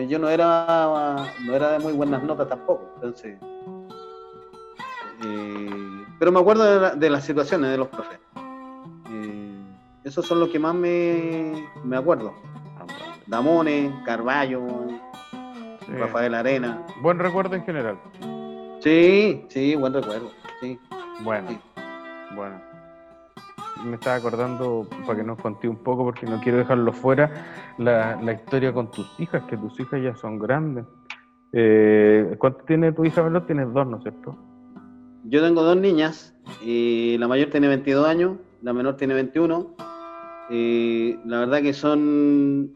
yo 0.08 0.18
no 0.18 0.28
era 0.28 1.16
no 1.46 1.54
era 1.54 1.72
de 1.72 1.78
muy 1.78 1.92
buenas 1.92 2.22
notas 2.24 2.48
tampoco. 2.48 2.82
Entonces, 2.96 3.38
eh, 5.22 6.04
pero 6.18 6.32
me 6.32 6.40
acuerdo 6.40 6.64
de, 6.64 6.80
la- 6.80 6.94
de 6.96 7.10
las 7.10 7.24
situaciones 7.24 7.70
de 7.70 7.76
los 7.78 7.88
profes. 7.88 8.18
Eh, 9.10 9.62
esos 10.04 10.26
son 10.26 10.40
los 10.40 10.48
que 10.48 10.58
más 10.58 10.74
me, 10.74 11.68
me 11.84 11.96
acuerdo. 11.96 12.32
Damone, 13.26 14.02
Carballo, 14.04 14.62
Sí. 15.86 15.92
Rafael 15.96 16.34
Arena. 16.34 16.84
Buen 17.02 17.18
recuerdo 17.18 17.54
en 17.56 17.64
general. 17.64 17.98
Sí, 18.80 19.44
sí, 19.48 19.74
buen 19.76 19.92
recuerdo. 19.92 20.30
Sí. 20.60 20.78
Bueno, 21.22 21.48
bueno. 22.34 22.60
Me 23.84 23.94
estaba 23.94 24.16
acordando, 24.16 24.86
para 25.06 25.18
que 25.18 25.24
nos 25.24 25.38
conté 25.40 25.68
un 25.68 25.76
poco, 25.76 26.04
porque 26.04 26.26
no 26.26 26.40
quiero 26.40 26.58
dejarlo 26.58 26.92
fuera, 26.92 27.30
la, 27.78 28.20
la 28.20 28.32
historia 28.32 28.72
con 28.72 28.90
tus 28.90 29.08
hijas, 29.18 29.42
que 29.44 29.56
tus 29.56 29.78
hijas 29.80 30.02
ya 30.02 30.14
son 30.16 30.38
grandes. 30.38 30.84
Eh, 31.52 32.36
¿Cuánto 32.38 32.62
tiene 32.64 32.92
tu 32.92 33.04
hija, 33.04 33.22
Velot? 33.22 33.46
Tienes 33.46 33.72
dos, 33.72 33.86
¿no 33.86 33.96
es 33.96 34.02
cierto? 34.02 34.36
Yo 35.24 35.42
tengo 35.42 35.62
dos 35.62 35.76
niñas, 35.76 36.34
y 36.62 37.16
la 37.18 37.28
mayor 37.28 37.50
tiene 37.50 37.68
22 37.68 38.06
años, 38.06 38.36
la 38.62 38.72
menor 38.72 38.96
tiene 38.96 39.14
21. 39.14 39.74
y 40.50 41.16
la 41.24 41.40
verdad 41.40 41.62
que 41.62 41.72
son, 41.72 42.72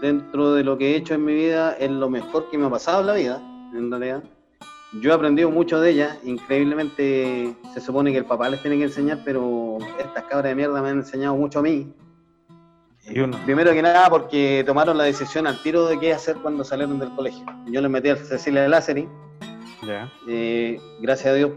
dentro 0.00 0.54
de 0.54 0.64
lo 0.64 0.78
que 0.78 0.92
he 0.92 0.96
hecho 0.96 1.14
en 1.14 1.24
mi 1.24 1.34
vida, 1.34 1.72
es 1.72 1.90
lo 1.90 2.08
mejor 2.08 2.48
que 2.50 2.58
me 2.58 2.66
ha 2.66 2.70
pasado 2.70 3.00
en 3.00 3.06
la 3.06 3.14
vida, 3.14 3.42
en 3.74 3.90
realidad. 3.90 4.22
Yo 5.00 5.10
he 5.10 5.14
aprendido 5.14 5.50
mucho 5.50 5.80
de 5.80 5.90
ellas, 5.90 6.18
increíblemente 6.24 7.54
se 7.72 7.80
supone 7.80 8.12
que 8.12 8.18
el 8.18 8.24
papá 8.24 8.48
les 8.48 8.62
tiene 8.62 8.76
que 8.78 8.84
enseñar, 8.84 9.20
pero 9.24 9.78
estas 9.98 10.24
cabras 10.24 10.44
de 10.50 10.54
mierda 10.54 10.80
me 10.80 10.90
han 10.90 10.98
enseñado 10.98 11.34
mucho 11.36 11.58
a 11.58 11.62
mí. 11.62 11.92
Y 13.06 13.20
uno. 13.20 13.36
Primero 13.44 13.72
que 13.72 13.82
nada 13.82 14.08
porque 14.08 14.62
tomaron 14.64 14.96
la 14.96 15.04
decisión 15.04 15.46
al 15.46 15.60
tiro 15.62 15.86
de 15.86 15.98
qué 15.98 16.12
hacer 16.12 16.36
cuando 16.36 16.64
salieron 16.64 16.98
del 16.98 17.10
colegio. 17.14 17.44
Yo 17.66 17.80
les 17.80 17.90
metí 17.90 18.08
a 18.08 18.16
Cecilia 18.16 18.62
de 18.62 18.68
Lázari, 18.68 19.08
Ya. 19.86 20.10
eh, 20.28 20.80
gracias 21.00 21.32
a 21.32 21.34
Dios 21.34 21.50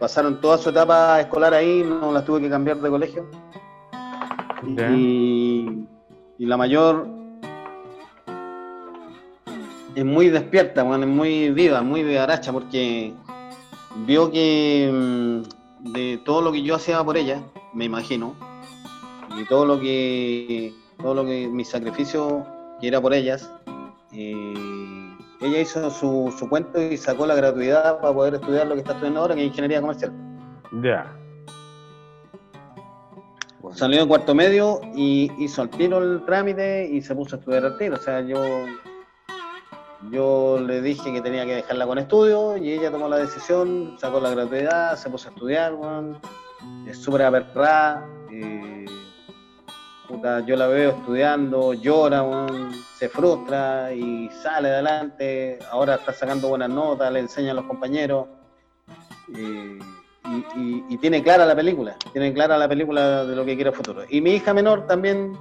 pasaron 0.00 0.40
toda 0.40 0.58
su 0.58 0.70
etapa 0.70 1.20
escolar 1.20 1.54
ahí, 1.54 1.84
no 1.86 2.10
las 2.10 2.24
tuve 2.24 2.40
que 2.40 2.50
cambiar 2.50 2.78
de 2.80 2.90
colegio. 2.90 3.24
Ya. 4.76 4.90
Y, 4.90 5.86
y 6.38 6.46
la 6.46 6.56
mayor 6.56 7.06
es 9.94 10.04
muy 10.04 10.28
despierta, 10.28 10.82
bueno, 10.82 11.04
es 11.04 11.10
muy 11.10 11.50
viva, 11.50 11.82
muy 11.82 12.02
vivaracha, 12.02 12.52
porque 12.52 13.12
vio 14.06 14.30
que 14.30 14.90
mm, 14.92 15.92
de 15.92 16.20
todo 16.24 16.42
lo 16.42 16.52
que 16.52 16.62
yo 16.62 16.76
hacía 16.76 17.02
por 17.04 17.16
ella, 17.16 17.42
me 17.74 17.84
imagino, 17.84 18.34
y 19.38 19.44
todo 19.46 19.64
lo 19.64 19.80
que, 19.80 20.72
todo 21.00 21.14
lo 21.14 21.24
que 21.24 21.48
mi 21.48 21.64
sacrificio 21.64 22.46
que 22.80 22.88
era 22.88 23.00
por 23.00 23.14
ellas, 23.14 23.50
eh, 24.12 24.54
ella 25.40 25.60
hizo 25.60 25.90
su, 25.90 26.34
su 26.38 26.48
cuento 26.48 26.80
y 26.80 26.96
sacó 26.96 27.26
la 27.26 27.34
gratuidad 27.34 28.00
para 28.00 28.14
poder 28.14 28.34
estudiar 28.34 28.66
lo 28.66 28.74
que 28.74 28.80
está 28.80 28.92
estudiando 28.92 29.20
ahora, 29.20 29.34
que 29.34 29.42
es 29.42 29.48
ingeniería 29.48 29.80
comercial. 29.80 30.12
Ya. 30.82 31.18
Salió 33.72 34.02
de 34.02 34.08
cuarto 34.08 34.34
medio 34.34 34.80
y 34.94 35.30
hizo 35.38 35.62
al 35.62 35.70
tiro 35.70 35.98
el 35.98 36.24
trámite 36.26 36.88
y 36.90 37.00
se 37.00 37.14
puso 37.14 37.36
a 37.36 37.38
estudiar 37.38 37.64
al 37.64 37.78
tiro. 37.78 37.94
O 37.94 37.98
sea, 37.98 38.20
yo 38.20 38.38
yo 40.10 40.58
le 40.60 40.80
dije 40.82 41.12
que 41.12 41.20
tenía 41.20 41.44
que 41.46 41.54
dejarla 41.56 41.86
con 41.86 41.98
estudio 41.98 42.56
y 42.56 42.72
ella 42.72 42.90
tomó 42.90 43.08
la 43.08 43.18
decisión, 43.18 43.96
sacó 43.98 44.20
la 44.20 44.30
gratuidad, 44.30 44.96
se 44.96 45.08
puso 45.10 45.28
a 45.28 45.32
estudiar. 45.32 45.74
Es 46.86 46.98
súper 46.98 47.22
aperrada. 47.22 48.06
eh, 48.30 48.84
puta, 50.08 50.40
yo 50.40 50.56
la 50.56 50.66
veo 50.66 50.90
estudiando, 50.90 51.72
llora, 51.74 52.24
se 52.98 53.08
frustra 53.08 53.92
y 53.94 54.28
sale 54.42 54.68
adelante. 54.70 55.58
Ahora 55.70 55.94
está 55.94 56.12
sacando 56.12 56.48
buenas 56.48 56.68
notas, 56.70 57.10
le 57.12 57.20
enseña 57.20 57.52
a 57.52 57.54
los 57.54 57.64
compañeros. 57.64 58.26
eh, 59.36 59.78
y, 60.56 60.84
y- 60.88 60.96
tiene 60.98 61.22
clara 61.22 61.44
la 61.44 61.54
película, 61.54 61.96
tiene 62.12 62.32
clara 62.32 62.56
la 62.56 62.68
película 62.68 63.24
de 63.24 63.34
lo 63.36 63.44
que 63.44 63.54
quiere 63.54 63.70
a 63.70 63.72
futuro. 63.72 64.02
Y 64.08 64.20
mi 64.20 64.32
hija 64.34 64.54
menor 64.54 64.86
también 64.86 65.36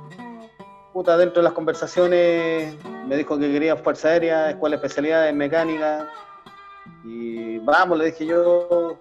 puta, 0.93 1.17
dentro 1.17 1.41
de 1.41 1.43
las 1.45 1.53
conversaciones 1.53 2.75
me 3.07 3.15
dijo 3.17 3.37
que 3.37 3.51
quería 3.51 3.75
Fuerza 3.77 4.09
Aérea, 4.09 4.49
Escuela 4.51 4.75
de 4.75 4.85
Especialidades 4.85 5.31
en 5.31 5.37
Mecánica. 5.37 6.07
Y 7.03 7.57
vamos, 7.59 7.97
le 7.97 8.05
dije 8.05 8.25
yo, 8.25 8.97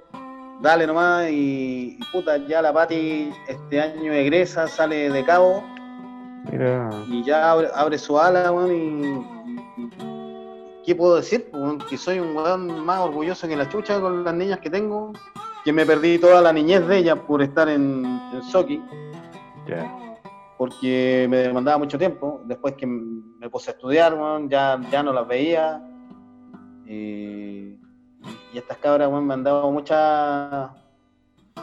dale 0.61 0.87
nomás. 0.87 1.29
Y, 1.31 1.97
y 1.99 2.05
puta, 2.13 2.37
ya 2.47 2.63
la 2.63 2.73
Pati 2.73 3.33
este 3.49 3.81
año 3.81 4.13
egresa, 4.13 4.69
sale 4.69 5.11
de 5.11 5.25
cabo 5.25 5.65
Mira, 6.51 6.89
y 7.09 7.23
ya 7.25 7.51
abre, 7.51 7.69
abre 7.75 7.99
su 7.99 8.19
ala. 8.19 8.53
Y, 8.69 8.73
y- 8.73 9.91
¿Qué 10.87 10.95
puedo 10.95 11.17
decir? 11.17 11.51
Que 11.89 11.97
soy 11.97 12.19
un 12.21 12.35
weón 12.35 12.85
más 12.85 13.01
orgulloso 13.01 13.47
que 13.47 13.55
la 13.57 13.69
chucha 13.69 14.01
con 14.01 14.25
las 14.25 14.35
niñas 14.35 14.59
que 14.61 14.71
tengo. 14.71 15.13
Que 15.65 15.73
me 15.75 15.85
perdí 15.85 16.19
toda 16.19 16.41
la 16.41 16.53
niñez 16.55 16.87
de 16.89 16.97
ellas 16.99 17.19
por 17.29 17.43
estar 17.43 17.69
en, 17.69 18.05
en 18.33 18.43
Soki. 18.45 18.83
Porque 20.61 21.27
me 21.31 21.39
demandaba 21.39 21.79
mucho 21.79 21.97
tiempo. 21.97 22.43
Después 22.45 22.75
que 22.75 22.87
me 22.87 23.49
puse 23.49 23.71
a 23.71 23.73
estudiar, 23.73 24.13
weón, 24.13 24.51
ya, 24.51 24.79
ya 24.93 25.03
no 25.03 25.11
las 25.11 25.27
veía. 25.27 25.83
Y, 26.85 27.79
y 28.53 28.59
estas 28.59 28.77
cabras 28.77 29.11
me 29.11 29.33
han 29.33 29.43
dado 29.43 29.71
mucha, 29.73 30.71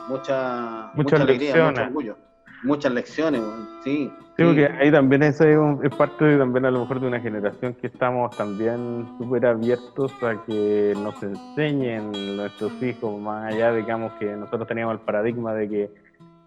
mucha, 0.09 0.89
Muchas 0.95 0.95
mucha 0.95 1.15
alegría, 1.17 1.49
lecciones. 1.53 1.73
mucho 1.73 1.83
orgullo. 1.83 2.15
Muchas 2.63 2.91
lecciones, 2.91 3.41
sí. 3.83 4.11
Sí, 4.11 4.11
sí. 4.35 4.43
porque 4.43 4.65
ahí 4.65 4.91
también 4.91 5.21
eso 5.21 5.43
es, 5.43 5.55
un- 5.59 5.79
es 5.85 5.93
parte 5.95 6.25
de, 6.25 6.39
también 6.39 6.65
a 6.65 6.71
lo 6.71 6.79
mejor 6.79 6.99
de 6.99 7.07
una 7.07 7.19
generación 7.19 7.75
que 7.75 7.85
estamos 7.85 8.35
también 8.35 9.05
súper 9.19 9.45
abiertos 9.45 10.11
a 10.23 10.43
que 10.43 10.95
nos 10.97 11.21
enseñen 11.21 12.35
nuestros 12.35 12.71
hijos, 12.81 13.21
más 13.21 13.53
allá, 13.53 13.71
digamos, 13.73 14.11
que 14.13 14.25
nosotros 14.35 14.67
teníamos 14.67 14.95
el 14.95 15.01
paradigma 15.01 15.53
de 15.53 15.69
que 15.69 15.91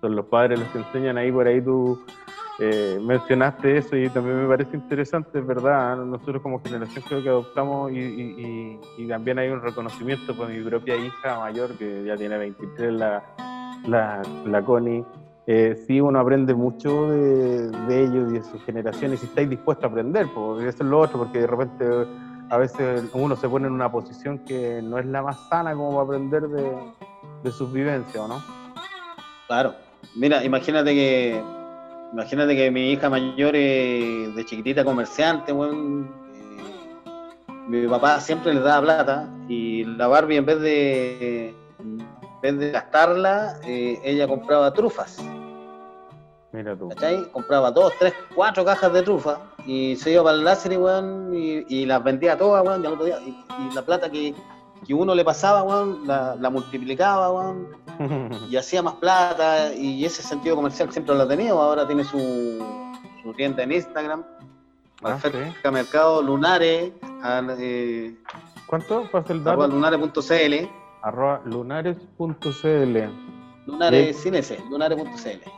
son 0.00 0.16
los 0.16 0.26
padres 0.26 0.58
los 0.58 0.68
que 0.70 0.78
enseñan, 0.78 1.16
ahí 1.16 1.30
por 1.30 1.46
ahí 1.46 1.60
tú 1.60 2.02
eh, 2.62 3.00
mencionaste 3.00 3.78
eso 3.78 3.96
y 3.96 4.10
también 4.10 4.42
me 4.42 4.46
parece 4.46 4.76
interesante, 4.76 5.38
es 5.38 5.46
verdad, 5.46 5.96
nosotros 5.96 6.42
como 6.42 6.60
generación 6.62 7.02
creo 7.08 7.22
que 7.22 7.28
adoptamos 7.30 7.90
y, 7.90 8.78
también 9.08 9.38
hay 9.38 9.48
un 9.48 9.62
reconocimiento 9.62 10.36
por 10.36 10.48
mi 10.48 10.62
propia 10.62 10.94
hija 10.94 11.38
mayor, 11.38 11.70
que 11.78 12.04
ya 12.04 12.18
tiene 12.18 12.36
23, 12.36 12.92
la, 12.92 13.22
la, 13.86 14.22
la 14.44 14.62
Connie, 14.62 15.02
eh, 15.46 15.82
sí 15.86 16.02
uno 16.02 16.20
aprende 16.20 16.54
mucho 16.54 17.10
de, 17.10 17.70
ellos 17.88 18.30
y 18.30 18.34
de 18.34 18.42
sus 18.42 18.62
generaciones, 18.64 19.20
si 19.20 19.26
estáis 19.26 19.48
dispuestos 19.48 19.84
a 19.84 19.88
aprender, 19.88 20.26
porque 20.34 20.68
eso 20.68 20.84
es 20.84 20.90
lo 20.90 21.00
otro, 21.00 21.18
porque 21.20 21.40
de 21.40 21.46
repente 21.46 21.86
a 22.50 22.58
veces 22.58 23.08
uno 23.14 23.36
se 23.36 23.48
pone 23.48 23.68
en 23.68 23.72
una 23.72 23.90
posición 23.90 24.38
que 24.40 24.82
no 24.82 24.98
es 24.98 25.06
la 25.06 25.22
más 25.22 25.48
sana 25.48 25.72
como 25.74 25.92
para 25.92 26.02
aprender 26.02 26.46
de, 26.46 26.70
de 27.42 27.52
sus 27.52 27.72
vivencias, 27.72 28.22
¿o 28.22 28.28
no? 28.28 28.42
Claro. 29.46 29.74
Mira, 30.14 30.44
imagínate 30.44 30.92
que 30.92 31.42
imagínate 32.12 32.56
que 32.56 32.70
mi 32.70 32.92
hija 32.92 33.08
mayor 33.08 33.54
es 33.56 34.34
de 34.34 34.44
chiquitita 34.44 34.84
comerciante, 34.84 35.52
weón. 35.52 36.10
eh, 36.34 37.52
mi 37.68 37.86
papá 37.86 38.20
siempre 38.20 38.54
les 38.54 38.62
daba 38.64 38.82
plata 38.82 39.28
y 39.48 39.84
la 39.84 40.06
Barbie 40.08 40.36
en 40.36 40.46
vez 40.46 40.60
de 40.60 41.54
en 41.78 42.06
vez 42.42 42.58
de 42.58 42.70
gastarla, 42.70 43.58
eh, 43.64 44.00
ella 44.02 44.26
compraba 44.26 44.72
trufas. 44.72 45.18
Mira 46.52 46.74
tú. 46.76 46.88
¿Cachai? 46.88 47.30
Compraba 47.30 47.70
dos, 47.70 47.92
tres, 47.98 48.12
cuatro 48.34 48.64
cajas 48.64 48.92
de 48.92 49.02
trufas 49.02 49.38
y 49.66 49.94
se 49.96 50.12
iba 50.12 50.24
para 50.24 50.36
el 50.36 50.44
láser, 50.44 50.76
weón, 50.78 51.32
y, 51.32 51.64
y 51.68 51.86
las 51.86 52.02
vendía 52.02 52.36
todas, 52.36 52.64
weón, 52.66 52.82
y 52.82 53.74
la 53.74 53.82
plata 53.82 54.10
que, 54.10 54.34
que 54.84 54.94
uno 54.94 55.14
le 55.14 55.24
pasaba, 55.24 55.62
weón, 55.62 56.06
la, 56.08 56.34
la 56.40 56.50
multiplicaba, 56.50 57.30
weón, 57.30 57.68
y 58.50 58.56
hacía 58.56 58.82
más 58.82 58.94
plata 58.94 59.74
y 59.74 60.04
ese 60.04 60.22
sentido 60.22 60.56
comercial 60.56 60.90
siempre 60.92 61.14
lo 61.14 61.22
ha 61.22 61.28
tenido. 61.28 61.60
Ahora 61.60 61.86
tiene 61.86 62.04
su, 62.04 62.64
su 63.22 63.32
tienda 63.34 63.62
en 63.62 63.72
Instagram, 63.72 64.24
Ah, 65.02 65.18
sí. 65.22 65.30
Mercado 65.70 66.20
Lunares, 66.22 66.92
al, 67.22 67.56
eh, 67.58 68.14
¿Cuánto? 68.66 69.04
Pasa 69.10 69.32
el 69.32 69.42
dato. 69.42 69.66
lunares.cl, 69.66 70.68
Arroba 71.02 71.40
lunares.cl. 71.46 72.98
lunares 73.66 74.16
sin 74.18 74.34
ese, 74.34 74.58
lunares.cl. 74.68 75.48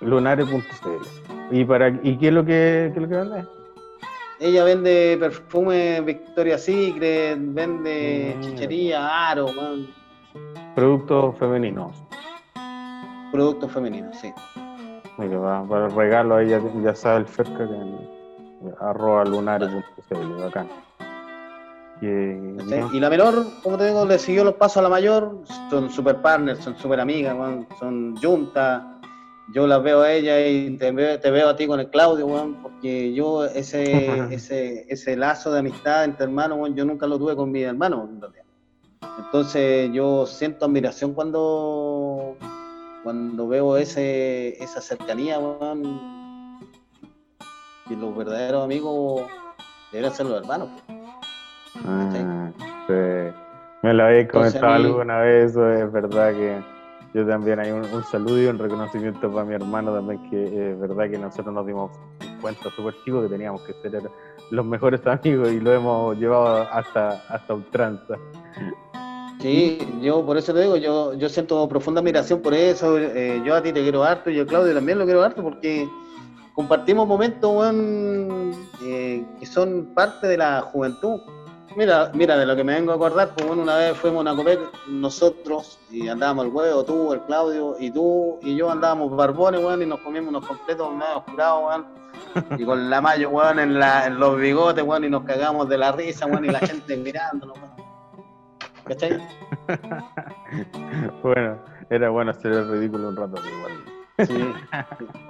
Lunares.cl. 0.00 1.54
¿Y, 1.56 1.64
para, 1.64 1.88
¿Y 2.02 2.16
qué 2.18 2.28
es 2.28 2.32
lo 2.34 2.44
que, 2.44 2.90
qué 2.92 2.94
es 2.96 3.02
lo 3.02 3.08
que 3.08 3.14
vende? 3.16 3.44
Ella 4.40 4.64
vende 4.64 5.16
perfume 5.18 6.00
Victoria's 6.00 6.64
Secret, 6.64 7.38
vende 7.40 8.34
Mm. 8.36 8.40
chichería, 8.40 9.30
aro, 9.30 9.46
weón, 9.46 9.88
Productos 10.74 11.36
femeninos. 11.38 11.92
productos 13.32 13.70
femeninos, 13.72 14.16
sí. 14.16 14.32
Mira, 15.18 15.38
va- 15.38 15.66
para 15.68 15.86
el 15.86 15.92
regalo 15.92 16.36
ahí 16.36 16.48
ya, 16.48 16.60
ya 16.82 16.94
sabe 16.94 17.18
el 17.18 17.26
Ferca 17.26 17.66
que 17.68 18.72
arroba 18.80 19.24
lunares.cl, 19.24 20.40
bacán. 20.40 20.68
Y 22.00 23.00
la 23.00 23.10
menor, 23.10 23.44
como 23.62 23.76
te 23.76 23.86
digo, 23.86 24.04
le 24.06 24.18
siguió 24.18 24.44
los 24.44 24.54
pasos 24.54 24.76
a 24.78 24.82
la 24.82 24.88
mayor, 24.88 25.38
son 25.68 25.90
super 25.90 26.22
partners, 26.22 26.60
son 26.60 26.76
super 26.78 27.00
amigas, 27.00 27.36
son 27.78 28.16
juntas. 28.22 28.82
Yo 29.52 29.66
las 29.66 29.82
veo 29.82 30.02
a 30.02 30.12
ella 30.12 30.46
y 30.46 30.76
te 30.76 30.92
veo, 30.92 31.18
te 31.18 31.30
veo 31.30 31.48
a 31.48 31.56
ti 31.56 31.66
con 31.66 31.80
el 31.80 31.88
Claudio, 31.90 32.26
weón, 32.26 32.62
porque 32.62 33.12
yo 33.14 33.44
ese, 33.46 34.18
ese, 34.30 34.86
ese 34.88 35.16
lazo 35.16 35.50
de 35.52 35.60
amistad 35.60 36.04
entre 36.04 36.24
hermanos, 36.24 36.58
weón, 36.60 36.76
yo 36.76 36.84
nunca 36.84 37.06
lo 37.06 37.18
tuve 37.18 37.34
con 37.34 37.50
mi 37.50 37.62
hermano. 37.62 38.08
Entonces 39.18 39.90
yo 39.92 40.26
siento 40.26 40.64
admiración 40.64 41.12
cuando, 41.14 42.36
cuando 43.04 43.48
veo 43.48 43.76
ese, 43.76 44.62
esa 44.62 44.80
cercanía, 44.80 45.38
weón, 45.38 45.82
y 47.90 47.96
los 47.96 48.16
verdaderos 48.16 48.64
amigos 48.64 49.22
deben 49.92 50.10
ser 50.12 50.26
los 50.26 50.40
hermanos. 50.42 50.68
Ah, 51.84 52.50
sí. 52.86 52.94
Me 53.82 53.94
lo 53.94 54.04
habéis 54.04 54.28
comentado 54.28 54.78
mí- 54.78 54.84
alguna 54.86 55.18
vez, 55.20 55.50
eso 55.52 55.70
es 55.72 55.92
verdad 55.92 56.32
que 56.32 56.60
yo 57.14 57.26
también 57.26 57.60
hay 57.60 57.70
un, 57.70 57.84
un 57.84 58.04
saludo 58.04 58.42
y 58.42 58.46
un 58.46 58.58
reconocimiento 58.58 59.30
para 59.30 59.44
mi 59.44 59.54
hermano 59.54 59.94
también, 59.94 60.20
que 60.30 60.70
es 60.72 60.80
verdad 60.80 61.08
que 61.08 61.18
nosotros 61.18 61.54
nos 61.54 61.66
dimos 61.66 61.90
cuenta 62.40 62.70
súper 62.76 62.94
chicos 63.04 63.24
que 63.24 63.28
teníamos 63.30 63.62
que 63.62 63.72
ser 63.74 64.02
los 64.50 64.66
mejores 64.66 65.00
amigos 65.06 65.50
y 65.52 65.60
lo 65.60 65.72
hemos 65.72 66.16
llevado 66.18 66.68
hasta, 66.72 67.10
hasta 67.28 67.54
ultranza. 67.54 68.16
Sí, 69.40 69.78
yo 70.00 70.26
por 70.26 70.36
eso 70.36 70.52
te 70.52 70.62
digo, 70.62 70.76
yo, 70.76 71.14
yo 71.14 71.28
siento 71.28 71.68
profunda 71.68 72.00
admiración 72.00 72.40
por 72.40 72.54
eso. 72.54 72.98
eh, 72.98 73.40
yo 73.44 73.54
a 73.54 73.62
ti 73.62 73.72
te 73.72 73.82
quiero 73.82 74.02
harto 74.02 74.30
y 74.30 74.34
yo 74.34 74.42
a 74.42 74.46
Claudio 74.46 74.74
también 74.74 74.98
lo 74.98 75.04
quiero 75.04 75.22
harto 75.22 75.42
porque 75.42 75.88
compartimos 76.54 77.06
momentos 77.06 77.48
weón, 77.54 78.52
eh, 78.82 79.24
que 79.38 79.46
son 79.46 79.92
parte 79.94 80.26
de 80.26 80.38
la 80.38 80.60
juventud. 80.62 81.20
Mira, 81.76 82.10
mira, 82.14 82.36
de 82.36 82.46
lo 82.46 82.56
que 82.56 82.64
me 82.64 82.74
vengo 82.74 82.90
a 82.90 82.96
acordar, 82.96 83.30
pues 83.36 83.46
bueno, 83.46 83.62
una 83.62 83.76
vez 83.76 83.96
fuimos 83.96 84.18
a 84.18 84.20
una 84.22 84.34
comer 84.34 84.58
nosotros 84.88 85.78
y 85.88 86.08
andábamos 86.08 86.46
el 86.46 86.50
huevo, 86.52 86.82
tú, 86.82 87.12
el 87.12 87.20
Claudio 87.20 87.76
y 87.78 87.92
tú 87.92 88.38
y 88.42 88.56
yo 88.56 88.68
andábamos 88.70 89.14
barbones, 89.14 89.60
weón, 89.60 89.82
y 89.82 89.86
nos 89.86 90.00
comimos 90.00 90.30
unos 90.30 90.44
completos 90.44 90.90
medio 90.92 91.18
oscurados, 91.18 91.62
weón. 91.68 91.86
Y 92.58 92.64
con 92.64 92.90
la 92.90 93.00
mayo, 93.00 93.30
weón, 93.30 93.60
en, 93.60 93.78
la, 93.78 94.06
en 94.06 94.18
los 94.18 94.36
bigotes, 94.36 94.82
weón, 94.82 95.04
y 95.04 95.10
nos 95.10 95.22
cagamos 95.22 95.68
de 95.68 95.78
la 95.78 95.92
risa, 95.92 96.26
weón, 96.26 96.44
y 96.46 96.48
la 96.48 96.58
gente 96.58 96.96
mirándonos. 97.04 97.56
¿Cachai? 98.88 99.18
Bueno, 101.22 101.58
era 101.90 102.08
bueno 102.10 102.30
hacer 102.30 102.52
el 102.52 102.70
ridículo 102.70 103.08
un 103.08 103.16
rato, 103.16 103.34
pero 103.36 103.56
igual. 103.58 103.72
Sí. 104.26 104.52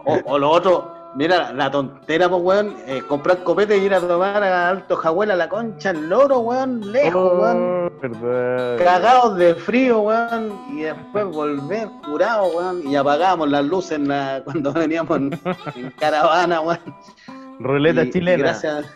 O, 0.07 0.19
o 0.25 0.39
lo 0.39 0.51
otro, 0.51 0.95
mira, 1.17 1.53
la 1.53 1.71
tontera, 1.71 2.29
pues, 2.29 2.43
weón, 2.43 2.77
eh, 2.87 3.03
comprar 3.07 3.43
copete 3.45 3.77
y 3.77 3.85
ir 3.85 3.95
a 3.95 4.01
tomar 4.01 4.43
a 4.43 4.69
Alto 4.71 4.97
Jahuela 4.97 5.37
la 5.37 5.49
concha, 5.49 5.91
el 5.91 6.09
loro, 6.09 6.39
weón, 6.41 6.91
lejos, 6.93 7.33
weón, 7.39 7.87
Oh, 7.87 7.91
verdad. 8.01 8.79
cagados 8.85 9.37
de 9.37 9.55
frío, 9.57 10.01
weón, 10.01 10.53
y 10.71 10.83
después 10.83 11.27
volver 11.27 11.89
curados, 12.05 12.55
weón, 12.55 12.87
y 12.87 12.97
apagamos 12.97 13.51
las 13.51 13.65
luces 13.65 13.93
en 13.99 14.09
la- 14.09 14.41
cuando 14.45 14.73
veníamos 14.73 15.17
en, 15.19 15.39
en 15.75 15.91
caravana, 15.99 16.61
weón. 16.61 16.81
Ruleta 17.59 18.05
Y- 18.05 18.09
y 18.09 18.11
chilena. 18.13 18.39
gracias, 18.45 18.87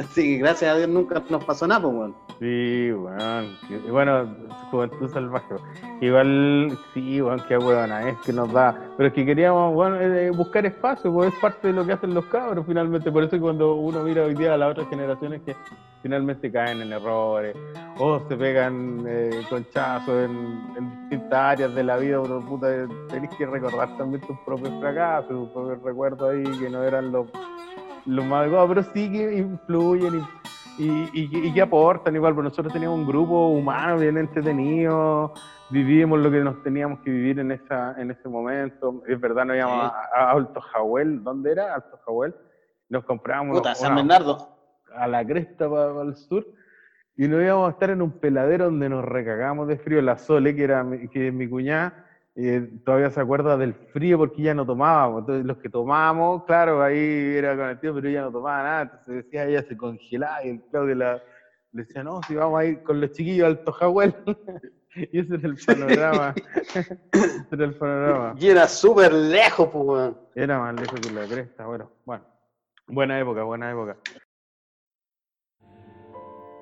Así 0.00 0.22
que 0.22 0.38
gracias 0.38 0.72
a 0.72 0.78
Dios 0.78 0.88
nunca 0.88 1.22
nos 1.28 1.44
pasó 1.44 1.66
nada, 1.66 1.82
pues, 1.82 1.94
weón. 1.94 2.14
Sí, 2.38 2.90
weón. 2.90 3.58
Y 3.68 3.90
bueno, 3.90 4.34
juventud 4.70 5.12
salvaje. 5.12 5.54
Igual, 6.00 6.78
sí, 6.94 7.20
weón, 7.20 7.42
qué 7.46 7.58
huevona 7.58 8.08
es 8.08 8.16
que 8.24 8.32
nos 8.32 8.50
da. 8.50 8.74
Pero 8.96 9.08
es 9.08 9.14
que 9.14 9.26
queríamos, 9.26 9.74
bueno, 9.74 10.00
eh, 10.00 10.30
buscar 10.30 10.64
espacio, 10.64 11.12
pues 11.12 11.34
es 11.34 11.38
parte 11.40 11.68
de 11.68 11.74
lo 11.74 11.84
que 11.84 11.92
hacen 11.92 12.14
los 12.14 12.24
cabros 12.26 12.64
finalmente. 12.66 13.12
Por 13.12 13.24
eso 13.24 13.38
cuando 13.38 13.74
uno 13.74 14.02
mira 14.02 14.24
hoy 14.24 14.34
día 14.34 14.54
a 14.54 14.56
las 14.56 14.70
otras 14.70 14.88
generaciones 14.88 15.42
que 15.42 15.54
finalmente 16.02 16.50
caen 16.50 16.80
en 16.80 16.94
errores 16.94 17.54
o 17.98 18.20
se 18.26 18.34
pegan 18.36 19.04
eh, 19.06 19.42
conchazos 19.50 20.24
en, 20.24 20.74
en 20.78 21.00
distintas 21.02 21.38
áreas 21.38 21.74
de 21.74 21.84
la 21.84 21.98
vida, 21.98 22.20
uno 22.20 22.40
puta, 22.40 22.68
tenés 23.10 23.28
que 23.36 23.44
recordar 23.44 23.94
también 23.98 24.22
tus 24.26 24.38
propios 24.46 24.72
fracasos, 24.80 25.28
tus 25.28 25.48
propios 25.50 25.82
recuerdos 25.82 26.30
ahí 26.30 26.58
que 26.58 26.70
no 26.70 26.82
eran 26.82 27.12
los, 27.12 27.26
los 28.06 28.24
más 28.24 28.48
pero 28.68 28.82
sí 28.82 29.10
que 29.10 29.36
influyen 29.38 30.14
y 30.18 30.24
y, 30.78 31.10
y, 31.12 31.48
y 31.48 31.52
que 31.52 31.60
aportan 31.60 32.14
igual, 32.16 32.34
porque 32.34 32.48
nosotros 32.48 32.72
teníamos 32.72 32.98
un 33.00 33.06
grupo 33.06 33.48
humano 33.48 33.98
bien 33.98 34.16
entretenido, 34.16 35.34
vivíamos 35.68 36.20
lo 36.20 36.30
que 36.30 36.40
nos 36.40 36.62
teníamos 36.62 37.00
que 37.00 37.10
vivir 37.10 37.38
en 37.38 37.52
esa 37.52 37.94
en 38.00 38.10
ese 38.10 38.28
momento. 38.28 39.02
Es 39.06 39.20
verdad, 39.20 39.44
nos 39.44 39.56
íbamos 39.56 39.90
Sí. 39.90 39.96
a, 40.14 40.20
a 40.24 40.30
Alto 40.30 40.60
Jahuel, 40.60 41.22
¿dónde 41.22 41.52
era? 41.52 41.74
Alto 41.74 41.98
Jahuel. 42.06 42.34
Nos 42.88 43.04
comprábamos 43.04 43.58
Puta, 43.58 43.70
una- 43.70 43.74
San 43.74 43.94
Bernardo. 43.94 44.48
a 44.96 45.06
la 45.06 45.24
cresta 45.26 45.68
para 45.68 46.00
el 46.02 46.16
sur 46.16 46.46
y 47.16 47.28
nos 47.28 47.42
íbamos 47.42 47.68
a 47.68 47.72
estar 47.72 47.90
en 47.90 48.00
un 48.00 48.12
peladero 48.18 48.64
donde 48.66 48.88
nos 48.88 49.04
recagamos 49.04 49.68
de 49.68 49.76
frío. 49.76 50.00
La 50.00 50.16
Sole, 50.16 50.56
que, 50.56 50.64
era 50.64 50.82
mi, 50.82 51.08
que 51.08 51.28
es 51.28 51.34
mi 51.34 51.46
cuñada, 51.48 52.06
eh, 52.48 52.70
todavía 52.84 53.10
se 53.10 53.20
acuerda 53.20 53.56
del 53.56 53.74
frío 53.74 54.18
porque 54.18 54.42
ya 54.42 54.54
no 54.54 54.64
tomábamos. 54.64 55.20
Entonces, 55.20 55.44
los 55.44 55.58
que 55.58 55.68
tomábamos, 55.68 56.44
claro, 56.44 56.82
ahí 56.82 57.34
era 57.36 57.56
con 57.56 57.68
el 57.68 57.80
tío, 57.80 57.94
pero 57.94 58.08
ella 58.08 58.22
no 58.22 58.32
tomaba 58.32 58.62
nada. 58.62 58.82
Entonces 58.82 59.24
decía, 59.24 59.46
ella 59.46 59.62
se 59.62 59.76
congelaba 59.76 60.44
y 60.44 60.50
el 60.50 60.62
Claudio 60.70 60.94
la, 60.94 61.22
le 61.72 61.84
decía, 61.84 62.02
no, 62.02 62.20
si 62.22 62.34
vamos 62.34 62.60
a 62.60 62.64
ir 62.64 62.82
con 62.82 63.00
los 63.00 63.12
chiquillos 63.12 63.46
al 63.46 63.64
Tojahuel. 63.64 64.14
y 64.94 65.18
ese 65.18 65.34
era 65.34 65.48
el 65.48 65.56
panorama. 65.64 66.34
ese 66.72 66.98
era 67.50 67.64
el 67.64 67.74
panorama. 67.74 68.34
Y 68.38 68.48
era 68.48 68.68
súper 68.68 69.12
lejos, 69.12 69.68
pues, 69.72 69.84
weón. 69.84 70.18
Era 70.34 70.58
más 70.58 70.74
lejos 70.74 71.00
que 71.00 71.10
la 71.10 71.26
cresta, 71.26 71.66
bueno, 71.66 71.90
bueno. 72.04 72.24
Buena 72.86 73.20
época, 73.20 73.42
buena 73.44 73.70
época. 73.70 73.96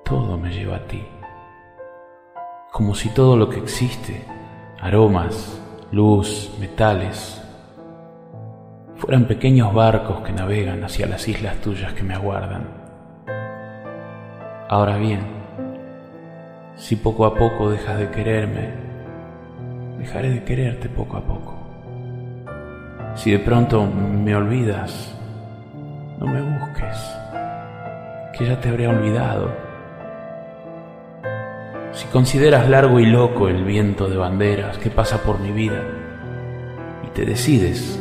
Todo 0.05 0.37
me 0.37 0.51
lleva 0.51 0.77
a 0.77 0.87
ti. 0.87 1.03
Como 2.71 2.93
si 2.93 3.13
todo 3.13 3.35
lo 3.35 3.49
que 3.49 3.59
existe, 3.59 4.25
aromas, 4.79 5.59
luz, 5.91 6.51
metales, 6.59 7.41
fueran 8.95 9.25
pequeños 9.25 9.73
barcos 9.73 10.21
que 10.21 10.31
navegan 10.31 10.83
hacia 10.83 11.07
las 11.07 11.27
islas 11.27 11.55
tuyas 11.61 11.93
que 11.93 12.03
me 12.03 12.13
aguardan. 12.13 12.67
Ahora 14.67 14.97
bien, 14.97 15.21
si 16.75 16.95
poco 16.95 17.25
a 17.25 17.33
poco 17.33 17.71
dejas 17.71 17.97
de 17.97 18.11
quererme, 18.11 18.69
dejaré 19.97 20.29
de 20.29 20.43
quererte 20.43 20.89
poco 20.89 21.17
a 21.17 21.21
poco. 21.21 21.55
Si 23.15 23.31
de 23.31 23.39
pronto 23.39 23.85
me 23.85 24.35
olvidas, 24.35 25.15
no 26.19 26.27
me 26.27 26.41
busques, 26.41 26.97
que 28.37 28.45
ya 28.45 28.59
te 28.61 28.69
habré 28.69 28.87
olvidado. 28.87 29.68
Si 31.91 32.07
consideras 32.07 32.69
largo 32.69 32.99
y 32.99 33.05
loco 33.05 33.47
el 33.47 33.63
viento 33.63 34.07
de 34.07 34.17
banderas 34.17 34.77
que 34.77 34.89
pasa 34.89 35.23
por 35.23 35.39
mi 35.39 35.51
vida 35.51 35.83
y 37.05 37.09
te 37.09 37.25
decides 37.25 37.99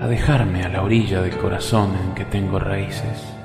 a 0.00 0.06
dejarme 0.06 0.62
a 0.62 0.68
la 0.68 0.82
orilla 0.82 1.20
del 1.20 1.36
corazón 1.36 1.94
en 1.96 2.14
que 2.14 2.24
tengo 2.24 2.58
raíces, 2.58 3.36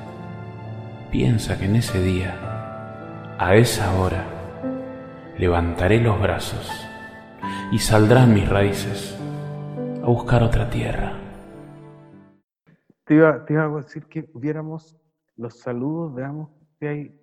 piensa 1.11 1.57
que 1.57 1.65
en 1.65 1.75
ese 1.77 2.01
día, 2.01 3.35
a 3.39 3.55
esa 3.55 3.99
hora, 3.99 4.25
levantaré 5.37 5.99
los 5.99 6.21
brazos 6.21 6.71
y 7.71 7.79
saldrán 7.79 8.33
mis 8.33 8.47
raíces 8.47 9.17
a 10.03 10.05
buscar 10.05 10.43
otra 10.43 10.69
tierra. 10.69 11.13
Te 13.05 13.15
iba, 13.15 13.29
a 13.29 13.69
decir 13.81 14.05
que 14.05 14.29
viéramos 14.35 14.95
los 15.35 15.59
saludos, 15.59 16.13
veamos 16.13 16.49
si 16.79 16.85
hay 16.85 17.21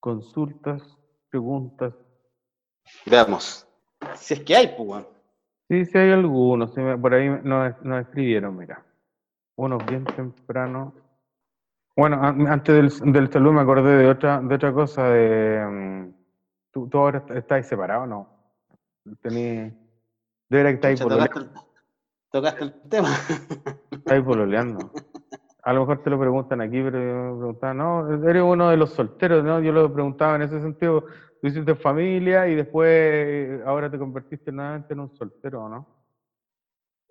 consultas, 0.00 0.96
preguntas. 1.34 1.92
Veamos. 3.06 3.66
Si 4.14 4.34
es 4.34 4.40
que 4.44 4.54
hay, 4.54 4.68
pues. 4.76 5.04
Sí, 5.68 5.84
sí 5.84 5.98
hay 5.98 6.12
algunos, 6.12 6.70
por 7.00 7.12
ahí 7.14 7.28
nos, 7.42 7.82
nos 7.82 8.02
escribieron, 8.02 8.56
mira. 8.56 8.84
Unos 9.56 9.84
bien 9.86 10.04
temprano. 10.04 10.94
Bueno, 11.96 12.22
an- 12.22 12.46
antes 12.46 13.00
del, 13.00 13.12
del 13.12 13.32
saludo 13.32 13.52
me 13.54 13.62
acordé 13.62 13.96
de 13.96 14.08
otra, 14.08 14.40
de 14.40 14.54
otra 14.54 14.72
cosa, 14.72 15.08
de... 15.08 15.66
mm, 15.66 16.14
¿Tú, 16.72 16.88
tú 16.88 16.98
ahora 16.98 17.18
est- 17.18 17.30
estás 17.32 17.66
separado 17.66 18.02
o 18.04 18.06
no? 18.06 18.28
Tení... 19.20 19.72
De 20.50 20.56
veras 20.58 20.70
que 20.72 20.74
estáis 20.76 21.00
Pucha, 21.00 21.14
pololeando. 21.16 21.50
tocaste, 21.50 21.60
el, 21.60 22.30
tocaste 22.30 22.64
el 22.64 22.88
tema. 22.88 23.08
Estáis 23.90 24.22
pololeando. 24.24 24.92
A 25.64 25.72
lo 25.72 25.80
mejor 25.80 26.02
te 26.02 26.10
lo 26.10 26.18
preguntan 26.20 26.60
aquí, 26.60 26.82
pero 26.82 26.98
yo 26.98 27.32
me 27.32 27.38
preguntaba, 27.38 27.74
no, 27.74 28.28
eres 28.28 28.42
uno 28.42 28.68
de 28.68 28.76
los 28.76 28.90
solteros, 28.90 29.42
¿no? 29.42 29.60
Yo 29.60 29.72
lo 29.72 29.90
preguntaba 29.90 30.36
en 30.36 30.42
ese 30.42 30.60
sentido. 30.60 31.04
Tú 31.40 31.48
hiciste 31.48 31.74
familia 31.74 32.46
y 32.48 32.54
después 32.54 32.88
eh, 32.90 33.62
ahora 33.64 33.90
te 33.90 33.98
convertiste 33.98 34.52
nuevamente 34.52 34.92
en 34.92 35.00
un 35.00 35.10
soltero, 35.16 35.64
¿o 35.64 35.68
¿no? 35.68 35.86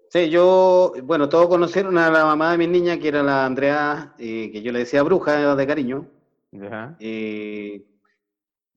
Sí, 0.10 0.30
yo, 0.30 0.94
bueno, 1.04 1.28
todos 1.28 1.48
conocieron 1.48 1.98
a 1.98 2.12
la 2.12 2.26
mamá 2.26 2.52
de 2.52 2.60
mi 2.60 2.68
niña, 2.68 3.00
que 3.00 3.08
era 3.08 3.24
la 3.24 3.46
Andrea, 3.46 4.14
eh, 4.20 4.52
que 4.52 4.62
yo 4.62 4.72
le 4.72 4.80
decía 4.80 5.02
bruja 5.02 5.56
de 5.56 5.68
cariño. 5.68 6.06
Ya. 6.52 6.96
Eh, 7.00 7.84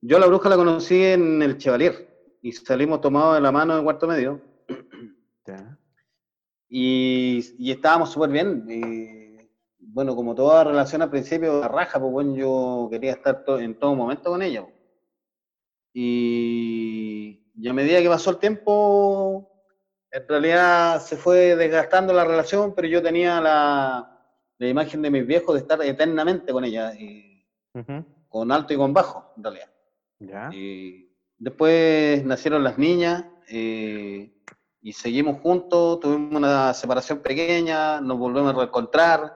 yo 0.01 0.17
a 0.17 0.19
la 0.19 0.25
bruja 0.25 0.49
la 0.49 0.55
conocí 0.55 1.03
en 1.03 1.43
el 1.43 1.57
Chevalier 1.59 2.07
y 2.41 2.51
salimos 2.51 3.01
tomados 3.01 3.35
de 3.35 3.41
la 3.41 3.51
mano 3.51 3.77
en 3.77 3.83
cuarto 3.83 4.07
medio 4.07 4.41
Ya. 5.45 5.77
y, 6.67 7.43
y 7.59 7.71
estábamos 7.71 8.11
súper 8.11 8.31
bien. 8.31 8.65
eh, 8.69 9.26
bueno, 9.89 10.15
como 10.15 10.35
toda 10.35 10.63
relación 10.63 11.01
al 11.01 11.09
principio, 11.09 11.59
la 11.61 11.67
raja, 11.67 11.99
pues 11.99 12.11
bueno, 12.11 12.35
yo 12.35 12.87
quería 12.91 13.11
estar 13.13 13.43
to- 13.43 13.59
en 13.59 13.75
todo 13.75 13.95
momento 13.95 14.29
con 14.29 14.41
ella. 14.41 14.61
pues. 14.63 14.73
Y, 15.93 17.39
y 17.55 17.67
a 17.67 17.73
medida 17.73 18.01
que 18.01 18.09
pasó 18.09 18.29
el 18.31 18.37
tiempo, 18.37 19.47
en 20.11 20.27
realidad 20.27 20.99
se 21.01 21.17
fue 21.17 21.55
desgastando 21.55 22.13
la 22.13 22.23
relación, 22.23 22.73
pero 22.73 22.87
yo 22.87 23.01
tenía 23.01 23.41
la, 23.41 24.07
la 24.59 24.67
imagen 24.67 25.01
de 25.01 25.09
mis 25.09 25.25
viejos 25.25 25.55
de 25.55 25.61
estar 25.61 25.81
eternamente 25.81 26.51
con 26.51 26.63
ella, 26.65 26.93
y 26.95 27.43
Ujú. 27.73 28.05
con 28.27 28.51
alto 28.51 28.73
y 28.73 28.77
con 28.77 28.93
bajo, 28.93 29.25
en 29.37 29.43
realidad. 29.43 29.67
Ya. 30.19 30.49
Eh, 30.53 31.07
después 31.37 32.23
nacieron 32.25 32.63
las 32.63 32.77
niñas 32.77 33.25
eh, 33.49 34.29
y 34.81 34.93
seguimos 34.93 35.39
juntos, 35.39 35.99
tuvimos 35.99 36.35
una 36.35 36.73
separación 36.73 37.19
pequeña, 37.19 38.01
nos 38.01 38.17
volvemos 38.17 38.53
a 38.53 38.57
reencontrar. 38.57 39.33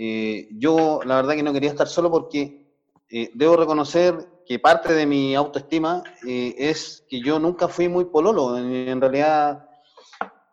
Eh, 0.00 0.48
yo 0.52 1.00
la 1.04 1.16
verdad 1.16 1.34
que 1.34 1.42
no 1.42 1.52
quería 1.52 1.70
estar 1.70 1.88
solo 1.88 2.08
porque 2.08 2.70
eh, 3.10 3.32
debo 3.34 3.56
reconocer 3.56 4.14
que 4.46 4.60
parte 4.60 4.92
de 4.92 5.06
mi 5.06 5.34
autoestima 5.34 6.04
eh, 6.24 6.54
es 6.56 7.04
que 7.08 7.20
yo 7.20 7.40
nunca 7.40 7.66
fui 7.66 7.88
muy 7.88 8.04
pololo, 8.04 8.56
en, 8.56 8.72
en 8.72 9.00
realidad 9.00 9.68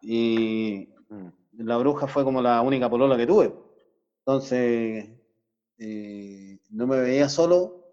la 0.02 1.78
bruja 1.78 2.08
fue 2.08 2.24
como 2.24 2.42
la 2.42 2.60
única 2.62 2.90
polola 2.90 3.16
que 3.18 3.28
tuve. 3.28 3.54
Entonces, 4.20 5.10
no 5.78 6.88
me 6.88 7.00
veía 7.00 7.30
solo. 7.30 7.86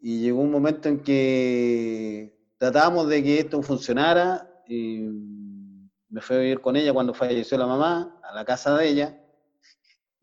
y 0.00 0.20
llegó 0.20 0.40
un 0.40 0.50
momento 0.52 0.88
en 0.88 1.00
que 1.00 2.36
tratábamos 2.58 3.08
de 3.08 3.22
que 3.22 3.40
esto 3.40 3.60
funcionara. 3.62 4.48
me 4.68 6.20
fui 6.20 6.36
a 6.36 6.40
vivir 6.40 6.60
con 6.60 6.76
ella 6.76 6.92
cuando 6.92 7.12
falleció 7.12 7.58
la 7.58 7.66
mamá, 7.66 8.20
a 8.22 8.34
la 8.34 8.44
casa 8.44 8.76
de 8.76 8.88
ella. 8.88 9.23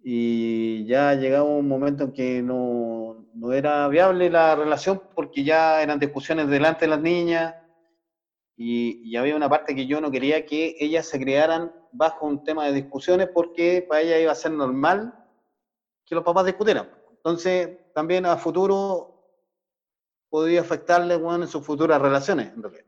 Y 0.03 0.86
ya 0.86 1.14
llegaba 1.14 1.44
un 1.44 1.68
momento 1.68 2.06
en 2.06 2.11
que 2.11 2.41
no, 2.41 3.26
no 3.34 3.53
era 3.53 3.88
viable 3.88 4.30
la 4.30 4.56
relación 4.56 5.02
porque 5.14 5.44
ya 5.44 5.82
eran 5.82 5.99
discusiones 5.99 6.48
delante 6.48 6.86
de 6.86 6.90
las 6.90 7.02
niñas 7.02 7.56
y, 8.57 9.02
y 9.03 9.15
había 9.15 9.36
una 9.36 9.49
parte 9.49 9.76
que 9.76 9.86
yo 9.86 10.02
no 10.02 10.11
quería 10.11 10.45
que 10.45 10.76
ellas 10.80 11.07
se 11.07 11.19
criaran 11.19 11.72
bajo 11.91 12.26
un 12.26 12.44
tema 12.44 12.65
de 12.65 12.73
discusiones 12.73 13.30
porque 13.34 13.86
para 13.88 14.02
ella 14.02 14.19
iba 14.19 14.32
a 14.32 14.36
ser 14.36 14.52
normal 14.52 15.14
que 16.06 16.15
los 16.15 16.23
papás 16.23 16.45
discutieran. 16.45 16.90
Entonces, 17.11 17.78
también 17.94 18.26
a 18.26 18.38
futuro 18.38 19.11
podía 20.30 20.61
afectarle 20.61 21.18
bueno, 21.18 21.44
en 21.44 21.49
sus 21.49 21.64
futuras 21.64 22.02
relaciones. 22.02 22.53
en 22.53 22.64
realidad. 22.64 22.86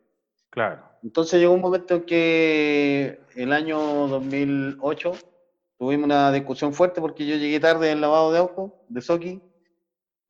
Claro. 0.49 0.84
Entonces 1.03 1.40
llegó 1.40 1.53
un 1.53 1.61
momento 1.61 1.95
en 1.95 2.03
que 2.03 3.22
el 3.35 3.52
año 3.52 4.07
2008 4.07 5.14
tuvimos 5.78 6.06
una 6.06 6.32
discusión 6.32 6.74
fuerte 6.74 7.02
porque 7.02 7.26
yo 7.26 7.36
llegué 7.36 7.60
tarde 7.60 7.88
del 7.88 8.02
lavado 8.02 8.32
de 8.32 8.40
auto, 8.40 8.76
de 8.88 9.02
Soki, 9.02 9.41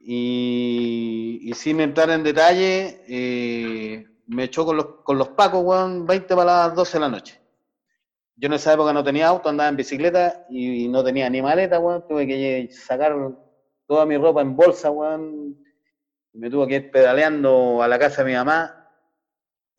y, 0.06 1.52
sin 1.56 1.80
entrar 1.80 2.10
en 2.10 2.24
detalle, 2.24 3.02
eh, 3.08 4.06
me 4.28 4.46
echó 4.46 4.66
con 4.66 4.76
los, 4.78 4.86
con 5.04 5.18
los 5.18 5.30
pacos, 5.30 5.64
weón, 5.64 6.06
20 6.06 6.36
para 6.36 6.68
las 6.68 6.76
12 6.76 6.98
de 6.98 7.00
la 7.00 7.10
noche. 7.10 7.42
yo 8.36 8.48
en 8.48 8.54
esa 8.54 8.74
época 8.74 8.94
no 8.94 9.04
tenía 9.04 9.28
auto, 9.28 9.50
andaba 9.50 9.70
en 9.70 9.78
bicicleta 9.78 10.46
y, 10.50 10.88
no 10.90 11.04
tenía 11.04 11.30
ni 11.30 11.42
maleta, 11.42 11.80
weón. 11.80 12.06
Tuve 12.08 12.28
que 12.28 12.70
sacar 12.72 13.16
toda 13.88 14.06
mi 14.06 14.18
ropa 14.18 14.42
en 14.42 14.56
bolsa, 14.56 14.92
weón. 14.92 15.58
Me 16.34 16.50
tuve 16.50 16.68
que 16.68 16.76
ir 16.76 16.92
pedaleando 16.92 17.82
a 17.82 17.88
la 17.88 18.00
casa 18.00 18.24
de 18.24 18.32
mi 18.32 18.36
mamá. 18.36 18.90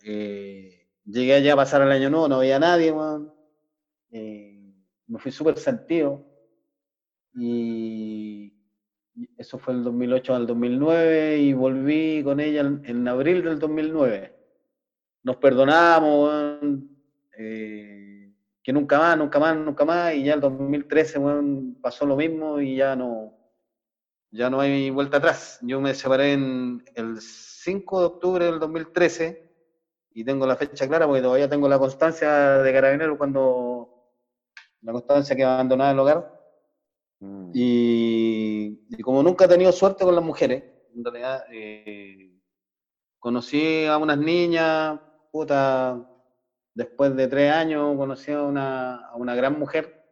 Eh, 0.05 0.87
llegué 1.05 1.35
allá 1.35 1.55
a 1.55 1.57
pasar 1.57 1.83
el 1.83 1.93
año 1.93 2.11
nuevo, 2.11 2.29
no 2.29 2.37
había 2.37 2.59
nadie, 2.59 2.93
weón. 2.93 3.35
Eh, 4.11 4.54
me 5.15 5.21
fui 5.21 5.31
súper 5.31 5.57
sentido. 5.59 6.27
Y 7.35 8.53
eso 9.37 9.59
fue 9.59 9.75
el 9.75 9.85
2008 9.85 10.35
al 10.35 10.47
2009 10.49 11.39
y 11.39 11.53
volví 11.53 12.23
con 12.25 12.41
ella 12.41 12.63
en, 12.63 12.83
en 12.85 13.07
abril 13.07 13.45
del 13.45 13.61
2009. 13.61 14.37
Nos 15.23 15.37
perdonamos, 15.37 16.59
eh, 17.39 18.33
que 18.61 18.73
nunca 18.73 18.99
más, 18.99 19.17
nunca 19.17 19.39
más, 19.39 19.57
nunca 19.57 19.85
más, 19.85 20.15
y 20.15 20.25
ya 20.25 20.35
el 20.35 20.41
2013 20.41 21.19
weón, 21.21 21.79
pasó 21.81 22.07
lo 22.07 22.17
mismo 22.17 22.61
y 22.61 22.75
ya 22.75 22.97
no, 22.97 23.39
ya 24.33 24.51
no 24.51 24.61
hay 24.61 24.91
vuelta 24.91 25.19
atrás. 25.19 25.61
Yo 25.63 25.81
me 25.81 25.95
separé 25.95 26.33
en 26.33 26.85
el 26.97 27.21
5 27.21 28.01
de 28.01 28.07
octubre 28.07 28.45
del 28.47 28.59
2013 28.59 29.49
y 30.11 30.25
tengo 30.25 30.45
la 30.45 30.57
fecha 30.57 30.89
clara 30.89 31.07
porque 31.07 31.23
todavía 31.23 31.49
tengo 31.49 31.69
la 31.69 31.79
constancia 31.79 32.59
de 32.59 32.73
carabinero 32.73 33.17
cuando 33.17 33.94
la 34.85 34.93
constancia 34.93 35.35
que 35.35 35.43
abandonaba 35.45 35.91
el 35.91 35.99
hogar 35.99 36.35
Mm. 37.21 37.53
y, 37.55 38.81
y 38.91 39.03
como 39.03 39.23
nunca 39.23 39.47
he 39.47 39.49
tenido 39.49 39.73
suerte 39.73 40.05
con 40.05 40.15
las 40.15 40.25
mujeres, 40.25 40.63
en 40.95 41.05
realidad, 41.05 41.45
eh, 41.51 42.39
conocí 43.19 43.87
a 43.87 43.97
unas 43.97 44.19
niñas, 44.19 45.01
puta, 45.33 45.99
después 46.75 47.17
de 47.17 47.27
tres 47.29 47.51
años 47.51 47.97
conocí 47.97 48.31
a 48.33 48.43
una, 48.43 48.97
a 49.07 49.17
una 49.17 49.35
gran 49.35 49.59
mujer, 49.59 50.05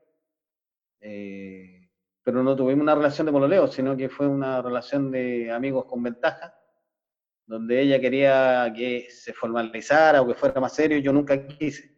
eh, 1.01 1.91
pero 2.23 2.43
no 2.43 2.57
tuvimos 2.57 2.83
una 2.83 2.95
relación 2.95 3.27
de 3.27 3.33
pololeo, 3.33 3.67
sino 3.67 3.97
que 3.97 4.09
fue 4.09 4.27
una 4.27 4.63
relación 4.63 5.11
de 5.11 5.51
amigos 5.51 5.85
con 5.85 6.03
ventaja, 6.03 6.55
donde 7.47 7.83
ella 7.83 8.01
quería 8.01 8.73
que 8.75 9.09
se 9.11 9.35
formalizara 9.35 10.23
o 10.23 10.27
que 10.29 10.35
fuera 10.35 10.61
más 10.61 10.75
serio, 10.75 10.97
y 10.97 11.03
yo 11.03 11.13
nunca 11.13 11.47
quise. 11.47 11.92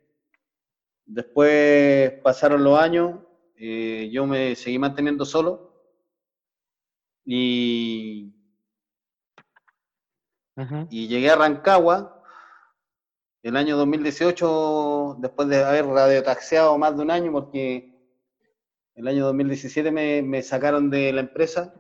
Después 1.07 2.13
pasaron 2.23 2.65
los 2.65 2.79
años, 2.79 3.21
eh, 3.57 4.09
yo 4.13 4.27
me 4.27 4.55
seguí 4.57 4.79
manteniendo 4.79 5.25
solo 5.25 5.73
y, 7.25 8.33
y 10.91 11.09
llegué 11.09 11.31
a 11.31 11.37
Rancagua 11.37 12.23
el 13.43 13.57
año 13.57 13.77
2018, 13.77 15.17
después 15.21 15.49
de 15.49 15.63
haber 15.63 15.87
radiotaxeado 15.87 16.79
más 16.79 16.97
de 16.97 17.03
un 17.03 17.11
año, 17.11 17.31
porque 17.33 17.93
el 18.95 19.07
año 19.07 19.27
2017 19.27 19.91
me, 19.91 20.23
me 20.23 20.41
sacaron 20.43 20.89
de 20.89 21.13
la 21.13 21.21
empresa 21.21 21.75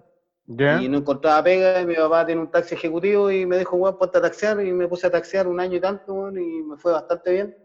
y 0.82 0.88
no 0.88 0.98
encontraba 0.98 1.42
pega 1.42 1.80
y 1.80 1.86
mi 1.86 1.94
papá 1.94 2.26
tiene 2.26 2.42
un 2.42 2.50
taxi 2.50 2.74
ejecutivo 2.74 3.30
y 3.30 3.46
me 3.46 3.58
dijo, 3.58 3.76
weón, 3.76 3.96
ponte 3.96 4.18
a 4.18 4.20
taxear 4.20 4.60
y 4.62 4.72
me 4.72 4.86
puse 4.86 5.06
a 5.06 5.10
taxear 5.10 5.46
un 5.48 5.58
año 5.58 5.76
y 5.78 5.80
tanto, 5.80 6.30
y 6.32 6.62
me 6.62 6.76
fue 6.76 6.92
bastante 6.92 7.32
bien. 7.32 7.56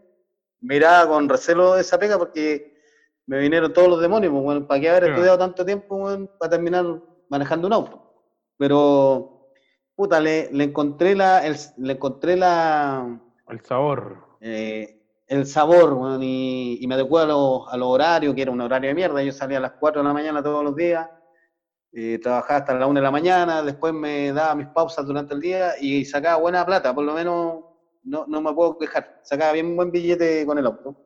Miraba 0.60 1.08
con 1.08 1.28
recelo 1.28 1.76
esa 1.76 1.98
pega 1.98 2.18
porque 2.18 2.74
me 3.26 3.38
vinieron 3.38 3.72
todos 3.72 3.88
los 3.88 4.00
demonios, 4.00 4.32
pues, 4.32 4.44
weón, 4.44 4.66
¿para 4.66 4.80
qué 4.80 4.90
haber 4.90 5.04
estudiado 5.10 5.38
tanto 5.38 5.64
tiempo, 5.64 6.08
para 6.38 6.50
terminar 6.50 6.84
manejando 7.28 7.66
un 7.68 7.72
auto? 7.72 8.12
Pero, 8.56 9.48
puta, 9.94 10.20
le, 10.20 10.50
le 10.52 10.64
encontré 10.64 11.14
la, 11.14 11.46
el- 11.46 11.56
le 11.78 11.92
encontré 11.94 12.36
la, 12.36 13.20
El 13.48 13.60
sabor. 13.64 14.16
eh, 14.40 14.96
el 15.26 15.46
sabor, 15.46 15.92
weón, 15.92 16.22
y, 16.24 16.78
y 16.82 16.86
me 16.88 16.94
adecué 16.96 17.22
a 17.22 17.26
los 17.26 17.62
a 17.72 17.76
los 17.76 17.88
horarios, 17.88 18.34
que 18.34 18.42
era 18.42 18.50
un 18.50 18.60
horario 18.60 18.88
de 18.88 18.94
mierda. 18.94 19.22
Yo 19.22 19.32
salía 19.32 19.58
a 19.58 19.60
las 19.60 19.72
4 19.78 20.02
de 20.02 20.08
la 20.08 20.12
mañana 20.14 20.42
todos 20.42 20.64
los 20.64 20.74
días, 20.74 21.08
eh, 21.92 22.18
trabajaba 22.20 22.58
hasta 22.60 22.74
las 22.74 22.88
1 22.88 22.98
de 22.98 23.04
la 23.04 23.10
mañana, 23.12 23.62
después 23.62 23.92
me 23.94 24.32
daba 24.32 24.54
mis 24.56 24.66
pausas 24.68 25.06
durante 25.06 25.34
el 25.34 25.40
día 25.40 25.72
y 25.80 26.04
sacaba 26.04 26.36
buena 26.40 26.66
plata, 26.66 26.92
por 26.94 27.04
lo 27.04 27.14
menos 27.14 27.64
no, 28.02 28.26
no 28.26 28.40
me 28.40 28.52
puedo 28.52 28.78
quejar. 28.78 29.20
Sacaba 29.22 29.52
bien 29.52 29.76
buen 29.76 29.90
billete 29.90 30.44
con 30.46 30.58
el 30.58 30.66
auto. 30.66 30.96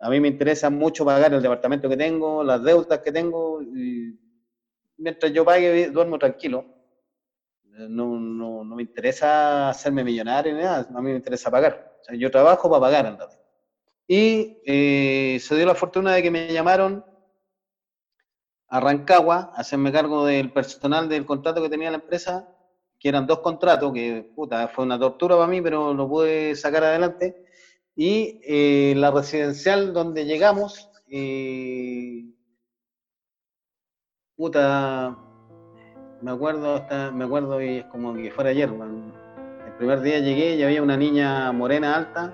A 0.00 0.10
mí 0.10 0.18
me 0.20 0.28
interesa 0.28 0.68
mucho 0.70 1.04
pagar 1.04 1.32
el 1.32 1.42
departamento 1.42 1.88
que 1.88 1.96
tengo, 1.96 2.42
las 2.42 2.62
deudas 2.62 2.98
que 3.00 3.12
tengo, 3.12 3.62
y 3.62 4.18
mientras 4.96 5.32
yo 5.32 5.44
pague, 5.44 5.90
duermo 5.90 6.18
tranquilo. 6.18 6.64
Eh, 7.78 7.86
No, 7.88 8.18
no, 8.18 8.64
no 8.64 8.76
me 8.76 8.82
interesa 8.82 9.68
hacerme 9.70 10.02
millonario 10.04 10.54
ni 10.54 10.62
nada, 10.62 10.88
a 10.92 11.00
mí 11.00 11.10
me 11.10 11.16
interesa 11.16 11.50
pagar. 11.50 11.98
Yo 12.18 12.30
trabajo 12.30 12.68
para 12.68 12.80
pagar, 12.80 13.04
realidad. 13.04 13.30
Y 14.08 14.60
eh, 14.66 15.38
se 15.40 15.56
dio 15.56 15.66
la 15.66 15.74
fortuna 15.74 16.12
de 16.14 16.22
que 16.22 16.30
me 16.30 16.52
llamaron 16.52 17.04
a 18.68 18.80
Rancagua 18.80 19.52
hacerme 19.54 19.92
cargo 19.92 20.26
del 20.26 20.52
personal 20.52 21.08
del 21.08 21.24
contrato 21.26 21.62
que 21.62 21.68
tenía 21.68 21.90
la 21.90 21.98
empresa, 21.98 22.51
que 23.02 23.08
eran 23.08 23.26
dos 23.26 23.40
contratos, 23.40 23.92
que 23.92 24.30
puta, 24.36 24.68
fue 24.68 24.84
una 24.84 24.96
tortura 24.96 25.34
para 25.34 25.48
mí, 25.48 25.60
pero 25.60 25.92
lo 25.92 26.08
pude 26.08 26.54
sacar 26.54 26.84
adelante. 26.84 27.44
Y 27.96 28.40
eh, 28.44 28.94
la 28.96 29.10
residencial 29.10 29.92
donde 29.92 30.24
llegamos, 30.24 30.88
eh, 31.10 32.24
puta, 34.36 35.18
me 36.20 36.30
acuerdo 36.30 36.76
hasta, 36.76 37.10
me 37.10 37.24
acuerdo 37.24 37.60
y 37.60 37.78
es 37.78 37.84
como 37.86 38.14
que 38.14 38.30
fuera 38.30 38.50
ayer. 38.50 38.70
El 38.70 39.72
primer 39.78 40.00
día 40.00 40.20
llegué 40.20 40.54
y 40.54 40.62
había 40.62 40.80
una 40.80 40.96
niña 40.96 41.50
morena 41.50 41.96
alta 41.96 42.32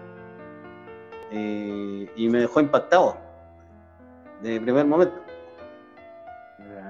eh, 1.32 2.10
y 2.14 2.28
me 2.28 2.40
dejó 2.40 2.60
impactado 2.60 3.16
de 4.42 4.60
primer 4.60 4.84
momento. 4.84 5.27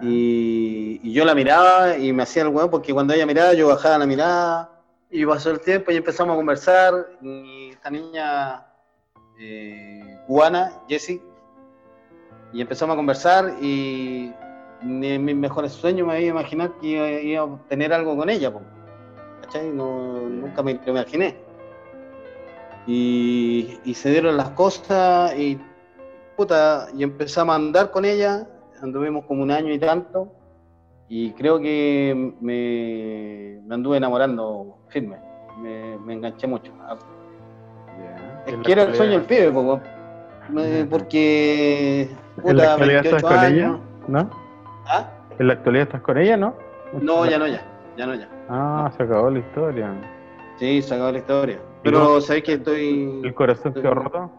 Y, 0.01 1.01
y 1.03 1.13
yo 1.13 1.25
la 1.25 1.35
miraba 1.35 1.97
y 1.97 2.13
me 2.13 2.23
hacía 2.23 2.43
el 2.43 2.49
huevo 2.49 2.71
porque 2.71 2.93
cuando 2.93 3.15
ella 3.15 3.27
miraba 3.27 3.55
yo 3.55 3.69
bajaba 3.69 3.99
la 3.99 4.07
mirada 4.07 4.71
y 5.11 5.25
pasó 5.25 5.51
el 5.51 5.61
tiempo 5.61 5.91
y 5.91 5.97
empezamos 5.97 6.35
a 6.35 6.37
conversar 6.37 6.95
y 7.23 7.71
esta 7.71 7.91
niña 7.91 8.67
eh, 9.41 10.19
cubana, 10.27 10.73
Jessie, 10.89 11.23
y 12.53 12.61
empezamos 12.61 12.95
a 12.95 12.97
conversar 12.97 13.55
y 13.61 14.33
ni 14.83 15.09
en 15.09 15.25
mis 15.25 15.37
mejores 15.37 15.73
sueños 15.73 16.07
me 16.07 16.15
había 16.15 16.29
imaginado 16.29 16.79
que 16.79 16.87
iba, 16.87 17.11
iba 17.11 17.41
a 17.41 17.45
obtener 17.45 17.93
algo 17.93 18.17
con 18.17 18.29
ella, 18.31 18.53
¿cachai? 19.43 19.71
No, 19.71 20.21
nunca 20.29 20.63
me 20.63 20.75
lo 20.75 20.93
imaginé. 20.93 21.37
Y, 22.87 23.79
y 23.85 23.95
se 23.95 24.11
dieron 24.11 24.37
las 24.37 24.51
cosas 24.51 25.37
y 25.39 25.61
puta, 26.37 26.89
y 26.97 27.03
empezamos 27.03 27.53
a 27.53 27.57
andar 27.57 27.91
con 27.91 28.05
ella, 28.05 28.47
anduvimos 28.83 29.25
como 29.27 29.43
un 29.43 29.51
año 29.51 29.73
y 29.73 29.79
tanto, 29.79 30.33
y 31.09 31.33
creo 31.33 31.59
que 31.61 32.35
me, 32.41 33.61
me 33.67 33.75
anduve 33.75 33.97
enamorando 33.97 34.79
firme, 34.89 35.17
me, 35.59 35.99
me 35.99 36.15
enganché 36.15 36.47
mucho. 36.47 36.73
Ya. 37.99 38.43
Es 38.47 38.55
En 38.55 38.63
que 38.63 38.73
era 38.73 38.83
el 38.85 38.95
sueño 38.95 39.13
del 39.13 39.23
pibe, 39.23 39.51
po, 39.51 39.61
weón. 39.61 39.83
Me- 40.51 40.85
porque, 40.87 42.09
¿En 42.45 42.57
la 42.57 42.73
actualidad 42.73 43.03
28 43.03 43.17
estás 43.17 43.23
con 43.39 43.45
ella? 43.53 43.79
¿No? 44.07 44.31
¿Ah? 44.87 45.11
¿En 45.39 45.47
la 45.47 45.53
actualidad 45.53 45.83
estás 45.87 46.01
con 46.03 46.19
ella, 46.19 46.37
no? 46.37 46.55
No, 47.01 47.27
ya 47.27 47.39
no, 47.39 47.47
ya, 47.47 47.63
ya 47.97 48.07
no, 48.07 48.15
ya. 48.15 48.29
Ah, 48.49 48.91
se 48.97 49.03
acabó 49.03 49.31
la 49.31 49.41
historia. 49.41 49.93
Sí, 50.57 50.81
se 50.81 50.95
acabó 50.95 51.13
la 51.13 51.19
historia. 51.19 51.59
Pero 51.83 52.21
sabéis 52.21 52.45
que 52.45 52.53
estoy... 52.55 53.21
¿El 53.25 53.35
corazón 53.35 53.75
quedó 53.75 53.95
roto? 53.95 54.31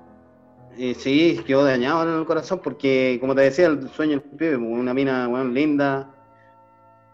Eh, 0.78 0.94
sí, 0.96 1.42
quedó 1.46 1.64
dañado 1.66 2.04
en 2.10 2.20
el 2.20 2.26
corazón 2.26 2.62
porque, 2.64 3.18
como 3.20 3.36
te 3.36 3.42
decía, 3.42 3.68
el 3.68 3.90
sueño 3.90 4.12
del 4.14 4.22
pibe, 4.22 4.58
pues, 4.58 4.72
una 4.72 4.94
mina 4.94 5.28
weón, 5.28 5.54
linda, 5.54 6.10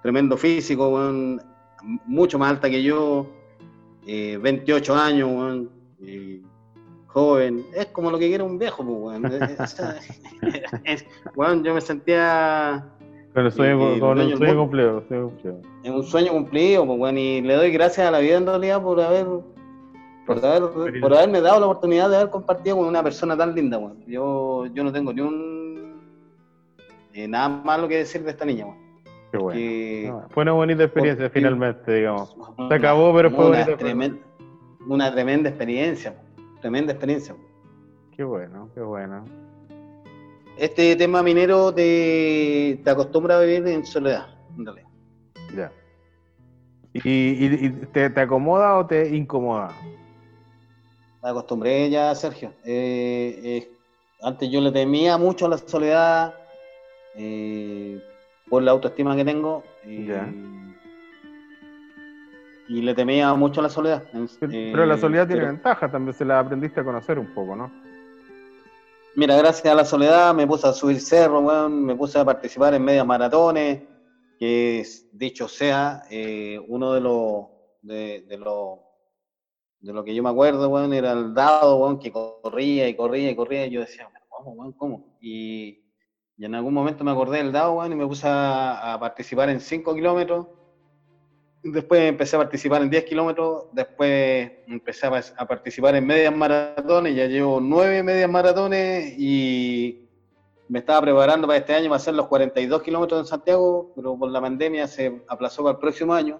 tremendo 0.04 0.38
físico, 0.38 0.90
weón, 0.90 1.42
mucho 2.06 2.38
más 2.38 2.52
alta 2.52 2.70
que 2.70 2.84
yo, 2.84 3.28
eh, 4.08 4.38
28 4.42 4.96
años, 4.96 5.30
weón, 5.32 5.70
eh, 6.04 6.42
joven, 7.08 7.66
es 7.76 7.88
como 7.88 8.12
lo 8.12 8.20
que 8.20 8.28
quiere 8.28 8.44
un 8.44 8.60
viejo, 8.60 8.84
pues, 8.84 8.98
weón. 9.22 9.26
Es- 9.26 9.60
es- 9.60 9.78
es- 10.84 11.06
weón, 11.36 11.64
yo 11.64 11.74
me 11.74 11.82
sentía 11.82 12.86
Con 13.34 13.46
el 13.46 13.52
sueño, 13.52 14.00
con 14.00 14.20
el 14.20 14.38
sueño 14.38 14.58
cumplido, 14.60 15.04
sueño 15.08 15.30
cumplido. 15.30 15.62
en 15.84 15.94
un 15.94 16.04
sueño 16.04 16.32
cumplido, 16.34 16.86
pues, 16.86 17.14
y 17.18 17.42
le 17.42 17.54
doy 17.56 17.72
gracias 17.72 18.08
a 18.08 18.12
la 18.12 18.20
vida 18.20 18.38
en 18.38 18.46
realidad 18.46 18.82
por 18.84 19.02
haber 19.02 19.26
por, 20.26 20.44
haber, 20.46 21.00
por 21.02 21.14
haberme 21.14 21.42
dado 21.42 21.60
la 21.60 21.66
oportunidad 21.68 22.10
de 22.10 22.16
haber 22.18 22.30
compartido 22.30 22.78
con 22.78 22.88
una 22.88 23.04
persona 23.04 23.38
tan 23.38 23.54
linda, 23.56 23.78
weón. 23.78 24.04
Yo, 24.08 24.66
yo 24.68 24.84
no 24.84 24.92
tengo 24.92 25.14
ni 25.14 25.22
un 25.22 26.02
eh, 27.14 27.28
nada 27.28 27.50
malo 27.50 27.88
que 27.88 27.98
decir 27.98 28.24
de 28.24 28.32
esta 28.32 28.46
niña, 28.46 28.66
weón. 28.66 28.86
Qué 29.32 29.38
bueno. 29.38 29.60
Que- 29.60 30.12
Ah, 30.14 30.28
Fue 30.30 30.44
una 30.44 30.52
bonita 30.54 30.84
experiencia 30.84 31.26
porque- 31.26 31.40
finalmente, 31.40 31.94
digamos. 31.94 32.36
Se 32.68 32.74
acabó, 32.74 33.14
pero 33.16 33.32
fue 33.32 33.48
una 33.50 33.60
bonita. 33.60 33.78
tremenda, 33.78 34.18
una 34.88 35.12
tremenda 35.12 35.50
experiencia, 35.50 36.16
tremenda 36.62 36.92
experiencia. 36.94 37.36
Qué 38.16 38.24
bueno, 38.24 38.70
qué 38.74 38.82
bueno. 38.82 39.26
Este 40.58 40.96
tema 40.96 41.22
minero 41.22 41.74
te, 41.74 42.80
te 42.84 42.90
acostumbra 42.90 43.38
a 43.38 43.42
vivir 43.42 43.68
en 43.68 43.86
soledad, 43.86 44.28
en 44.58 44.66
realidad. 44.66 44.88
Ya. 45.54 45.72
¿Y, 46.94 47.02
y- 47.10 47.66
y 47.66 47.70
te, 47.92 48.10
te 48.10 48.22
acomoda 48.22 48.78
o 48.78 48.86
te 48.86 49.14
incomoda? 49.16 49.70
Me 51.26 51.32
acostumbré 51.32 51.90
ya, 51.90 52.14
Sergio. 52.14 52.54
Eh, 52.64 53.40
eh, 53.44 53.72
Antes 54.22 54.48
yo 54.52 54.62
le 54.62 54.72
temía 54.72 55.18
mucho 55.18 55.48
a 55.48 55.50
la 55.50 55.58
soledad 55.58 56.36
eh, 57.16 58.00
por 58.48 58.62
la 58.62 58.70
autoestima 58.70 59.16
que 59.16 59.26
tengo. 59.26 59.64
Y 62.68 62.80
le 62.84 62.94
temía 62.94 63.34
mucho 63.34 63.60
a 63.62 63.64
la 63.64 63.70
soledad. 63.70 64.04
Pero 64.40 64.86
la 64.86 65.00
soledad 65.00 65.26
tiene 65.26 65.42
pero- 65.42 65.54
ventaja, 65.54 65.90
también 65.90 66.14
se 66.16 66.26
la 66.26 66.38
aprendiste 66.38 66.82
a 66.82 66.84
conocer 66.84 67.18
un 67.18 67.34
poco, 67.34 67.56
¿no? 67.56 67.72
Mira, 69.16 69.36
gracias 69.36 69.66
a 69.74 69.76
la 69.76 69.86
soledad 69.86 70.32
me 70.36 70.46
puse 70.46 70.68
a 70.68 70.74
subir 70.74 71.02
cerro, 71.02 71.40
weón, 71.40 71.86
me 71.86 71.96
puse 71.96 72.20
a 72.20 72.26
participar 72.26 72.76
en 72.76 72.84
medias 72.84 73.06
maratones, 73.06 73.82
que 74.38 74.80
es, 74.82 75.08
dicho 75.12 75.48
sea, 75.48 76.04
eh, 76.12 76.60
uno 76.68 76.94
de 76.94 77.02
los 77.02 77.46
de, 77.82 78.26
de 78.28 78.38
lo, 78.38 78.85
de 79.86 79.94
lo 79.94 80.04
que 80.04 80.16
yo 80.16 80.24
me 80.24 80.30
acuerdo, 80.30 80.68
weón, 80.68 80.94
era 80.94 81.12
el 81.12 81.34
dado, 81.34 81.78
weón, 81.78 82.00
que 82.00 82.12
corría 82.12 82.90
y 82.90 82.96
corría 82.96 83.30
y 83.30 83.36
corría, 83.36 83.68
y 83.68 83.70
yo 83.70 83.82
decía, 83.82 84.10
¿cómo, 84.30 84.52
weón, 84.52 84.74
cómo? 84.74 85.18
Y, 85.22 85.84
y 86.38 86.46
en 86.46 86.56
algún 86.56 86.74
momento 86.74 87.04
me 87.04 87.12
acordé 87.12 87.38
del 87.38 87.52
dado, 87.52 87.74
weón, 87.74 87.92
y 87.92 87.96
me 87.96 88.08
puse 88.08 88.28
a, 88.28 88.94
a 88.94 89.00
participar 89.00 89.50
en 89.50 89.60
5 89.60 89.94
kilómetros, 89.94 90.48
Después 91.68 92.00
empecé 92.02 92.36
a 92.36 92.40
participar 92.40 92.84
en 92.84 92.92
10 92.92 93.06
kilómetros, 93.06 93.64
después 93.72 94.52
empecé 94.68 95.08
a, 95.08 95.24
a 95.36 95.48
participar 95.48 95.96
en 95.96 96.06
medias 96.06 96.36
maratones, 96.36 97.16
ya 97.16 97.26
llevo 97.26 97.60
9 97.60 98.04
medias 98.04 98.30
maratones 98.30 99.16
y 99.18 100.08
me 100.68 100.78
estaba 100.78 101.02
preparando 101.02 101.48
para 101.48 101.58
este 101.58 101.74
año 101.74 101.90
para 101.90 101.96
hacer 101.96 102.14
los 102.14 102.28
42 102.28 102.84
kilómetros 102.84 103.22
en 103.22 103.26
Santiago, 103.26 103.92
pero 103.96 104.16
por 104.16 104.30
la 104.30 104.42
pandemia 104.42 104.86
se 104.86 105.24
aplazó 105.28 105.64
para 105.64 105.74
el 105.74 105.80
próximo 105.80 106.14
año. 106.14 106.40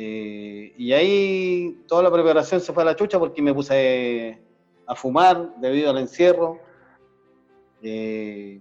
Eh, 0.00 0.74
y 0.78 0.92
ahí 0.92 1.82
toda 1.88 2.04
la 2.04 2.12
preparación 2.12 2.60
se 2.60 2.72
fue 2.72 2.84
a 2.84 2.86
la 2.86 2.94
chucha 2.94 3.18
porque 3.18 3.42
me 3.42 3.52
puse 3.52 4.38
a 4.86 4.94
fumar 4.94 5.56
debido 5.56 5.90
al 5.90 5.98
encierro. 5.98 6.60
Eh, 7.82 8.60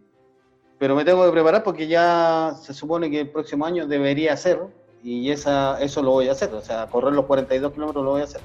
pero 0.79 0.95
me 0.95 1.05
tengo 1.05 1.23
que 1.23 1.31
preparar 1.31 1.63
porque 1.63 1.87
ya 1.87 2.55
se 2.59 2.73
supone 2.73 3.11
que 3.11 3.21
el 3.21 3.29
próximo 3.29 3.67
año 3.67 3.85
debería 3.85 4.33
hacer 4.33 4.59
y 5.03 5.29
esa, 5.29 5.79
eso 5.79 6.01
lo 6.01 6.09
voy 6.09 6.27
a 6.27 6.31
hacer, 6.31 6.51
o 6.55 6.61
sea, 6.61 6.87
correr 6.87 7.13
los 7.13 7.25
42 7.25 7.71
kilómetros 7.71 8.03
lo 8.03 8.11
voy 8.11 8.21
a 8.21 8.23
hacer. 8.23 8.41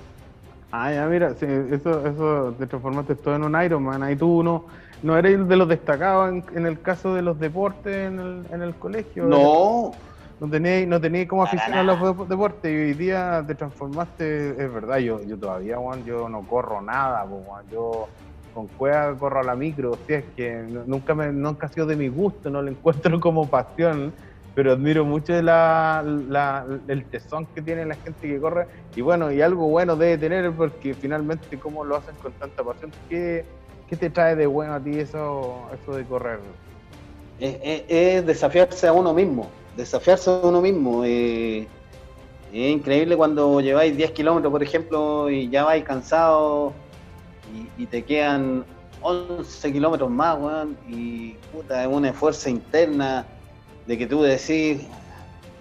Ah, 0.70 0.92
ya, 0.92 1.06
mira, 1.06 1.34
sí, 1.34 1.46
eso, 1.70 2.06
eso 2.06 2.54
te 2.58 2.66
transformaste 2.66 3.14
todo 3.14 3.36
en 3.36 3.44
un 3.44 3.62
Ironman. 3.62 4.02
Ahí 4.02 4.16
tú 4.16 4.42
no, 4.42 4.66
no 5.02 5.16
eres 5.16 5.48
de 5.48 5.56
los 5.56 5.66
destacados 5.66 6.30
en, 6.30 6.44
en 6.54 6.66
el 6.66 6.80
caso 6.82 7.14
de 7.14 7.22
los 7.22 7.40
deportes 7.40 7.94
en 7.94 8.20
el, 8.20 8.46
en 8.50 8.62
el 8.62 8.74
colegio. 8.74 9.24
No, 9.24 9.92
No 10.42 10.50
tenías 10.50 10.88
no 10.88 11.00
tenías 11.00 11.28
como 11.28 11.44
afición 11.44 11.76
a 11.78 11.84
los 11.84 12.00
dep- 12.00 12.26
deportes 12.26 12.68
y 12.68 12.74
hoy 12.74 12.94
día 12.94 13.44
te 13.46 13.54
transformaste, 13.54 14.50
es 14.50 14.72
verdad, 14.72 14.98
yo, 14.98 15.22
yo 15.22 15.38
todavía, 15.38 15.76
Juan, 15.76 16.04
yo 16.04 16.28
no 16.28 16.44
corro 16.44 16.82
nada, 16.82 17.24
po, 17.24 17.44
Juan, 17.44 17.64
yo 17.70 18.08
con 18.52 18.66
cueva 18.66 19.16
corro 19.16 19.38
a 19.38 19.44
la 19.44 19.54
micro, 19.54 20.00
si 20.04 20.14
es 20.14 20.24
que 20.34 20.52
nunca 20.52 21.14
me, 21.14 21.30
nunca 21.30 21.68
ha 21.68 21.70
sido 21.70 21.86
de 21.86 21.94
mi 21.94 22.08
gusto, 22.08 22.50
no 22.50 22.60
lo 22.60 22.72
encuentro 22.72 23.20
como 23.20 23.48
pasión, 23.48 24.12
pero 24.52 24.72
admiro 24.72 25.04
mucho 25.04 25.40
la, 25.40 26.02
la- 26.04 26.66
el 26.88 27.08
tesón 27.08 27.46
que 27.54 27.62
tiene 27.62 27.86
la 27.86 27.94
gente 27.94 28.26
que 28.26 28.40
corre 28.40 28.66
y 28.96 29.00
bueno, 29.00 29.30
y 29.30 29.40
algo 29.42 29.68
bueno 29.68 29.94
debe 29.94 30.18
tener 30.18 30.50
porque 30.56 30.96
finalmente 30.96 31.56
cómo 31.60 31.84
lo 31.84 31.98
hacen 31.98 32.16
con 32.16 32.32
tanta 32.32 32.64
pasión, 32.64 32.92
¿qué, 33.08 33.46
qué 33.86 33.96
te 33.96 34.10
trae 34.10 34.34
de 34.34 34.48
bueno 34.48 34.74
a 34.74 34.82
ti 34.82 34.98
eso, 34.98 35.68
eso 35.72 35.94
de 35.94 36.04
correr? 36.04 36.40
es, 37.38 37.58
es- 37.62 37.84
es 37.88 38.26
desafiarse 38.26 38.88
a 38.88 38.92
uno 38.92 39.14
mismo, 39.14 39.48
desafiarse 39.76 40.30
a 40.30 40.40
uno 40.42 40.60
mismo. 40.60 41.04
eh, 41.04 41.66
es 42.52 42.70
increíble 42.70 43.16
cuando 43.16 43.60
lleváis 43.60 43.96
10 43.96 44.10
kilómetros, 44.10 44.50
por 44.50 44.62
ejemplo, 44.62 45.30
y 45.30 45.48
ya 45.48 45.64
vais 45.64 45.82
cansado 45.84 46.74
y, 47.78 47.82
y 47.82 47.86
te 47.86 48.04
quedan 48.04 48.64
11 49.00 49.72
kilómetros 49.72 50.10
más, 50.10 50.38
weón, 50.38 50.76
y 50.86 51.32
puta, 51.52 51.82
es 51.82 51.88
una 51.88 52.12
fuerza 52.12 52.50
interna 52.50 53.26
de 53.86 53.96
que 53.96 54.06
tú 54.06 54.22
decís, 54.22 54.82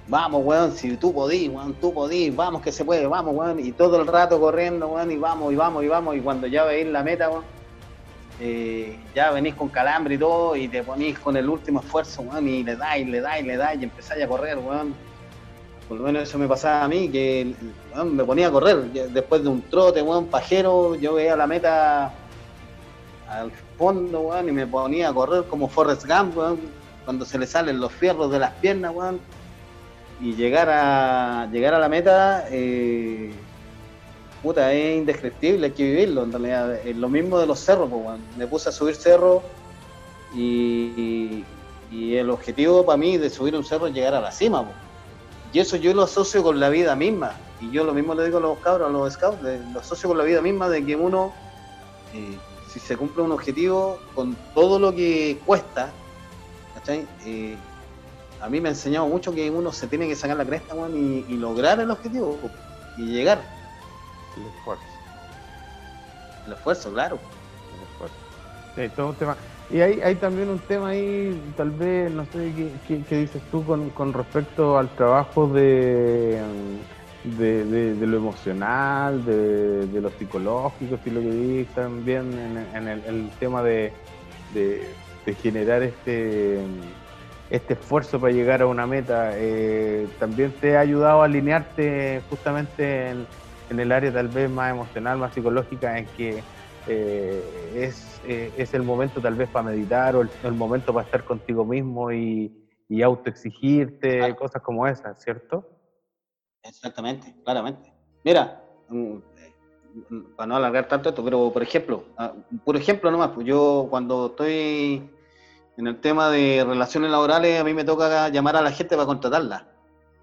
vamos, 0.08 0.42
weón, 0.44 0.74
si 0.74 0.98
tú 0.98 1.14
podís, 1.14 1.50
weón, 1.50 1.74
tú 1.76 1.94
podís, 1.94 2.36
vamos 2.36 2.62
que 2.62 2.74
se 2.74 2.84
puede, 2.84 3.08
vamos, 3.08 3.36
weón, 3.36 3.60
y 3.60 3.72
todo 3.72 4.02
el 4.02 4.08
rato 4.08 4.40
corriendo, 4.40 4.90
weón, 4.90 5.12
y 5.12 5.18
vamos, 5.18 5.54
y 5.54 5.56
vamos, 5.56 5.84
y 5.84 5.88
vamos, 5.88 6.16
y 6.18 6.20
cuando 6.20 6.48
ya 6.48 6.66
veis 6.66 6.88
la 6.88 7.04
meta, 7.04 7.30
weón, 7.30 7.44
eh, 8.40 8.98
ya 9.14 9.32
venís 9.32 9.56
con 9.56 9.70
calambre 9.70 10.16
y 10.16 10.18
todo, 10.18 10.56
y 10.56 10.68
te 10.68 10.84
ponís 10.84 11.20
con 11.20 11.38
el 11.38 11.48
último 11.50 11.80
esfuerzo, 11.82 12.24
weón, 12.24 12.48
y 12.48 12.64
le 12.64 12.76
dais, 12.76 13.08
le 13.08 13.22
dais, 13.22 13.46
le 13.46 13.58
dais, 13.58 13.80
y 13.80 13.84
empezáis 13.84 14.24
a 14.24 14.28
correr, 14.28 14.58
weón. 14.58 14.94
Por 15.88 15.98
lo 15.98 16.06
menos 16.06 16.24
eso 16.24 16.38
me 16.38 16.48
pasaba 16.48 16.84
a 16.84 16.88
mí, 16.88 17.10
que 17.10 17.54
me 18.06 18.24
ponía 18.24 18.48
a 18.48 18.52
correr. 18.52 18.84
Después 19.12 19.44
de 19.44 19.50
un 19.50 19.62
trote, 19.64 20.02
weón, 20.02 20.28
pajero, 20.28 20.96
yo 20.96 21.16
veía 21.16 21.36
la 21.36 21.48
meta 21.48 22.14
al 23.30 23.52
fondo, 23.78 24.22
weón, 24.22 24.50
y 24.50 24.52
me 24.52 24.66
ponía 24.66 25.10
a 25.10 25.14
correr 25.14 25.44
como 25.46 25.68
Forrest 25.68 26.08
Gump, 26.08 26.38
weón, 26.38 26.60
cuando 27.06 27.26
se 27.26 27.38
le 27.38 27.46
salen 27.46 27.80
los 27.80 27.92
fierros 27.92 28.32
de 28.32 28.40
las 28.40 28.52
piernas, 28.54 28.94
weón. 28.94 29.20
Y 30.22 30.34
llegar 30.34 30.70
a, 30.70 31.48
llegar 31.52 31.74
a 31.74 31.80
la 31.80 31.90
meta, 31.90 32.46
eh, 32.52 33.34
puta, 34.42 34.74
es 34.74 34.98
indescriptible, 34.98 35.68
hay 35.68 35.74
que 35.74 35.84
vivirlo, 35.84 36.24
en 36.24 36.32
realidad. 36.32 36.76
Es 36.86 36.96
lo 36.96 37.10
mismo 37.10 37.40
de 37.40 37.46
los 37.46 37.60
cerros, 37.60 37.90
pues. 37.90 38.20
Me 38.38 38.48
puse 38.48 38.70
a 38.70 38.72
subir 38.72 38.96
cerros 38.96 39.44
y, 40.34 41.44
el 41.92 42.30
objetivo 42.30 42.86
para 42.86 42.98
mí 42.98 43.18
de 43.18 43.30
subir 43.30 43.56
un 43.56 43.66
cerro 43.66 43.88
es 43.88 43.94
llegar 43.94 44.14
a 44.14 44.22
la 44.22 44.32
cima. 44.32 44.66
Y 45.54 45.60
eso 45.60 45.76
yo 45.76 45.94
lo 45.94 46.04
asocio 46.04 46.42
con 46.44 46.60
la 46.60 46.70
vida 46.70 46.96
misma. 46.96 47.34
Y 47.60 47.70
yo 47.72 47.84
lo 47.84 47.94
mismo 47.94 48.16
le 48.16 48.26
digo 48.26 48.38
a 48.38 48.42
los 48.42 48.58
cabros, 48.60 48.90
a 48.90 48.92
los 48.92 49.14
scouts, 49.14 49.42
lo 49.74 49.80
asocio 49.80 50.10
con 50.10 50.18
la 50.18 50.24
vida 50.24 50.42
misma 50.42 50.70
de 50.70 50.86
que 50.86 50.96
uno, 50.96 51.34
eh, 52.14 52.38
si 52.70 52.80
se 52.80 52.96
cumple 52.96 53.24
un 53.24 53.32
objetivo, 53.32 54.00
con 54.16 54.36
todo 54.54 54.80
lo 54.80 54.94
que 54.96 55.40
cuesta. 55.46 55.92
Eh, 57.26 57.56
a 58.42 58.50
mí 58.50 58.60
me 58.60 58.70
ha 58.70 58.72
enseñado 58.72 59.06
mucho 59.08 59.34
que 59.34 59.52
uno 59.52 59.72
se 59.72 59.88
tiene 59.88 60.08
que 60.08 60.16
sacar 60.16 60.38
la 60.38 60.46
cresta, 60.46 60.76
y, 60.90 61.26
y 61.28 61.38
lograr 61.38 61.80
el 61.80 61.92
objetivo, 61.92 62.40
y 62.98 63.04
llegar. 63.04 63.61
El 64.38 64.46
esfuerzo. 64.48 64.86
El 66.46 66.54
esfuerzo, 66.54 66.92
claro. 66.94 67.20
el 67.78 67.84
esfuerzo. 67.84 68.16
Sí, 68.76 68.90
todo 68.96 69.10
un 69.10 69.16
tema. 69.16 69.36
Y 69.70 69.82
hay, 69.82 70.02
hay 70.02 70.16
también 70.16 70.50
un 70.50 70.60
tema 70.60 70.90
ahí, 70.90 71.54
tal 71.58 71.72
vez, 71.72 72.12
no 72.12 72.26
sé 72.26 72.54
qué, 72.56 72.72
qué- 72.88 73.04
qué 73.04 73.18
dices 73.18 73.42
tú 73.52 73.66
con, 73.66 73.90
con 73.92 74.14
respecto 74.14 74.78
al 74.78 74.90
trabajo 74.96 75.48
de, 75.48 76.42
de, 77.24 77.66
de- 77.66 77.94
de 77.96 78.08
lo 78.08 78.18
emocional, 78.18 79.24
de, 79.26 79.88
de 79.88 80.02
lo 80.02 80.10
psicológico, 80.12 80.98
si 81.04 81.10
lo 81.10 81.22
que 81.22 81.30
vi 81.30 81.66
también 81.76 82.32
en, 82.38 82.58
en 82.76 82.88
el, 82.88 83.04
el 83.06 83.30
tema 83.40 83.62
de, 83.64 83.94
de- 84.54 84.94
de 85.26 85.36
generar 85.36 85.84
este, 85.84 86.60
este 87.50 87.74
esfuerzo 87.74 88.20
para 88.20 88.34
llegar 88.34 88.62
a 88.62 88.68
una 88.68 88.88
meta. 88.88 89.34
Eh, 89.36 90.08
también 90.20 90.52
te 90.54 90.76
ha 90.78 90.80
ayudado 90.82 91.22
a 91.22 91.26
alinearte 91.26 92.24
justamente 92.30 93.10
en, 93.10 93.28
en 93.72 93.80
el 93.80 93.92
área 93.92 94.12
tal 94.12 94.28
vez 94.28 94.50
más 94.50 94.70
emocional, 94.70 95.18
más 95.18 95.34
psicológica, 95.34 95.98
en 95.98 96.12
que 96.12 96.46
eh, 96.86 97.72
es, 97.76 98.22
eh, 98.26 98.54
es 98.58 98.74
el 98.74 98.84
momento 98.84 99.22
tal 99.22 99.36
vez 99.36 99.50
para 99.50 99.64
meditar 99.64 100.16
o 100.18 100.22
el, 100.22 100.30
el 100.44 100.54
momento 100.54 100.94
para 100.94 101.06
estar 101.06 101.24
contigo 101.24 101.64
mismo 101.64 102.12
y, 102.12 102.52
y 102.90 103.02
autoexigirte, 103.02 104.18
Claro. 104.18 104.36
cosas 104.36 104.62
como 104.62 104.86
esas, 104.88 105.24
¿cierto? 105.24 105.66
Exactamente, 106.64 107.34
claramente. 107.46 107.94
Mira, 108.26 108.62
mm, 108.90 109.16
eh, 109.16 109.54
para 110.36 110.48
no 110.48 110.56
alargar 110.58 110.88
tanto 110.90 111.10
esto, 111.10 111.24
pero 111.24 111.52
por 111.54 111.64
ejemplo, 111.64 112.04
ah, 112.18 112.34
por 112.66 112.76
ejemplo 112.76 113.10
nomás, 113.10 113.30
pues 113.30 113.48
yo 113.48 113.88
cuando 113.90 114.28
estoy 114.28 115.10
en 115.78 115.88
el 115.88 116.02
tema 116.02 116.30
de 116.30 116.66
relaciones 116.68 117.10
laborales, 117.10 117.60
a 117.60 117.64
mí 117.64 117.74
me 117.74 117.86
toca 117.86 118.28
llamar 118.28 118.58
a 118.58 118.62
la 118.62 118.72
gente 118.72 118.96
para 118.96 119.08
contratarla. 119.08 119.68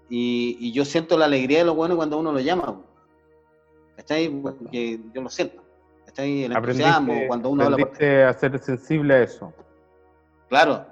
Y, 0.07 0.57
y 0.59 0.71
yo 0.71 0.85
siento 0.85 1.17
la 1.17 1.25
alegría 1.25 1.59
de 1.59 1.65
lo 1.65 1.73
bueno 1.75 1.95
cuando 1.95 2.19
uno 2.19 2.31
lo 2.31 2.39
llama. 2.39 2.83
¿Cachai? 4.09 4.29
Porque 4.29 4.99
yo 5.13 5.21
lo 5.21 5.29
siento. 5.29 5.61
¿Cachai? 6.07 6.45
El 6.45 6.53
entusiasmo, 6.53 7.13
cuando 7.27 7.49
uno 7.49 7.63
habla 7.63 7.77
por 7.77 7.85
aprendiste 7.89 8.23
a 8.23 8.33
ser 8.33 8.59
sensible 8.59 9.13
a 9.13 9.21
eso. 9.21 9.53
Claro. 10.47 10.83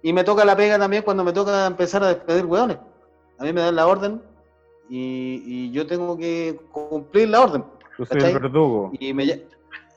Y 0.00 0.12
me 0.12 0.22
toca 0.22 0.44
la 0.44 0.56
pega 0.56 0.78
también 0.78 1.02
cuando 1.02 1.24
me 1.24 1.32
toca 1.32 1.66
empezar 1.66 2.04
a 2.04 2.08
despedir 2.08 2.46
hueones. 2.46 2.78
A 3.38 3.44
mí 3.44 3.52
me 3.52 3.62
dan 3.62 3.74
la 3.74 3.88
orden 3.88 4.22
y, 4.88 5.42
y 5.44 5.72
yo 5.72 5.84
tengo 5.84 6.16
que 6.16 6.60
cumplir 6.70 7.28
la 7.30 7.40
orden. 7.40 7.64
Tú 7.96 8.06
soy 8.06 8.20
el. 8.22 8.98
Y 9.00 9.12
me, 9.12 9.44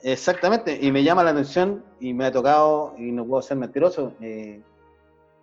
exactamente, 0.02 0.80
y 0.82 0.92
me 0.92 1.04
llama 1.04 1.24
la 1.24 1.32
atención 1.32 1.84
y 2.00 2.16
me 2.16 2.26
ha 2.26 2.32
tocado, 2.32 2.96
y 2.98 3.12
no 3.12 3.26
puedo 3.26 3.44
ser 3.44 3.58
mentiroso, 3.58 4.14
eh, 4.22 4.60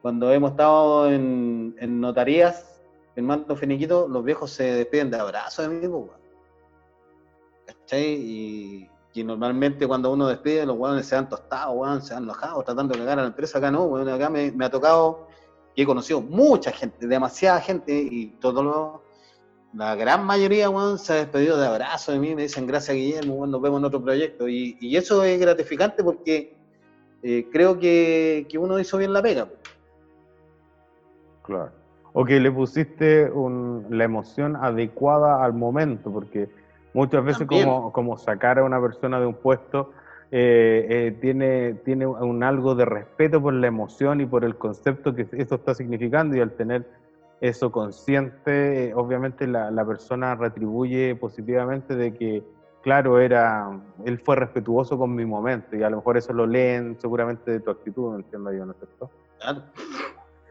cuando 0.01 0.33
hemos 0.33 0.51
estado 0.53 1.09
en, 1.09 1.77
en 1.79 2.01
notarías, 2.01 2.81
firmando 3.15 3.55
finiquito, 3.57 4.09
los 4.09 4.25
viejos 4.25 4.51
se 4.51 4.65
despiden 4.65 5.11
de 5.11 5.19
abrazos 5.19 5.69
de 5.69 5.75
mí, 5.75 5.89
Y, 7.91 8.89
y 9.15 9.25
normalmente 9.25 9.87
cuando 9.87 10.13
uno 10.13 10.29
despide, 10.29 10.65
los 10.65 10.77
hueones 10.77 11.07
se 11.07 11.17
han 11.17 11.29
tostado, 11.29 11.73
weón, 11.73 12.03
se 12.03 12.15
han 12.15 12.23
enojado, 12.23 12.63
tratando 12.63 12.95
de 12.95 13.01
cagar 13.01 13.19
a 13.19 13.23
la 13.23 13.29
empresa, 13.29 13.59
acá 13.59 13.71
no, 13.71 13.97
acá 13.97 14.31
me, 14.31 14.53
ha 14.65 14.71
tocado, 14.71 15.27
que 15.75 15.83
he 15.83 15.87
conocido 15.87 16.21
mucha 16.21 16.73
gente, 16.73 17.07
demasiada 17.07 17.61
gente, 17.61 17.93
y 17.93 18.29
todo 18.41 18.63
lo, 18.63 19.03
la 19.75 19.95
gran 19.95 20.25
mayoría, 20.25 20.69
se 20.99 21.13
ha 21.13 21.17
despedido 21.17 21.59
de 21.59 21.67
abrazo 21.67 22.13
de 22.13 22.19
mí, 22.19 22.35
me 22.35 22.43
dicen 22.43 22.67
gracias 22.67 22.97
Guillermo, 22.97 23.47
nos 23.47 23.61
vemos 23.61 23.81
en 23.81 23.85
otro 23.87 24.03
proyecto. 24.03 24.49
Y, 24.49 24.77
y 24.81 24.97
eso 24.97 25.25
es 25.25 25.41
gratificante 25.41 26.03
porque 26.03 26.57
eh, 27.23 27.49
creo 27.51 27.79
que, 27.79 28.47
que 28.49 28.59
uno 28.59 28.79
hizo 28.79 28.99
bien 28.99 29.13
la 29.13 29.23
pega. 29.23 29.49
Claro. 31.43 31.71
O 32.13 32.25
que 32.25 32.39
le 32.39 32.53
pusiste 32.53 33.31
la 33.89 34.05
emoción 34.05 34.57
adecuada 34.57 35.43
al 35.43 35.55
momento, 35.55 36.13
porque 36.13 36.51
muchas 36.95 37.25
veces 37.25 37.47
También. 37.47 37.69
como, 37.69 37.93
como 37.93 38.17
sacar 38.19 38.59
a 38.59 38.65
una 38.65 38.81
persona 38.81 39.19
de 39.21 39.27
un 39.27 39.35
puesto 39.35 39.93
eh, 40.31 40.87
eh, 40.89 41.19
tiene, 41.21 41.75
tiene 41.85 42.07
un 42.07 42.43
algo 42.43 42.75
de 42.75 42.85
respeto 42.87 43.41
por 43.43 43.53
la 43.53 43.67
emoción 43.67 44.21
y 44.23 44.27
por 44.27 44.45
el 44.45 44.57
concepto 44.57 45.15
que 45.15 45.27
eso 45.33 45.57
está 45.57 45.75
significando 45.75 46.35
y 46.37 46.41
al 46.41 46.53
tener 46.53 46.87
eso 47.41 47.71
consciente, 47.73 48.89
eh, 48.89 48.95
obviamente 48.95 49.47
la, 49.47 49.71
la 49.71 49.85
persona 49.85 50.35
retribuye 50.35 51.17
positivamente 51.17 51.97
de 51.97 52.15
que, 52.15 52.43
claro, 52.83 53.19
era, 53.21 53.69
él 54.07 54.19
fue 54.21 54.37
respetuoso 54.37 54.97
con 54.97 55.15
mi 55.15 55.27
momento 55.27 55.77
y 55.77 55.83
a 55.83 55.91
lo 55.91 55.97
mejor 55.99 56.17
eso 56.17 56.33
lo 56.33 56.47
leen 56.47 56.97
seguramente 57.01 57.51
de 57.51 57.61
tu 57.61 57.71
actitud, 57.71 58.15
entiendo 58.15 58.53
yo, 58.53 58.65
¿no 58.65 58.73
es 58.73 58.79
cierto? 58.79 59.11
Claro. 59.41 59.63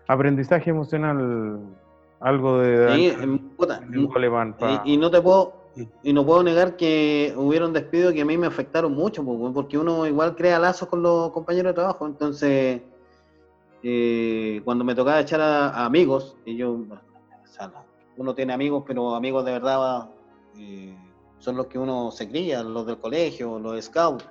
Aprendizaje 0.07 0.69
emocional, 0.69 1.59
algo 2.19 2.59
de 2.59 3.13
Sí, 3.15 3.15
Goleman 3.95 4.53
pa- 4.57 4.83
Y, 4.85 4.93
y 4.93 4.97
no 4.97 5.09
te 5.09 5.21
puedo 5.21 5.53
y 6.03 6.13
no 6.13 6.25
puedo 6.25 6.43
negar 6.43 6.75
que 6.75 7.33
hubieron 7.37 7.71
despidos 7.71 8.13
que 8.13 8.21
a 8.21 8.25
mí 8.25 8.37
me 8.37 8.47
afectaron 8.47 8.93
mucho, 8.93 9.23
porque 9.53 9.77
uno 9.77 10.05
igual 10.05 10.35
crea 10.35 10.59
lazos 10.59 10.89
con 10.89 11.01
los 11.01 11.31
compañeros 11.31 11.71
de 11.71 11.75
trabajo. 11.75 12.05
Entonces, 12.05 12.81
eh, 13.83 14.61
cuando 14.65 14.83
me 14.83 14.95
tocaba 14.95 15.21
echar 15.21 15.39
a, 15.39 15.85
amigos, 15.85 16.35
y 16.45 16.57
yo, 16.57 16.77
uno 18.17 18.35
tiene 18.35 18.53
amigos, 18.53 18.83
pero 18.85 19.15
amigos 19.15 19.45
de 19.45 19.51
verdad 19.53 20.09
eh, 20.57 20.95
son 21.39 21.55
los 21.55 21.67
que 21.67 21.79
uno 21.79 22.11
se 22.11 22.27
cría, 22.27 22.63
los 22.63 22.85
del 22.85 22.97
colegio, 22.97 23.57
los 23.59 23.83
scouts. 23.83 24.25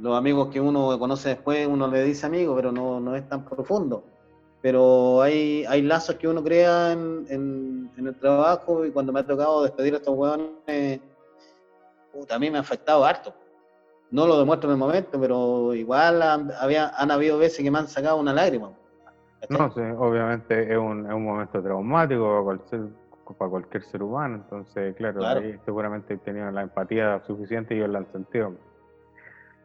Los 0.00 0.16
amigos 0.16 0.48
que 0.48 0.60
uno 0.60 0.98
conoce 0.98 1.30
después, 1.30 1.66
uno 1.66 1.86
le 1.88 2.04
dice 2.04 2.24
amigo, 2.24 2.54
pero 2.56 2.72
no, 2.72 3.00
no 3.00 3.14
es 3.14 3.28
tan 3.28 3.44
profundo 3.44 4.04
pero 4.62 5.22
hay, 5.22 5.64
hay 5.68 5.82
lazos 5.82 6.16
que 6.16 6.28
uno 6.28 6.42
crea 6.42 6.92
en, 6.92 7.26
en- 7.28 7.90
en 7.96 8.06
el 8.06 8.14
trabajo 8.16 8.84
y 8.84 8.90
cuando 8.90 9.12
me 9.12 9.20
ha 9.20 9.26
tocado 9.26 9.62
despedir 9.62 9.94
a 9.94 9.96
estos 9.98 10.14
hueones, 10.16 11.00
mí 12.38 12.50
me 12.50 12.58
ha 12.58 12.60
afectado 12.60 13.04
harto. 13.04 13.34
No 14.10 14.26
lo 14.26 14.38
demuestro 14.38 14.68
en 14.68 14.74
el 14.74 14.78
momento, 14.78 15.20
pero 15.20 15.72
igual 15.74 16.20
han, 16.22 16.50
había, 16.60 16.88
han 16.96 17.10
habido 17.10 17.38
veces 17.38 17.62
que 17.64 17.70
me 17.70 17.78
han 17.78 17.86
sacado 17.88 18.16
una 18.16 18.32
lágrima. 18.32 18.72
¿cachai? 19.40 19.56
No, 19.56 19.72
sí, 19.72 19.80
obviamente 19.98 20.72
es 20.72 20.76
un, 20.78 21.06
es 21.06 21.12
un 21.12 21.24
momento 21.24 21.62
traumático 21.62 22.24
para 22.28 22.42
cualquier, 22.42 22.80
para 23.38 23.50
cualquier 23.50 23.82
ser 23.84 24.02
humano, 24.02 24.36
entonces, 24.36 24.96
claro, 24.96 25.20
Claro. 25.20 25.40
ahí 25.40 25.56
seguramente 25.64 26.16
tenían 26.18 26.54
la 26.54 26.62
empatía 26.62 27.22
suficiente 27.26 27.74
y 27.74 27.78
ellos 27.78 27.90
la 27.90 27.98
han 28.00 28.12
sentido. 28.12 28.52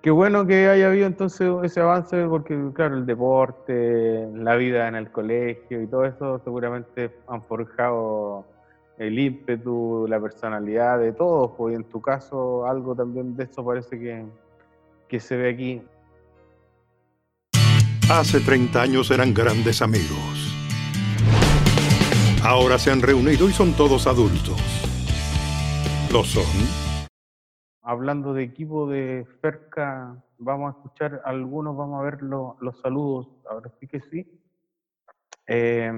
Qué 0.05 0.11
bueno 0.11 0.45
que 0.45 0.69
haya 0.69 0.85
habido 0.85 1.07
entonces 1.07 1.51
ese 1.63 1.81
avance, 1.81 2.25
porque, 2.25 2.55
claro, 2.75 2.95
el 2.95 3.07
deporte, 3.07 4.29
la 4.35 4.55
vida 4.55 4.87
en 4.87 4.93
el 4.93 5.09
colegio 5.09 5.81
y 5.81 5.87
todo 5.87 6.05
eso 6.05 6.39
seguramente 6.43 7.09
han 7.27 7.41
forjado 7.41 8.45
el 8.99 9.17
ímpetu, 9.17 10.05
la 10.07 10.19
personalidad 10.19 10.99
de 10.99 11.11
todos, 11.11 11.53
pues 11.57 11.73
y 11.73 11.77
en 11.77 11.85
tu 11.85 12.03
caso 12.03 12.67
algo 12.67 12.93
también 12.93 13.35
de 13.35 13.45
eso 13.45 13.65
parece 13.65 13.97
que, 13.97 14.23
que 15.07 15.19
se 15.19 15.37
ve 15.37 15.49
aquí. 15.49 15.81
Hace 18.07 18.41
30 18.41 18.79
años 18.79 19.09
eran 19.09 19.33
grandes 19.33 19.81
amigos. 19.81 20.55
Ahora 22.43 22.77
se 22.77 22.91
han 22.91 23.01
reunido 23.01 23.49
y 23.49 23.53
son 23.53 23.73
todos 23.73 24.05
adultos. 24.05 24.61
¿Lo 26.13 26.23
son? 26.23 26.84
Hablando 27.87 28.33
de 28.33 28.41
equipo 28.43 28.87
de 28.87 29.27
Ferca, 29.41 30.17
vamos 30.39 30.73
a 30.73 30.77
escuchar 30.77 31.21
algunos, 31.23 31.77
vamos 31.77 32.01
a 32.01 32.03
ver 32.03 32.21
lo- 32.23 32.57
los 32.59 32.79
saludos. 32.81 33.29
Ahora 33.47 33.71
sí 33.79 33.87
que 33.87 33.99
sí. 34.01 34.25
Eh, 35.47 35.91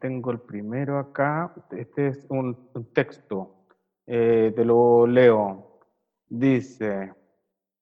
tengo 0.00 0.30
el 0.32 0.40
primero 0.40 0.98
acá. 0.98 1.52
Este 1.70 2.08
es 2.08 2.26
un, 2.28 2.68
un 2.74 2.92
texto. 2.92 3.64
Eh, 4.06 4.52
te 4.54 4.64
lo 4.66 5.06
leo. 5.06 5.80
Dice: 6.28 7.14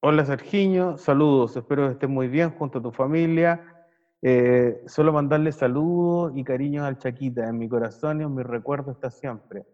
Hola 0.01 0.23
Sergiño, 0.25 0.97
saludos. 0.97 1.57
Espero 1.57 1.87
que 1.87 1.93
estés 1.93 2.09
muy 2.09 2.29
bien 2.29 2.51
junto 2.51 2.79
a 2.79 2.81
tu 2.81 2.91
familia. 2.91 3.61
Eh, 4.21 4.81
solo 4.87 5.11
mandarle 5.11 5.51
saludos 5.51 6.31
y 6.35 6.45
cariños 6.45 6.85
al 6.85 6.97
Chaquita. 6.97 7.49
En 7.49 7.57
mi 7.57 7.67
corazón 7.67 8.21
y 8.21 8.23
en 8.23 8.35
mi 8.35 8.43
recuerdo 8.43 8.91
está 8.91 9.11
siempre. 9.11 9.65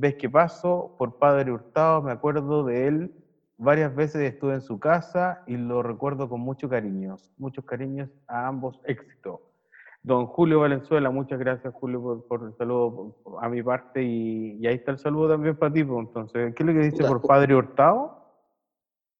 Ves 0.00 0.14
que 0.14 0.30
paso 0.30 0.94
por 0.96 1.18
Padre 1.18 1.50
Hurtado, 1.50 2.02
me 2.02 2.12
acuerdo 2.12 2.62
de 2.64 2.86
él 2.86 3.12
varias 3.56 3.92
veces, 3.92 4.22
estuve 4.22 4.54
en 4.54 4.60
su 4.60 4.78
casa 4.78 5.42
y 5.44 5.56
lo 5.56 5.82
recuerdo 5.82 6.28
con 6.28 6.40
mucho 6.40 6.68
cariño. 6.68 7.16
Muchos 7.36 7.64
cariños 7.64 8.08
a 8.28 8.46
ambos, 8.46 8.78
éxito. 8.84 9.40
Don 10.00 10.26
Julio 10.26 10.60
Valenzuela, 10.60 11.10
muchas 11.10 11.40
gracias 11.40 11.74
Julio 11.74 12.00
por, 12.00 12.26
por 12.28 12.44
el 12.48 12.54
saludo 12.56 13.16
por- 13.24 13.44
a 13.44 13.48
mi 13.48 13.60
parte 13.60 14.00
y, 14.00 14.56
y 14.60 14.66
ahí 14.68 14.76
está 14.76 14.92
el 14.92 14.98
saludo 15.00 15.30
también 15.30 15.56
para 15.56 15.72
ti. 15.72 15.82
pues, 15.82 15.98
Entonces, 16.06 16.54
¿qué 16.54 16.62
es 16.62 16.66
lo 16.68 16.72
que 16.72 16.78
dice 16.90 17.04
por 17.04 17.20
Padre 17.20 17.56
Hurtado? 17.56 18.14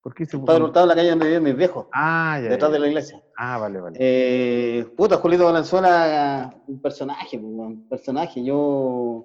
¿Por 0.00 0.14
qué 0.14 0.24
Padre 0.46 0.62
Hurtado 0.62 0.86
la 0.86 0.94
calle 0.94 1.10
donde 1.10 1.26
viven 1.26 1.42
mis 1.42 1.56
viejos, 1.56 1.88
Ah, 1.92 2.38
ya, 2.40 2.50
detrás 2.50 2.70
ya. 2.70 2.74
de 2.74 2.78
la 2.78 2.86
iglesia. 2.86 3.20
Ah, 3.36 3.58
vale, 3.58 3.80
vale. 3.80 3.96
Eh, 4.00 4.86
puta, 4.96 5.16
Julito 5.16 5.44
Valenzuela, 5.46 6.54
un 6.68 6.80
personaje, 6.80 7.36
un 7.36 7.88
personaje. 7.88 8.44
Yo, 8.44 9.24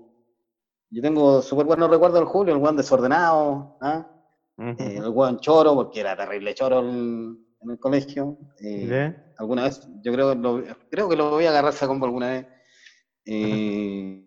yo 0.93 1.01
tengo 1.01 1.41
súper 1.41 1.65
buenos 1.65 1.89
recuerdos 1.89 2.19
del 2.19 2.27
Julio, 2.27 2.53
el 2.53 2.59
guan 2.59 2.77
desordenado, 2.77 3.77
¿ah? 3.81 4.07
Eh, 4.79 4.97
el 4.97 5.09
guan 5.09 5.39
choro, 5.39 5.73
porque 5.75 5.99
era 6.01 6.15
terrible 6.15 6.53
choro 6.53 6.79
en, 6.79 7.37
en 7.61 7.69
el 7.71 7.79
colegio. 7.79 8.37
Eh, 8.59 8.87
¿Ya? 8.87 9.33
alguna 9.37 9.63
vez, 9.63 9.81
yo 10.03 10.13
creo, 10.13 10.29
que 10.31 10.35
lo- 10.39 10.63
creo 10.89 11.09
que 11.09 11.15
lo 11.15 11.31
voy 11.31 11.45
a 11.45 11.49
agarrarse 11.49 11.83
a 11.85 11.87
combo 11.87 12.05
alguna 12.05 12.29
vez. 12.29 12.47
Eh, 13.25 14.23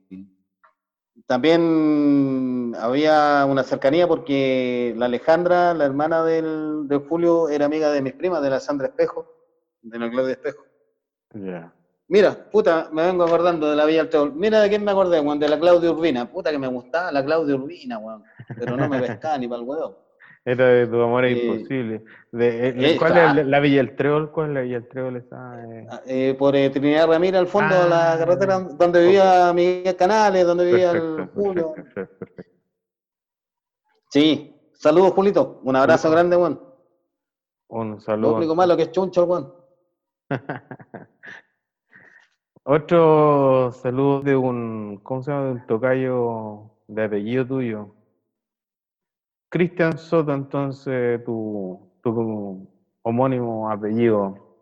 también 1.27 2.75
había 2.79 3.47
una 3.49 3.63
cercanía 3.63 4.07
porque 4.09 4.95
la 4.97 5.07
Alejandra, 5.07 5.75
la 5.75 5.85
hermana 5.85 6.25
del, 6.25 6.89
del 6.89 6.99
Julio, 7.01 7.49
era 7.49 7.67
amiga 7.67 7.91
de 7.91 8.03
mis 8.03 8.15
primas, 8.15 8.43
de 8.43 8.51
la 8.51 8.61
Sandra 8.61 8.89
Espejo, 8.89 9.27
de 9.83 9.99
la 9.99 10.11
Claudia 10.11 10.33
Espejo. 10.33 10.65
Ya. 11.35 11.73
Mira, 12.09 12.49
puta, 12.51 12.89
me 12.93 13.03
vengo 13.05 13.25
acordando 13.25 13.69
de 13.69 13.75
la 13.77 13.85
Villa 13.85 13.99
del 14.03 14.11
Teol. 14.11 14.33
Mira 14.35 14.61
de 14.61 14.69
quién 14.69 14.85
me 14.85 14.93
acordé, 14.93 15.19
weón, 15.21 15.41
de 15.41 15.49
la 15.49 15.59
Claudia 15.59 15.91
Urbina. 15.91 16.31
Puta 16.31 16.51
que 16.53 16.59
me 16.59 16.69
gustaba 16.69 17.11
la 17.11 17.25
Claudia 17.25 17.57
Urbina, 17.57 17.99
weón. 17.99 18.23
Pero 18.59 18.77
no 18.77 18.89
me 18.89 19.01
pescaba 19.01 19.37
ni 19.39 19.49
para 19.49 19.61
el 19.63 19.67
huevo. 19.69 20.07
Era 20.45 20.65
de 20.69 20.87
tu 20.87 21.01
amor 21.03 21.25
es 21.25 21.37
Eh, 21.37 21.45
imposible. 21.45 22.05
De, 22.31 22.69
eh, 22.69 22.75
eh, 22.77 22.97
¿Cuál 22.97 23.11
claro. 23.13 23.31
es 23.31 23.37
la, 23.37 23.43
la 23.45 23.59
Villa 23.61 23.79
del 23.79 23.97
Treol? 23.97 24.31
¿Cuál 24.31 24.51
es 24.51 24.55
la 24.55 24.61
Villa 24.61 24.79
del 24.79 24.89
Treol? 24.89 25.17
Esa, 25.17 25.65
eh? 25.65 25.87
Eh, 26.07 26.35
por 26.39 26.55
eh, 26.55 26.71
Trinidad 26.71 27.09
Ramírez, 27.09 27.41
al 27.41 27.49
fondo 27.49 27.75
de 27.75 27.89
la 27.89 28.13
Ah, 28.13 28.19
carretera 28.19 28.61
donde 28.61 29.01
vivía 29.01 29.53
Miguel 29.53 29.97
Canales, 29.97 30.47
donde 30.47 30.65
vivía 30.67 30.93
el 30.93 31.27
Julio. 31.35 31.73
perfecto, 31.75 32.17
perfecto. 32.21 32.53
Sí, 34.11 34.55
saludos, 34.75 35.13
Julito. 35.15 35.61
Un 35.65 35.75
abrazo 35.75 36.09
grande, 36.13 36.37
weón. 36.37 36.61
Un 37.69 37.91
Lo 37.95 38.01
saludo. 38.01 38.37
único 38.37 38.55
malo 38.55 38.77
que 38.77 38.85
es 38.85 38.93
chuncho, 38.93 39.25
weón. 39.25 39.53
Otro 42.69 43.71
saludo 43.71 44.23
de 44.23 44.35
un, 44.35 44.99
¿cómo 45.05 45.23
se 45.23 45.31
llama? 45.31 45.45
De 45.45 45.51
un 45.53 45.67
tocayo 45.69 46.71
de 46.89 47.05
apellido 47.05 47.47
tuyo. 47.47 47.95
Cristian 49.49 49.97
Soto, 49.97 50.35
entonces, 50.35 51.23
tu, 51.25 51.93
tu 52.03 52.69
homónimo 53.03 53.71
apellido. 53.71 54.59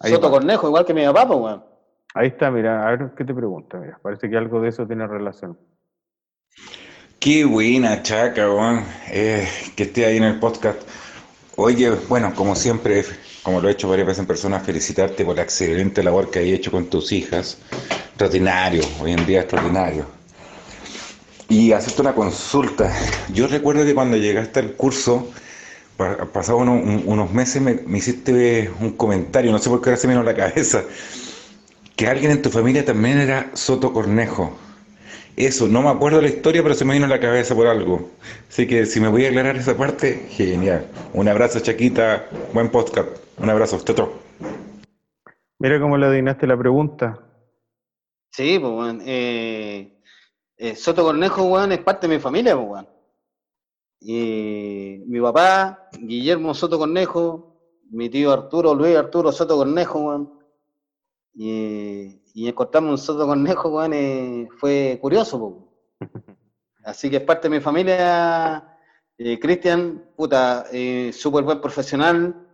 Ahí 0.00 0.12
Soto 0.12 0.26
va. 0.26 0.32
Cornejo, 0.32 0.68
igual 0.68 0.84
que 0.84 0.92
mi 0.92 1.02
papá, 1.06 1.26
pues, 1.26 1.40
weón. 1.40 1.64
Ahí 2.12 2.26
está, 2.28 2.50
mira, 2.50 2.86
a 2.86 2.90
ver 2.90 3.14
qué 3.16 3.24
te 3.24 3.32
pregunta. 3.32 3.78
Mira, 3.78 3.98
parece 4.02 4.28
que 4.28 4.36
algo 4.36 4.60
de 4.60 4.68
eso 4.68 4.86
tiene 4.86 5.06
relación. 5.06 5.58
Qué 7.18 7.46
buena, 7.46 8.02
Chaca, 8.02 8.50
weón, 8.50 8.84
eh, 9.10 9.48
que 9.74 9.84
esté 9.84 10.04
ahí 10.04 10.18
en 10.18 10.24
el 10.24 10.38
podcast. 10.38 10.86
Oye, 11.56 11.88
bueno, 12.06 12.34
como 12.34 12.54
siempre, 12.54 13.02
como 13.44 13.60
lo 13.60 13.68
he 13.68 13.72
hecho 13.72 13.88
varias 13.88 14.06
veces 14.08 14.20
en 14.20 14.26
persona, 14.26 14.58
felicitarte 14.58 15.24
por 15.24 15.36
la 15.36 15.42
excelente 15.42 16.02
labor 16.02 16.30
que 16.30 16.40
has 16.40 16.46
hecho 16.46 16.70
con 16.72 16.86
tus 16.86 17.12
hijas. 17.12 17.58
Extraordinario, 18.08 18.82
hoy 19.00 19.12
en 19.12 19.24
día 19.26 19.40
extraordinario. 19.42 20.06
Y 21.50 21.72
hacerte 21.72 22.00
una 22.00 22.14
consulta. 22.14 22.90
Yo 23.32 23.46
recuerdo 23.46 23.84
que 23.84 23.94
cuando 23.94 24.16
llegaste 24.16 24.60
al 24.60 24.72
curso, 24.72 25.30
pa- 25.98 26.16
pasados 26.32 26.62
uno- 26.62 26.72
un- 26.72 27.02
unos 27.04 27.30
meses, 27.32 27.60
me, 27.60 27.74
me 27.86 27.98
hiciste 27.98 28.70
un 28.80 28.92
comentario, 28.92 29.52
no 29.52 29.58
sé 29.58 29.68
por 29.68 29.82
qué 29.82 29.90
ahora 29.90 30.00
se 30.00 30.06
me 30.08 30.14
vino 30.14 30.22
a 30.22 30.24
la 30.24 30.34
cabeza, 30.34 30.82
que 31.96 32.06
alguien 32.08 32.30
en 32.32 32.40
tu 32.42 32.48
familia 32.50 32.84
también 32.84 33.18
era 33.18 33.50
Soto 33.52 33.92
Cornejo. 33.92 34.56
Eso, 35.36 35.66
no 35.66 35.82
me 35.82 35.88
acuerdo 35.88 36.20
la 36.20 36.28
historia, 36.28 36.62
pero 36.62 36.74
se 36.74 36.84
me 36.84 36.94
vino 36.94 37.06
a 37.06 37.08
la 37.08 37.18
cabeza 37.18 37.56
por 37.56 37.66
algo. 37.66 38.10
Así 38.48 38.68
que 38.68 38.86
si 38.86 39.00
me 39.00 39.08
voy 39.08 39.24
a 39.24 39.28
aclarar 39.28 39.56
esa 39.56 39.76
parte, 39.76 40.26
genial. 40.30 40.86
Un 41.12 41.26
abrazo, 41.26 41.58
Chaquita. 41.58 42.28
Buen 42.52 42.70
podcast. 42.70 43.08
Un 43.38 43.50
abrazo. 43.50 43.80
Chao. 43.84 44.12
Mira 45.58 45.80
cómo 45.80 45.96
le 45.96 46.06
adivinaste 46.06 46.46
la 46.46 46.56
pregunta. 46.56 47.18
Sí, 48.30 48.60
pues, 48.60 48.72
weón. 48.72 49.02
Eh, 49.04 50.00
eh, 50.56 50.76
Soto 50.76 51.02
Cornejo, 51.02 51.44
weón, 51.44 51.72
es 51.72 51.80
parte 51.80 52.06
de 52.06 52.14
mi 52.14 52.20
familia, 52.20 52.54
pues, 52.54 52.68
weón. 52.68 52.88
Y 54.00 55.02
mi 55.06 55.20
papá, 55.20 55.88
Guillermo 55.98 56.54
Soto 56.54 56.78
Cornejo, 56.78 57.58
mi 57.90 58.08
tío 58.08 58.32
Arturo, 58.32 58.72
Luis 58.72 58.96
Arturo 58.96 59.32
Soto 59.32 59.56
Cornejo, 59.56 59.98
weón. 59.98 60.30
Y, 62.34 62.48
encontrarme 62.48 62.90
un 62.90 62.98
Soto 62.98 63.26
Cornejo, 63.26 63.70
weón, 63.70 63.92
eh, 63.94 64.48
fue 64.58 64.98
curioso. 65.00 65.68
Así 66.84 67.08
que 67.08 67.16
es 67.16 67.22
parte 67.22 67.48
de 67.48 67.56
mi 67.56 67.60
familia. 67.62 68.76
Eh, 69.16 69.38
Cristian, 69.38 70.10
puta, 70.16 70.66
eh, 70.72 71.12
súper 71.12 71.44
buen 71.44 71.60
profesional. 71.60 72.46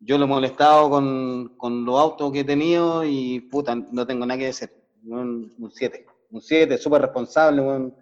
Yo 0.00 0.18
lo 0.18 0.24
he 0.24 0.28
molestado 0.28 0.90
con, 0.90 1.54
con 1.56 1.84
los 1.84 1.98
autos 1.98 2.32
que 2.32 2.40
he 2.40 2.44
tenido 2.44 3.04
y 3.04 3.40
puta, 3.40 3.76
no 3.76 4.06
tengo 4.06 4.26
nada 4.26 4.38
que 4.38 4.46
decir. 4.46 4.70
Un 5.06 5.70
7. 5.72 6.04
Un 6.30 6.42
7, 6.42 6.76
súper 6.76 7.02
responsable, 7.02 7.62
weón. 7.62 7.94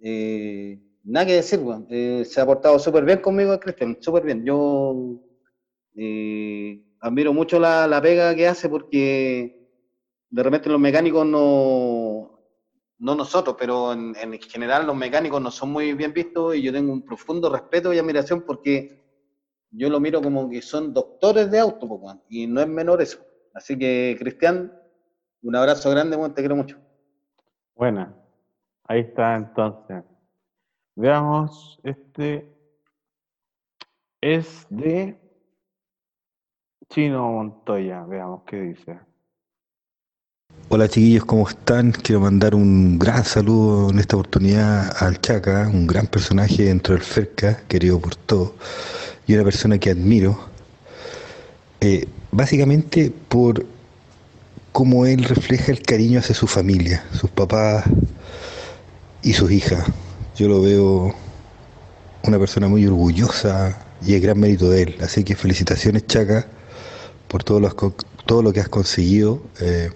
Eh, 0.00 0.80
nada 1.04 1.26
que 1.26 1.34
decir, 1.34 1.60
weón. 1.60 1.86
Eh, 1.88 2.24
se 2.26 2.40
ha 2.40 2.46
portado 2.46 2.78
súper 2.80 3.04
bien 3.04 3.20
conmigo, 3.20 3.58
Cristian, 3.60 3.96
súper 4.00 4.24
bien. 4.24 4.44
Yo 4.44 5.20
admiro 7.00 7.32
mucho 7.32 7.60
la, 7.60 7.86
la 7.86 8.02
pega 8.02 8.34
que 8.34 8.48
hace 8.48 8.68
porque 8.68 9.59
de 10.30 10.42
repente 10.42 10.70
los 10.70 10.80
mecánicos 10.80 11.26
no, 11.26 12.38
no 12.98 13.14
nosotros, 13.14 13.56
pero 13.58 13.92
en, 13.92 14.14
en 14.16 14.40
general 14.40 14.86
los 14.86 14.96
mecánicos 14.96 15.42
no 15.42 15.50
son 15.50 15.72
muy 15.72 15.92
bien 15.94 16.12
vistos 16.12 16.54
y 16.54 16.62
yo 16.62 16.72
tengo 16.72 16.92
un 16.92 17.04
profundo 17.04 17.50
respeto 17.50 17.92
y 17.92 17.98
admiración 17.98 18.42
porque 18.42 19.00
yo 19.70 19.88
lo 19.88 20.00
miro 20.00 20.20
como 20.20 20.48
que 20.48 20.62
son 20.62 20.92
doctores 20.92 21.50
de 21.50 21.60
auto, 21.60 22.00
y 22.28 22.46
no 22.46 22.60
es 22.60 22.68
menor 22.68 23.00
eso. 23.00 23.18
Así 23.54 23.78
que, 23.78 24.16
Cristian, 24.18 24.72
un 25.42 25.56
abrazo 25.56 25.90
grande, 25.90 26.16
te 26.30 26.42
quiero 26.42 26.56
mucho. 26.56 26.78
Buena. 27.74 28.14
Ahí 28.84 29.00
está 29.00 29.36
entonces. 29.36 30.04
Veamos, 30.96 31.80
este 31.84 32.52
es 34.20 34.66
de 34.68 35.18
Chino 36.88 37.30
Montoya. 37.30 38.04
Veamos 38.04 38.42
qué 38.44 38.60
dice. 38.60 39.00
Hola 40.72 40.86
chiquillos, 40.86 41.24
¿cómo 41.24 41.48
están? 41.48 41.90
Quiero 41.90 42.20
mandar 42.20 42.54
un 42.54 42.96
gran 42.96 43.24
saludo 43.24 43.90
en 43.90 43.98
esta 43.98 44.14
oportunidad 44.14 45.02
al 45.02 45.20
Chaca, 45.20 45.66
un 45.66 45.84
gran 45.84 46.06
personaje 46.06 46.62
dentro 46.66 46.94
del 46.94 47.02
FERCA, 47.02 47.62
querido 47.66 47.98
por 47.98 48.14
todos, 48.14 48.52
y 49.26 49.34
una 49.34 49.42
persona 49.42 49.78
que 49.78 49.90
admiro, 49.90 50.38
eh, 51.80 52.06
básicamente 52.30 53.12
por 53.28 53.66
cómo 54.70 55.06
él 55.06 55.24
refleja 55.24 55.72
el 55.72 55.82
cariño 55.82 56.20
hacia 56.20 56.36
su 56.36 56.46
familia, 56.46 57.04
sus 57.20 57.30
papás 57.30 57.86
y 59.24 59.32
sus 59.32 59.50
hijas. 59.50 59.84
Yo 60.36 60.46
lo 60.46 60.62
veo 60.62 61.12
una 62.22 62.38
persona 62.38 62.68
muy 62.68 62.86
orgullosa 62.86 63.76
y 64.06 64.14
es 64.14 64.22
gran 64.22 64.38
mérito 64.38 64.70
de 64.70 64.82
él. 64.82 64.96
Así 65.00 65.24
que 65.24 65.34
felicitaciones 65.34 66.06
Chaca 66.06 66.46
por 67.26 67.42
todo 67.42 67.58
lo, 67.58 67.74
todo 68.24 68.40
lo 68.40 68.52
que 68.52 68.60
has 68.60 68.68
conseguido. 68.68 69.42
Eh, 69.60 69.90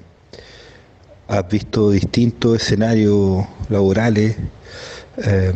has 1.29 1.49
visto 1.49 1.91
distintos 1.91 2.63
escenarios 2.63 3.45
laborales 3.69 4.37
eh, 5.19 5.53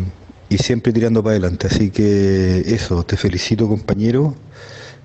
y 0.48 0.58
siempre 0.58 0.92
tirando 0.92 1.22
para 1.22 1.32
adelante. 1.32 1.66
Así 1.66 1.90
que 1.90 2.60
eso, 2.66 3.02
te 3.04 3.16
felicito 3.16 3.68
compañero. 3.68 4.34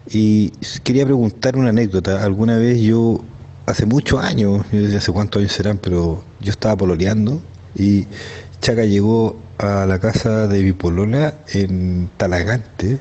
Y 0.09 0.49
quería 0.83 1.05
preguntar 1.05 1.55
una 1.57 1.69
anécdota. 1.69 2.23
Alguna 2.23 2.57
vez 2.57 2.79
yo, 2.81 3.23
hace 3.65 3.85
muchos 3.85 4.21
años, 4.23 4.65
no 4.71 5.01
sé 5.01 5.11
cuántos 5.11 5.39
años 5.41 5.53
serán, 5.53 5.77
pero 5.77 6.23
yo 6.39 6.51
estaba 6.51 6.77
pololeando 6.77 7.41
y 7.75 8.07
Chaca 8.61 8.85
llegó 8.85 9.35
a 9.57 9.85
la 9.85 9.99
casa 9.99 10.47
de 10.47 10.63
mi 10.63 10.73
en 11.53 12.09
Talagante 12.17 12.99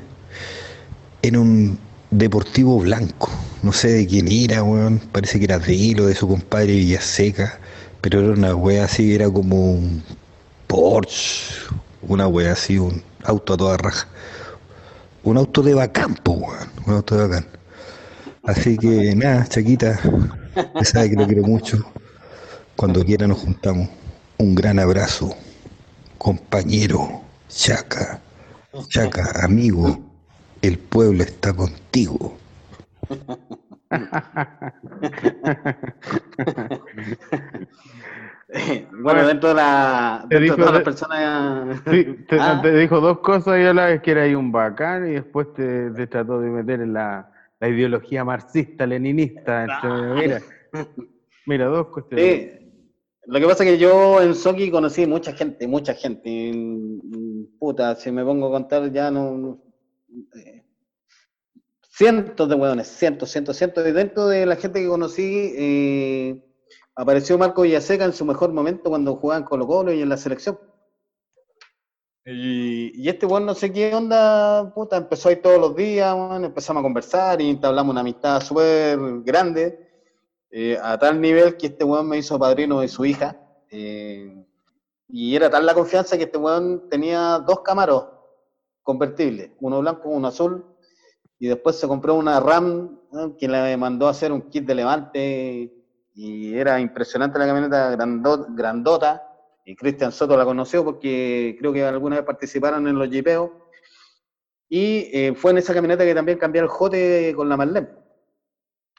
en 1.22 1.36
un 1.36 1.78
deportivo 2.12 2.78
blanco. 2.78 3.30
No 3.62 3.72
sé 3.72 3.88
de 3.88 4.06
quién 4.06 4.28
era, 4.30 4.62
weón. 4.62 5.00
Parece 5.10 5.38
que 5.38 5.46
era 5.46 5.58
de 5.58 5.90
él 5.90 6.00
o 6.00 6.06
de 6.06 6.14
su 6.14 6.28
compadre 6.28 6.74
Villaseca. 6.76 7.58
Pero 8.00 8.20
era 8.20 8.32
una 8.32 8.54
wea 8.54 8.84
así, 8.84 9.14
era 9.14 9.28
como 9.30 9.72
un 9.72 10.02
Porsche. 10.66 11.54
Una 12.02 12.28
wea 12.28 12.52
así, 12.52 12.78
un 12.78 13.02
auto 13.24 13.54
a 13.54 13.56
toda 13.56 13.76
raja. 13.76 14.06
Un 15.24 15.36
auto 15.38 15.62
de 15.62 15.74
bacán, 15.74 16.14
po, 16.14 16.32
weón. 16.32 16.68
Un 16.86 16.94
auto 16.94 17.16
de 17.16 17.22
bacán. 17.26 17.46
Así 18.44 18.76
que 18.76 19.14
nada, 19.16 19.46
Chaquita. 19.48 19.98
Ya 20.74 20.84
sabe 20.84 21.10
que 21.10 21.16
lo 21.16 21.26
quiero 21.26 21.42
mucho. 21.42 21.78
Cuando 22.76 23.04
quiera 23.04 23.26
nos 23.26 23.38
juntamos. 23.38 23.88
Un 24.38 24.54
gran 24.54 24.78
abrazo. 24.78 25.34
Compañero. 26.18 27.22
Chaca. 27.48 28.20
Chaca, 28.88 29.44
amigo. 29.44 30.11
El 30.62 30.78
pueblo 30.78 31.22
está 31.24 31.52
contigo. 31.54 32.38
bueno, 39.02 39.26
dentro 39.26 39.48
de, 39.50 39.54
la, 39.56 40.24
dentro 40.28 40.56
de 40.56 40.62
todas 40.62 40.74
las 40.74 40.82
personas. 40.82 41.80
Sí, 41.90 42.04
te, 42.28 42.38
Ah. 42.38 42.60
te 42.62 42.72
dijo 42.76 43.00
dos 43.00 43.18
cosas 43.20 43.58
y 43.60 43.64
a 43.64 43.72
la 43.74 43.86
vez 43.86 44.02
que 44.02 44.10
era 44.12 44.22
ahí 44.22 44.34
un 44.34 44.52
bacán 44.52 45.08
y 45.08 45.12
después 45.14 45.52
te, 45.54 45.90
te 45.90 46.06
trató 46.06 46.40
de 46.40 46.50
meter 46.50 46.80
en 46.80 46.92
la, 46.92 47.30
la 47.60 47.68
ideología 47.68 48.24
marxista, 48.24 48.86
leninista. 48.86 49.64
Entonces, 49.64 50.16
mira, 50.16 50.40
mira, 51.46 51.66
dos 51.66 51.86
cuestiones. 51.88 52.26
Sí. 52.26 52.58
Lo 53.26 53.38
que 53.38 53.46
pasa 53.46 53.62
es 53.64 53.70
que 53.70 53.78
yo 53.78 54.20
en 54.20 54.34
Soki 54.34 54.70
conocí 54.70 55.06
mucha 55.06 55.32
gente, 55.32 55.66
mucha 55.68 55.94
gente. 55.94 56.28
Y, 56.28 56.52
mm, 56.52 57.58
Puta, 57.58 57.94
si 57.94 58.10
me 58.10 58.24
pongo 58.24 58.48
a 58.48 58.50
contar 58.50 58.90
ya 58.92 59.10
no. 59.10 59.58
Cientos 61.92 62.48
de 62.48 62.54
hueones, 62.54 62.88
cientos, 62.88 63.30
cientos, 63.30 63.56
cientos. 63.56 63.86
Y 63.86 63.92
dentro 63.92 64.26
de 64.26 64.46
la 64.46 64.56
gente 64.56 64.80
que 64.80 64.88
conocí, 64.88 65.52
eh, 65.56 66.42
apareció 66.94 67.38
Marco 67.38 67.62
Villaseca 67.62 68.04
en 68.04 68.12
su 68.12 68.24
mejor 68.24 68.52
momento 68.52 68.90
cuando 68.90 69.16
jugaba 69.16 69.40
en 69.40 69.44
Colo 69.44 69.66
Colo 69.66 69.92
y 69.92 70.02
en 70.02 70.08
la 70.08 70.16
selección. 70.16 70.58
Y, 72.24 73.08
este 73.08 73.26
weón 73.26 73.46
no 73.46 73.54
sé 73.54 73.72
qué 73.72 73.94
onda, 73.94 74.72
puta, 74.74 74.96
empezó 74.96 75.28
ahí 75.28 75.36
todos 75.36 75.58
los 75.58 75.74
días, 75.74 76.14
empezamos 76.40 76.80
a 76.80 76.84
conversar 76.84 77.40
y 77.40 77.50
entablamos 77.50 77.92
una 77.92 78.00
amistad 78.00 78.40
súper 78.40 78.98
grande, 79.24 79.90
eh, 80.50 80.78
a 80.80 80.96
tal 80.98 81.20
nivel 81.20 81.56
que 81.56 81.66
este 81.66 81.84
weón 81.84 82.08
me 82.08 82.18
hizo 82.18 82.38
padrino 82.38 82.80
de 82.80 82.88
su 82.88 83.04
hija. 83.04 83.38
eh, 83.70 84.38
y 85.08 85.36
era 85.36 85.50
tal 85.50 85.66
la 85.66 85.74
confianza 85.74 86.16
que 86.16 86.24
este 86.24 86.38
weón 86.38 86.88
tenía 86.88 87.38
dos 87.46 87.60
camaros 87.60 88.11
convertibles, 88.82 89.52
uno 89.60 89.80
blanco, 89.80 90.08
uno 90.08 90.28
azul, 90.28 90.64
y 91.38 91.48
después 91.48 91.78
se 91.78 91.88
compró 91.88 92.14
una 92.14 92.40
RAM 92.40 93.00
¿no? 93.12 93.36
que 93.36 93.48
le 93.48 93.76
mandó 93.76 94.06
a 94.06 94.10
hacer 94.10 94.32
un 94.32 94.42
kit 94.50 94.64
de 94.64 94.74
levante, 94.74 95.72
y 96.14 96.54
era 96.54 96.78
impresionante 96.80 97.38
la 97.38 97.46
camioneta 97.46 97.90
grando- 97.90 98.46
grandota, 98.50 99.22
y 99.64 99.74
Cristian 99.76 100.12
Soto 100.12 100.36
la 100.36 100.44
conoció 100.44 100.84
porque 100.84 101.56
creo 101.58 101.72
que 101.72 101.84
alguna 101.84 102.16
vez 102.16 102.24
participaron 102.24 102.86
en 102.88 102.98
los 102.98 103.08
jipeos, 103.08 103.50
y 104.68 105.10
eh, 105.12 105.34
fue 105.34 105.50
en 105.50 105.58
esa 105.58 105.74
camioneta 105.74 106.04
que 106.04 106.14
también 106.14 106.38
cambié 106.38 106.62
el 106.62 106.68
jote 106.68 107.32
con 107.36 107.48
la 107.48 107.56
Marlene. 107.56 107.88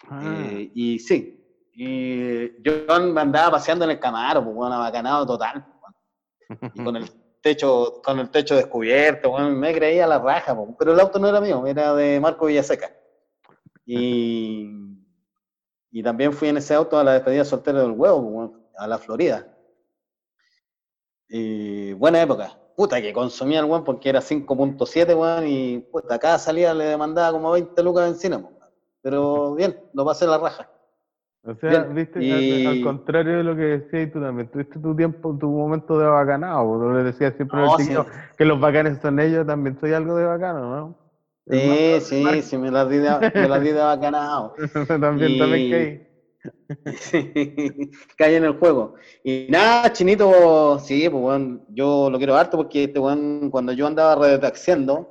Ah, 0.09 0.21
Eh, 0.23 0.71
y 0.75 0.99
sí, 0.99 1.39
y 1.73 2.61
yo 2.61 2.85
me 3.11 3.21
andaba 3.21 3.51
paseando 3.51 3.85
en 3.85 3.91
el 3.91 3.99
Camaro, 3.99 4.43
pues 4.43 4.55
bueno, 4.55 4.77
bacanado 4.77 5.25
total, 5.25 5.65
pues, 5.65 6.59
weón. 6.59 6.71
y 6.75 6.83
con 6.83 6.95
el 6.97 7.09
techo, 7.43 8.01
con 8.03 8.19
el 8.19 8.31
techo 8.31 8.55
descubierto, 8.55 9.29
weón, 9.31 9.59
me 9.59 9.73
creía 9.73 10.07
la 10.07 10.17
raja, 10.17 10.57
pero 10.79 10.93
el 10.93 10.99
auto 10.99 11.19
no 11.19 11.27
era 11.27 11.41
mío, 11.41 11.67
era 11.67 11.93
de 11.93 12.19
Marco 12.19 12.47
Villaseca. 12.47 12.95
Y, 13.85 14.71
y 15.91 16.01
también 16.01 16.33
fui 16.33 16.47
en 16.47 16.57
ese 16.57 16.73
auto 16.73 16.97
a 16.97 17.03
la 17.03 17.13
despedida 17.13 17.45
soltera 17.45 17.81
del 17.81 17.91
huevo, 17.91 18.71
a 18.75 18.87
la 18.87 18.97
Florida. 18.97 19.55
Y 21.27 21.93
buena 21.93 22.21
época. 22.21 22.57
Puta, 22.75 22.99
que 23.01 23.13
consumía 23.13 23.59
el 23.59 23.65
weón 23.65 23.83
porque 23.83 24.09
era 24.09 24.21
5.7, 24.21 25.15
weón, 25.15 25.45
y 25.45 25.79
puta, 25.79 26.17
cada 26.17 26.39
salida 26.39 26.73
le 26.73 26.85
demandaba 26.85 27.33
como 27.33 27.51
20 27.51 27.83
lucas 27.83 28.05
de 28.05 28.09
encina, 28.11 28.37
weón. 28.37 28.57
Pero 29.01 29.53
bien, 29.53 29.79
lo 29.93 30.05
pasé 30.05 30.25
la 30.25 30.37
raja. 30.37 30.71
O 31.45 31.55
sea, 31.55 31.83
bien, 31.83 31.95
viste, 31.95 32.23
y- 32.23 32.31
al, 32.31 32.67
al 32.67 32.83
contrario 32.83 33.37
de 33.37 33.43
lo 33.43 33.55
que 33.55 33.61
decías 33.61 34.11
tú 34.11 34.21
también, 34.21 34.47
tuviste 34.49 34.79
tu 34.79 34.95
tiempo, 34.95 35.37
tu 35.37 35.49
momento 35.49 35.99
de 35.99 36.07
bacanado, 36.07 36.65
porque 36.65 36.97
le 36.97 37.03
decía 37.03 37.31
siempre 37.31 37.59
a 37.59 37.65
No, 37.65 37.77
sí. 37.77 37.93
que 38.37 38.45
los 38.45 38.59
bacanes 38.59 38.99
son 39.01 39.19
ellos, 39.19 39.45
también 39.45 39.77
soy 39.79 39.93
algo 39.93 40.15
de 40.15 40.25
bacano, 40.25 40.75
¿no? 40.75 40.95
Sí, 41.45 41.99
sí, 41.99 42.41
sí, 42.41 42.57
me 42.57 42.71
las 42.71 42.89
di 42.89 42.97
de, 42.97 43.31
me 43.33 43.47
las 43.49 43.61
di 43.61 43.71
de 43.71 43.81
bacanao. 43.81 44.53
también, 44.87 45.33
Y- 45.33 45.39
también 45.39 45.69
caí. 45.69 46.07
Cae 48.17 48.35
en 48.37 48.43
el 48.45 48.57
juego. 48.57 48.95
Y 49.23 49.47
nada, 49.49 49.91
Chinito, 49.91 50.79
sí, 50.79 51.09
pues 51.09 51.23
weón, 51.23 51.65
yo 51.69 52.09
lo 52.09 52.17
quiero 52.17 52.35
harto 52.35 52.57
porque 52.57 52.85
este 52.85 52.99
weón, 52.99 53.49
cuando 53.49 53.73
yo 53.73 53.87
andaba 53.87 54.15
redacciendo, 54.27 55.09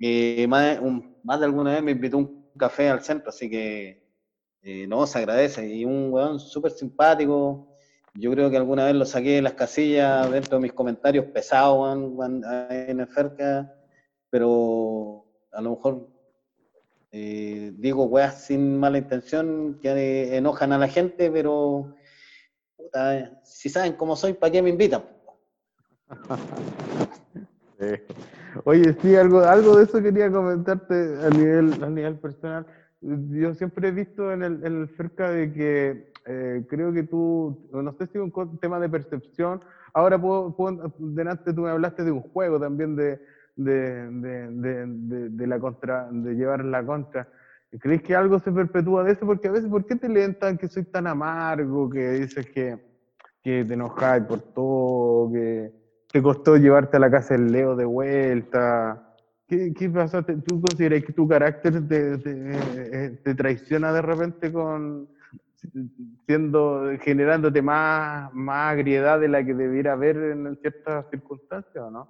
eh, 0.00 0.46
más, 0.48 0.76
de- 0.76 0.80
un- 0.80 1.16
más 1.24 1.40
de 1.40 1.46
alguna 1.46 1.72
vez 1.72 1.82
me 1.82 1.92
invitó 1.92 2.18
un 2.18 2.50
café 2.56 2.88
al 2.88 3.00
centro, 3.02 3.30
así 3.30 3.48
que 3.50 4.07
eh, 4.70 4.86
no, 4.86 5.06
se 5.06 5.20
agradece. 5.20 5.66
Y 5.66 5.86
un 5.86 6.12
weón 6.12 6.38
súper 6.38 6.72
simpático. 6.72 7.66
yo 8.12 8.30
creo 8.32 8.50
que 8.50 8.58
alguna 8.58 8.84
vez 8.84 8.94
lo 8.94 9.06
saqué 9.06 9.36
de 9.36 9.42
las 9.42 9.54
casillas 9.54 10.30
dentro 10.30 10.58
de 10.58 10.62
mis 10.62 10.74
comentarios 10.74 11.24
pesados 11.26 11.96
weón, 12.10 12.42
en 12.70 13.00
el 13.00 13.06
Ferca, 13.06 13.74
pero 14.28 15.24
a 15.52 15.62
lo 15.62 15.70
mejor 15.70 16.06
eh, 17.12 17.72
digo 17.78 18.04
weas 18.04 18.44
sin 18.44 18.78
mala 18.78 18.98
intención 18.98 19.78
que 19.80 19.88
eh, 19.88 20.36
enojan 20.36 20.74
a 20.74 20.78
la 20.78 20.88
gente, 20.88 21.30
pero 21.30 21.94
puta, 22.76 23.40
si 23.44 23.70
saben 23.70 23.94
cómo 23.94 24.16
soy, 24.16 24.34
¿para 24.34 24.52
qué 24.52 24.60
me 24.60 24.68
invitan? 24.68 25.02
Oye, 28.64 28.94
sí, 29.00 29.16
algo, 29.16 29.40
algo 29.40 29.78
de 29.78 29.84
eso 29.84 30.02
quería 30.02 30.30
comentarte 30.30 30.94
a 31.24 31.30
nivel, 31.30 31.82
a 31.82 31.88
nivel 31.88 32.18
personal. 32.18 32.66
Yo 33.00 33.54
siempre 33.54 33.88
he 33.88 33.92
visto 33.92 34.32
en 34.32 34.42
el, 34.42 34.64
en 34.64 34.80
el 34.82 34.88
cerca 34.96 35.30
de 35.30 35.52
que 35.52 36.02
eh, 36.26 36.64
creo 36.68 36.92
que 36.92 37.04
tú, 37.04 37.56
no 37.70 37.92
sé 37.92 38.06
si 38.08 38.18
un 38.18 38.32
tema 38.60 38.80
de 38.80 38.88
percepción, 38.88 39.60
ahora 39.94 40.18
puedo, 40.20 40.52
puedo- 40.52 40.92
delante 40.98 41.52
tú 41.54 41.62
me 41.62 41.70
hablaste 41.70 42.02
de 42.04 42.10
un 42.10 42.20
juego 42.22 42.58
también 42.58 42.96
de, 42.96 43.20
de, 43.54 44.10
de- 44.10 45.28
de 45.30 45.46
la 45.46 45.58
contra, 45.60 46.08
de 46.10 46.34
llevar 46.34 46.64
la 46.64 46.84
contra. 46.84 47.28
¿Crees 47.80 48.02
que 48.02 48.16
algo 48.16 48.38
se 48.40 48.50
perpetúa 48.52 49.04
de 49.04 49.12
eso? 49.12 49.26
Porque 49.26 49.48
a 49.48 49.52
veces, 49.52 49.68
¿por 49.70 49.84
qué 49.84 49.94
te 49.96 50.08
leen 50.08 50.34
tan 50.34 50.56
que 50.58 50.68
soy 50.68 50.84
tan 50.84 51.06
amargo, 51.06 51.88
que 51.90 52.10
dices 52.12 52.46
que, 52.52 52.78
que 53.42 53.64
te 53.64 53.74
enojáis 53.74 54.24
por 54.24 54.42
todo, 54.42 55.32
que 55.32 55.72
te 56.12 56.22
costó 56.22 56.56
llevarte 56.56 56.96
a 56.96 57.00
la 57.00 57.10
casa 57.10 57.34
del 57.34 57.52
Leo 57.52 57.76
de 57.76 57.84
vuelta? 57.84 59.02
¿Qué, 59.48 59.72
qué 59.74 59.88
pasa? 59.90 60.22
¿Te- 60.22 60.36
¿Tú 60.42 60.60
consideras 60.60 61.02
que 61.04 61.12
tu 61.12 61.26
carácter 61.26 61.86
te, 61.88 62.18
te- 62.18 63.06
eh, 63.06 63.20
te 63.24 63.34
traiciona 63.34 63.92
de 63.92 64.02
repente 64.02 64.52
con 64.52 65.08
siendo 66.26 66.90
generándote 67.00 67.62
más, 67.62 68.32
más 68.32 68.72
agriedad 68.72 69.20
de 69.20 69.28
la 69.28 69.44
que 69.44 69.54
debiera 69.54 69.92
haber 69.92 70.16
en 70.16 70.56
ciertas 70.60 71.06
circunstancias 71.10 71.84
o 71.84 71.90
no? 71.90 72.08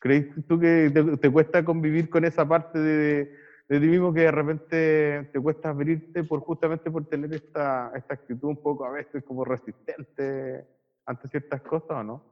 ¿Crees 0.00 0.28
tú 0.48 0.58
que 0.60 0.90
te, 0.94 1.18
te 1.18 1.30
cuesta 1.30 1.64
convivir 1.64 2.10
con 2.10 2.24
esa 2.24 2.46
parte 2.48 2.78
de, 2.78 3.30
de 3.68 3.80
ti 3.80 3.88
mismo 3.88 4.14
que 4.14 4.22
de 4.22 4.32
repente 4.32 5.30
te 5.32 5.40
cuesta 5.40 5.70
abrirte 5.70 6.24
por 6.24 6.40
justamente 6.40 6.90
por 6.90 7.06
tener 7.08 7.34
esta, 7.34 7.92
esta 7.96 8.14
actitud 8.14 8.48
un 8.50 8.62
poco 8.62 8.86
a 8.86 8.92
veces 8.92 9.24
como 9.24 9.44
resistente 9.44 10.66
ante 11.06 11.28
ciertas 11.28 11.62
cosas 11.62 11.90
o 11.98 12.04
no? 12.04 12.31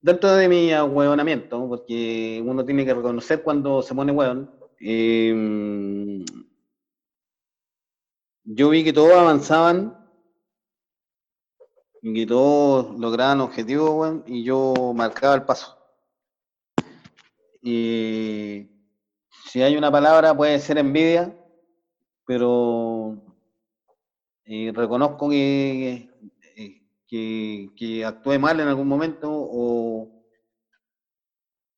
Dentro 0.00 0.34
de 0.34 0.48
mi 0.48 0.72
ahueonamiento, 0.72 1.68
porque 1.68 2.42
uno 2.44 2.64
tiene 2.64 2.84
que 2.84 2.94
reconocer 2.94 3.42
cuando 3.42 3.82
se 3.82 3.94
pone 3.94 4.12
hueón, 4.12 4.50
eh, 4.80 6.24
yo 8.44 8.68
vi 8.70 8.84
que 8.84 8.92
todos 8.92 9.12
avanzaban 9.12 9.98
que 12.02 12.26
todos 12.26 12.98
lograban 12.98 13.40
objetivos, 13.40 13.90
weón, 13.90 14.24
y 14.26 14.44
yo 14.44 14.74
marcaba 14.94 15.34
el 15.34 15.42
paso. 15.42 15.76
Y 17.62 18.68
si 19.46 19.62
hay 19.62 19.76
una 19.76 19.90
palabra, 19.90 20.36
puede 20.36 20.58
ser 20.60 20.78
envidia, 20.78 21.36
pero 22.26 23.16
eh, 24.44 24.72
reconozco 24.74 25.28
que, 25.28 26.07
que, 27.08 27.70
que 27.74 28.38
mal 28.38 28.60
en 28.60 28.68
algún 28.68 28.86
momento, 28.86 29.28
o, 29.30 30.08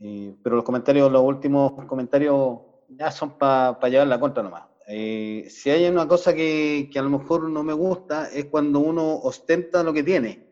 eh, 0.01 0.35
pero 0.43 0.57
los 0.57 0.65
comentarios, 0.65 1.11
los 1.11 1.23
últimos 1.23 1.73
comentarios 1.87 2.59
ya 2.89 3.11
son 3.11 3.39
para 3.39 3.79
llevar 3.89 4.09
la 4.09 4.19
contra 4.19 4.43
nomás. 4.43 4.65
Eh, 4.89 5.47
si 5.49 5.71
hay 5.71 5.87
una 5.87 6.09
cosa 6.09 6.35
que, 6.35 6.91
que 6.93 6.99
a 6.99 7.03
lo 7.03 7.11
mejor 7.11 7.49
no 7.49 7.63
me 7.63 7.73
gusta 7.73 8.29
es 8.29 8.47
cuando 8.47 8.81
uno 8.81 9.19
ostenta 9.19 9.85
lo 9.85 9.93
que 9.93 10.03
tiene. 10.03 10.49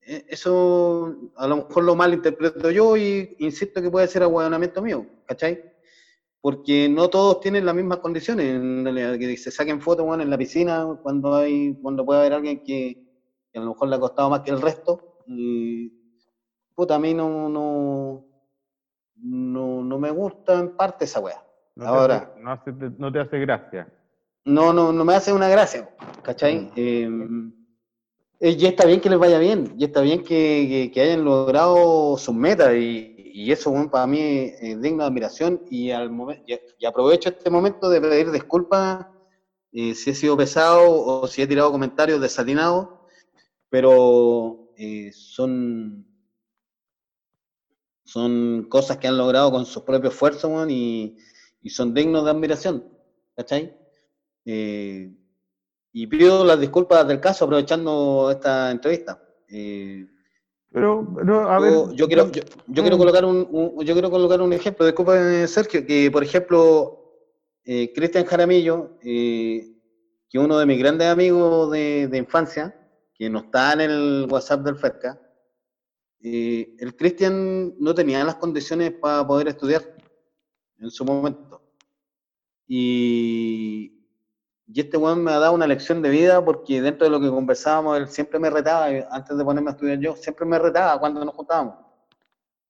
Eh, 0.00 0.26
Eso 0.28 1.30
a 1.36 1.46
lo 1.46 1.58
mejor 1.58 1.84
lo 1.84 1.94
malinterpreto 1.94 2.70
yo 2.72 2.96
y 2.96 3.36
insisto 3.38 3.80
que 3.80 3.90
puede 3.90 4.08
ser 4.08 4.24
aguadonamiento 4.24 4.82
mío, 4.82 5.06
¿cachai? 5.24 5.62
Porque 6.40 6.88
no 6.88 7.08
todos 7.08 7.40
tienen 7.40 7.66
las 7.66 7.74
mismas 7.74 7.98
condiciones, 7.98 8.46
en 8.46 8.82
realidad, 8.82 9.18
que 9.18 9.36
se 9.36 9.50
saquen 9.52 9.80
fotos 9.80 10.06
bueno, 10.06 10.22
en 10.22 10.30
la 10.30 10.38
piscina 10.38 10.98
cuando 11.02 11.36
hay, 11.36 11.76
cuando 11.80 12.04
puede 12.04 12.20
haber 12.20 12.32
alguien 12.32 12.64
que, 12.64 13.07
que 13.58 13.62
a 13.62 13.64
lo 13.66 13.72
mejor 13.72 13.88
le 13.88 13.96
ha 13.96 14.00
costado 14.00 14.30
más 14.30 14.40
que 14.40 14.50
el 14.50 14.60
resto. 14.60 15.16
Y, 15.26 15.92
puta, 16.74 16.94
a 16.94 16.98
mí 16.98 17.12
no, 17.14 17.48
no, 17.48 18.24
no, 19.16 19.82
no 19.82 19.98
me 19.98 20.10
gusta 20.10 20.58
en 20.58 20.76
parte 20.76 21.04
esa 21.04 21.20
wea. 21.20 21.42
No 21.76 21.84
te 21.84 21.88
Ahora, 21.90 22.16
hace- 22.16 22.40
no, 22.40 22.52
hace- 22.52 22.72
no 22.98 23.12
te 23.12 23.20
hace 23.20 23.38
gracia. 23.38 23.92
no, 24.44 24.72
no, 24.72 24.92
no 24.92 25.04
me 25.04 25.14
hace 25.14 25.32
una 25.32 25.48
gracia, 25.48 25.88
¿cachai? 26.22 26.70
Eh, 26.74 27.08
eh, 28.40 28.56
y 28.58 28.66
está 28.66 28.86
bien 28.86 29.00
que 29.00 29.10
les 29.10 29.18
vaya 29.18 29.38
bien, 29.38 29.74
y 29.76 29.84
está 29.84 30.00
bien 30.00 30.20
que, 30.22 30.66
que- 30.68 30.90
que 30.92 31.00
hayan 31.00 31.24
logrado 31.24 32.16
sus 32.16 32.34
metas, 32.34 32.74
y, 32.74 33.14
y 33.34 33.52
eso 33.52 33.70
bueno, 33.70 33.90
para 33.90 34.06
mí 34.06 34.18
es 34.20 34.80
digno 34.80 35.02
de 35.02 35.08
admiración, 35.08 35.60
y, 35.70 35.90
al 35.90 36.10
momen- 36.10 36.42
y, 36.46 36.58
y 36.78 36.86
aprovecho 36.86 37.28
este 37.28 37.50
momento 37.50 37.90
de 37.90 38.00
pedir 38.00 38.30
disculpas 38.30 39.06
eh, 39.72 39.94
si 39.94 40.10
he 40.10 40.14
sido 40.14 40.36
pesado 40.36 40.90
o 40.90 41.26
si 41.26 41.42
he 41.42 41.46
tirado 41.46 41.70
comentarios 41.70 42.20
desatinados, 42.20 42.88
pero 43.70 44.58
eh, 44.76 45.10
son, 45.12 46.06
son 48.04 48.66
cosas 48.68 48.96
que 48.98 49.08
han 49.08 49.18
logrado 49.18 49.50
con 49.50 49.66
su 49.66 49.84
propio 49.84 50.10
esfuerzo, 50.10 50.48
weón, 50.48 50.70
y, 50.70 51.14
y 51.62 51.70
son 51.70 51.92
dignos 51.92 52.24
de 52.24 52.30
admiración, 52.30 52.84
¿cachai? 53.36 53.74
Eh, 54.44 55.10
y 55.92 56.06
pido 56.06 56.44
las 56.44 56.60
disculpas 56.60 57.06
del 57.06 57.20
caso 57.20 57.44
aprovechando 57.44 58.30
esta 58.30 58.70
entrevista. 58.70 59.20
Eh, 59.48 60.06
Pero, 60.72 61.06
a 61.50 61.58
yo, 61.58 61.86
ver. 61.88 61.96
yo 61.96 62.06
quiero, 62.06 62.30
yo, 62.30 62.42
yo 62.66 62.82
quiero 62.82 62.96
Mm. 62.96 63.00
colocar 63.00 63.24
un, 63.24 63.46
un- 63.50 63.84
yo 63.84 63.94
quiero 63.94 64.10
colocar 64.10 64.40
un 64.40 64.52
ejemplo, 64.52 64.86
disculpe 64.86 65.46
Sergio, 65.48 65.84
que 65.84 66.10
por 66.10 66.22
ejemplo, 66.22 66.94
eh, 67.64 67.92
Cristian 67.94 68.24
Jaramillo, 68.24 68.92
eh, 69.00 69.66
que 70.30 70.38
uno 70.38 70.58
de 70.58 70.66
mis 70.66 70.78
grandes 70.78 71.08
amigos 71.08 71.70
de, 71.70 72.08
de 72.08 72.18
infancia, 72.18 72.74
que 73.18 73.28
no 73.28 73.40
está 73.40 73.72
en 73.72 73.80
el 73.80 74.26
WhatsApp 74.30 74.60
del 74.60 74.76
FERCA, 74.76 75.20
eh, 76.22 76.76
el 76.78 76.96
Cristian 76.96 77.74
no 77.78 77.94
tenía 77.94 78.24
las 78.24 78.36
condiciones 78.36 78.92
para 78.92 79.26
poder 79.26 79.48
estudiar 79.48 79.82
en 80.78 80.90
su 80.90 81.04
momento. 81.04 81.60
Y, 82.66 84.04
y 84.66 84.80
este 84.80 84.96
weón 84.96 85.24
me 85.24 85.32
ha 85.32 85.38
dado 85.38 85.54
una 85.54 85.66
lección 85.66 86.00
de 86.00 86.10
vida 86.10 86.44
porque 86.44 86.80
dentro 86.80 87.06
de 87.06 87.10
lo 87.10 87.20
que 87.20 87.28
conversábamos, 87.28 87.98
él 87.98 88.08
siempre 88.08 88.38
me 88.38 88.50
retaba, 88.50 88.86
antes 89.10 89.36
de 89.36 89.44
ponerme 89.44 89.70
a 89.70 89.72
estudiar 89.72 89.98
yo, 89.98 90.14
siempre 90.14 90.46
me 90.46 90.58
retaba 90.58 91.00
cuando 91.00 91.24
nos 91.24 91.34
juntábamos. 91.34 91.74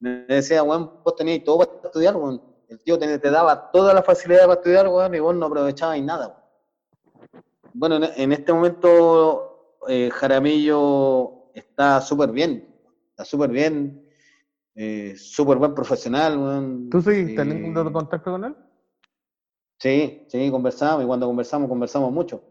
Me 0.01 0.25
decía, 0.27 0.63
weón, 0.63 1.03
vos 1.05 1.17
tenías 1.17 1.45
todo 1.45 1.59
para 1.59 1.73
estudiar, 1.85 2.17
weón. 2.17 2.43
El 2.69 2.81
tío 2.81 2.99
te, 2.99 3.19
te 3.19 3.31
daba 3.31 3.71
toda 3.71 3.93
la 3.93 4.03
facilidad 4.03 4.43
para 4.43 4.55
estudiar, 4.55 4.89
weón, 4.89 5.15
y 5.15 5.19
vos 5.19 5.35
no 5.35 5.47
aprovechabas 5.47 6.01
nada, 6.01 6.29
weón. 6.29 7.45
Bueno, 7.75 7.97
en, 7.97 8.05
en 8.17 8.33
este 8.33 8.53
momento 8.53 9.48
eh, 9.89 10.11
Jaramillo 10.13 11.51
está 11.55 12.01
súper 12.01 12.31
bien, 12.31 12.65
está 13.11 13.25
súper 13.25 13.51
bien, 13.51 14.01
eh, 14.75 15.15
súper 15.17 15.57
buen 15.59 15.75
profesional, 15.75 16.39
weón. 16.39 16.91
¿Tú 16.91 17.03
seguís 17.03 17.31
Eh, 17.31 17.35
teniendo 17.35 17.93
contacto 17.93 18.31
con 18.31 18.45
él? 18.45 18.57
Sí, 19.81 20.25
sí, 20.29 20.51
conversamos 20.51 21.05
y 21.05 21.07
cuando 21.07 21.27
conversamos, 21.27 21.69
conversamos 21.69 22.13
mucho. 22.13 22.43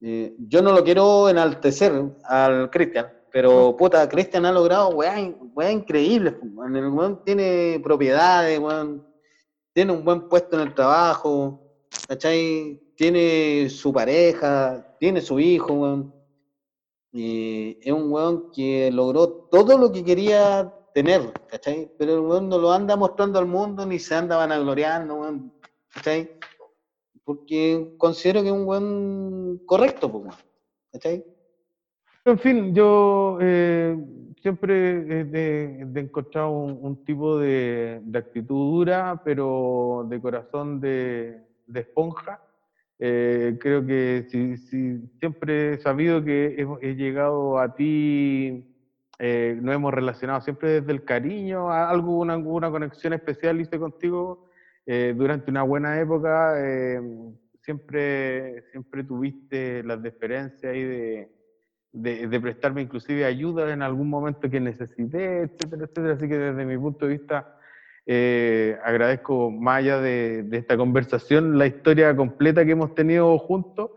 Eh, 0.00 0.34
yo 0.38 0.60
no 0.62 0.72
lo 0.72 0.82
quiero 0.82 1.28
enaltecer 1.28 1.92
al 2.24 2.68
Cristian, 2.70 3.06
pero 3.30 3.74
puta, 3.76 4.06
Cristian 4.08 4.44
ha 4.46 4.52
logrado 4.52 4.88
weá, 4.90 5.14
weá 5.54 5.70
increíbles. 5.70 6.34
weón. 6.42 6.76
El 6.76 6.88
weón 6.88 7.22
tiene 7.24 7.80
propiedades, 7.82 8.58
weón, 8.58 9.06
tiene 9.72 9.92
un 9.92 10.04
buen 10.04 10.28
puesto 10.28 10.56
en 10.56 10.68
el 10.68 10.74
trabajo, 10.74 11.62
¿cachai? 12.08 12.78
Tiene 12.94 13.70
su 13.70 13.92
pareja, 13.92 14.86
tiene 14.98 15.20
su 15.22 15.38
hijo, 15.40 15.72
weón. 15.72 16.11
Eh, 17.14 17.78
es 17.82 17.92
un 17.92 18.10
weón 18.10 18.50
que 18.52 18.90
logró 18.90 19.28
todo 19.28 19.76
lo 19.76 19.92
que 19.92 20.02
quería 20.02 20.72
tener, 20.94 21.32
¿cachai? 21.46 21.90
Pero 21.98 22.14
el 22.14 22.20
weón 22.20 22.48
no 22.48 22.58
lo 22.58 22.72
anda 22.72 22.96
mostrando 22.96 23.38
al 23.38 23.46
mundo 23.46 23.84
ni 23.84 23.98
se 23.98 24.14
anda 24.14 24.38
vanagloriando, 24.38 25.16
weón, 25.16 25.52
¿cachai? 25.92 26.30
Porque 27.24 27.94
considero 27.98 28.40
que 28.40 28.48
es 28.48 28.54
un 28.54 28.66
weón 28.66 29.60
correcto, 29.66 30.06
weón, 30.06 30.34
¿cachai? 30.90 31.24
En 32.24 32.38
fin, 32.38 32.74
yo 32.74 33.36
eh, 33.42 33.96
siempre 34.40 35.20
he 35.20 36.00
encontrado 36.00 36.50
un, 36.50 37.04
tipo 37.04 37.38
de, 37.38 38.00
actitud 38.14 38.54
dura, 38.54 39.20
pero 39.22 40.06
de 40.08 40.20
corazón 40.20 40.80
de 40.80 41.44
esponja. 41.74 42.40
Eh, 43.04 43.56
creo 43.60 43.84
que 43.84 44.26
si, 44.28 44.56
si- 44.58 45.00
siempre 45.18 45.74
he 45.74 45.78
sabido 45.78 46.22
que 46.22 46.54
he, 46.56 46.88
he 46.90 46.94
llegado 46.94 47.58
a 47.58 47.74
ti, 47.74 48.64
eh, 49.18 49.58
nos 49.60 49.74
hemos 49.74 49.92
relacionado 49.92 50.40
siempre 50.40 50.80
desde 50.80 50.92
el 50.92 51.02
cariño, 51.04 51.70
algo, 51.72 52.18
una, 52.18 52.36
una 52.36 52.70
conexión 52.70 53.12
especial 53.12 53.60
hice 53.60 53.78
contigo 53.78 54.46
eh, 54.86 55.14
durante 55.16 55.50
una 55.50 55.62
buena 55.64 55.98
época. 56.00 56.54
eh, 56.58 57.00
siempre, 57.60 58.62
siempre 58.70 59.04
tuviste 59.04 59.82
las 59.84 60.02
deferencias 60.02 60.72
ahí 60.72 60.82
de 60.84 61.28
de, 61.94 62.26
de 62.26 62.40
prestarme 62.40 62.80
inclusive 62.82 63.24
ayuda 63.24 63.70
en 63.72 63.82
algún 63.82 64.08
momento 64.08 64.48
que 64.48 64.60
necesité, 64.60 65.42
etcétera, 65.42 65.84
etcétera. 65.84 66.14
Así 66.14 66.26
que 66.28 66.38
desde 66.38 66.64
mi 66.64 66.78
punto 66.78 67.04
de 67.06 67.12
vista 67.18 67.46
eh, 68.06 68.76
agradezco 68.84 69.50
más 69.50 69.78
allá 69.78 70.00
de, 70.00 70.42
de 70.44 70.58
esta 70.58 70.76
conversación 70.76 71.56
la 71.58 71.66
historia 71.66 72.14
completa 72.16 72.64
que 72.64 72.72
hemos 72.72 72.94
tenido 72.94 73.38
juntos. 73.38 73.90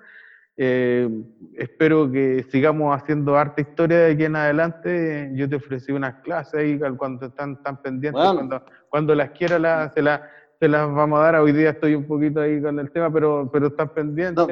Eh, 0.58 1.10
espero 1.58 2.10
que 2.10 2.46
sigamos 2.50 2.96
haciendo 2.96 3.36
arte 3.36 3.64
historia 3.64 3.98
de 4.00 4.14
aquí 4.14 4.24
en 4.24 4.36
adelante. 4.38 5.30
Yo 5.34 5.50
te 5.50 5.58
ofrecí 5.58 5.92
unas 5.92 6.16
clases 6.22 6.54
ahí 6.56 6.80
cuando 6.98 7.26
están 7.26 7.62
tan 7.62 7.82
pendientes, 7.82 8.22
Bueno. 8.22 8.36
cuando, 8.36 8.66
cuando 8.90 9.16
las 9.16 9.32
quiera 9.32 9.60
las, 9.60 9.94
se, 9.94 10.02
las, 10.02 10.22
se 10.58 10.70
las 10.70 10.90
vamos 10.94 11.20
a 11.20 11.24
dar. 11.24 11.36
Hoy 11.42 11.52
día 11.52 11.72
estoy 11.72 11.94
un 11.96 12.06
poquito 12.06 12.40
ahí 12.40 12.62
con 12.62 12.80
el 12.80 12.90
tema, 12.90 13.12
pero, 13.12 13.50
pero 13.52 13.68
están 13.68 13.90
pendientes. 13.94 14.46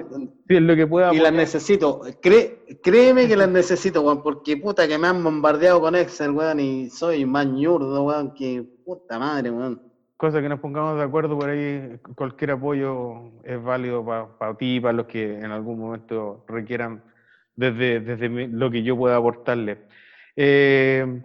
Si 0.45 0.55
es 0.57 0.61
lo 0.61 0.75
que 0.75 0.85
pueda. 0.87 1.13
Y 1.13 1.19
las 1.19 1.31
necesito. 1.31 2.01
Cré- 2.21 2.57
créeme 2.83 3.25
que 3.25 3.37
las 3.37 3.49
necesito, 3.49 4.21
porque 4.21 4.57
puta 4.57 4.85
que 4.89 4.97
me 4.97 5.07
han 5.07 5.23
bombardeado 5.23 5.79
con 5.79 5.95
Excel, 5.95 6.31
weón, 6.31 6.59
y 6.59 6.89
soy 6.89 7.25
más 7.25 7.45
ñurdo, 7.45 8.03
weón, 8.03 8.33
que 8.33 8.65
puta 8.83 9.17
madre, 9.19 9.49
weón. 9.51 9.81
Cosa 10.17 10.41
que 10.41 10.47
nos 10.49 10.59
pongamos 10.59 10.97
de 10.97 11.03
acuerdo 11.03 11.37
por 11.37 11.49
ahí, 11.49 11.97
cualquier 12.15 12.51
apoyo 12.51 13.31
es 13.43 13.61
válido 13.61 14.05
para 14.05 14.55
ti, 14.57 14.79
para 14.79 14.93
los 14.93 15.05
que 15.07 15.37
en 15.39 15.51
algún 15.51 15.79
momento 15.79 16.45
requieran 16.47 17.03
desde, 17.55 17.99
desde 17.99 18.29
mi- 18.29 18.47
lo 18.47 18.71
que 18.71 18.83
yo 18.83 18.95
pueda 18.95 19.17
aportarle. 19.17 19.79
Eh, 20.35 21.21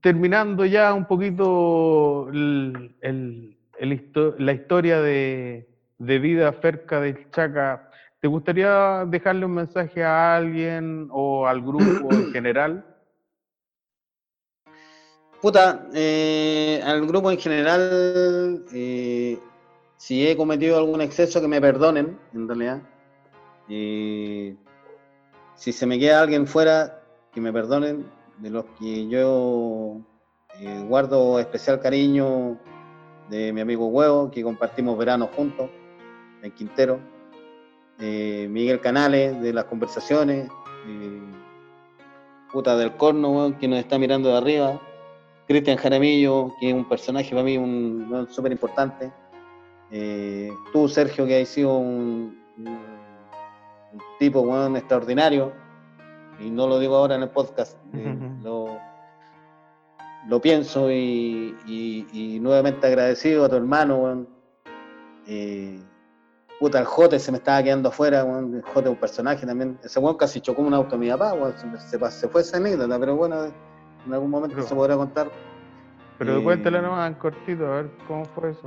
terminando 0.00 0.64
ya 0.64 0.94
un 0.94 1.06
poquito 1.06 2.28
el- 2.30 2.94
el- 3.00 3.56
el 3.78 3.92
histo- 3.92 4.34
la 4.38 4.52
historia 4.52 5.00
de, 5.00 5.68
de 5.98 6.18
vida 6.18 6.52
cerca 6.62 7.00
del 7.00 7.30
Chaca, 7.30 7.90
¿te 8.20 8.28
gustaría 8.28 9.04
dejarle 9.06 9.46
un 9.46 9.54
mensaje 9.54 10.04
a 10.04 10.36
alguien 10.36 11.08
o 11.10 11.46
al 11.46 11.60
grupo 11.62 12.12
en 12.12 12.32
general? 12.32 12.84
Puta, 15.40 15.86
eh, 15.94 16.82
al 16.84 17.06
grupo 17.06 17.30
en 17.30 17.38
general, 17.38 18.64
eh, 18.72 19.38
si 19.96 20.26
he 20.26 20.36
cometido 20.36 20.76
algún 20.76 21.00
exceso, 21.00 21.40
que 21.40 21.46
me 21.46 21.60
perdonen, 21.60 22.18
en 22.34 22.48
realidad. 22.48 22.82
Eh, 23.68 24.56
si 25.54 25.72
se 25.72 25.86
me 25.86 25.96
queda 26.00 26.22
alguien 26.22 26.44
fuera, 26.44 27.02
que 27.32 27.40
me 27.40 27.52
perdonen, 27.52 28.04
de 28.38 28.50
los 28.50 28.64
que 28.80 29.06
yo 29.06 30.00
eh, 30.58 30.84
guardo 30.88 31.38
especial 31.38 31.80
cariño 31.80 32.58
de 33.30 33.52
mi 33.52 33.60
amigo 33.60 33.86
Huevo, 33.86 34.32
que 34.32 34.42
compartimos 34.42 34.98
verano 34.98 35.28
juntos 35.36 35.70
en 36.42 36.50
Quintero. 36.52 36.98
Miguel 38.00 38.80
Canales, 38.80 39.40
de 39.40 39.52
las 39.52 39.64
conversaciones. 39.64 40.48
puta 42.52 42.76
del 42.76 42.96
corno, 42.96 43.56
que 43.58 43.66
nos 43.68 43.80
está 43.80 43.98
mirando 43.98 44.30
de 44.30 44.36
arriba. 44.36 44.80
Cristian 45.48 45.78
Jaramillo, 45.78 46.54
que 46.60 46.68
es 46.68 46.74
un 46.74 46.86
personaje 46.88 47.30
para 47.30 47.42
mí 47.42 47.56
un, 47.58 48.06
weón 48.10 48.28
súper 48.30 48.52
importante. 48.52 49.10
Eh, 49.90 50.50
tú, 50.72 50.86
Sergio, 50.88 51.26
que 51.26 51.40
has 51.40 51.48
sido 51.48 51.76
un, 51.78 52.38
un- 52.58 52.66
un 52.68 54.00
tipo 54.18 54.40
weón, 54.42 54.76
extraordinario. 54.76 55.52
Y 56.38 56.50
no 56.50 56.66
lo 56.68 56.78
digo 56.78 56.94
ahora 56.96 57.14
en 57.16 57.22
el 57.22 57.30
podcast, 57.30 57.76
eh, 57.94 58.16
lo, 58.42 58.78
lo 60.28 60.40
pienso 60.40 60.90
y, 60.90 61.56
y- 61.66 62.06
y 62.12 62.40
nuevamente 62.40 62.86
agradecido 62.86 63.44
a 63.46 63.48
tu 63.48 63.56
hermano, 63.56 63.96
weón. 63.96 64.28
Eh, 65.26 65.80
puta, 66.60 66.78
el 66.78 66.84
Jote 66.84 67.18
se 67.18 67.32
me 67.32 67.38
estaba 67.38 67.62
quedando 67.62 67.88
afuera, 67.88 68.22
weón. 68.24 68.54
El 68.56 68.62
Jote 68.62 68.88
es 68.88 68.94
un 68.94 69.00
personaje 69.00 69.46
también. 69.46 69.78
Ese 69.82 69.98
weón 69.98 70.16
casi 70.18 70.40
chocó 70.42 70.60
un 70.62 70.74
auto 70.74 70.94
a 70.96 70.98
mi 70.98 71.08
papá. 71.08 71.34
Se, 71.78 71.98
se 72.10 72.28
fue 72.28 72.42
esa 72.42 72.58
anécdota, 72.58 72.98
pero 73.00 73.16
bueno, 73.16 73.50
en 74.06 74.12
algún 74.12 74.30
momento 74.30 74.56
se 74.62 74.74
podrá 74.74 74.96
contar. 74.96 75.30
Pero 76.18 76.38
Eh, 76.38 76.42
cuéntale 76.44 76.82
nomás 76.82 77.08
en 77.08 77.14
cortito, 77.14 77.66
a 77.66 77.70
ver 77.76 77.90
cómo 78.06 78.24
fue 78.24 78.50
eso. 78.50 78.62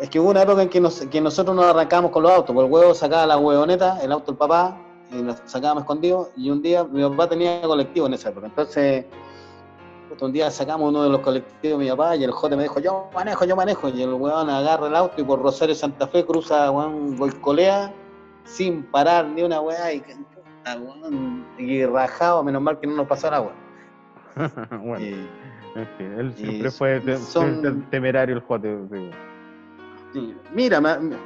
Es 0.00 0.08
que 0.10 0.18
hubo 0.18 0.30
una 0.30 0.42
época 0.42 0.62
en 0.62 0.68
que, 0.68 0.80
nos- 0.80 1.00
que 1.06 1.20
nosotros 1.20 1.54
nos 1.54 1.66
arrancábamos 1.66 2.10
con 2.10 2.22
los 2.22 2.32
autos, 2.32 2.54
porque 2.54 2.66
el 2.66 2.72
huevo 2.72 2.94
sacaba 2.94 3.26
la 3.26 3.36
huevoneta, 3.36 4.00
el 4.02 4.10
auto 4.12 4.32
del 4.32 4.38
papá, 4.38 4.76
y 5.12 5.22
nos 5.22 5.40
sacábamos 5.44 5.82
escondidos, 5.82 6.28
y 6.36 6.50
un 6.50 6.62
día 6.62 6.82
mi 6.84 7.02
papá 7.08 7.28
tenía 7.28 7.60
colectivo 7.62 8.06
en 8.06 8.14
esa 8.14 8.30
época, 8.30 8.46
entonces 8.46 9.04
un 10.20 10.32
día 10.32 10.48
sacamos 10.48 10.90
uno 10.90 11.02
de 11.02 11.10
los 11.10 11.20
colectivos 11.22 11.76
de 11.78 11.84
mi 11.84 11.90
papá 11.90 12.14
y 12.14 12.22
el 12.22 12.30
jote 12.30 12.54
me 12.56 12.62
dijo, 12.62 12.78
yo 12.78 13.08
manejo, 13.12 13.44
yo 13.44 13.56
manejo, 13.56 13.88
y 13.88 14.00
el 14.00 14.12
huevón 14.14 14.48
agarra 14.48 14.86
el 14.86 14.94
auto 14.94 15.20
y 15.20 15.24
por 15.24 15.42
Rosario 15.42 15.74
Santa 15.74 16.06
Fe 16.06 16.24
cruza, 16.24 16.70
huevón, 16.70 17.16
golcolea, 17.16 17.92
sin 18.44 18.84
parar 18.84 19.26
ni 19.26 19.42
una 19.42 19.60
weá, 19.60 19.92
y, 19.92 20.02
y 21.58 21.84
rajado, 21.84 22.44
menos 22.44 22.62
mal 22.62 22.78
que 22.78 22.86
no 22.86 22.94
nos 22.94 23.06
pasó 23.08 23.28
nada, 23.28 23.42
weón. 23.42 23.63
bueno, 24.82 24.96
en 25.76 25.86
fin, 25.98 26.12
él 26.18 26.32
siempre 26.34 26.70
fue 26.70 27.00
son- 27.18 27.82
temerario 27.90 28.36
el 28.36 28.42
jote. 28.42 28.76
sí. 28.92 29.10
Sí, 30.12 30.36
Mira, 30.54 30.80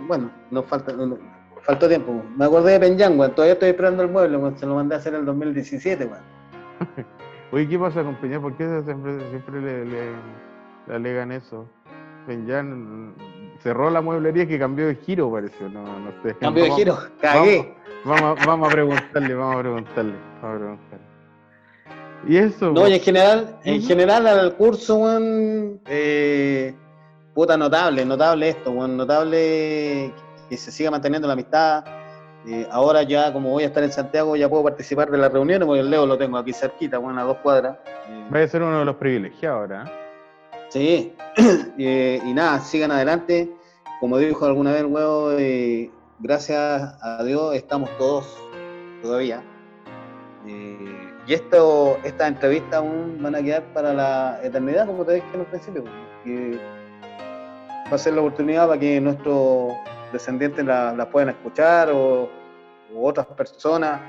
bueno, 0.07 0.31
nos 0.51 0.65
falta, 0.65 0.93
no- 0.95 1.19
faltó 1.63 1.89
tiempo. 1.89 2.23
Me 2.37 2.47
acordé 2.47 2.79
de 2.79 3.09
weón. 3.19 3.35
Todavía 3.35 3.53
estoy 3.53 3.69
esperando 3.71 4.03
el 4.03 4.09
mueble. 4.11 4.39
Se 4.57 4.65
lo 4.65 4.75
mandé 4.77 4.95
a 4.95 4.99
hacer 4.99 5.13
en 5.13 5.21
el 5.21 5.27
2017, 5.27 6.07
weón. 6.07 6.23
Oye, 7.53 7.69
¿qué 7.69 7.79
pasa 7.79 8.03
con 8.03 8.15
Peña? 8.17 8.41
¿Por 8.41 8.55
qué 8.57 8.83
siempre, 8.85 9.19
siempre 9.31 9.61
le, 9.61 9.85
le- 9.85 10.13
le 10.87 10.95
alegan 10.95 11.33
eso? 11.33 11.69
Peñán 12.27 13.15
cerró 13.61 13.91
la 13.91 14.01
mueblería 14.01 14.47
que 14.47 14.59
cambió 14.59 14.87
de 14.87 14.95
giro, 14.97 15.31
pareció. 15.33 15.69
No, 15.69 15.83
no 15.83 16.11
sé. 16.23 16.35
Cambio 16.37 16.65
de 16.65 16.71
giro, 16.73 16.97
cagué. 17.21 17.75
Vamos, 18.05 18.21
vamos, 18.23 18.47
vamos 18.47 18.69
a 18.69 18.73
preguntarle, 18.73 19.35
vamos 19.35 19.57
a 19.57 19.61
preguntarle. 19.61 20.15
Vamos 20.43 20.57
a 20.57 20.59
preguntarle. 20.59 20.88
Y 22.29 22.37
eso. 22.37 22.71
No, 22.73 22.87
y 22.87 22.93
en 22.93 23.01
general, 23.01 23.59
en 23.65 23.83
general 23.83 24.27
al 24.27 24.55
curso, 24.55 24.97
weón, 24.97 25.81
eh, 25.87 26.75
puta 27.35 27.57
notable, 27.57 28.05
notable 28.05 28.51
esto, 28.51 28.71
weón, 28.71 28.99
notable 28.99 30.13
que 30.51 30.57
se 30.57 30.71
siga 30.71 30.91
manteniendo 30.91 31.27
la 31.27 31.33
amistad. 31.33 31.85
Eh, 32.47 32.67
ahora 32.71 33.03
ya, 33.03 33.33
como 33.33 33.51
voy 33.51 33.65
a 33.65 33.67
estar 33.67 33.83
en 33.83 33.93
Santiago, 33.93 34.37
ya 34.37 34.49
puedo 34.49 34.63
participar 34.63 35.11
de 35.11 35.19
las 35.19 35.33
reuniones, 35.33 35.67
porque 35.67 35.81
el 35.81 35.91
Leo 35.91 36.05
lo 36.05 36.19
tengo 36.19 36.37
aquí 36.37 36.53
cerquita, 36.53 36.99
weón, 36.99 37.19
a 37.19 37.23
dos 37.23 37.39
cuadras. 37.39 37.79
Eh, 38.09 38.43
a 38.45 38.49
ser 38.49 38.63
uno 38.63 38.79
de 38.79 38.85
los 38.85 38.97
privilegiados 38.97 39.61
ahora. 39.61 39.85
¿eh? 39.85 40.67
Sí, 40.69 41.13
Eh, 41.79 42.21
y 42.25 42.35
nada, 42.35 42.61
sigan 42.61 42.91
adelante. 42.91 43.51
Como 44.01 44.19
dijo 44.19 44.45
alguna 44.45 44.73
vez 44.73 44.81
el 44.81 44.87
huevo, 44.87 45.31
gracias 46.19 46.97
a 47.01 47.25
Dios 47.25 47.55
estamos 47.55 47.89
todos 47.97 48.37
todavía. 49.03 49.43
Y 51.29 51.35
esto, 51.35 51.99
estas 52.05 52.29
entrevistas 52.29 52.75
aún 52.79 53.19
van 53.21 53.35
a 53.35 53.43
quedar 53.43 53.63
para 53.75 53.93
la 53.93 54.41
eternidad, 54.43 54.87
como 54.87 55.05
te 55.05 55.15
dije 55.15 55.27
en 55.35 55.41
un 55.41 55.47
principio. 55.47 55.85
Que 56.25 56.59
va 57.91 57.95
a 57.95 57.99
ser 57.99 58.15
la 58.15 58.21
oportunidad 58.23 58.67
para 58.67 58.81
que 58.81 58.99
nuestros 59.01 59.73
descendientes 60.13 60.65
la- 60.65 60.95
las 60.95 61.07
puedan 61.09 61.29
escuchar 61.29 61.91
o, 61.91 62.31
o 62.95 63.07
otras 63.07 63.27
personas. 63.27 64.01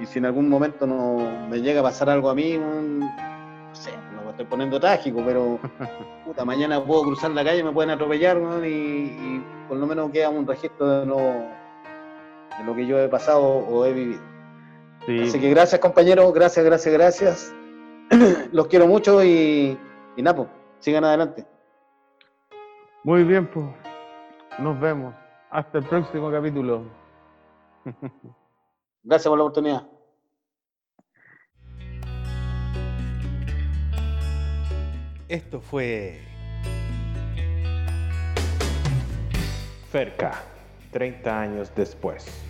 Y 0.00 0.04
si 0.06 0.18
en 0.18 0.26
algún 0.26 0.48
momento 0.50 0.86
no 0.86 1.16
me 1.48 1.60
llega 1.62 1.80
a 1.80 1.84
pasar 1.84 2.10
algo 2.10 2.28
a 2.28 2.34
mí, 2.34 2.56
un- 2.56 3.00
no 3.00 3.74
sé, 3.74 3.92
no 4.14 4.22
me 4.24 4.30
estoy 4.30 4.44
poniendo 4.44 4.78
trágico, 4.78 5.22
pero 5.24 5.58
puta, 6.26 6.44
mañana 6.44 6.84
puedo 6.84 7.04
cruzar 7.04 7.30
la 7.30 7.42
calle, 7.42 7.64
me 7.64 7.72
pueden 7.72 7.90
atropellar, 7.90 8.36
y, 8.64 8.68
y 8.68 9.44
por 9.66 9.78
lo 9.78 9.86
menos 9.86 10.10
queda 10.10 10.28
un 10.28 10.46
registro 10.46 10.86
de 11.00 11.06
lo, 11.06 11.16
de 11.16 12.64
lo 12.66 12.74
que 12.74 12.86
yo 12.86 12.98
he 12.98 13.08
pasado 13.08 13.42
o 13.42 13.84
he 13.86 13.92
vivido. 13.94 14.29
Sí. 15.10 15.20
Así 15.22 15.40
que 15.40 15.50
gracias 15.50 15.80
compañeros, 15.80 16.32
gracias, 16.32 16.64
gracias, 16.64 16.94
gracias. 16.94 17.54
Los 18.52 18.68
quiero 18.68 18.86
mucho 18.86 19.24
y, 19.24 19.76
y 20.16 20.22
pues, 20.22 20.48
sigan 20.78 21.04
adelante. 21.04 21.44
Muy 23.02 23.24
bien, 23.24 23.48
pues. 23.48 23.66
Nos 24.60 24.78
vemos. 24.78 25.12
Hasta 25.50 25.78
el 25.78 25.84
próximo 25.84 26.30
capítulo. 26.30 26.84
Gracias 29.02 29.28
por 29.28 29.38
la 29.38 29.44
oportunidad. 29.44 29.88
Esto 35.28 35.60
fue 35.60 36.20
Cerca, 39.90 40.40
30 40.92 41.40
años 41.40 41.72
después. 41.74 42.49